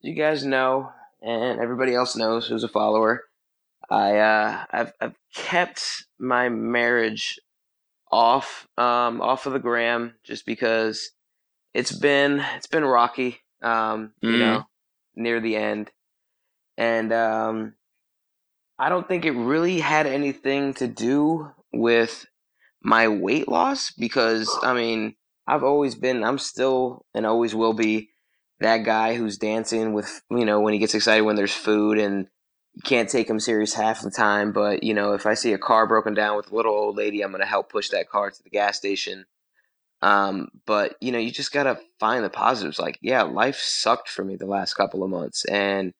you 0.00 0.14
guys 0.14 0.44
know, 0.44 0.90
and 1.20 1.58
everybody 1.60 1.92
else 1.94 2.14
knows 2.16 2.46
who's 2.46 2.62
a 2.62 2.68
follower. 2.68 3.24
I 3.90 4.18
uh, 4.18 4.64
I've 4.70 4.92
I've 5.00 5.16
kept 5.34 5.82
my 6.20 6.48
marriage 6.48 7.40
off 8.12 8.68
um 8.78 9.20
off 9.20 9.46
of 9.46 9.52
the 9.54 9.58
gram 9.58 10.14
just 10.22 10.46
because 10.46 11.10
it's 11.74 11.92
been 11.92 12.44
it's 12.56 12.66
been 12.66 12.84
rocky 12.84 13.40
um 13.62 14.12
you 14.20 14.30
Mhm. 14.30 14.38
know 14.38 14.66
near 15.14 15.40
the 15.40 15.56
end. 15.56 15.90
And 16.76 17.12
um 17.12 17.74
I 18.78 18.88
don't 18.88 19.06
think 19.06 19.24
it 19.24 19.32
really 19.32 19.80
had 19.80 20.06
anything 20.06 20.74
to 20.74 20.88
do 20.88 21.52
with 21.72 22.26
my 22.82 23.08
weight 23.08 23.48
loss 23.48 23.90
because 23.92 24.58
I 24.62 24.74
mean 24.74 25.14
I've 25.46 25.64
always 25.64 25.94
been 25.94 26.24
I'm 26.24 26.38
still 26.38 27.04
and 27.14 27.26
always 27.26 27.54
will 27.54 27.74
be 27.74 28.10
that 28.60 28.78
guy 28.78 29.14
who's 29.14 29.38
dancing 29.38 29.92
with 29.92 30.22
you 30.30 30.44
know 30.44 30.60
when 30.60 30.72
he 30.72 30.78
gets 30.78 30.94
excited 30.94 31.22
when 31.22 31.36
there's 31.36 31.54
food 31.54 31.98
and 31.98 32.28
you 32.74 32.82
can't 32.82 33.08
take 33.08 33.28
him 33.28 33.38
serious 33.38 33.74
half 33.74 34.00
the 34.00 34.10
time. 34.10 34.52
But 34.52 34.82
you 34.82 34.94
know 34.94 35.12
if 35.12 35.26
I 35.26 35.34
see 35.34 35.52
a 35.52 35.58
car 35.58 35.86
broken 35.86 36.14
down 36.14 36.36
with 36.36 36.50
a 36.50 36.54
little 36.54 36.74
old 36.74 36.96
lady 36.96 37.22
I'm 37.22 37.30
going 37.30 37.40
to 37.42 37.46
help 37.46 37.70
push 37.70 37.90
that 37.90 38.08
car 38.08 38.30
to 38.30 38.42
the 38.42 38.50
gas 38.50 38.76
station 38.78 39.26
um 40.02 40.48
but 40.66 40.96
you 41.00 41.12
know 41.12 41.18
you 41.18 41.30
just 41.30 41.52
got 41.52 41.64
to 41.64 41.78
find 42.00 42.24
the 42.24 42.30
positives 42.30 42.78
like 42.78 42.98
yeah 43.02 43.22
life 43.22 43.56
sucked 43.56 44.08
for 44.08 44.24
me 44.24 44.36
the 44.36 44.46
last 44.46 44.74
couple 44.74 45.02
of 45.02 45.10
months 45.10 45.44
and 45.46 45.92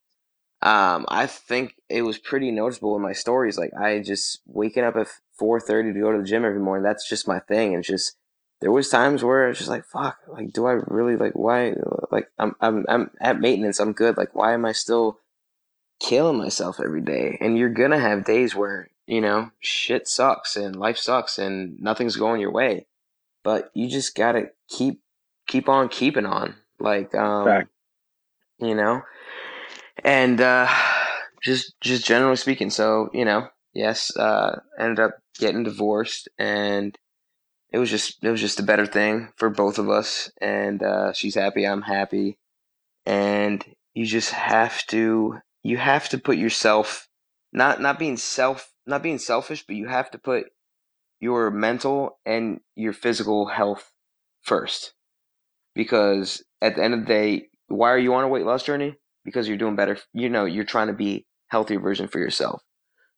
um, 0.63 1.07
I 1.09 1.27
think 1.27 1.75
it 1.89 2.03
was 2.03 2.19
pretty 2.19 2.53
noticeable 2.53 2.95
in 2.95 3.03
my 3.03 3.13
stories. 3.13 3.59
Like 3.59 3.73
I 3.75 3.99
just 3.99 4.41
waking 4.47 4.85
up 4.85 4.95
at 4.97 5.09
four 5.37 5.59
thirty 5.59 5.93
to 5.93 6.01
go 6.01 6.13
to 6.13 6.19
the 6.19 6.25
gym 6.25 6.45
every 6.45 6.61
morning. 6.61 6.85
That's 6.85 7.09
just 7.09 7.27
my 7.27 7.41
thing. 7.41 7.75
And 7.75 7.83
just 7.83 8.17
there 8.61 8.71
was 8.71 8.89
times 8.89 9.25
where 9.25 9.49
it's 9.49 9.59
just 9.59 9.71
like, 9.71 9.85
fuck. 9.85 10.19
Like, 10.29 10.53
do 10.53 10.67
I 10.67 10.75
really 10.87 11.17
like 11.17 11.33
why? 11.33 11.75
Like, 12.13 12.29
I'm 12.39 12.55
I'm 12.61 12.87
I'm 12.89 13.11
at 13.21 13.41
maintenance. 13.41 13.81
I'm 13.81 13.93
good. 13.93 14.17
Like, 14.17 14.37
why 14.37 14.55
am 14.55 14.65
I 14.65 14.71
still 14.71 15.19
killing 16.01 16.39
myself 16.39 16.79
every 16.79 17.03
day? 17.03 17.39
And 17.41 17.59
you're 17.59 17.69
gonna 17.69 17.99
have 17.99 18.25
days 18.25 18.55
where 18.55 18.89
you 19.07 19.21
know 19.21 19.51
shit 19.59 20.07
sucks 20.07 20.55
and 20.55 20.77
life 20.77 20.97
sucks 20.97 21.39
and 21.39 21.81
nothing's 21.81 22.17
going 22.17 22.41
your 22.41 22.53
way. 22.53 22.87
But 23.45 23.71
you 23.75 23.89
just 23.89 24.15
gotta 24.15 24.51
keep 24.69 25.01
keep 25.49 25.69
on 25.69 25.89
keeping 25.89 26.27
on. 26.27 26.55
Like, 26.79 27.15
um, 27.15 27.45
Fact. 27.47 27.69
you 28.59 28.75
know 28.75 29.03
and 30.05 30.41
uh 30.41 30.69
just 31.43 31.75
just 31.81 32.05
generally 32.07 32.37
speaking 32.37 32.71
so 32.71 33.09
you 33.13 33.25
know 33.25 33.49
yes 33.75 34.15
uh 34.17 34.59
ended 34.79 35.01
up 35.01 35.19
getting 35.39 35.63
divorced 35.63 36.29
and 36.39 36.97
it 37.73 37.79
was 37.79 37.91
just 37.91 38.23
it 38.23 38.31
was 38.31 38.41
just 38.41 38.61
a 38.61 38.65
better 38.65 38.87
thing 38.87 39.29
for 39.37 39.51
both 39.51 39.79
of 39.79 39.89
us 39.89 40.31
and 40.41 40.83
uh 40.83 41.13
she's 41.13 41.35
happy 41.35 41.67
i'm 41.67 41.83
happy 41.83 42.39
and 43.07 43.65
you 43.95 44.07
just 44.07 44.31
have 44.31 44.85
to 44.87 45.39
you 45.63 45.77
have 45.77 46.09
to 46.09 46.19
put 46.19 46.37
yourself 46.37 47.09
not 47.53 47.81
not 47.81 47.99
being 47.99 48.17
self 48.17 48.73
not 48.87 49.03
being 49.03 49.19
selfish 49.19 49.65
but 49.67 49.77
you 49.77 49.89
have 49.89 50.11
to 50.11 50.19
put 50.19 50.47
your 51.23 51.51
mental 51.53 52.21
and 52.27 52.61
your 52.77 52.93
physical 52.95 53.47
health 53.49 53.93
first 54.43 54.95
because 55.75 56.45
at 56.63 56.77
the 56.77 56.85
end 56.85 56.95
of 56.95 57.01
the 57.01 57.07
day 57.07 57.49
why 57.69 57.91
are 57.91 57.99
you 57.99 58.15
on 58.15 58.25
a 58.25 58.29
weight 58.29 58.47
loss 58.47 58.65
journey 58.65 58.97
because 59.25 59.49
you're 59.49 59.57
doing 59.59 59.77
better 59.77 59.99
you 60.15 60.29
know 60.31 60.45
you're 60.47 60.65
trying 60.65 60.89
to 60.89 60.95
be 60.95 61.27
healthier 61.49 61.81
version 61.81 62.09
for 62.09 62.21
yourself 62.21 62.63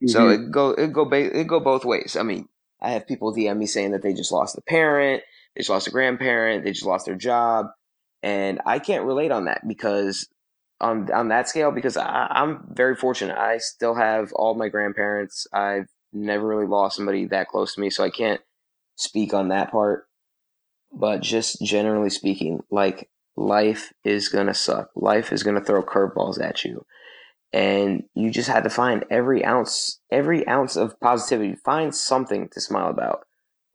so 0.06 0.28
Mhm. 0.28 0.34
it 0.46 0.50
go 0.50 0.70
it 0.72 0.92
go 0.92 1.04
ba- 1.04 1.38
it 1.40 1.46
go 1.46 1.60
both 1.60 1.84
ways. 1.84 2.16
I 2.16 2.22
mean, 2.22 2.48
I 2.80 2.90
have 2.92 3.06
people 3.06 3.32
DM 3.34 3.58
me 3.58 3.66
saying 3.66 3.92
that 3.92 4.02
they 4.02 4.14
just 4.14 4.32
lost 4.32 4.56
a 4.58 4.62
parent, 4.62 5.22
they 5.56 5.60
just 5.60 5.70
lost 5.70 5.86
a 5.88 5.90
grandparent, 5.90 6.64
they 6.64 6.72
just 6.72 6.86
lost 6.86 7.06
their 7.06 7.16
job, 7.16 7.68
and 8.22 8.60
I 8.66 8.78
can't 8.80 9.06
relate 9.06 9.32
on 9.32 9.46
that 9.46 9.66
because 9.66 10.28
on 10.80 11.10
on 11.12 11.28
that 11.28 11.48
scale 11.48 11.70
because 11.72 11.96
I, 11.96 12.28
I'm 12.30 12.66
very 12.72 12.96
fortunate. 12.96 13.38
I 13.38 13.58
still 13.58 13.94
have 13.94 14.32
all 14.34 14.54
my 14.54 14.68
grandparents. 14.68 15.46
I've 15.52 15.88
never 16.14 16.46
really 16.46 16.66
lost 16.66 16.96
somebody 16.96 17.26
that 17.26 17.48
close 17.48 17.74
to 17.74 17.80
me, 17.80 17.90
so 17.90 18.04
I 18.04 18.10
can't 18.10 18.40
speak 18.96 19.34
on 19.34 19.48
that 19.48 19.70
part. 19.72 20.06
But 20.92 21.22
just 21.22 21.60
generally 21.62 22.10
speaking, 22.10 22.60
like 22.70 23.10
life 23.36 23.92
is 24.04 24.28
gonna 24.28 24.54
suck. 24.54 24.90
Life 24.94 25.32
is 25.32 25.42
gonna 25.42 25.64
throw 25.64 25.82
curveballs 25.82 26.40
at 26.40 26.64
you 26.64 26.86
and 27.52 28.02
you 28.14 28.30
just 28.30 28.48
had 28.48 28.64
to 28.64 28.70
find 28.70 29.04
every 29.10 29.44
ounce 29.44 30.00
every 30.10 30.46
ounce 30.48 30.76
of 30.76 30.98
positivity 31.00 31.54
find 31.64 31.94
something 31.94 32.48
to 32.48 32.60
smile 32.60 32.90
about 32.90 33.20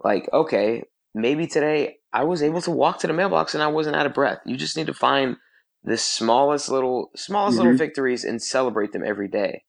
like 0.03 0.30
okay 0.34 0.84
maybe 1.16 1.48
today 1.48 1.95
i 2.11 2.24
was 2.24 2.44
able 2.44 2.61
to 2.61 2.72
walk 2.72 2.99
to 2.99 3.07
the 3.07 3.14
mailbox 3.14 3.53
and 3.53 3.64
i 3.64 3.68
wasn't 3.68 3.95
out 3.95 4.06
of 4.06 4.14
breath 4.14 4.40
you 4.45 4.57
just 4.57 4.76
need 4.76 4.88
to 4.88 4.94
find 4.94 5.38
the 5.84 5.98
smallest 5.98 6.70
little 6.70 7.10
smallest 7.16 7.57
little 7.57 7.74
Mhm. 7.74 7.78
victories 7.78 8.26
and 8.26 8.44
celebrate 8.44 8.91
them 8.91 9.03
every 9.06 9.30
day 9.30 9.64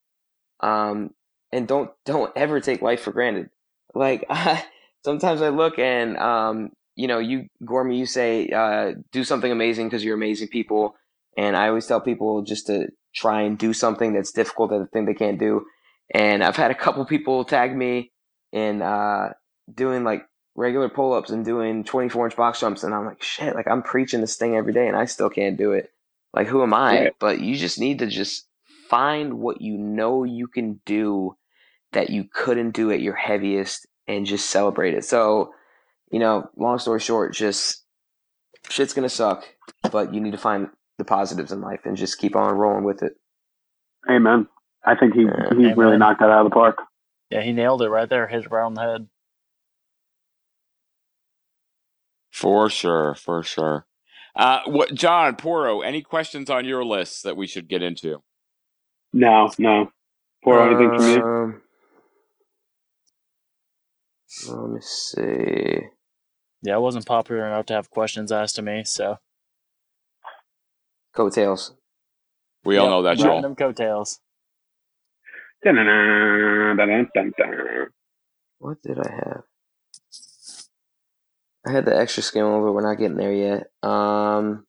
um 0.59 1.11
and 1.51 1.67
don't 1.67 1.91
don't 2.05 2.31
ever 2.35 2.59
take 2.59 2.81
life 2.81 3.01
for 3.01 3.11
granted 3.11 3.49
like 3.93 4.25
I, 4.29 4.63
sometimes 5.03 5.41
i 5.41 5.49
look 5.49 5.79
and 5.79 6.17
um 6.17 6.71
you 6.95 7.07
know 7.07 7.19
you 7.19 7.47
gormy 7.63 7.97
you 7.97 8.05
say 8.05 8.49
uh 8.49 8.93
do 9.11 9.23
something 9.23 9.51
amazing 9.51 9.87
because 9.87 10.03
you're 10.03 10.15
amazing 10.15 10.49
people 10.49 10.95
and 11.37 11.55
i 11.55 11.67
always 11.67 11.87
tell 11.87 12.01
people 12.01 12.41
just 12.43 12.67
to 12.67 12.89
try 13.13 13.41
and 13.41 13.57
do 13.57 13.73
something 13.73 14.13
that's 14.13 14.31
difficult 14.31 14.69
that 14.69 14.81
a 14.81 14.85
thing 14.87 15.05
they 15.05 15.13
can't 15.13 15.39
do. 15.39 15.65
And 16.13 16.43
I've 16.43 16.55
had 16.55 16.71
a 16.71 16.75
couple 16.75 17.05
people 17.05 17.45
tag 17.45 17.75
me 17.75 18.11
in 18.51 18.81
uh, 18.81 19.33
doing 19.73 20.03
like 20.03 20.25
regular 20.55 20.89
pull 20.89 21.13
ups 21.13 21.29
and 21.29 21.45
doing 21.45 21.83
24 21.83 22.27
inch 22.27 22.35
box 22.35 22.59
jumps. 22.59 22.83
And 22.83 22.93
I'm 22.93 23.05
like, 23.05 23.23
shit, 23.23 23.55
like 23.55 23.67
I'm 23.67 23.83
preaching 23.83 24.21
this 24.21 24.35
thing 24.35 24.55
every 24.55 24.73
day 24.73 24.87
and 24.87 24.97
I 24.97 25.05
still 25.05 25.29
can't 25.29 25.57
do 25.57 25.71
it. 25.71 25.91
Like, 26.33 26.47
who 26.47 26.63
am 26.63 26.73
I? 26.73 26.99
Right. 26.99 27.15
But 27.19 27.41
you 27.41 27.55
just 27.55 27.79
need 27.79 27.99
to 27.99 28.07
just 28.07 28.47
find 28.89 29.35
what 29.35 29.61
you 29.61 29.77
know 29.77 30.23
you 30.23 30.47
can 30.47 30.81
do 30.85 31.35
that 31.93 32.09
you 32.09 32.25
couldn't 32.33 32.71
do 32.71 32.91
at 32.91 33.01
your 33.01 33.15
heaviest 33.15 33.87
and 34.07 34.25
just 34.25 34.49
celebrate 34.49 34.93
it. 34.93 35.05
So, 35.05 35.53
you 36.11 36.19
know, 36.19 36.49
long 36.57 36.79
story 36.79 36.99
short, 36.99 37.33
just 37.33 37.83
shit's 38.69 38.93
going 38.93 39.07
to 39.07 39.13
suck, 39.13 39.43
but 39.91 40.13
you 40.13 40.21
need 40.21 40.31
to 40.31 40.37
find 40.37 40.67
the 40.97 41.05
positives 41.05 41.51
in 41.51 41.61
life 41.61 41.81
and 41.85 41.97
just 41.97 42.17
keep 42.19 42.35
on 42.35 42.55
rolling 42.55 42.83
with 42.83 43.03
it. 43.03 43.13
Amen. 44.09 44.47
I 44.85 44.95
think 44.95 45.13
he 45.13 45.21
Yeah. 45.23 45.49
he 45.55 45.73
really 45.73 45.97
knocked 45.97 46.19
that 46.21 46.29
out 46.29 46.45
of 46.45 46.49
the 46.51 46.53
park. 46.53 46.77
Yeah, 47.29 47.41
he 47.41 47.53
nailed 47.53 47.81
it 47.81 47.89
right 47.89 48.09
there. 48.09 48.27
His 48.27 48.45
it 48.45 48.51
right 48.51 48.65
on 48.65 48.73
the 48.73 48.81
head. 48.81 49.07
For 52.31 52.69
sure, 52.69 53.15
for 53.15 53.43
sure. 53.43 53.85
Uh, 54.35 54.61
what, 54.65 54.93
John 54.93 55.35
Porro? 55.35 55.81
Any 55.81 56.01
questions 56.01 56.49
on 56.49 56.65
your 56.65 56.83
list 56.83 57.23
that 57.23 57.37
we 57.37 57.45
should 57.45 57.67
get 57.67 57.83
into? 57.83 58.23
No, 59.13 59.51
no. 59.57 59.91
Porro 60.43 60.67
anything 60.67 60.97
from 60.97 61.09
you? 61.09 61.61
Um, 64.49 64.61
Let 64.61 64.69
me 64.71 64.79
see. 64.81 65.79
Yeah, 66.63 66.75
I 66.75 66.77
wasn't 66.77 67.05
popular 67.05 67.45
enough 67.47 67.65
to 67.67 67.73
have 67.73 67.89
questions 67.89 68.31
asked 68.31 68.55
to 68.55 68.61
me, 68.61 68.83
so 68.85 69.17
Coattails. 71.13 71.75
We 72.63 72.77
all 72.77 72.89
know 72.89 73.01
that, 73.01 73.09
riding 73.11 73.25
Joel. 73.25 73.41
them 73.41 73.55
coattails. 73.55 74.19
What 78.59 78.81
did 78.81 78.99
I 78.99 79.11
have? 79.11 79.43
I 81.65 81.71
had 81.71 81.85
the 81.85 81.97
extra 81.97 82.23
skim 82.23 82.45
over. 82.45 82.71
We're 82.71 82.87
not 82.87 82.97
getting 82.97 83.17
there 83.17 83.33
yet. 83.33 83.67
Um, 83.83 84.65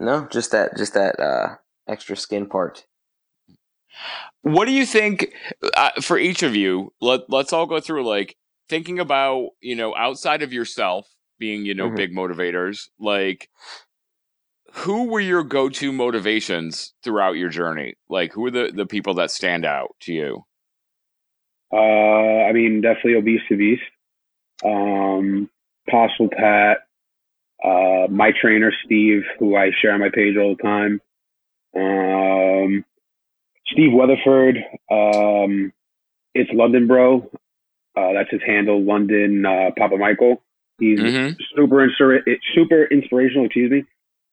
no, 0.00 0.26
just 0.30 0.52
that, 0.52 0.76
just 0.76 0.94
that 0.94 1.20
uh, 1.20 1.56
extra 1.88 2.16
skin 2.16 2.46
part. 2.46 2.84
What 4.42 4.66
do 4.66 4.72
you 4.72 4.84
think 4.86 5.32
uh, 5.76 5.90
for 6.00 6.18
each 6.18 6.42
of 6.42 6.54
you? 6.54 6.92
Let 7.00 7.22
Let's 7.28 7.52
all 7.52 7.66
go 7.66 7.80
through 7.80 8.06
like 8.06 8.36
thinking 8.68 8.98
about 8.98 9.50
you 9.60 9.74
know 9.76 9.94
outside 9.96 10.42
of 10.42 10.52
yourself 10.52 11.08
being 11.38 11.64
you 11.64 11.74
know 11.74 11.90
Mhm. 11.90 11.96
big 11.96 12.12
motivators. 12.12 12.88
Like, 12.98 13.48
who 14.72 15.04
were 15.04 15.20
your 15.20 15.42
go 15.44 15.68
to 15.68 15.92
motivations 15.92 16.94
throughout 17.02 17.32
your 17.36 17.48
journey? 17.48 17.94
Like, 18.08 18.32
who 18.32 18.44
are 18.46 18.50
the 18.50 18.72
the 18.74 18.86
people 18.86 19.14
that 19.14 19.30
stand 19.30 19.64
out 19.64 19.94
to 20.00 20.12
you? 20.12 20.44
Uh, 21.72 21.76
I 22.46 22.52
mean, 22.52 22.80
definitely 22.82 23.14
obese 23.14 23.40
to 23.48 23.56
beast. 23.56 23.82
Um, 24.64 25.50
Possible 25.90 26.28
Pat, 26.30 26.78
uh, 27.62 28.06
my 28.10 28.32
trainer 28.40 28.72
Steve, 28.84 29.22
who 29.38 29.56
I 29.56 29.70
share 29.80 29.92
on 29.92 30.00
my 30.00 30.08
page 30.10 30.36
all 30.36 30.54
the 30.56 30.62
time. 30.62 31.00
Um, 31.76 32.84
Steve 33.66 33.92
Weatherford. 33.92 34.56
Um, 34.90 35.72
it's 36.34 36.50
London 36.52 36.86
Bro. 36.86 37.30
Uh, 37.96 38.12
that's 38.12 38.30
his 38.30 38.40
handle, 38.44 38.82
London 38.82 39.46
uh, 39.46 39.70
Papa 39.78 39.96
Michael. 39.96 40.42
He's 40.78 40.98
Mhm. 40.98 41.36
super 41.54 41.76
insur- 41.86 42.24
super 42.54 42.84
inspirational. 42.86 43.46
Excuse 43.46 43.70
me. 43.70 43.84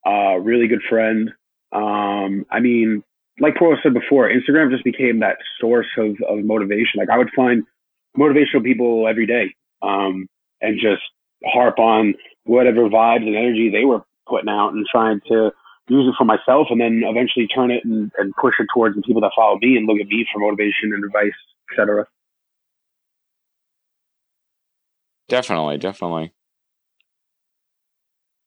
Uh, 0.05 0.37
really 0.37 0.67
good 0.67 0.81
friend. 0.89 1.31
Um, 1.71 2.45
I 2.49 2.59
mean, 2.59 3.03
like 3.39 3.55
Pro 3.55 3.75
said 3.81 3.93
before, 3.93 4.29
Instagram 4.29 4.71
just 4.71 4.83
became 4.83 5.19
that 5.19 5.37
source 5.59 5.87
of, 5.97 6.19
of 6.27 6.43
motivation. 6.43 6.97
Like 6.99 7.09
I 7.09 7.17
would 7.17 7.29
find 7.35 7.63
motivational 8.17 8.63
people 8.63 9.07
every 9.07 9.25
day, 9.27 9.53
um, 9.83 10.27
and 10.61 10.79
just 10.79 11.03
harp 11.45 11.79
on 11.79 12.15
whatever 12.45 12.89
vibes 12.89 13.25
and 13.27 13.35
energy 13.35 13.69
they 13.69 13.85
were 13.85 14.03
putting 14.27 14.49
out 14.49 14.73
and 14.73 14.85
trying 14.91 15.21
to 15.27 15.51
use 15.91 16.07
it 16.07 16.15
for 16.17 16.23
myself 16.23 16.67
and 16.69 16.79
then 16.79 17.01
eventually 17.03 17.47
turn 17.47 17.69
it 17.69 17.83
and, 17.83 18.11
and 18.17 18.33
push 18.39 18.55
it 18.59 18.67
towards 18.73 18.95
the 18.95 19.01
people 19.01 19.21
that 19.21 19.31
follow 19.35 19.57
me 19.61 19.75
and 19.75 19.85
look 19.85 19.99
at 19.99 20.07
me 20.07 20.25
for 20.31 20.39
motivation 20.39 20.93
and 20.93 21.03
advice, 21.03 21.33
etc. 21.69 22.05
Definitely, 25.27 25.77
definitely. 25.77 26.33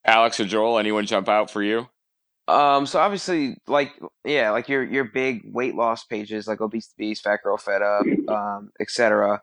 Alex 0.06 0.40
or 0.40 0.44
Joel, 0.46 0.78
anyone 0.78 1.06
jump 1.06 1.28
out 1.28 1.50
for 1.50 1.62
you? 1.62 1.88
Um, 2.46 2.86
so 2.86 2.98
obviously, 2.98 3.56
like, 3.66 3.92
yeah, 4.24 4.50
like 4.50 4.68
your 4.68 4.82
your 4.84 5.04
big 5.04 5.42
weight 5.44 5.74
loss 5.74 6.04
pages, 6.04 6.46
like 6.46 6.60
Obese 6.60 6.88
to 6.88 6.94
Beast, 6.98 7.24
Fat 7.24 7.40
Girl 7.42 7.56
Fed 7.56 7.80
Up, 7.80 8.04
um, 8.28 8.70
etc. 8.80 9.40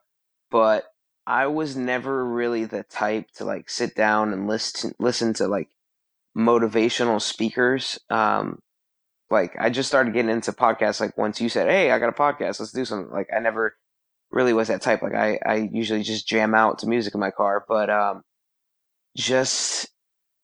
But 0.52 0.86
I 1.26 1.48
was 1.48 1.76
never 1.76 2.24
really 2.24 2.66
the 2.66 2.84
type 2.84 3.26
to 3.36 3.46
like 3.46 3.70
sit 3.72 3.96
down 3.96 4.34
and 4.34 4.48
listen 4.48 4.94
listen 5.00 5.34
to 5.36 5.48
like 5.48 5.70
motivational 6.38 7.22
speakers. 7.22 8.00
Um, 8.10 8.60
like 9.30 9.56
I 9.60 9.70
just 9.70 9.90
started 9.90 10.14
getting 10.14 10.32
into 10.32 10.52
podcasts. 10.52 11.00
Like 11.02 11.18
once 11.18 11.42
you 11.42 11.50
said, 11.50 11.70
"Hey, 11.70 11.92
I 11.92 12.00
got 12.00 12.10
a 12.10 12.14
podcast, 12.14 12.60
let's 12.60 12.72
do 12.72 12.86
something." 12.86 13.12
Like 13.12 13.30
I 13.36 13.40
never 13.40 13.78
really 14.32 14.54
was 14.54 14.70
that 14.70 14.82
type. 14.82 15.02
Like 15.02 15.16
I 15.16 15.40
I 15.46 15.70
usually 15.72 16.04
just 16.04 16.28
jam 16.28 16.56
out 16.56 16.80
to 16.80 16.88
music 16.88 17.14
in 17.16 17.20
my 17.22 17.32
car, 17.32 17.66
but 17.68 17.90
um, 17.90 18.24
just 19.18 19.90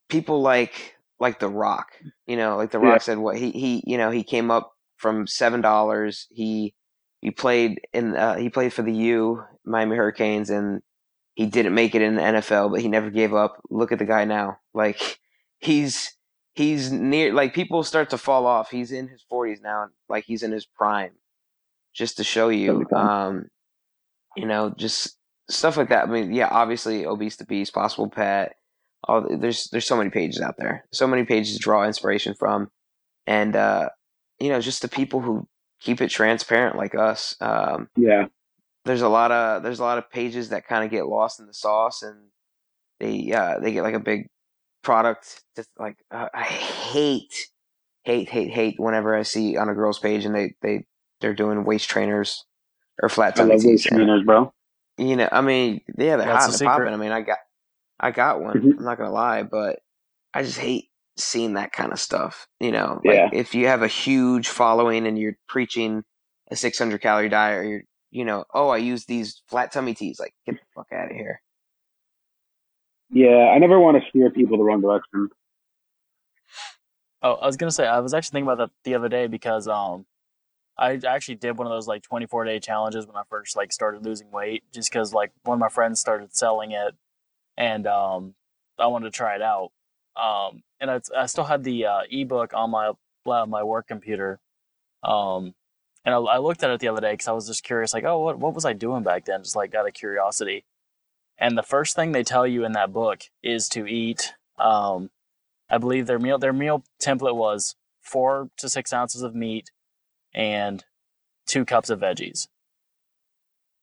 people 0.09 0.41
like 0.41 0.95
like 1.19 1.39
The 1.39 1.49
Rock. 1.49 1.89
You 2.27 2.37
know, 2.37 2.57
like 2.57 2.71
The 2.71 2.79
Rock 2.79 3.01
Yeah. 3.01 3.03
said, 3.03 3.17
what 3.17 3.37
he 3.37 3.51
he 3.51 3.83
you 3.85 3.97
know 3.97 4.11
he 4.11 4.23
came 4.23 4.51
up 4.51 4.73
from 4.97 5.27
seven 5.27 5.61
dollars. 5.61 6.27
He 6.31 6.75
he 7.21 7.31
played 7.31 7.81
in 7.93 8.15
uh, 8.15 8.35
he 8.37 8.49
played 8.49 8.73
for 8.73 8.83
the 8.83 8.93
U 8.93 9.43
Miami 9.65 9.95
Hurricanes 9.95 10.49
and 10.49 10.81
he 11.35 11.45
didn't 11.47 11.75
make 11.75 11.95
it 11.95 12.01
in 12.01 12.15
the 12.15 12.21
NFL, 12.21 12.71
but 12.71 12.81
he 12.81 12.87
never 12.89 13.09
gave 13.11 13.33
up. 13.33 13.61
Look 13.69 13.91
at 13.91 13.99
the 13.99 14.05
guy 14.05 14.25
now. 14.25 14.59
Like 14.73 15.19
he's 15.59 16.13
he's 16.53 16.91
near 16.91 17.33
like 17.33 17.53
people 17.53 17.83
start 17.83 18.09
to 18.11 18.17
fall 18.17 18.45
off. 18.45 18.69
He's 18.71 18.91
in 18.91 19.07
his 19.07 19.23
forties 19.29 19.61
now, 19.61 19.87
like 20.09 20.25
he's 20.25 20.43
in 20.43 20.51
his 20.51 20.65
prime. 20.65 21.11
Just 21.93 22.17
to 22.17 22.23
show 22.23 22.49
you, 22.49 22.85
um, 22.93 23.47
you 24.35 24.45
know, 24.45 24.69
just 24.69 25.17
stuff 25.49 25.77
like 25.77 25.89
that. 25.89 26.07
I 26.07 26.11
mean, 26.11 26.31
yeah, 26.33 26.47
obviously, 26.49 27.05
obese 27.05 27.37
to 27.37 27.45
beast, 27.45 27.73
possible 27.73 28.09
pat. 28.09 28.53
All 29.05 29.25
there's 29.39 29.69
there's 29.71 29.85
so 29.87 29.97
many 29.97 30.09
pages 30.11 30.41
out 30.41 30.55
there, 30.57 30.85
so 30.91 31.07
many 31.07 31.23
pages 31.23 31.53
to 31.55 31.59
draw 31.59 31.85
inspiration 31.85 32.33
from, 32.35 32.69
and 33.25 33.55
uh, 33.55 33.89
you 34.39 34.49
know, 34.49 34.61
just 34.61 34.81
the 34.83 34.87
people 34.87 35.21
who 35.21 35.47
keep 35.79 36.01
it 36.01 36.09
transparent 36.09 36.75
like 36.75 36.93
us. 36.95 37.35
Um, 37.39 37.89
Yeah. 37.95 38.25
there's 38.85 39.01
a 39.01 39.09
lot 39.09 39.31
of 39.31 39.63
there's 39.63 39.79
a 39.79 39.83
lot 39.83 39.97
of 39.97 40.09
pages 40.11 40.49
that 40.49 40.67
kind 40.67 40.83
of 40.83 40.91
get 40.91 41.07
lost 41.07 41.39
in 41.39 41.45
the 41.47 41.53
sauce 41.53 42.01
and 42.03 42.29
they 42.99 43.31
uh 43.31 43.59
they 43.59 43.71
get 43.73 43.83
like 43.83 43.93
a 43.93 43.99
big 43.99 44.27
product 44.87 45.43
just 45.57 45.69
like 45.77 45.97
uh, 46.11 46.29
i 46.33 46.43
hate 46.43 47.35
hate 48.05 48.29
hate 48.29 48.49
hate 48.51 48.75
whenever 48.79 49.13
i 49.13 49.21
see 49.21 49.57
on 49.57 49.67
a 49.67 49.73
girl's 49.73 49.99
page 49.99 50.23
and 50.23 50.33
they 50.33 50.53
they 50.61 50.85
they're 51.19 51.33
doing 51.35 51.65
waist 51.65 51.89
trainers 51.89 52.45
or 53.03 53.09
flat 53.09 53.33
I 53.35 53.39
tummy 53.41 53.55
love 53.55 53.61
tees 53.63 53.83
trainers, 53.83 54.23
bro. 54.23 54.53
you 54.97 55.17
know 55.17 55.27
i 55.29 55.41
mean 55.41 55.81
yeah 55.97 56.15
they're 56.15 56.25
That's 56.27 56.45
hot 56.45 56.57
the 56.57 56.63
and 56.65 56.69
popping 56.71 56.93
i 56.93 56.95
mean 56.95 57.11
i 57.11 57.19
got 57.21 57.39
i 57.99 58.11
got 58.11 58.39
one 58.41 58.61
Mhm. 58.61 58.77
i'm 58.79 58.85
not 58.85 58.97
gonna 58.97 59.11
lie 59.11 59.43
but 59.43 59.79
i 60.33 60.41
just 60.41 60.57
hate 60.57 60.85
seeing 61.17 61.55
that 61.55 61.73
kind 61.73 61.91
of 61.91 61.99
stuff 61.99 62.47
you 62.61 62.71
know 62.71 63.01
Yeah. 63.03 63.29
if 63.33 63.53
you 63.55 63.67
have 63.67 63.81
a 63.81 63.87
huge 63.89 64.47
following 64.47 65.05
and 65.05 65.19
you're 65.19 65.37
preaching 65.49 66.05
a 66.49 66.55
600 66.55 67.01
calorie 67.01 67.27
diet 67.27 67.57
or 67.59 67.63
you're 67.65 67.81
you 68.11 68.23
know 68.23 68.45
oh 68.53 68.69
i 68.69 68.77
use 68.77 69.03
these 69.05 69.41
flat 69.49 69.73
tummy 69.73 69.93
teas. 69.95 70.17
like 70.17 70.33
get 70.45 70.55
the 70.55 70.61
fuck 70.73 70.87
out 70.93 71.11
of 71.11 71.17
here 71.17 71.41
Yeah, 73.09 73.51
I 73.53 73.57
never 73.59 73.79
want 73.79 74.01
to 74.01 74.09
steer 74.09 74.29
people 74.29 74.57
the 74.57 74.63
wrong 74.63 74.81
direction. 74.81 75.29
Oh, 77.21 77.33
I 77.33 77.45
was 77.45 77.57
gonna 77.57 77.71
say 77.71 77.87
I 77.87 77.99
was 77.99 78.13
actually 78.13 78.33
thinking 78.37 78.51
about 78.51 78.57
that 78.59 78.71
the 78.83 78.95
other 78.95 79.09
day 79.09 79.27
because 79.27 79.67
um, 79.67 80.05
I 80.77 80.99
actually 81.07 81.35
did 81.35 81.57
one 81.57 81.65
of 81.67 81.71
those 81.71 81.87
like 81.87 82.03
24 82.03 82.45
day 82.45 82.59
challenges 82.59 83.07
when 83.07 83.15
I 83.15 83.23
first 83.29 83.55
like 83.55 83.73
started 83.73 84.05
losing 84.05 84.31
weight, 84.31 84.63
just 84.73 84.91
because 84.91 85.13
like 85.13 85.31
one 85.43 85.55
of 85.55 85.59
my 85.59 85.69
friends 85.69 85.99
started 85.99 86.35
selling 86.35 86.71
it, 86.71 86.95
and 87.57 87.87
um, 87.87 88.35
I 88.77 88.87
wanted 88.87 89.05
to 89.05 89.17
try 89.17 89.35
it 89.35 89.41
out. 89.41 89.71
Um, 90.15 90.63
and 90.79 90.91
I, 90.91 91.01
I 91.17 91.25
still 91.27 91.45
had 91.45 91.63
the 91.63 91.85
uh, 91.85 92.01
ebook 92.11 92.53
on 92.53 92.69
my 92.71 92.91
uh, 93.25 93.45
my 93.47 93.63
work 93.63 93.87
computer, 93.87 94.39
um, 95.03 95.55
and 96.05 96.13
I, 96.13 96.17
I 96.19 96.37
looked 96.39 96.63
at 96.63 96.71
it 96.71 96.79
the 96.79 96.87
other 96.89 97.01
day 97.01 97.13
because 97.13 97.27
I 97.27 97.33
was 97.33 97.47
just 97.47 97.63
curious, 97.63 97.93
like, 97.93 98.03
oh, 98.03 98.19
what 98.19 98.37
what 98.39 98.53
was 98.53 98.65
I 98.65 98.73
doing 98.73 99.03
back 99.03 99.25
then? 99.25 99.43
Just 99.43 99.55
like 99.55 99.73
out 99.75 99.87
of 99.87 99.93
curiosity. 99.93 100.65
And 101.39 101.57
the 101.57 101.63
first 101.63 101.95
thing 101.95 102.11
they 102.11 102.23
tell 102.23 102.47
you 102.47 102.65
in 102.65 102.71
that 102.73 102.91
book 102.91 103.23
is 103.43 103.69
to 103.69 103.85
eat. 103.85 104.33
Um, 104.57 105.11
I 105.69 105.77
believe 105.77 106.07
their 106.07 106.19
meal 106.19 106.37
their 106.37 106.53
meal 106.53 106.83
template 107.01 107.35
was 107.35 107.75
four 108.01 108.49
to 108.57 108.69
six 108.69 108.93
ounces 108.93 109.21
of 109.21 109.35
meat 109.35 109.69
and 110.33 110.83
two 111.45 111.65
cups 111.65 111.89
of 111.89 111.99
veggies. 111.99 112.47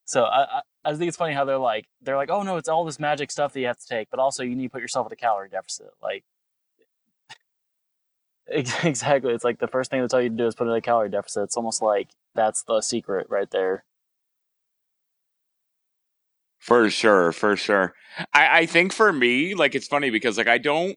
So 0.04 0.24
I, 0.24 0.58
I 0.58 0.60
I 0.84 0.94
think 0.94 1.08
it's 1.08 1.16
funny 1.16 1.32
how 1.32 1.44
they're 1.44 1.58
like 1.58 1.86
they're 2.02 2.16
like 2.16 2.30
oh 2.30 2.42
no 2.42 2.56
it's 2.56 2.68
all 2.68 2.84
this 2.84 3.00
magic 3.00 3.30
stuff 3.30 3.52
that 3.52 3.60
you 3.60 3.66
have 3.66 3.78
to 3.78 3.86
take 3.86 4.10
but 4.10 4.20
also 4.20 4.42
you 4.42 4.54
need 4.54 4.64
to 4.64 4.70
put 4.70 4.82
yourself 4.82 5.06
at 5.06 5.12
a 5.12 5.16
calorie 5.16 5.48
deficit 5.48 5.90
like 6.02 6.24
exactly 8.84 9.32
it's 9.32 9.44
like 9.44 9.58
the 9.58 9.66
first 9.66 9.90
thing 9.90 10.02
they 10.02 10.08
tell 10.08 10.20
you 10.20 10.28
to 10.28 10.36
do 10.36 10.46
is 10.46 10.54
put 10.54 10.66
in 10.66 10.74
a 10.74 10.80
calorie 10.80 11.08
deficit 11.08 11.44
it's 11.44 11.56
almost 11.56 11.80
like 11.80 12.08
that's 12.34 12.62
the 12.64 12.82
secret 12.82 13.26
right 13.30 13.50
there 13.50 13.84
For 16.64 16.88
sure, 16.88 17.30
for 17.30 17.56
sure. 17.56 17.92
I, 18.32 18.60
I 18.60 18.66
think 18.66 18.94
for 18.94 19.12
me, 19.12 19.54
like 19.54 19.74
it's 19.74 19.86
funny 19.86 20.08
because 20.08 20.38
like 20.38 20.48
I 20.48 20.56
don't 20.56 20.96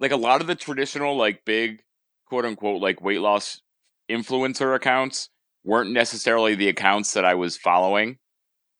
like 0.00 0.12
a 0.12 0.16
lot 0.16 0.42
of 0.42 0.48
the 0.48 0.54
traditional 0.54 1.16
like 1.16 1.46
big 1.46 1.80
quote 2.26 2.44
unquote 2.44 2.82
like 2.82 3.00
weight 3.00 3.22
loss 3.22 3.62
influencer 4.10 4.74
accounts 4.74 5.30
weren't 5.64 5.92
necessarily 5.92 6.56
the 6.56 6.68
accounts 6.68 7.14
that 7.14 7.24
I 7.24 7.36
was 7.36 7.56
following, 7.56 8.18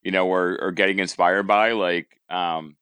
you 0.02 0.10
know, 0.10 0.26
or 0.26 0.58
or 0.60 0.70
getting 0.70 0.98
inspired 0.98 1.46
by. 1.46 1.72
Like 1.72 2.20
um 2.28 2.76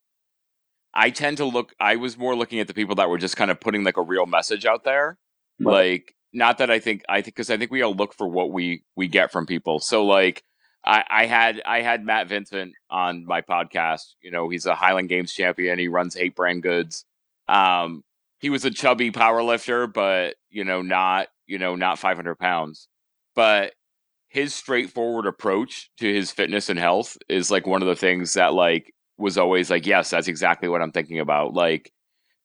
I 0.92 1.10
tend 1.10 1.36
to 1.36 1.44
look 1.44 1.72
I 1.78 1.94
was 1.94 2.18
more 2.18 2.34
looking 2.34 2.58
at 2.58 2.66
the 2.66 2.74
people 2.74 2.96
that 2.96 3.08
were 3.08 3.18
just 3.18 3.36
kind 3.36 3.52
of 3.52 3.60
putting 3.60 3.84
like 3.84 3.96
a 3.96 4.02
real 4.02 4.26
message 4.26 4.66
out 4.66 4.82
there. 4.82 5.18
Like 5.60 6.16
not 6.32 6.58
that 6.58 6.68
I 6.68 6.80
think 6.80 7.04
I 7.08 7.22
think 7.22 7.36
because 7.36 7.48
I 7.48 7.58
think 7.58 7.70
we 7.70 7.82
all 7.82 7.94
look 7.94 8.12
for 8.12 8.26
what 8.26 8.50
we 8.50 8.82
we 8.96 9.06
get 9.06 9.30
from 9.30 9.46
people. 9.46 9.78
So 9.78 10.04
like 10.04 10.42
I, 10.86 11.04
I 11.08 11.26
had 11.26 11.62
I 11.64 11.80
had 11.82 12.04
Matt 12.04 12.28
Vincent 12.28 12.74
on 12.90 13.24
my 13.24 13.40
podcast. 13.40 14.14
You 14.22 14.30
know, 14.30 14.48
he's 14.48 14.66
a 14.66 14.74
Highland 14.74 15.08
Games 15.08 15.32
champion. 15.32 15.78
He 15.78 15.88
runs 15.88 16.14
Hate 16.14 16.36
Brand 16.36 16.62
Goods. 16.62 17.04
Um, 17.48 18.02
he 18.38 18.50
was 18.50 18.64
a 18.64 18.70
chubby 18.70 19.10
power 19.10 19.42
lifter, 19.42 19.86
but 19.86 20.36
you 20.50 20.64
know, 20.64 20.82
not 20.82 21.28
you 21.46 21.58
know, 21.58 21.76
not 21.76 21.98
500 21.98 22.36
pounds. 22.36 22.88
But 23.34 23.72
his 24.28 24.54
straightforward 24.54 25.26
approach 25.26 25.90
to 25.98 26.12
his 26.12 26.30
fitness 26.30 26.68
and 26.68 26.78
health 26.78 27.16
is 27.28 27.50
like 27.50 27.66
one 27.66 27.82
of 27.82 27.88
the 27.88 27.96
things 27.96 28.34
that 28.34 28.54
like 28.54 28.92
was 29.16 29.38
always 29.38 29.70
like, 29.70 29.86
yes, 29.86 30.10
that's 30.10 30.28
exactly 30.28 30.68
what 30.68 30.82
I'm 30.82 30.92
thinking 30.92 31.20
about. 31.20 31.54
Like, 31.54 31.92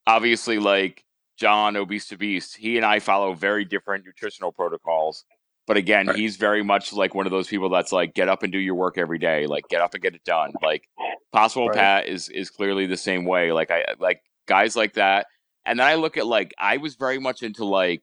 obviously, 0.06 0.60
like 0.60 1.04
John 1.38 1.76
Obese 1.76 2.08
to 2.10 2.18
Beast, 2.18 2.58
he 2.58 2.78
and 2.78 2.86
I 2.86 3.00
follow 3.00 3.34
very 3.34 3.66
different 3.66 4.06
nutritional 4.06 4.52
protocols. 4.52 5.26
But 5.70 5.78
again, 5.78 6.08
Right. 6.08 6.16
he's 6.16 6.36
very 6.36 6.64
much 6.64 6.92
like 6.94 7.14
one 7.14 7.28
of 7.28 7.32
those 7.32 7.48
people 7.48 7.70
that's 7.70 7.92
like, 7.92 8.16
get 8.16 8.28
up 8.28 8.42
and 8.42 8.52
do 8.52 8.58
your 8.58 8.74
work 8.74 8.98
every 8.98 9.20
day. 9.20 9.46
Like, 9.46 9.68
get 9.70 9.82
up 9.82 9.94
and 9.94 10.02
get 10.02 10.16
it 10.16 10.24
done. 10.26 10.52
Like, 10.64 10.84
Possible 11.32 11.68
Right. 11.68 11.78
Pat 11.78 12.08
is 12.08 12.28
is 12.30 12.50
clearly 12.50 12.88
the 12.88 12.98
same 12.98 13.24
way. 13.24 13.52
Like, 13.52 13.70
I 13.70 13.86
like 14.00 14.24
guys 14.48 14.76
like 14.76 14.94
that. 14.94 15.28
And 15.66 15.80
then 15.80 15.86
I 15.86 15.94
look 15.94 16.18
at 16.18 16.26
like 16.26 16.56
I 16.58 16.78
was 16.78 16.96
very 16.96 17.20
much 17.20 17.44
into 17.44 17.66
like 17.66 18.02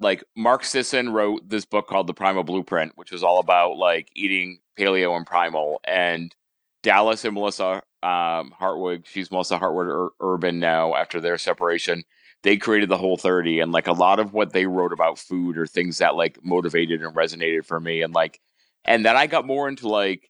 like 0.00 0.24
Mark 0.36 0.64
Sisson 0.64 1.12
wrote 1.12 1.48
this 1.48 1.64
book 1.64 1.86
called 1.86 2.08
The 2.08 2.14
Primal 2.14 2.42
Blueprint, 2.42 2.92
which 2.96 3.12
was 3.12 3.22
all 3.22 3.38
about 3.38 3.76
like 3.76 4.08
eating 4.16 4.58
paleo 4.76 5.16
and 5.16 5.24
primal. 5.24 5.80
And 5.84 6.34
Dallas 6.82 7.24
and 7.24 7.34
Melissa 7.34 7.82
um, 8.02 8.50
Hartwig, 8.58 9.06
she's 9.06 9.30
Melissa 9.30 9.56
Hartwig 9.58 9.86
Ur- 9.86 10.10
Urban 10.20 10.58
now 10.58 10.96
after 10.96 11.20
their 11.20 11.38
separation. 11.38 12.02
They 12.42 12.56
created 12.56 12.88
the 12.88 12.98
whole 12.98 13.16
30 13.16 13.60
and 13.60 13.70
like 13.72 13.86
a 13.86 13.92
lot 13.92 14.18
of 14.18 14.32
what 14.32 14.52
they 14.52 14.66
wrote 14.66 14.92
about 14.92 15.18
food 15.18 15.56
or 15.56 15.66
things 15.66 15.98
that 15.98 16.16
like 16.16 16.44
motivated 16.44 17.00
and 17.02 17.14
resonated 17.14 17.64
for 17.64 17.78
me. 17.78 18.02
And 18.02 18.12
like, 18.12 18.40
and 18.84 19.04
then 19.04 19.16
I 19.16 19.26
got 19.28 19.46
more 19.46 19.68
into 19.68 19.88
like 19.88 20.28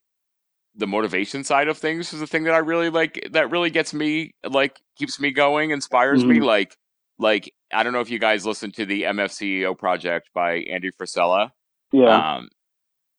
the 0.75 0.85
motivation 0.87 1.43
side 1.43 1.67
of 1.67 1.77
things 1.77 2.13
is 2.13 2.19
the 2.19 2.27
thing 2.27 2.43
that 2.43 2.53
I 2.53 2.59
really 2.59 2.89
like. 2.91 3.27
That 3.31 3.49
really 3.51 3.69
gets 3.71 3.93
me 3.93 4.35
like 4.47 4.79
keeps 4.95 5.19
me 5.19 5.31
going, 5.31 5.71
inspires 5.71 6.23
me. 6.23 6.37
Mhm. 6.37 6.45
Like 6.45 6.77
like 7.17 7.53
I 7.71 7.81
don't 7.83 7.93
know 7.93 8.01
if 8.01 8.09
you 8.11 8.19
guys 8.19 8.45
listen 8.45 8.71
to 8.73 8.85
the 8.85 9.03
MFCEO 9.03 9.77
project 9.77 10.29
by 10.35 10.57
Andy 10.57 10.91
Frisella. 10.91 11.49
Yeah. 11.91 12.35
Um, 12.35 12.49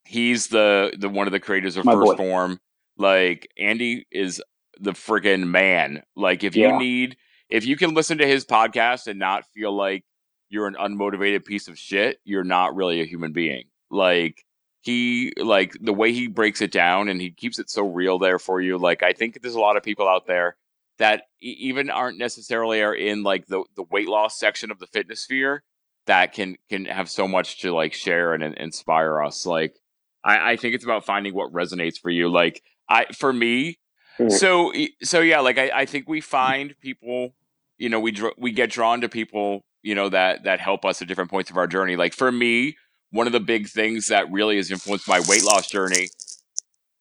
he's 0.05 0.47
the 0.47 0.93
the 0.97 1.09
one 1.09 1.27
of 1.27 1.31
the 1.33 1.39
creators 1.39 1.75
of 1.77 1.83
My 1.85 1.93
First 1.93 2.05
boy. 2.11 2.15
Phorm. 2.17 2.59
Like 2.97 3.49
Andy 3.57 4.05
is 4.11 4.41
the 4.79 4.91
friggin' 4.91 5.47
man. 5.47 6.03
Like 6.15 6.43
if 6.45 6.55
Yeah. 6.55 6.73
you 6.73 6.79
need, 6.79 7.17
if 7.49 7.65
you 7.65 7.77
can 7.77 7.93
listen 7.93 8.17
to 8.19 8.27
his 8.27 8.45
podcast 8.45 9.07
and 9.07 9.19
not 9.19 9.45
feel 9.53 9.75
like 9.75 10.03
you're 10.49 10.67
an 10.67 10.75
unmotivated 10.75 11.45
piece 11.45 11.67
of 11.67 11.77
shit, 11.77 12.19
you're 12.23 12.43
not 12.43 12.75
really 12.75 13.01
a 13.01 13.05
human 13.05 13.33
being. 13.33 13.65
Like 13.89 14.43
he, 14.81 15.33
like 15.37 15.75
the 15.81 15.93
way 15.93 16.11
he 16.11 16.27
breaks 16.27 16.61
it 16.61 16.71
down 16.71 17.09
and 17.09 17.19
he 17.21 17.31
keeps 17.31 17.59
it 17.59 17.69
so 17.69 17.87
real 17.87 18.19
there 18.19 18.39
for 18.39 18.61
you. 18.61 18.77
Like 18.77 19.03
I 19.03 19.13
think 19.13 19.41
there's 19.41 19.55
a 19.55 19.59
lot 19.59 19.77
of 19.77 19.83
people 19.83 20.07
out 20.07 20.27
there 20.27 20.55
that 20.97 21.23
even 21.41 21.89
aren't 21.89 22.17
necessarily 22.17 22.81
are 22.81 22.95
in 22.95 23.23
like 23.23 23.47
the 23.47 23.63
the 23.75 23.83
weight 23.83 24.07
loss 24.07 24.39
section 24.39 24.71
of 24.71 24.79
the 24.79 24.87
fitness 24.87 25.21
sphere 25.21 25.63
that 26.07 26.33
can 26.33 26.55
can 26.69 26.85
have 26.85 27.09
so 27.09 27.27
much 27.27 27.59
to 27.61 27.73
like 27.73 27.93
share 27.93 28.33
and, 28.33 28.43
and 28.43 28.55
inspire 28.55 29.21
us. 29.21 29.45
Like 29.45 29.75
I, 30.23 30.51
I 30.51 30.55
think 30.55 30.75
it's 30.75 30.85
about 30.85 31.05
finding 31.05 31.33
what 31.33 31.51
resonates 31.51 31.99
for 31.99 32.09
you. 32.09 32.29
Like 32.29 32.61
I 32.89 33.05
for 33.13 33.33
me, 33.33 33.77
Mm. 34.19 34.31
so 34.31 34.71
so 35.03 35.19
yeah, 35.21 35.39
like 35.39 35.57
I, 35.57 35.71
I 35.73 35.85
think 35.85 36.07
we 36.07 36.21
find 36.21 36.75
people, 36.79 37.33
you 37.77 37.89
know, 37.89 37.99
we 37.99 38.11
dr- 38.11 38.35
we 38.37 38.51
get 38.51 38.69
drawn 38.69 39.01
to 39.01 39.09
people, 39.09 39.65
you 39.83 39.95
know, 39.95 40.09
that 40.09 40.43
that 40.43 40.59
help 40.59 40.85
us 40.85 41.01
at 41.01 41.07
different 41.07 41.29
points 41.29 41.49
of 41.49 41.57
our 41.57 41.67
journey. 41.67 41.95
Like 41.95 42.13
for 42.13 42.31
me, 42.31 42.77
one 43.11 43.27
of 43.27 43.33
the 43.33 43.39
big 43.39 43.67
things 43.67 44.07
that 44.07 44.31
really 44.31 44.57
has 44.57 44.71
influenced 44.71 45.07
my 45.07 45.21
weight 45.27 45.43
loss 45.43 45.67
journey, 45.69 46.09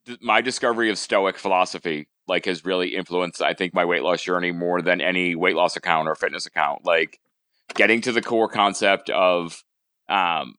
th- 0.07 0.19
my 0.21 0.41
discovery 0.41 0.91
of 0.91 0.99
Stoic 0.99 1.39
philosophy, 1.39 2.09
like 2.27 2.47
has 2.47 2.65
really 2.65 2.95
influenced, 2.95 3.43
I 3.43 3.55
think, 3.55 3.75
my 3.75 3.85
weight 3.85 4.03
loss 4.03 4.23
journey 4.23 4.53
more 4.53 4.83
than 4.83 5.01
any 5.01 5.35
weight 5.35 5.57
loss 5.57 5.77
account 5.77 6.09
or 6.09 6.15
fitness 6.15 6.47
account. 6.47 6.85
Like 6.85 7.19
getting 7.75 8.01
to 8.03 8.13
the 8.13 8.23
core 8.23 8.49
concept 8.49 9.11
of, 9.11 9.63
um, 10.09 10.55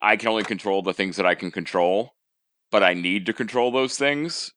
I 0.00 0.16
can 0.16 0.28
only 0.28 0.44
control 0.44 0.82
the 0.82 0.94
things 0.94 1.16
that 1.16 1.26
I 1.26 1.34
can 1.34 1.50
control, 1.50 2.14
but 2.70 2.82
I 2.82 2.94
need 2.94 3.26
to 3.26 3.32
control 3.32 3.70
those 3.70 3.96
things. 3.96 4.52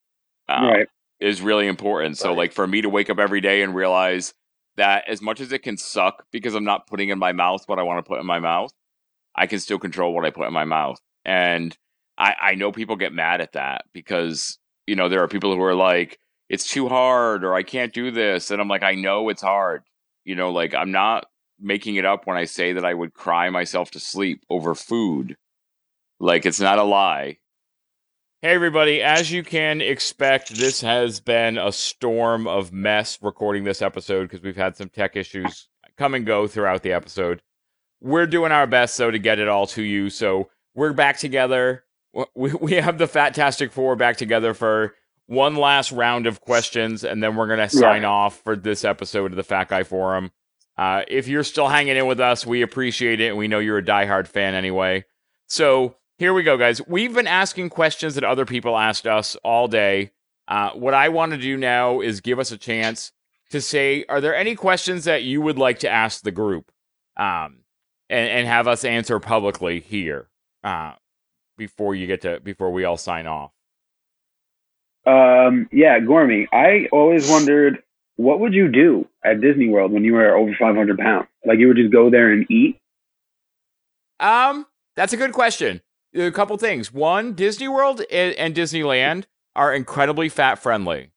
Um, 0.50 0.66
right. 0.66 0.88
Is 1.20 1.42
really 1.42 1.68
important. 1.68 2.18
So 2.18 2.30
Right. 2.30 2.38
like 2.38 2.52
for 2.54 2.68
me 2.68 2.82
to 2.82 2.90
wake 2.90 3.10
up 3.10 3.20
every 3.20 3.42
day 3.42 3.62
and 3.62 3.74
realize 3.76 4.34
that 4.76 5.08
as 5.08 5.22
much 5.22 5.40
as 5.40 5.52
it 5.52 5.64
can 5.64 5.78
suck 5.78 6.26
because 6.32 6.54
I'm 6.54 6.64
not 6.64 6.88
putting 6.88 7.10
in 7.10 7.18
my 7.18 7.32
mouth 7.32 7.64
what 7.68 7.80
I 7.80 7.84
want 7.84 8.04
to 8.04 8.08
put 8.08 8.20
in 8.20 8.26
my 8.26 8.40
mouth, 8.40 8.72
I 9.36 9.48
can 9.48 9.60
still 9.60 9.80
control 9.80 10.14
what 10.14 10.26
I 10.26 10.30
put 10.30 10.48
in 10.48 10.54
my 10.54 10.66
mouth. 10.66 11.00
And 11.26 11.76
I, 12.18 12.36
I 12.42 12.56
know 12.56 12.72
people 12.72 12.96
get 12.96 13.14
mad 13.14 13.42
at 13.42 13.54
that 13.54 13.86
because, 13.94 14.58
you 14.86 14.96
know, 14.96 15.10
there 15.10 15.24
are 15.24 15.28
people 15.28 15.56
who 15.56 15.62
are 15.62 15.76
like, 15.76 16.20
it's 16.50 16.70
too 16.70 16.88
hard 16.88 17.44
or 17.44 17.56
I 17.56 17.64
can't 17.64 17.94
do 17.94 18.12
this. 18.12 18.52
And 18.52 18.62
I'm 18.62 18.68
like, 18.68 18.84
I 18.84 18.96
know 18.96 19.30
it's 19.30 19.42
hard. 19.42 19.84
You 20.24 20.36
know, 20.36 20.52
like 20.52 20.74
I'm 20.74 20.92
not 20.92 21.26
making 21.60 21.96
it 21.96 22.06
up 22.06 22.28
when 22.28 22.38
I 22.38 22.46
say 22.46 22.74
that 22.74 22.86
I 22.86 22.94
would 22.94 23.14
cry 23.14 23.50
myself 23.50 23.92
to 23.92 24.00
sleep 24.00 24.44
over 24.50 24.76
food. 24.76 25.38
Like 26.20 26.46
it's 26.46 26.60
not 26.60 26.80
a 26.80 26.84
lie. 26.84 27.38
Hey, 28.44 28.54
everybody. 28.54 29.02
As 29.02 29.32
you 29.32 29.42
can 29.44 29.82
expect, 29.82 30.50
this 30.56 30.82
has 30.82 31.20
been 31.20 31.58
a 31.58 31.72
storm 31.72 32.48
of 32.48 32.72
mess 32.72 33.18
recording 33.22 33.64
this 33.64 33.82
episode 33.82 34.24
because 34.30 34.42
we've 34.44 34.56
had 34.56 34.78
some 34.78 34.90
tech 34.90 35.16
issues 35.16 35.68
come 35.98 36.14
and 36.14 36.24
go 36.24 36.46
throughout 36.46 36.84
the 36.84 36.92
episode. 36.94 37.42
We're 38.00 38.28
doing 38.28 38.52
our 38.52 38.68
best, 38.68 38.96
though, 38.96 39.10
to 39.10 39.18
get 39.18 39.40
it 39.40 39.48
all 39.48 39.66
to 39.68 39.82
you. 39.82 40.12
So 40.12 40.50
we're 40.76 40.94
back 40.94 41.18
together. 41.18 41.84
We, 42.34 42.52
we 42.54 42.74
have 42.76 42.98
the 42.98 43.06
Fattastic 43.06 43.72
Four 43.72 43.96
back 43.96 44.18
together 44.18 44.56
for 44.56 44.96
one 45.28 45.56
last 45.56 45.92
round 45.92 46.26
of 46.26 46.42
questions, 46.42 47.04
and 47.04 47.22
then 47.22 47.36
we're 47.36 47.46
going 47.46 47.60
to 47.60 47.70
sign 47.70 48.06
off 48.06 48.42
for 48.42 48.56
this 48.56 48.84
episode 48.84 49.32
of 49.32 49.36
the 49.36 49.44
Fat 49.44 49.68
Guy 49.68 49.84
Forum. 49.84 50.32
Uh, 50.80 51.04
if 51.08 51.28
you're 51.28 51.44
still 51.44 51.68
hanging 51.68 51.96
in 51.96 52.08
with 52.08 52.20
us, 52.20 52.44
we 52.44 52.64
appreciate 52.64 53.20
it. 53.22 53.28
and 53.28 53.38
We 53.38 53.48
know 53.48 53.60
you're 53.60 53.78
a 53.78 53.84
diehard 53.84 54.28
fan 54.28 54.56
anyway. 54.56 55.06
So 55.48 55.98
here 56.18 56.34
we 56.34 56.44
go, 56.44 56.58
guys. 56.58 56.86
We've 56.88 57.14
been 57.14 57.28
asking 57.28 57.70
questions 57.70 58.16
that 58.16 58.24
other 58.24 58.46
people 58.46 58.78
asked 58.78 59.06
us 59.06 59.36
all 59.44 59.68
day. 59.68 60.12
Uh, 60.48 60.72
what 60.72 60.94
I 60.94 61.10
want 61.10 61.32
to 61.34 61.38
do 61.38 61.58
now 61.58 62.02
is 62.02 62.22
give 62.22 62.40
us 62.40 62.52
a 62.52 62.58
chance 62.58 63.12
to 63.52 63.62
say, 63.62 64.04
are 64.10 64.20
there 64.20 64.36
any 64.36 64.56
questions 64.56 65.04
that 65.06 65.24
you 65.24 65.42
would 65.42 65.58
like 65.58 65.80
to 65.80 65.90
ask 65.90 66.24
the 66.24 66.32
group, 66.32 66.72
um, 67.18 67.60
and, 68.10 68.30
and 68.30 68.48
have 68.48 68.68
us 68.68 68.84
answer 68.84 69.20
publicly 69.20 69.80
here 69.80 70.28
uh, 70.64 70.94
before 71.58 71.96
you 71.96 72.08
get 72.08 72.22
to 72.22 72.40
before 72.40 72.72
we 72.72 72.84
all 72.84 72.98
sign 72.98 73.28
off? 73.28 73.52
Um, 75.06 75.70
yeah, 75.72 76.00
Gormy, 76.00 76.48
I 76.52 76.88
always 76.92 77.30
wondered 77.30 77.84
what 78.18 78.40
would 78.40 78.54
you 78.54 78.70
do 78.70 79.08
at 79.24 79.40
Disney 79.40 79.70
World 79.70 79.92
when 79.92 80.04
you 80.04 80.14
were 80.14 80.36
over 80.36 80.54
500 80.60 80.98
pounds? 80.98 81.28
Like 81.46 81.60
you 81.60 81.68
would 81.68 81.78
just 81.78 81.94
go 81.94 82.10
there 82.10 82.32
and 82.32 82.50
eat? 82.52 82.78
Um, 84.20 84.66
that's 84.96 85.14
a 85.14 85.18
good 85.18 85.32
question. 85.32 85.82
A 86.18 86.32
couple 86.32 86.58
things. 86.58 86.92
One, 86.92 87.34
Disney 87.34 87.68
World 87.68 88.02
and, 88.12 88.34
and 88.36 88.56
Disneyland 88.56 89.26
are 89.56 89.74
incredibly 89.74 90.30
fat 90.30 90.56
friendly. 90.56 91.12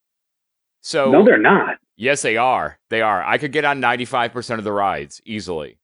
So 0.81 1.11
No, 1.11 1.23
they're 1.25 1.37
not. 1.39 1.77
Yes, 1.97 2.21
they 2.21 2.37
are. 2.37 2.79
They 2.89 3.01
are. 3.01 3.23
I 3.23 3.37
could 3.37 3.51
get 3.51 3.65
on 3.65 3.81
95% 3.81 4.57
of 4.57 4.63
the 4.63 4.71
rides 4.71 5.21
easily. 5.25 5.77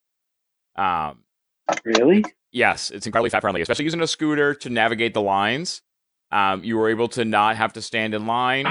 Um, 0.75 1.23
Really? 1.83 2.23
yes, 2.51 2.91
it's 2.91 3.05
incredibly 3.05 3.29
fat 3.29 3.41
friendly, 3.41 3.61
especially 3.61 3.85
using 3.85 4.01
a 4.01 4.07
scooter 4.07 4.53
to 4.55 4.69
navigate 4.69 5.13
the 5.13 5.21
lines. 5.21 5.81
Um, 6.31 6.63
you 6.63 6.77
were 6.77 6.89
able 6.89 7.07
to 7.09 7.25
not 7.25 7.55
have 7.57 7.73
to 7.73 7.81
stand 7.81 8.13
in 8.13 8.25
line, 8.25 8.65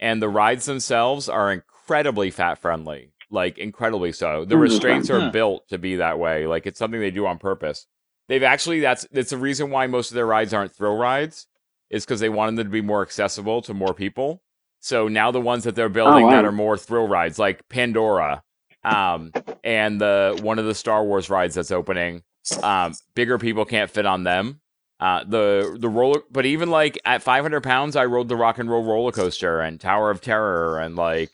and 0.00 0.20
the 0.22 0.28
rides 0.28 0.66
themselves 0.66 1.28
are 1.28 1.52
incredibly 1.52 2.30
fat 2.30 2.58
friendly, 2.58 3.12
like 3.30 3.58
incredibly 3.58 4.12
so. 4.12 4.44
The 4.44 4.56
restraints 4.56 5.10
are 5.10 5.30
built 5.30 5.68
to 5.68 5.78
be 5.78 5.96
that 5.96 6.18
way. 6.18 6.46
Like 6.46 6.66
it's 6.66 6.78
something 6.78 7.00
they 7.00 7.10
do 7.10 7.26
on 7.26 7.38
purpose. 7.38 7.86
They've 8.28 8.42
actually 8.42 8.80
that's 8.80 9.06
that's 9.12 9.30
the 9.30 9.36
reason 9.36 9.70
why 9.70 9.86
most 9.86 10.10
of 10.10 10.14
their 10.14 10.26
rides 10.26 10.54
aren't 10.54 10.74
thrill 10.74 10.96
rides, 10.96 11.46
is 11.90 12.04
because 12.04 12.20
they 12.20 12.28
wanted 12.28 12.56
them 12.56 12.66
to 12.66 12.70
be 12.70 12.80
more 12.80 13.02
accessible 13.02 13.62
to 13.62 13.74
more 13.74 13.94
people. 13.94 14.42
So 14.80 15.06
now 15.06 15.30
the 15.30 15.40
ones 15.40 15.64
that 15.64 15.74
they're 15.76 15.88
building 15.88 16.28
that 16.28 16.42
wow. 16.42 16.48
are 16.48 16.52
more 16.52 16.76
thrill 16.76 17.06
rides, 17.06 17.38
like 17.38 17.68
Pandora, 17.68 18.42
um, 18.84 19.32
and 19.62 20.00
the 20.00 20.38
one 20.42 20.58
of 20.58 20.64
the 20.64 20.74
Star 20.74 21.04
Wars 21.04 21.30
rides 21.30 21.54
that's 21.54 21.70
opening, 21.70 22.22
um, 22.62 22.94
bigger 23.14 23.38
people 23.38 23.64
can't 23.64 23.90
fit 23.90 24.06
on 24.06 24.24
them. 24.24 24.60
Uh, 24.98 25.24
the 25.24 25.76
the 25.80 25.88
roller, 25.88 26.22
but 26.30 26.46
even 26.46 26.70
like 26.70 26.98
at 27.04 27.22
500 27.22 27.60
pounds, 27.62 27.96
I 27.96 28.04
rode 28.04 28.28
the 28.28 28.36
Rock 28.36 28.58
and 28.58 28.70
Roll 28.70 28.84
roller 28.84 29.12
coaster 29.12 29.60
and 29.60 29.80
Tower 29.80 30.10
of 30.10 30.20
Terror, 30.20 30.78
and 30.78 30.94
like, 30.94 31.30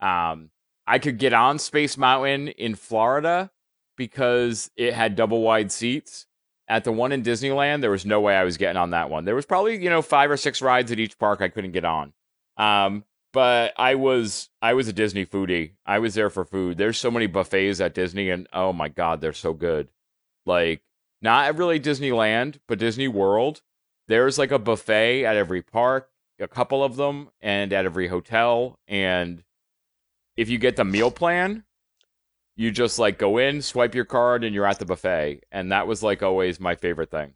um, 0.00 0.50
I 0.86 0.98
could 0.98 1.18
get 1.18 1.32
on 1.32 1.58
Space 1.58 1.98
Mountain 1.98 2.48
in 2.48 2.74
Florida 2.74 3.50
because 3.96 4.70
it 4.76 4.94
had 4.94 5.16
double 5.16 5.42
wide 5.42 5.70
seats. 5.70 6.26
At 6.70 6.84
the 6.84 6.92
one 6.92 7.10
in 7.10 7.24
Disneyland, 7.24 7.80
there 7.80 7.90
was 7.90 8.06
no 8.06 8.20
way 8.20 8.36
I 8.36 8.44
was 8.44 8.56
getting 8.56 8.76
on 8.76 8.90
that 8.90 9.10
one. 9.10 9.24
There 9.24 9.34
was 9.34 9.44
probably 9.44 9.82
you 9.82 9.90
know 9.90 10.02
five 10.02 10.30
or 10.30 10.36
six 10.36 10.62
rides 10.62 10.92
at 10.92 11.00
each 11.00 11.18
park 11.18 11.42
I 11.42 11.48
couldn't 11.48 11.72
get 11.72 11.84
on. 11.84 12.12
Um, 12.56 13.04
but 13.32 13.72
I 13.76 13.96
was 13.96 14.50
I 14.62 14.74
was 14.74 14.88
a 14.88 14.92
Disney 14.92 15.26
foodie. 15.26 15.72
I 15.84 15.98
was 15.98 16.14
there 16.14 16.30
for 16.30 16.44
food. 16.44 16.78
There's 16.78 16.96
so 16.96 17.10
many 17.10 17.26
buffets 17.26 17.80
at 17.80 17.94
Disney, 17.94 18.30
and 18.30 18.48
oh 18.52 18.72
my 18.72 18.88
god, 18.88 19.20
they're 19.20 19.32
so 19.32 19.52
good. 19.52 19.88
Like 20.46 20.82
not 21.20 21.56
really 21.56 21.80
Disneyland, 21.80 22.60
but 22.68 22.78
Disney 22.78 23.08
World. 23.08 23.62
There's 24.08 24.38
like 24.38 24.52
a 24.52 24.58
buffet 24.58 25.24
at 25.24 25.36
every 25.36 25.62
park, 25.62 26.08
a 26.38 26.48
couple 26.48 26.82
of 26.82 26.96
them, 26.96 27.30
and 27.40 27.72
at 27.72 27.84
every 27.84 28.08
hotel. 28.08 28.78
And 28.88 29.42
if 30.36 30.48
you 30.48 30.58
get 30.58 30.76
the 30.76 30.84
meal 30.84 31.10
plan, 31.10 31.64
you 32.60 32.70
just 32.70 32.98
like 32.98 33.18
go 33.18 33.38
in, 33.38 33.62
swipe 33.62 33.94
your 33.94 34.04
card, 34.04 34.44
and 34.44 34.54
you're 34.54 34.66
at 34.66 34.78
the 34.78 34.84
buffet. 34.84 35.40
And 35.50 35.72
that 35.72 35.86
was 35.86 36.02
like 36.02 36.22
always 36.22 36.60
my 36.60 36.74
favorite 36.74 37.10
thing. 37.10 37.32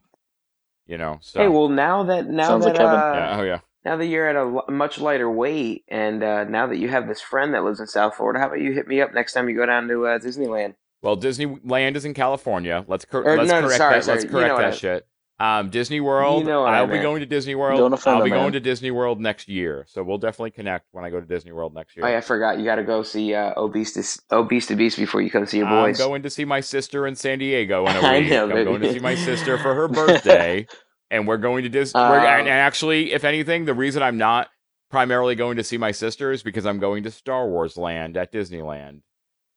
You 0.85 0.99
know. 0.99 1.17
So 1.21 1.39
Hey, 1.41 1.47
well, 1.47 1.67
now 1.67 2.03
that 2.03 2.27
now 2.27 2.47
Sounds 2.49 2.65
that 2.65 2.75
like 2.75 2.79
uh, 2.79 2.83
yeah, 3.15 3.37
oh 3.39 3.43
yeah. 3.43 3.59
now 3.83 3.97
that 3.97 4.05
you're 4.05 4.29
at 4.29 4.35
a 4.35 4.71
much 4.71 4.99
lighter 4.99 5.29
weight, 5.29 5.83
and 5.87 6.23
uh, 6.23 6.43
now 6.43 6.67
that 6.67 6.77
you 6.77 6.89
have 6.89 7.07
this 7.07 7.21
friend 7.21 7.55
that 7.55 7.63
lives 7.63 7.79
in 7.79 7.87
South 7.87 8.15
Florida, 8.15 8.39
how 8.39 8.45
about 8.47 8.61
you 8.61 8.71
hit 8.71 8.87
me 8.87 9.01
up 9.01 9.11
next 9.13 9.33
time 9.33 9.49
you 9.49 9.55
go 9.55 9.65
down 9.65 9.87
to 9.87 10.05
uh, 10.05 10.19
Disneyland? 10.19 10.75
Well, 11.01 11.17
Disneyland 11.17 11.95
is 11.95 12.05
in 12.05 12.13
California. 12.13 12.85
Let's 12.87 13.05
cor- 13.05 13.23
Or, 13.23 13.37
let's 13.37 13.49
no, 13.49 13.61
no, 13.61 13.67
correct 13.67 13.77
sorry, 13.77 13.95
that. 13.95 14.03
sorry. 14.03 14.15
Let's 14.17 14.23
You 14.25 14.29
correct 14.29 14.47
know 14.49 14.57
that 14.57 14.73
I- 14.73 14.75
shit. 14.75 15.07
Um, 15.37 15.69
Disney 15.69 15.99
World. 15.99 16.45
know 16.45 16.61
what 16.61 16.73
I 16.73 16.77
I'll 16.77 16.87
be 16.87 16.99
going 16.99 17.19
to 17.19 17.25
Disney 17.25 17.55
World. 17.55 17.79
I'll 18.05 18.23
be 18.23 18.29
man. 18.29 18.39
going 18.39 18.53
to 18.53 18.61
Disney 18.61 18.89
World 18.91 19.19
next 19.19 19.49
year, 19.49 19.85
so 19.89 20.01
we'll 20.01 20.17
definitely 20.17 20.51
connect 20.51 20.85
when 20.91 21.03
I 21.03 21.09
go 21.09 21.19
to 21.19 21.25
Disney 21.25 21.51
World 21.51 21.73
next 21.73 21.97
year. 21.97 22.05
Oh 22.05 22.09
yeah, 22.09 22.17
I 22.17 22.21
forgot. 22.21 22.57
You 22.57 22.63
got 22.63 22.75
to 22.75 22.83
go 22.85 23.03
see 23.03 23.33
uh, 23.33 23.51
Obese 23.57 23.93
to 24.29 24.35
Obese 24.35 24.67
to 24.67 24.75
Beast 24.77 24.97
before 24.97 25.21
you 25.21 25.29
come 25.29 25.45
see 25.45 25.57
your 25.57 25.67
boys. 25.67 25.99
I'm 25.99 26.07
going 26.07 26.23
to 26.23 26.29
see 26.29 26.45
my 26.45 26.61
sister 26.61 27.05
in 27.05 27.15
San 27.17 27.39
Diego 27.39 27.85
in 27.85 27.97
a 27.97 27.99
I 28.01 28.19
week. 28.19 28.29
know, 28.29 28.43
I'm 28.43 28.49
baby. 28.49 28.63
going 28.63 28.81
to 28.81 28.93
see 28.93 28.99
my 28.99 29.15
sister 29.15 29.57
for 29.57 29.75
her 29.75 29.87
birthday, 29.89 30.67
and 31.11 31.27
we're 31.27 31.35
going 31.37 31.63
to 31.63 31.69
Disney. 31.69 31.99
Um, 31.99 32.13
and 32.13 32.47
actually, 32.47 33.11
if 33.11 33.25
anything, 33.25 33.65
the 33.65 33.73
reason 33.73 34.01
I'm 34.03 34.17
not 34.17 34.47
primarily 34.89 35.35
going 35.35 35.57
to 35.57 35.65
see 35.65 35.77
my 35.77 35.91
sister 35.91 36.31
is 36.31 36.43
because 36.43 36.65
I'm 36.65 36.79
going 36.79 37.03
to 37.03 37.11
Star 37.11 37.45
Wars 37.49 37.75
Land 37.75 38.15
at 38.15 38.31
Disneyland, 38.31 39.01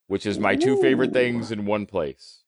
which 0.09 0.27
is 0.27 0.41
my 0.41 0.57
two 0.57 0.83
favorite 0.83 1.13
things 1.13 1.53
in 1.53 1.67
one 1.67 1.87
place. 1.87 2.43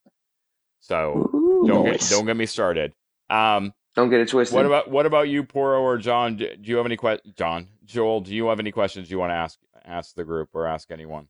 So 0.81 1.31
Ooh. 1.33 1.65
don't 1.69 1.85
Nice. 1.85 2.09
get 2.09 2.17
don't 2.17 2.27
get 2.27 2.37
me 2.37 2.47
started. 2.47 2.93
Um, 3.31 3.73
Don't 3.95 4.11
get 4.11 4.21
it 4.21 4.29
twisted. 4.29 4.55
What 4.57 4.67
about 4.67 4.91
what 4.91 5.07
about 5.07 5.29
you, 5.29 5.45
Porro 5.45 5.81
or 5.81 5.97
John? 5.99 6.37
Do, 6.37 6.55
do 6.57 6.71
you 6.71 6.77
have 6.77 6.87
any 6.87 6.97
questions? 6.97 7.35
John, 7.37 7.69
Joel, 7.85 8.21
do 8.21 8.35
you 8.35 8.49
have 8.49 8.61
any 8.61 8.73
questions 8.73 9.11
you 9.11 9.19
want 9.19 9.31
to 9.31 9.35
ask 9.35 9.59
ask 9.85 10.15
the 10.15 10.25
group 10.25 10.51
or 10.53 10.67
ask 10.67 10.91
anyone? 10.91 11.29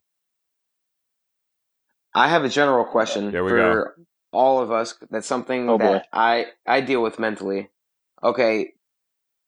I 2.14 2.28
have 2.28 2.44
a 2.44 2.48
general 2.48 2.84
question 2.84 3.30
There 3.30 3.44
we 3.44 3.50
for 3.50 3.96
all 4.32 4.60
of 4.60 4.70
us. 4.72 4.94
That's 5.10 5.26
something 5.26 5.68
Oh, 5.68 5.78
that 5.78 6.02
boy. 6.02 6.08
I 6.12 6.46
I 6.66 6.80
deal 6.80 7.02
with 7.02 7.18
mentally. 7.18 7.70
Okay, 8.22 8.72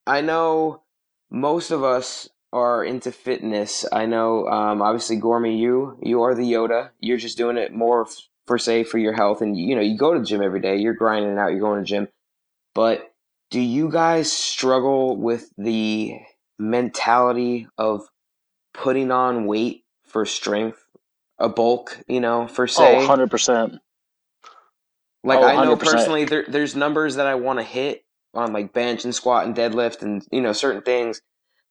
I 0.07 0.21
know 0.21 0.83
most 1.31 1.71
of 1.71 1.83
us 1.85 2.29
are 2.53 2.85
into 2.85 3.11
fitness. 3.13 3.87
I 3.91 4.05
know, 4.07 4.47
um, 4.47 4.83
obviously, 4.83 5.19
Gormy, 5.19 5.59
you 5.59 5.99
you 6.03 6.23
are 6.23 6.35
the 6.35 6.43
Yoda. 6.51 6.91
You're 7.01 7.17
just 7.17 7.37
doing 7.39 7.57
it 7.57 7.73
more 7.73 8.03
f- 8.03 8.17
for 8.47 8.59
say 8.59 8.85
for 8.85 8.99
your 8.99 9.13
health, 9.15 9.41
and 9.43 9.57
you 9.57 9.75
know 9.75 9.81
you 9.83 9.97
go 9.99 10.13
to 10.15 10.21
the 10.21 10.27
gym 10.27 10.43
every 10.43 10.61
day. 10.61 10.77
You're 10.77 10.95
grinding 10.95 11.33
it 11.33 11.39
out. 11.39 11.51
You're 11.51 11.61
going 11.61 11.77
to 11.77 11.81
the 11.83 11.87
gym, 11.87 12.09
but 12.75 13.13
do 13.51 13.61
you 13.61 13.91
guys 13.91 14.33
struggle 14.33 15.17
with 15.17 15.51
the 15.59 16.17
mentality 16.59 17.69
of 17.79 18.03
putting 18.75 19.11
on 19.11 19.47
weight 19.47 19.85
for 20.05 20.27
strength, 20.27 20.85
a 21.39 21.49
bulk, 21.49 21.99
you 22.09 22.21
know, 22.21 22.49
for 22.49 22.67
say? 22.67 22.97
Oh, 22.97 23.07
100%. 23.09 23.79
Like 25.25 25.41
Oh, 25.41 25.45
I 25.45 25.57
know 25.57 25.77
100%. 25.77 25.79
personally, 25.79 26.25
there, 26.25 26.45
there's 26.49 26.77
numbers 26.77 27.17
that 27.17 27.27
I 27.27 27.35
want 27.37 27.59
to 27.59 27.65
hit 27.65 28.05
on 28.35 28.53
like 28.53 28.73
bench 28.73 29.05
and 29.05 29.15
squat 29.15 29.47
and 29.47 29.55
deadlift 29.57 30.03
and 30.03 30.27
you 30.33 30.41
know 30.41 30.53
certain 30.55 30.83
things, 30.83 31.21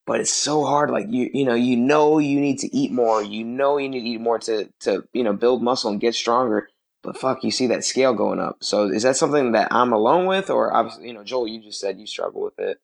but 0.07 0.21
it's 0.21 0.31
so 0.33 0.65
hard. 0.65 0.91
Like 0.91 1.07
you 1.09 1.29
you 1.33 1.45
know 1.45 1.55
you 1.55 1.77
know 1.77 2.19
you 2.19 2.39
need 2.41 2.59
to 2.59 2.75
eat 2.75 2.91
more. 2.91 3.23
You 3.23 3.45
know 3.45 3.77
you 3.77 3.89
need 3.89 4.01
to 4.01 4.09
eat 4.09 4.21
more 4.21 4.39
to 4.39 4.69
to 4.81 5.05
you 5.13 5.23
know 5.23 5.33
build 5.33 5.63
muscle 5.63 5.91
and 5.91 6.01
get 6.01 6.15
stronger. 6.15 6.69
But 7.03 7.17
fuck, 7.17 7.43
you 7.43 7.51
see 7.51 7.67
that 7.67 7.83
scale 7.83 8.13
going 8.13 8.39
up. 8.39 8.57
So 8.61 8.85
is 8.85 9.03
that 9.03 9.17
something 9.17 9.53
that 9.53 9.69
I'm 9.71 9.91
alone 9.91 10.27
with, 10.27 10.49
or 10.49 10.73
obviously 10.73 11.07
you 11.07 11.13
know 11.13 11.23
Joel, 11.23 11.47
you 11.47 11.61
just 11.61 11.79
said 11.79 11.99
you 11.99 12.05
struggle 12.05 12.41
with 12.41 12.59
it. 12.59 12.77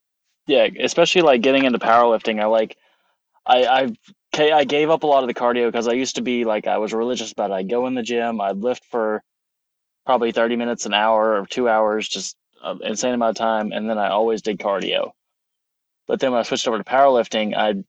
Yeah, 0.48 0.68
especially 0.80 1.22
like 1.22 1.41
getting 1.41 1.65
into 1.65 1.77
powerlifting. 1.80 2.41
I 2.41 2.45
like, 2.45 2.77
I 3.45 3.65
I 4.34 4.52
I 4.53 4.64
gave 4.64 4.89
up 4.89 5.03
a 5.03 5.07
lot 5.07 5.23
of 5.23 5.27
the 5.27 5.34
cardio 5.34 5.68
because 5.68 5.88
I 5.88 5.94
used 5.94 6.15
to 6.15 6.22
be 6.22 6.45
like 6.45 6.68
I 6.68 6.77
was 6.77 6.94
religious 6.94 7.31
about. 7.31 7.52
I'd 7.52 7.69
go 7.69 7.85
in 7.88 7.95
the 7.95 8.03
gym, 8.03 8.41
I'd 8.41 8.57
lift 8.57 8.85
for 8.85 9.23
probably 10.06 10.31
thirty 10.31 10.56
minutes, 10.56 10.85
an 10.85 10.94
hour, 10.94 11.39
or 11.39 11.45
two 11.45 11.69
hours, 11.69 12.07
just 12.07 12.38
an 12.64 12.80
insane 12.84 13.14
amount 13.14 13.31
of 13.31 13.35
time, 13.35 13.72
and 13.72 13.89
then 13.89 13.98
I 13.98 14.10
always 14.10 14.41
did 14.41 14.57
cardio. 14.57 15.11
But 16.07 16.19
then 16.19 16.31
when 16.31 16.39
I 16.39 16.44
switched 16.44 16.68
over 16.68 16.77
to 16.77 16.84
powerlifting, 16.84 17.56
I 17.56 17.84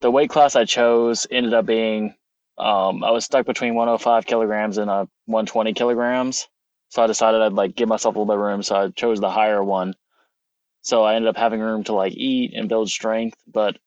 the 0.00 0.10
weight 0.10 0.30
class 0.30 0.56
I 0.56 0.64
chose 0.64 1.26
ended 1.30 1.54
up 1.54 1.66
being 1.66 2.14
um, 2.58 3.04
I 3.04 3.10
was 3.10 3.24
stuck 3.24 3.46
between 3.46 3.74
105 3.74 4.26
kilograms 4.26 4.78
and 4.78 4.90
uh, 4.90 5.06
120 5.26 5.74
kilograms. 5.74 6.48
So 6.90 7.02
I 7.02 7.06
decided 7.06 7.40
I'd 7.40 7.52
like 7.52 7.76
give 7.76 7.88
myself 7.88 8.16
a 8.16 8.18
little 8.18 8.32
bit 8.32 8.40
of 8.40 8.44
room. 8.44 8.62
So 8.62 8.76
I 8.76 8.88
chose 8.90 9.20
the 9.20 9.30
higher 9.30 9.62
one. 9.62 9.94
So 10.82 11.04
I 11.04 11.14
ended 11.14 11.28
up 11.28 11.36
having 11.36 11.60
room 11.60 11.84
to 11.84 11.92
like 11.92 12.14
eat 12.14 12.52
and 12.54 12.68
build 12.68 12.88
strength. 12.88 13.38
But 13.46 13.78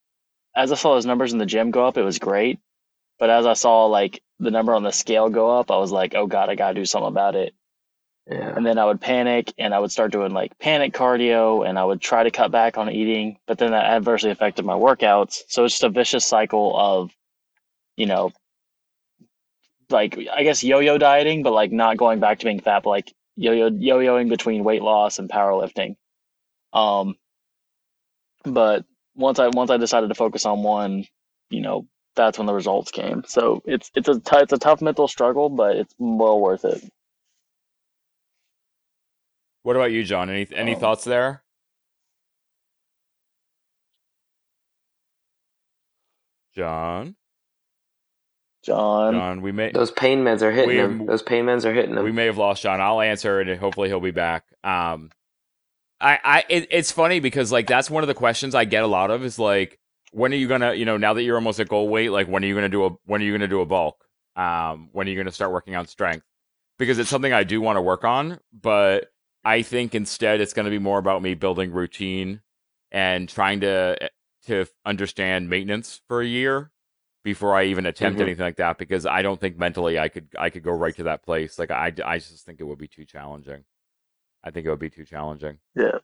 as 0.55 0.71
I 0.71 0.75
saw 0.75 0.93
those 0.93 1.05
numbers 1.05 1.33
in 1.33 1.39
the 1.39 1.45
gym 1.45 1.71
go 1.71 1.85
up, 1.85 1.97
it 1.97 2.03
was 2.03 2.19
great. 2.19 2.59
But 3.19 3.29
as 3.29 3.45
I 3.45 3.53
saw 3.53 3.85
like 3.85 4.21
the 4.39 4.51
number 4.51 4.73
on 4.73 4.83
the 4.83 4.91
scale 4.91 5.29
go 5.29 5.59
up, 5.59 5.71
I 5.71 5.77
was 5.77 5.91
like, 5.91 6.15
oh 6.15 6.27
God, 6.27 6.49
I 6.49 6.55
gotta 6.55 6.75
do 6.75 6.85
something 6.85 7.07
about 7.07 7.35
it. 7.35 7.53
Yeah. 8.29 8.53
And 8.55 8.65
then 8.65 8.77
I 8.77 8.85
would 8.85 9.01
panic 9.01 9.53
and 9.57 9.73
I 9.73 9.79
would 9.79 9.91
start 9.91 10.11
doing 10.11 10.31
like 10.31 10.57
panic 10.59 10.93
cardio 10.93 11.67
and 11.67 11.77
I 11.77 11.83
would 11.83 12.01
try 12.01 12.23
to 12.23 12.31
cut 12.31 12.51
back 12.51 12.77
on 12.77 12.89
eating, 12.89 13.37
but 13.47 13.57
then 13.57 13.71
that 13.71 13.85
adversely 13.85 14.29
affected 14.29 14.63
my 14.63 14.73
workouts. 14.73 15.41
So 15.47 15.65
it's 15.65 15.73
just 15.73 15.83
a 15.83 15.89
vicious 15.89 16.25
cycle 16.25 16.77
of, 16.77 17.11
you 17.97 18.05
know, 18.05 18.31
like 19.91 20.17
I 20.33 20.43
guess 20.43 20.63
yo-yo 20.63 20.97
dieting, 20.97 21.43
but 21.43 21.53
like 21.53 21.71
not 21.71 21.97
going 21.97 22.19
back 22.19 22.39
to 22.39 22.45
being 22.45 22.59
fat, 22.61 22.83
but 22.83 22.89
like 22.91 23.13
yo-yo 23.35 23.69
yo-yoing 23.69 24.29
between 24.29 24.63
weight 24.63 24.81
loss 24.81 25.19
and 25.19 25.29
powerlifting. 25.29 25.95
Um, 26.73 27.15
but 28.45 28.85
once 29.15 29.39
I 29.39 29.47
once 29.49 29.71
I 29.71 29.77
decided 29.77 30.09
to 30.09 30.15
focus 30.15 30.45
on 30.45 30.63
one, 30.63 31.05
you 31.49 31.61
know, 31.61 31.87
that's 32.15 32.37
when 32.37 32.47
the 32.47 32.53
results 32.53 32.91
came. 32.91 33.23
So 33.27 33.61
it's 33.65 33.91
it's 33.95 34.07
a 34.09 34.19
t- 34.19 34.37
it's 34.37 34.53
a 34.53 34.57
tough 34.59 34.81
mental 34.81 35.07
struggle, 35.07 35.49
but 35.49 35.75
it's 35.77 35.93
well 35.99 36.39
worth 36.39 36.65
it. 36.65 36.83
What 39.63 39.75
about 39.75 39.91
you, 39.91 40.03
John? 40.03 40.29
Any 40.29 40.47
any 40.53 40.75
Um, 40.75 40.75
thoughts 40.75 41.03
there? 41.03 41.43
John, 46.55 47.15
John. 48.63 49.13
John, 49.13 49.41
we 49.41 49.51
may 49.51 49.71
Those 49.71 49.91
pain 49.91 50.23
meds 50.23 50.41
are 50.41 50.51
hitting 50.51 50.69
We- 50.69 50.77
him. 50.77 51.05
Those 51.05 51.23
pain 51.23 51.45
meds 51.45 51.65
are 51.65 51.73
hitting 51.73 51.95
him. 51.95 52.03
we 52.03 52.11
may 52.11 52.25
have 52.25 52.37
lost 52.37 52.61
John. 52.63 52.79
I'll 52.81 53.01
answer 53.01 53.39
and 53.39 53.59
hopefully 53.59 53.89
he'll 53.89 53.99
be 53.99 54.11
back. 54.11 54.45
Um, 54.63 55.11
I, 55.99 56.19
I, 56.23 56.43
it, 56.49 56.67
it's 56.71 56.91
funny 56.91 57.19
because 57.19 57.51
like 57.51 57.67
that's 57.67 57.89
one 57.89 58.03
of 58.03 58.07
the 58.07 58.13
questions 58.13 58.55
I 58.55 58.65
get 58.65 58.83
a 58.83 58.87
lot 58.87 59.11
of 59.11 59.23
is 59.23 59.37
like, 59.39 59.79
when 60.11 60.33
are 60.33 60.37
you 60.37 60.47
gonna, 60.47 60.73
you 60.73 60.85
know, 60.85 60.97
now 60.97 61.13
that 61.13 61.23
you're 61.23 61.35
almost 61.37 61.59
at 61.59 61.69
goal 61.69 61.87
weight, 61.87 62.09
like 62.11 62.27
when 62.27 62.43
are 62.43 62.47
you 62.47 62.55
gonna 62.55 62.69
do 62.69 62.85
a, 62.85 62.89
when 63.05 63.21
are 63.21 63.25
you 63.25 63.31
gonna 63.31 63.47
do 63.47 63.61
a 63.61 63.65
bulk? 63.65 64.03
Um, 64.35 64.89
when 64.91 65.07
are 65.07 65.11
you 65.11 65.17
gonna 65.17 65.31
start 65.31 65.51
working 65.51 65.75
on 65.75 65.87
strength? 65.87 66.25
Because 66.79 66.97
it's 66.99 67.09
something 67.09 67.31
I 67.33 67.43
do 67.43 67.61
want 67.61 67.77
to 67.77 67.81
work 67.81 68.03
on, 68.03 68.39
but 68.51 69.11
I 69.43 69.61
think 69.61 69.93
instead 69.95 70.41
it's 70.41 70.53
gonna 70.53 70.69
be 70.71 70.79
more 70.79 70.97
about 70.99 71.21
me 71.21 71.33
building 71.35 71.71
routine 71.71 72.41
and 72.91 73.29
trying 73.29 73.61
to 73.61 74.09
to 74.47 74.65
understand 74.85 75.49
maintenance 75.49 76.01
for 76.07 76.21
a 76.21 76.25
year 76.25 76.70
before 77.23 77.55
I 77.55 77.65
even 77.65 77.85
attempt 77.85 78.19
Mhm. 78.19 78.23
anything 78.23 78.43
like 78.43 78.57
that 78.57 78.77
because 78.77 79.05
I 79.05 79.21
don't 79.21 79.39
think 79.39 79.57
mentally 79.57 79.99
I 79.99 80.09
could 80.09 80.27
I 80.37 80.49
could 80.49 80.63
go 80.63 80.71
right 80.71 80.95
to 80.95 81.03
that 81.03 81.23
place. 81.23 81.59
Like 81.59 81.71
I, 81.71 81.93
I 82.03 82.17
just 82.17 82.45
think 82.45 82.59
it 82.59 82.63
would 82.63 82.79
be 82.79 82.87
too 82.87 83.05
challenging. 83.05 83.63
I 84.43 84.51
think 84.51 84.65
it 84.65 84.69
would 84.69 84.79
be 84.79 84.89
too 84.89 85.05
challenging. 85.05 85.59
Yeah. 85.75 85.99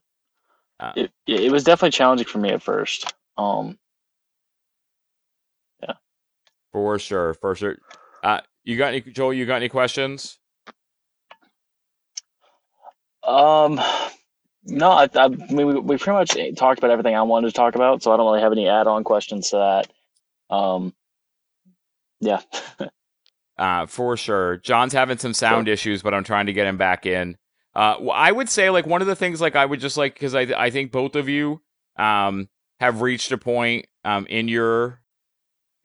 Uh, 0.79 0.93
It, 0.95 1.11
it 1.25 1.51
was 1.51 1.63
definitely 1.63 1.91
challenging 1.91 2.27
for 2.27 2.37
me 2.37 2.49
at 2.49 2.61
first. 2.61 3.13
Um, 3.37 3.79
Yeah. 5.81 5.93
for 6.71 6.99
sure, 6.99 7.33
for 7.33 7.55
sure. 7.55 7.77
Uh, 8.23 8.41
you 8.63 8.77
got 8.77 8.89
any 8.89 9.01
Joel? 9.01 9.33
You 9.33 9.45
got 9.45 9.57
any 9.57 9.69
questions? 9.69 10.37
um, 13.23 13.79
no, 14.63 14.91
I, 14.91 15.09
I 15.15 15.27
mean, 15.29 15.67
we, 15.67 15.79
we 15.79 15.97
pretty 15.97 16.11
much 16.35 16.55
talked 16.57 16.79
about 16.79 16.91
everything 16.91 17.15
I 17.15 17.21
wanted 17.23 17.47
to 17.47 17.53
talk 17.53 17.75
about, 17.75 18.03
so 18.03 18.11
I 18.11 18.17
don't 18.17 18.25
really 18.25 18.41
have 18.41 18.51
any 18.51 18.67
add-on 18.67 19.03
questions 19.03 19.49
to 19.49 19.57
that. 19.57 20.55
Um, 20.55 20.93
yeah. 22.19 22.41
Uh, 23.57 23.87
for 23.87 24.15
sure. 24.15 24.57
John's 24.57 24.93
having 24.93 25.17
some 25.17 25.33
sound 25.33 25.67
issues, 25.67 26.03
but 26.03 26.13
I'm 26.13 26.23
trying 26.23 26.45
to 26.45 26.53
get 26.53 26.67
him 26.67 26.77
back 26.77 27.05
in. 27.05 27.37
Uh, 27.75 28.07
I 28.09 28.31
would 28.31 28.49
say 28.49 28.69
like 28.69 28.85
one 28.85 29.01
of 29.01 29.07
the 29.07 29.15
things 29.15 29.41
like 29.41 29.55
I 29.55 29.65
would 29.65 29.79
just 29.79 29.97
like 29.97 30.13
because 30.13 30.35
I 30.35 30.41
I 30.41 30.69
think 30.69 30.91
both 30.91 31.15
of 31.15 31.29
you 31.29 31.61
um 31.97 32.49
have 32.79 33.01
reached 33.01 33.31
a 33.31 33.37
point 33.37 33.87
um 34.03 34.25
in 34.27 34.47
your 34.47 35.01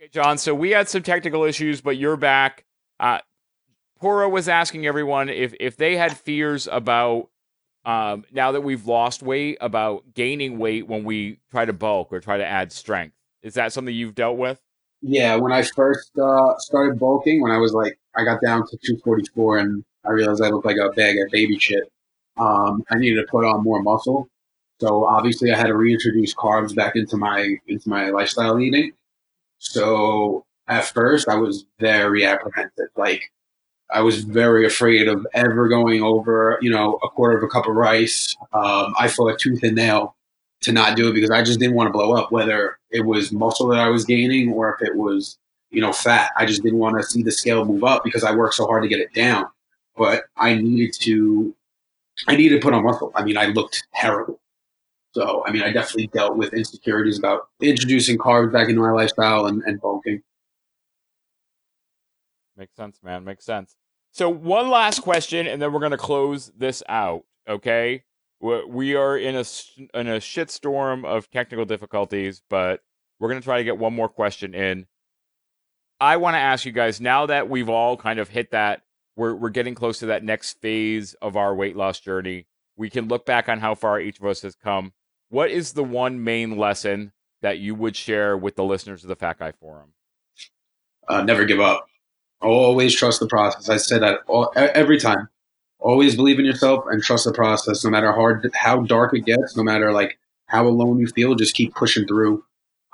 okay, 0.01 0.09
John. 0.11 0.39
So 0.39 0.55
we 0.55 0.71
had 0.71 0.89
some 0.89 1.03
technical 1.03 1.45
issues, 1.45 1.81
but 1.81 1.97
you're 1.97 2.17
back. 2.17 2.65
Uh, 3.01 3.19
Porro 4.01 4.29
was 4.29 4.49
asking 4.49 4.87
everyone 4.87 5.29
if 5.29 5.55
if 5.61 5.77
they 5.77 5.97
had 5.97 6.17
fears 6.17 6.67
about 6.71 7.29
um 7.85 8.25
now 8.33 8.53
that 8.53 8.63
we've 8.63 8.87
lost 8.87 9.23
weight 9.23 9.59
about 9.61 10.15
gaining 10.15 10.59
weight 10.59 10.87
when 10.87 11.05
we 11.05 11.41
try 11.51 11.65
to 11.65 11.73
bulk 11.73 12.13
or 12.13 12.21
try 12.21 12.39
to 12.39 12.47
add 12.47 12.73
strength. 12.73 13.17
Is 13.43 13.55
that 13.55 13.73
something 13.73 13.95
you've 13.95 14.15
dealt 14.15 14.39
with? 14.39 14.61
Yeah, 15.03 15.35
when 15.37 15.53
I 15.53 15.63
first 15.63 16.17
uh, 16.17 16.57
started 16.59 16.99
bulking, 16.99 17.43
when 17.43 17.51
I 17.51 17.59
was 17.59 17.73
like, 17.73 17.99
I 18.17 18.25
got 18.25 18.41
down 18.41 18.67
to 18.69 18.77
244 18.77 19.59
and 19.59 19.85
I 20.05 20.13
realized 20.13 20.43
I 20.43 20.49
looked 20.49 20.67
like 20.67 20.77
a 20.77 20.91
bag 20.91 21.17
of 21.19 21.31
baby 21.33 21.59
shit. 21.59 21.83
Um, 22.37 22.85
I 22.91 22.99
needed 22.99 23.21
to 23.21 23.27
put 23.31 23.45
on 23.45 23.65
more 23.65 23.83
muscle. 23.83 24.29
So 24.81 25.05
obviously 25.05 25.53
I 25.53 25.57
had 25.57 25.67
to 25.67 25.77
reintroduce 25.77 26.35
carbs 26.35 26.75
back 26.75 26.97
into 26.97 27.17
my, 27.17 27.57
into 27.67 27.89
my 27.89 28.11
lifestyle 28.11 28.59
eating. 28.61 28.93
So 29.59 30.45
at 30.69 30.85
first 30.85 31.29
I 31.29 31.35
was 31.35 31.67
very 31.81 32.25
apprehensive. 32.25 32.89
Like 32.97 33.31
I 33.91 34.03
was 34.03 34.23
very 34.23 34.67
afraid 34.67 35.09
of 35.09 35.27
ever 35.35 35.69
going 35.69 36.03
over, 36.03 36.59
you 36.63 36.71
know, 36.71 36.99
a 37.03 37.09
quarter 37.09 37.37
of 37.37 37.43
a 37.43 37.49
cup 37.49 37.67
of 37.67 37.75
rice. 37.75 38.37
Um, 38.53 38.95
I 38.99 39.09
fought 39.09 39.39
tooth 39.39 39.63
and 39.63 39.77
nail 39.77 40.17
to 40.63 40.73
not 40.73 40.97
do 40.97 41.09
it 41.09 41.15
because 41.15 41.31
I 41.31 41.43
just 41.43 41.61
didn't 41.61 41.75
want 41.75 41.89
to 41.89 41.93
blow 41.93 42.15
up, 42.15 42.33
whether 42.33 42.79
it 42.91 43.05
was 43.05 43.33
muscle 43.33 43.69
that 43.69 43.81
I 43.81 43.89
was 43.89 44.05
gaining 44.05 44.53
or 44.53 44.75
if 44.75 44.87
it 44.87 44.97
was, 44.97 45.39
you 45.71 45.81
know, 45.81 45.93
fat. 45.93 46.31
I 46.37 46.47
just 46.47 46.63
didn't 46.63 46.79
want 46.79 46.97
to 46.97 47.03
see 47.03 47.23
the 47.23 47.33
scale 47.33 47.65
move 47.65 47.85
up 47.85 48.05
because 48.05 48.25
I 48.25 48.35
worked 48.35 48.55
so 48.55 48.67
hard 48.67 48.83
to 48.83 48.89
get 48.89 49.01
it 49.01 49.13
down. 49.13 49.47
But 49.97 50.25
I 50.37 50.55
needed 50.55 50.95
to, 51.01 51.55
I 52.29 52.37
needed 52.37 52.61
to 52.61 52.65
put 52.65 52.75
on 52.75 52.85
muscle. 52.85 53.13
I 53.15 53.25
mean, 53.25 53.37
I 53.37 53.47
looked 53.47 53.83
terrible. 53.95 54.41
So, 55.15 55.45
I 55.47 55.53
mean, 55.53 55.63
I 55.63 55.73
definitely 55.73 56.07
dealt 56.07 56.37
with 56.37 56.55
insecurities 56.55 57.19
about 57.19 57.49
introducing 57.61 58.17
carbs 58.17 58.53
back 58.53 58.69
into 58.69 58.81
my 58.81 58.93
lifestyle 58.93 59.47
and, 59.47 59.63
and 59.65 59.81
bulking. 59.81 60.23
Makes 62.57 62.77
sense, 62.77 62.99
man. 63.03 63.25
Makes 63.25 63.45
sense. 63.45 63.77
So 64.13 64.29
one 64.29 64.71
last 64.71 65.01
question, 65.01 65.47
and 65.47 65.61
then 65.61 65.73
we're 65.73 65.81
gonna 65.81 65.97
close 65.97 66.53
this 66.57 66.83
out. 66.89 67.25
Okay, 67.49 68.05
we 68.43 68.97
are 68.97 69.17
in 69.17 69.37
a 69.37 69.45
in 69.95 70.09
a 70.09 70.19
shitstorm 70.19 71.05
of 71.05 71.31
technical 71.31 71.65
difficulties, 71.65 72.43
but 72.51 72.81
we're 73.19 73.29
gonna 73.29 73.41
try 73.41 73.59
to 73.59 73.65
get 73.65 73.79
one 73.79 73.95
more 73.95 74.09
question 74.09 74.55
in. 74.55 74.87
I 76.01 76.17
want 76.17 76.35
to 76.35 76.39
ask 76.41 76.65
you 76.65 76.73
guys 76.73 77.01
now 77.01 77.27
that 77.27 77.49
we've 77.49 77.69
all 77.69 77.97
kind 77.97 78.19
of 78.19 78.29
hit 78.29 78.51
that, 78.51 78.83
we're 79.15 79.35
we're 79.35 79.51
getting 79.51 79.77
close 79.77 80.01
to 80.01 80.07
that 80.07 80.25
next 80.25 80.61
phase 80.61 81.15
of 81.23 81.37
our 81.37 81.55
weight 81.55 81.77
loss 81.77 82.01
journey. 82.01 82.47
We 82.77 82.91
can 82.91 83.07
look 83.07 83.25
back 83.25 83.49
on 83.49 83.61
how 83.61 83.77
far 83.77 84.01
each 84.01 84.19
of 84.19 84.27
us 84.27 84.43
has 84.43 84.57
come. 84.57 84.93
What 85.29 85.51
is 85.51 85.75
the 85.75 85.85
one 85.85 86.25
main 86.25 86.57
lesson 86.57 87.13
that 87.43 87.59
you 87.59 87.75
would 87.75 87.95
share 87.95 88.37
with 88.37 88.57
the 88.57 88.65
listeners 88.65 89.05
of 89.05 89.09
the 89.09 89.17
Fat 89.17 89.39
Guy 89.39 89.53
Forum? 89.53 89.93
Uh, 91.07 91.23
never 91.23 91.45
give 91.45 91.61
up. 91.61 91.87
Always 92.41 92.95
trust 92.95 93.21
the 93.21 93.29
process. 93.29 93.69
I 93.69 93.77
say 93.77 93.99
that 94.01 94.21
all, 94.27 94.53
every 94.57 94.99
time. 94.99 95.29
Always 95.83 96.17
believe 96.17 96.39
in 96.39 96.45
yourself 96.45 96.85
and 96.89 97.03
trust 97.03 97.25
the 97.25 97.33
process. 97.33 97.85
No 97.85 97.91
matter 97.91 98.13
how 98.13 98.19
hard, 98.19 98.51
how 98.55 98.83
dark 98.83 99.15
it 99.15 99.27
gets, 99.27 99.57
no 99.57 99.63
matter 99.63 99.93
like 99.93 100.19
how 100.47 100.67
alone 100.67 100.99
you 100.99 101.09
feel, 101.09 101.35
just 101.35 101.55
keep 101.55 101.75
pushing 101.75 102.07
through. 102.07 102.45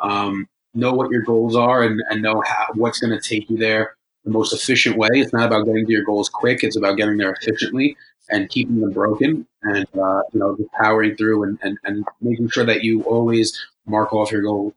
Um, 0.00 0.48
know 0.74 0.92
what 0.92 1.10
your 1.10 1.22
goals 1.22 1.56
are 1.56 1.82
and, 1.82 2.00
and 2.08 2.22
know 2.22 2.42
how, 2.46 2.66
what's 2.74 3.00
going 3.00 3.18
to 3.18 3.20
take 3.20 3.50
you 3.50 3.56
there 3.56 3.96
the 4.24 4.30
most 4.30 4.52
efficient 4.52 4.96
way. 4.96 5.08
It's 5.12 5.32
not 5.32 5.46
about 5.46 5.66
getting 5.66 5.86
to 5.86 5.92
your 5.92 6.04
goals 6.04 6.28
quick. 6.28 6.62
It's 6.62 6.76
about 6.76 6.96
getting 6.96 7.16
there 7.16 7.32
efficiently 7.32 7.96
and 8.30 8.48
keeping 8.48 8.80
them 8.80 8.92
broken 8.92 9.46
and, 9.62 9.86
uh, 9.94 10.22
you 10.32 10.40
know, 10.40 10.56
just 10.56 10.70
powering 10.72 11.16
through 11.16 11.44
and, 11.44 11.58
and, 11.62 11.78
and 11.84 12.04
making 12.20 12.48
sure 12.50 12.64
that 12.64 12.84
you 12.84 13.02
always 13.02 13.58
mark 13.86 14.12
off 14.12 14.30
your 14.30 14.42
goals. 14.42 14.74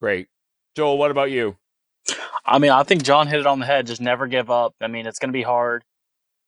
Great. 0.00 0.28
Joel, 0.74 0.98
what 0.98 1.10
about 1.10 1.30
you? 1.30 1.56
I 2.44 2.58
mean, 2.58 2.70
I 2.70 2.82
think 2.82 3.02
John 3.02 3.28
hit 3.28 3.40
it 3.40 3.46
on 3.46 3.60
the 3.60 3.66
head. 3.66 3.86
Just 3.86 4.00
never 4.00 4.26
give 4.26 4.50
up. 4.50 4.74
I 4.80 4.88
mean, 4.88 5.06
it's 5.06 5.18
going 5.18 5.30
to 5.30 5.36
be 5.36 5.42
hard. 5.42 5.84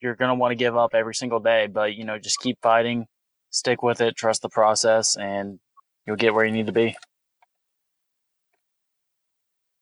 You're 0.05 0.17
going 0.17 0.29
to 0.29 0.35
want 0.35 0.53
to 0.53 0.57
give 0.57 0.77
up 0.77 0.95
every 0.95 1.15
single 1.15 1.41
day, 1.41 1.67
but 1.67 1.95
you 1.95 2.05
know, 2.05 2.19
just 2.19 2.39
keep 2.39 2.59
fighting, 2.61 3.07
stick 3.49 3.83
with 3.83 4.03
it, 4.03 4.17
trust 4.17 4.43
the 4.43 4.51
process, 4.51 5.17
and 5.17 5.59
you'll 6.07 6.17
get 6.17 6.35
where 6.35 6.45
you 6.45 6.53
need 6.53 6.67
to 6.67 6.73
be. 6.73 6.95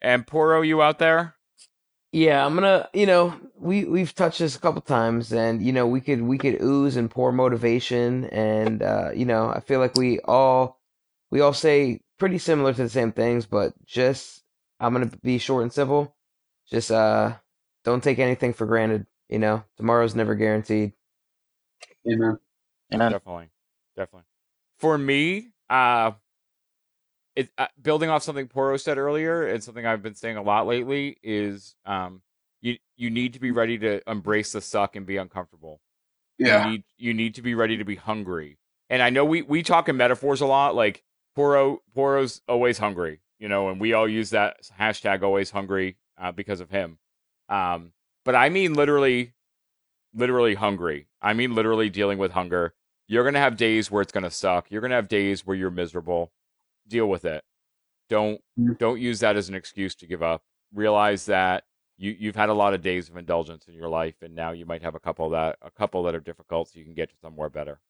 And 0.01 0.25
Porro, 0.25 0.63
you 0.63 0.81
out 0.81 1.01
there? 1.01 1.35
Yeah, 2.13 2.47
I'm 2.47 2.55
gonna. 2.55 2.89
You 2.93 3.07
know, 3.07 3.35
we 3.59 3.85
we've 3.85 4.15
touched 4.15 4.39
this 4.39 4.55
a 4.55 4.61
couple 4.61 4.83
times, 4.83 5.33
and 5.33 5.61
you 5.61 5.73
know, 5.73 5.89
we 5.89 6.01
could 6.01 6.23
we 6.23 6.39
could 6.39 6.63
ooze 6.63 6.97
and 6.97 7.11
pour 7.11 7.33
motivation, 7.33 8.27
and 8.27 8.83
uh, 8.83 9.11
you 9.15 9.25
know, 9.25 9.49
I 9.51 9.61
feel 9.61 9.81
like 9.81 9.97
we 9.97 10.21
all 10.21 10.79
we 11.31 11.41
all 11.41 11.55
say 11.55 12.01
pretty 12.19 12.39
similar 12.39 12.75
to 12.75 12.83
the 12.85 12.89
same 12.89 13.13
things, 13.13 13.47
but 13.47 13.75
just 13.87 14.45
I'm 14.79 14.93
gonna 14.93 15.11
be 15.23 15.39
short 15.39 15.63
and 15.63 15.73
simple. 15.73 16.15
Just 16.71 16.93
uh, 16.93 17.35
don't 17.85 18.05
take 18.05 18.21
anything 18.21 18.53
for 18.53 18.67
granted. 18.67 19.07
You 19.33 19.39
know, 19.39 19.65
tomorrow's 19.79 20.15
never 20.15 20.35
guaranteed. 20.35 20.93
Amen. 22.07 22.39
Amen. 22.93 23.13
Definitely, 23.13 23.49
definitely. 23.97 24.27
For 24.79 24.99
me, 24.99 25.53
uh, 25.71 26.11
it 27.35 27.49
uh, 27.57 27.69
building 27.81 28.11
off 28.11 28.23
something 28.23 28.47
Porro 28.47 28.77
said 28.77 28.99
earlier, 28.99 29.47
and 29.47 29.65
something 29.65 29.87
I've 29.87 30.03
been 30.03 30.15
saying 30.15 30.37
a 30.37 30.43
lot 30.43 30.67
lately 30.67 31.17
is, 31.23 31.75
um, 31.87 32.21
you 32.61 32.77
you 32.99 33.09
need 33.09 33.33
to 33.33 33.41
be 33.41 33.53
ready 33.53 33.79
to 33.79 34.03
embrace 34.07 34.53
the 34.53 34.61
suck 34.61 34.97
and 34.97 35.07
be 35.07 35.17
uncomfortable. 35.17 35.81
Yeah. 36.37 36.67
You 36.67 36.71
need 36.71 36.85
you 36.99 37.15
need 37.15 37.35
to 37.37 37.43
be 37.43 37.55
ready 37.55 37.79
to 37.79 37.85
be 37.85 37.97
hungry. 37.97 38.59
And 38.91 39.01
I 39.01 39.09
know 39.09 39.25
we 39.25 39.41
we 39.41 39.63
talk 39.63 39.89
in 39.89 39.97
metaphors 39.97 40.43
a 40.43 40.47
lot. 40.47 40.75
Like 40.75 41.05
Porro 41.35 41.81
Porro's 41.95 42.43
always 42.47 42.77
hungry, 42.77 43.23
you 43.39 43.49
know, 43.49 43.71
and 43.71 43.81
we 43.81 43.95
all 43.95 44.07
use 44.07 44.29
that 44.31 44.59
hashtag 44.79 45.23
always 45.23 45.51
hungry 45.51 45.97
uh, 46.21 46.33
because 46.33 46.61
of 46.61 46.69
him. 46.69 46.99
Um, 47.49 47.93
but 48.25 48.35
I 48.35 48.49
mean 48.49 48.75
literally, 48.75 49.33
literally 50.15 50.55
hungry. 50.55 51.09
I 51.21 51.33
mean 51.35 51.55
literally 51.55 51.91
dealing 51.91 52.19
with 52.19 52.33
hunger. 52.33 52.75
You're 53.09 53.25
gonna 53.25 53.39
have 53.41 53.57
days 53.57 53.91
where 53.91 54.03
it's 54.03 54.13
gonna 54.13 54.31
suck. 54.31 54.71
You're 54.71 54.81
gonna 54.81 54.95
have 54.95 55.09
days 55.09 55.47
where 55.47 55.57
you're 55.57 55.71
miserable. 55.71 56.33
Deal 56.89 57.09
with 57.09 57.25
it. 57.25 57.45
Don't 58.09 58.41
Mhm. 58.59 58.79
don't 58.79 59.01
use 59.01 59.21
that 59.21 59.37
as 59.37 59.49
an 59.49 59.55
excuse 59.55 59.95
to 59.97 60.07
give 60.07 60.23
up. 60.23 60.43
Realize 60.73 61.27
that 61.27 61.65
you 61.99 62.17
you've 62.19 62.37
had 62.37 62.49
a 62.49 62.55
lot 62.55 62.75
of 62.75 62.83
days 62.83 63.09
of 63.09 63.17
indulgence 63.17 63.69
in 63.69 63.75
your 63.75 63.89
life, 63.89 64.17
and 64.23 64.35
now 64.35 64.51
you 64.53 64.67
might 64.67 64.83
have 64.83 64.95
a 64.95 65.01
couple 65.01 65.31
that 65.31 65.59
a 65.63 65.71
couple 65.71 66.03
that 66.05 66.15
are 66.15 66.21
difficult, 66.21 66.69
so 66.69 66.79
you 66.79 66.85
can 66.85 66.95
get 66.95 67.11
to 67.11 67.17
somewhere 67.17 67.49
better. 67.51 67.81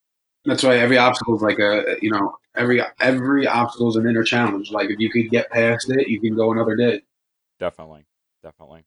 That's 0.45 0.65
right. 0.65 0.79
every 0.81 0.99
obstacle 0.99 1.37
is 1.37 1.43
like 1.43 1.61
a, 1.61 1.97
you 2.03 2.11
know, 2.11 2.37
every 2.57 2.83
every 3.01 3.47
obstacle 3.47 3.89
is 3.89 3.97
an 3.97 4.09
inner 4.09 4.25
challenge. 4.25 4.73
Like 4.73 4.91
if 4.91 4.99
you 4.99 5.09
could 5.11 5.31
get 5.31 5.51
past 5.51 5.89
it, 5.91 6.09
you 6.09 6.21
can 6.21 6.35
go 6.35 6.51
another 6.53 6.75
day. 6.75 7.03
Definitely, 7.61 8.07
definitely. 8.43 8.85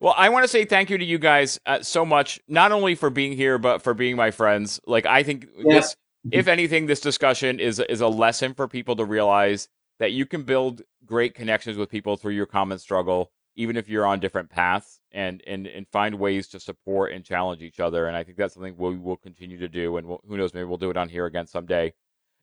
Well, 0.00 0.14
I 0.16 0.30
want 0.30 0.44
to 0.44 0.48
say 0.48 0.64
thank 0.64 0.88
you 0.88 0.96
to 0.96 1.04
you 1.04 1.18
guys 1.18 1.60
uh, 1.66 1.82
so 1.82 2.06
much, 2.06 2.40
not 2.48 2.72
only 2.72 2.94
for 2.94 3.10
being 3.10 3.32
here, 3.36 3.58
but 3.58 3.82
for 3.82 3.92
being 3.92 4.16
my 4.16 4.30
friends. 4.30 4.80
Like 4.86 5.04
I 5.04 5.22
think 5.22 5.46
Yeah. 5.58 5.80
this, 5.80 5.96
if 6.30 6.48
anything, 6.48 6.86
this 6.86 7.00
discussion 7.00 7.60
is 7.60 7.78
is 7.80 8.00
a 8.00 8.08
lesson 8.08 8.54
for 8.54 8.66
people 8.66 8.96
to 8.96 9.04
realize 9.04 9.68
that 9.98 10.12
you 10.12 10.24
can 10.24 10.42
build 10.44 10.82
great 11.04 11.34
connections 11.34 11.76
with 11.76 11.90
people 11.90 12.16
through 12.16 12.32
your 12.32 12.46
common 12.46 12.78
struggle, 12.78 13.30
even 13.56 13.76
if 13.76 13.90
you're 13.90 14.06
on 14.06 14.20
different 14.20 14.48
paths, 14.48 15.00
and 15.12 15.42
and 15.46 15.66
and 15.66 15.86
find 15.88 16.14
ways 16.18 16.48
to 16.48 16.60
support 16.60 17.12
and 17.12 17.22
challenge 17.22 17.60
each 17.60 17.78
other. 17.78 18.06
And 18.06 18.16
I 18.16 18.24
think 18.24 18.38
that's 18.38 18.54
something 18.54 18.76
we 18.78 18.96
will 18.96 19.18
continue 19.18 19.58
to 19.58 19.68
do. 19.68 19.98
And 19.98 20.06
we'll, 20.06 20.22
who 20.26 20.38
knows, 20.38 20.54
maybe 20.54 20.64
we'll 20.64 20.78
do 20.78 20.90
it 20.90 20.96
on 20.96 21.10
here 21.10 21.26
again 21.26 21.46
someday. 21.46 21.92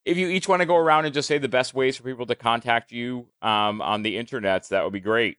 If 0.06 0.16
you 0.16 0.28
each 0.30 0.48
want 0.48 0.62
to 0.62 0.66
go 0.68 0.78
around 0.78 1.06
and 1.06 1.14
just 1.14 1.28
say 1.28 1.40
the 1.40 1.50
best 1.50 1.74
ways 1.74 1.98
for 1.98 2.04
people 2.04 2.28
to 2.28 2.36
contact 2.36 2.92
you 2.92 3.28
um, 3.42 3.82
on 3.82 4.04
the 4.04 4.16
internets, 4.16 4.70
that 4.70 4.84
would 4.84 4.94
be 4.94 5.00
great. 5.02 5.38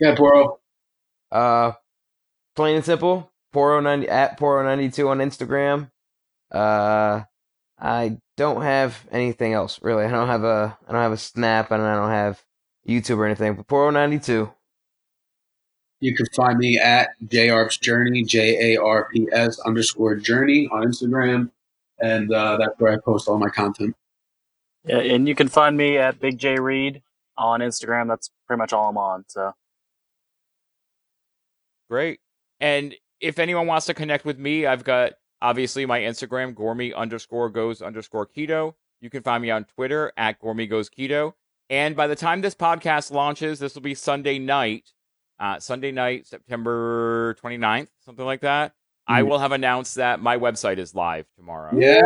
Yeah, 0.00 0.14
Porro. 0.14 0.60
Uh, 1.30 1.72
plain 2.56 2.76
and 2.76 2.84
simple. 2.84 3.30
Porro 3.52 3.80
ninety 3.80 4.08
at 4.08 4.38
Porro 4.38 4.62
ninety 4.62 4.90
two 4.90 5.08
on 5.08 5.18
Instagram. 5.18 5.90
Uh, 6.52 7.22
I 7.80 8.18
don't 8.36 8.62
have 8.62 9.06
anything 9.10 9.52
else 9.52 9.80
really. 9.82 10.04
I 10.04 10.10
don't 10.10 10.28
have 10.28 10.44
a 10.44 10.78
I 10.86 10.92
don't 10.92 11.02
have 11.02 11.12
a 11.12 11.16
Snap 11.16 11.70
and 11.70 11.82
I 11.82 11.94
don't 11.94 12.10
have 12.10 12.42
YouTube 12.86 13.18
or 13.18 13.26
anything. 13.26 13.54
But 13.54 13.66
Porro 13.66 13.90
ninety 13.90 14.18
two. 14.18 14.52
You 16.00 16.14
can 16.14 16.26
find 16.26 16.58
me 16.58 16.78
at 16.78 17.10
jarps 17.24 17.80
journey, 17.80 18.22
J 18.22 18.74
A 18.74 18.80
R 18.80 19.08
P 19.12 19.26
S 19.32 19.58
underscore 19.60 20.14
journey 20.14 20.68
on 20.70 20.84
Instagram, 20.84 21.50
and 22.00 22.32
uh, 22.32 22.56
that's 22.56 22.78
where 22.78 22.92
I 22.92 22.98
post 22.98 23.28
all 23.28 23.38
my 23.38 23.48
content. 23.48 23.96
Yeah, 24.84 24.98
and 24.98 25.26
you 25.26 25.34
can 25.34 25.48
find 25.48 25.76
me 25.76 25.98
at 25.98 26.20
Big 26.20 26.38
J 26.38 26.60
Reed 26.60 27.02
on 27.36 27.60
Instagram. 27.60 28.06
That's 28.06 28.30
pretty 28.46 28.58
much 28.58 28.72
all 28.72 28.88
I'm 28.88 28.96
on. 28.96 29.24
So 29.26 29.54
Great. 31.90 32.20
And 32.60 32.94
if 33.20 33.38
anyone 33.38 33.66
wants 33.66 33.86
to 33.86 33.94
connect 33.94 34.24
with 34.24 34.38
me, 34.38 34.66
I've 34.66 34.84
got 34.84 35.12
obviously 35.40 35.86
my 35.86 36.00
Instagram, 36.00 36.54
gormy 36.54 36.94
underscore 36.94 37.48
goes 37.50 37.80
underscore 37.82 38.26
keto. 38.26 38.74
You 39.00 39.10
can 39.10 39.22
find 39.22 39.42
me 39.42 39.50
on 39.50 39.64
Twitter 39.64 40.12
at 40.16 40.40
gormy 40.40 40.68
goes 40.68 40.90
keto. 40.90 41.34
And 41.70 41.94
by 41.94 42.06
the 42.06 42.16
time 42.16 42.40
this 42.40 42.54
podcast 42.54 43.10
launches, 43.12 43.58
this 43.58 43.74
will 43.74 43.82
be 43.82 43.94
Sunday 43.94 44.38
night, 44.38 44.90
uh, 45.38 45.60
Sunday 45.60 45.92
night, 45.92 46.26
September 46.26 47.34
29th, 47.42 47.88
something 48.04 48.24
like 48.24 48.40
that. 48.40 48.72
I 49.06 49.22
Mhm. 49.22 49.28
will 49.28 49.38
have 49.38 49.52
announced 49.52 49.94
that 49.94 50.20
my 50.20 50.36
website 50.36 50.78
is 50.78 50.94
live 50.94 51.26
tomorrow. 51.36 51.70
Yeah. 51.74 52.00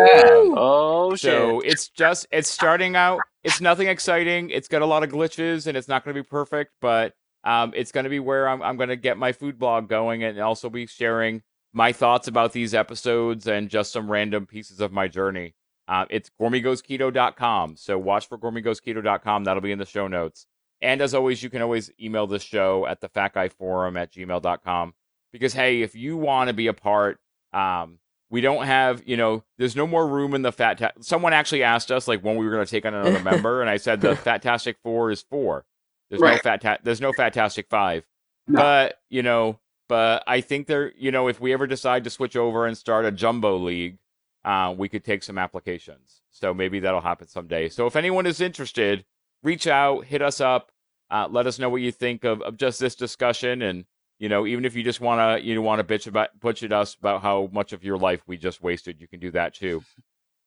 oh 0.56 1.12
shit. 1.16 1.20
So 1.32 1.60
it's 1.60 1.88
just 1.88 2.26
it's 2.30 2.48
starting 2.48 2.94
out. 2.94 3.20
It's 3.42 3.60
nothing 3.60 3.88
exciting. 3.88 4.50
It's 4.50 4.68
got 4.68 4.82
a 4.82 4.86
lot 4.86 5.02
of 5.02 5.10
glitches 5.10 5.66
and 5.66 5.76
it's 5.76 5.88
not 5.88 6.04
going 6.04 6.14
to 6.14 6.22
be 6.22 6.26
perfect, 6.28 6.72
but 6.80 7.14
um, 7.44 7.72
it's 7.74 7.92
going 7.92 8.04
to 8.04 8.10
be 8.10 8.20
where 8.20 8.48
I'm 8.48 8.62
I'm 8.62 8.76
going 8.76 8.88
to 8.88 8.96
get 8.96 9.18
my 9.18 9.32
food 9.32 9.58
blog 9.58 9.88
going 9.88 10.22
and 10.22 10.38
also 10.38 10.70
be 10.70 10.86
sharing 10.86 11.42
my 11.72 11.92
thoughts 11.92 12.28
about 12.28 12.52
these 12.52 12.74
episodes 12.74 13.46
and 13.46 13.68
just 13.68 13.92
some 13.92 14.10
random 14.10 14.46
pieces 14.46 14.80
of 14.80 14.92
my 14.92 15.08
journey. 15.08 15.54
Uh, 15.88 16.04
it's 16.10 16.30
gormygoesketo.com. 16.40 17.76
So 17.76 17.98
watch 17.98 18.28
for 18.28 18.38
gormygoesketo.com. 18.38 19.44
That'll 19.44 19.62
be 19.62 19.72
in 19.72 19.78
the 19.78 19.86
show 19.86 20.08
notes. 20.08 20.46
And 20.80 21.00
as 21.00 21.14
always, 21.14 21.42
you 21.42 21.50
can 21.50 21.62
always 21.62 21.90
email 22.00 22.26
the 22.26 22.38
show 22.38 22.86
at 22.86 23.00
the 23.00 23.08
fat 23.08 23.34
guy 23.34 23.48
forum 23.48 23.96
at 23.96 24.12
gmail.com. 24.12 24.94
Because 25.32 25.52
hey, 25.54 25.82
if 25.82 25.94
you 25.94 26.16
want 26.16 26.48
to 26.48 26.54
be 26.54 26.66
a 26.66 26.72
part, 26.72 27.18
um, 27.52 27.98
we 28.30 28.40
don't 28.40 28.64
have, 28.66 29.02
you 29.06 29.16
know, 29.16 29.44
there's 29.58 29.76
no 29.76 29.86
more 29.86 30.06
room 30.06 30.34
in 30.34 30.42
the 30.42 30.52
fat. 30.52 30.78
Ta- 30.78 30.92
Someone 31.00 31.32
actually 31.32 31.62
asked 31.62 31.90
us 31.92 32.08
like 32.08 32.22
when 32.22 32.36
we 32.36 32.44
were 32.44 32.52
going 32.52 32.64
to 32.64 32.70
take 32.70 32.84
on 32.86 32.94
another 32.94 33.20
member, 33.30 33.60
and 33.60 33.70
I 33.70 33.76
said 33.76 34.00
the 34.00 34.14
Fattastic 34.14 34.76
Four 34.82 35.10
is 35.10 35.22
four. 35.22 35.64
There's 36.12 36.20
no 36.20 36.38
fat. 36.38 36.80
There's 36.84 37.00
no 37.00 37.12
Fattastic 37.12 37.68
Five. 37.70 38.04
No. 38.46 38.60
But 38.60 39.00
you 39.08 39.22
know, 39.22 39.58
but 39.88 40.22
I 40.26 40.42
think 40.42 40.66
there, 40.66 40.92
you 40.96 41.10
know, 41.10 41.28
if 41.28 41.40
we 41.40 41.54
ever 41.54 41.66
decide 41.66 42.04
to 42.04 42.10
switch 42.10 42.36
over 42.36 42.66
and 42.66 42.76
start 42.76 43.06
a 43.06 43.10
jumbo 43.10 43.56
league, 43.56 43.98
uh, 44.44 44.74
we 44.76 44.90
could 44.90 45.04
take 45.04 45.22
some 45.22 45.38
applications. 45.38 46.20
So 46.30 46.52
maybe 46.52 46.80
that'll 46.80 47.00
happen 47.00 47.28
someday. 47.28 47.70
So 47.70 47.86
if 47.86 47.96
anyone 47.96 48.26
is 48.26 48.40
interested, 48.42 49.06
reach 49.42 49.66
out, 49.66 50.04
hit 50.04 50.20
us 50.20 50.40
up, 50.40 50.70
uh, 51.10 51.28
let 51.30 51.46
us 51.46 51.58
know 51.58 51.70
what 51.70 51.80
you 51.80 51.92
think 51.92 52.24
of, 52.24 52.42
of 52.42 52.58
just 52.58 52.78
this 52.78 52.94
discussion, 52.94 53.62
and 53.62 53.86
you 54.18 54.28
know, 54.28 54.46
even 54.46 54.66
if 54.66 54.76
you 54.76 54.82
just 54.82 55.00
wanna 55.00 55.38
you 55.38 55.60
want 55.62 55.86
to 55.86 55.94
bitch 55.94 56.06
about 56.06 56.38
bitch 56.40 56.62
at 56.62 56.72
us 56.74 56.94
about 56.94 57.22
how 57.22 57.48
much 57.52 57.72
of 57.72 57.84
your 57.84 57.96
life 57.96 58.22
we 58.26 58.36
just 58.36 58.62
wasted, 58.62 59.00
you 59.00 59.08
can 59.08 59.18
do 59.18 59.30
that 59.30 59.54
too. 59.54 59.82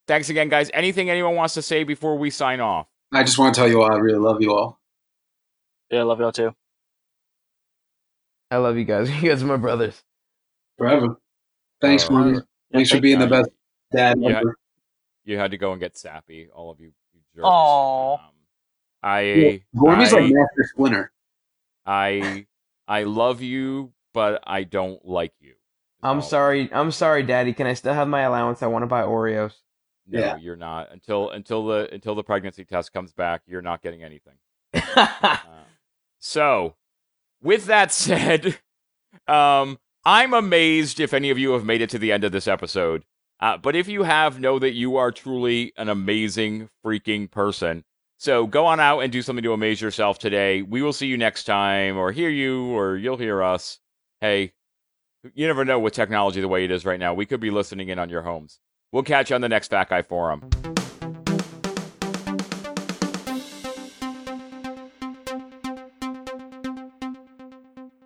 Thanks 0.08 0.30
again, 0.30 0.50
guys. 0.50 0.70
Anything 0.76 1.10
anyone 1.10 1.34
wants 1.34 1.56
to 1.56 1.64
say 1.64 1.84
before 1.84 2.18
we 2.18 2.30
sign 2.30 2.60
off? 2.60 2.88
I 3.12 3.24
just 3.24 3.40
want 3.40 3.56
to 3.56 3.62
tell 3.62 3.68
you 3.68 3.82
all 3.82 3.92
I 3.92 3.98
really 3.98 4.20
love 4.20 4.42
you 4.42 4.54
all. 4.54 4.80
Yeah, 5.90 6.00
I 6.00 6.04
love 6.04 6.20
y'all 6.20 6.32
too. 6.32 6.54
I 8.52 8.58
love 8.58 8.78
you 8.78 8.86
guys. 8.86 9.10
You 9.22 9.30
guys 9.30 9.44
are 9.44 9.48
my 9.48 9.58
brothers. 9.58 10.02
Forever. 10.78 11.20
Thanks, 11.82 12.10
man. 12.10 12.36
Yeah, 12.36 12.40
Thanks 12.74 12.90
for 12.90 12.96
thank 12.96 13.04
being 13.04 13.20
the 13.20 13.28
best 13.28 13.50
dad 13.94 14.18
Yeah. 14.20 14.40
ever. 14.40 14.56
You 15.24 15.38
had 15.38 15.52
to 15.52 15.58
go 15.58 15.72
and 15.72 15.80
get 15.80 15.98
sappy, 15.98 16.50
all 16.54 16.70
of 16.70 16.80
you. 16.80 16.92
you 17.14 17.22
jerks. 17.36 17.46
Aw. 17.46 18.14
Um, 18.16 18.20
I, 19.02 19.62
Gormy's 19.78 20.14
I, 20.14 20.20
like 20.20 20.34
Master 20.34 20.64
Splinter. 20.74 21.12
I, 21.86 22.46
I 22.88 23.04
love 23.04 23.42
you, 23.42 23.94
but 24.14 24.42
I 24.46 24.64
don't 24.64 25.04
like 25.06 25.34
you. 25.40 25.54
I'm 26.04 26.22
sorry. 26.22 26.70
I'm 26.72 26.92
sorry, 26.92 27.24
Daddy. 27.24 27.54
Can 27.54 27.66
I 27.66 27.74
still 27.74 27.94
have 27.94 28.08
my 28.08 28.22
allowance? 28.22 28.62
I 28.62 28.68
want 28.68 28.84
to 28.84 28.88
buy 28.88 29.02
Oreos. 29.02 29.54
No, 30.08 30.20
Yeah. 30.20 30.38
you're 30.38 30.56
not 30.56 30.92
until 30.92 31.32
until 31.32 31.66
the 31.66 31.90
until 31.92 32.14
the 32.14 32.24
pregnancy 32.24 32.64
test 32.64 32.94
comes 32.94 33.12
back. 33.12 33.42
You're 33.48 33.64
not 33.64 33.82
getting 33.82 34.04
anything. 34.04 34.36
Uh, 34.74 35.38
so, 36.26 36.74
with 37.44 37.68
that 37.68 37.92
said, 37.92 38.58
um, 39.28 39.78
I'm 40.04 40.34
amazed 40.34 41.00
if 41.00 41.14
any 41.14 41.30
of 41.30 41.38
you 41.38 41.52
have 41.52 41.64
made 41.64 41.82
it 41.82 41.92
to 41.92 42.00
the 42.00 42.12
end 42.12 42.24
of 42.24 42.32
this 42.32 42.48
episode. 42.48 43.04
Uh, 43.40 43.58
but 43.58 43.76
if 43.76 43.88
you 43.88 44.02
have, 44.02 44.40
know 44.40 44.58
that 44.58 44.74
you 44.74 44.98
are 44.98 45.12
truly 45.12 45.72
an 45.78 45.88
amazing 45.88 46.70
freaking 46.84 47.30
person. 47.30 47.84
So 48.18 48.48
go 48.48 48.66
on 48.66 48.80
out 48.80 49.02
and 49.02 49.12
do 49.12 49.22
something 49.22 49.44
to 49.44 49.54
amaze 49.54 49.80
yourself 49.80 50.18
today. 50.18 50.64
We 50.64 50.82
will 50.82 50.94
see 50.94 51.06
you 51.06 51.18
next 51.18 51.44
time, 51.44 51.96
or 51.96 52.12
hear 52.12 52.30
you, 52.30 52.76
or 52.76 52.98
you'll 52.98 53.18
hear 53.18 53.44
us. 53.44 53.78
Hey, 54.20 54.54
you 55.36 55.46
never 55.46 55.64
know 55.64 55.78
with 55.78 55.94
technology 55.94 56.42
the 56.42 56.48
way 56.48 56.66
it 56.66 56.72
is 56.72 56.86
right 56.86 57.00
now. 57.00 57.14
We 57.14 57.28
could 57.28 57.40
be 57.40 57.52
listening 57.52 57.90
in 57.90 58.00
on 58.00 58.10
your 58.10 58.24
homes. 58.24 58.60
We'll 58.92 59.04
catch 59.04 59.30
you 59.30 59.36
on 59.36 59.42
the 59.42 59.50
next 59.50 59.68
Fat 59.68 59.90
Guy 59.90 60.02
Forum. 60.02 60.50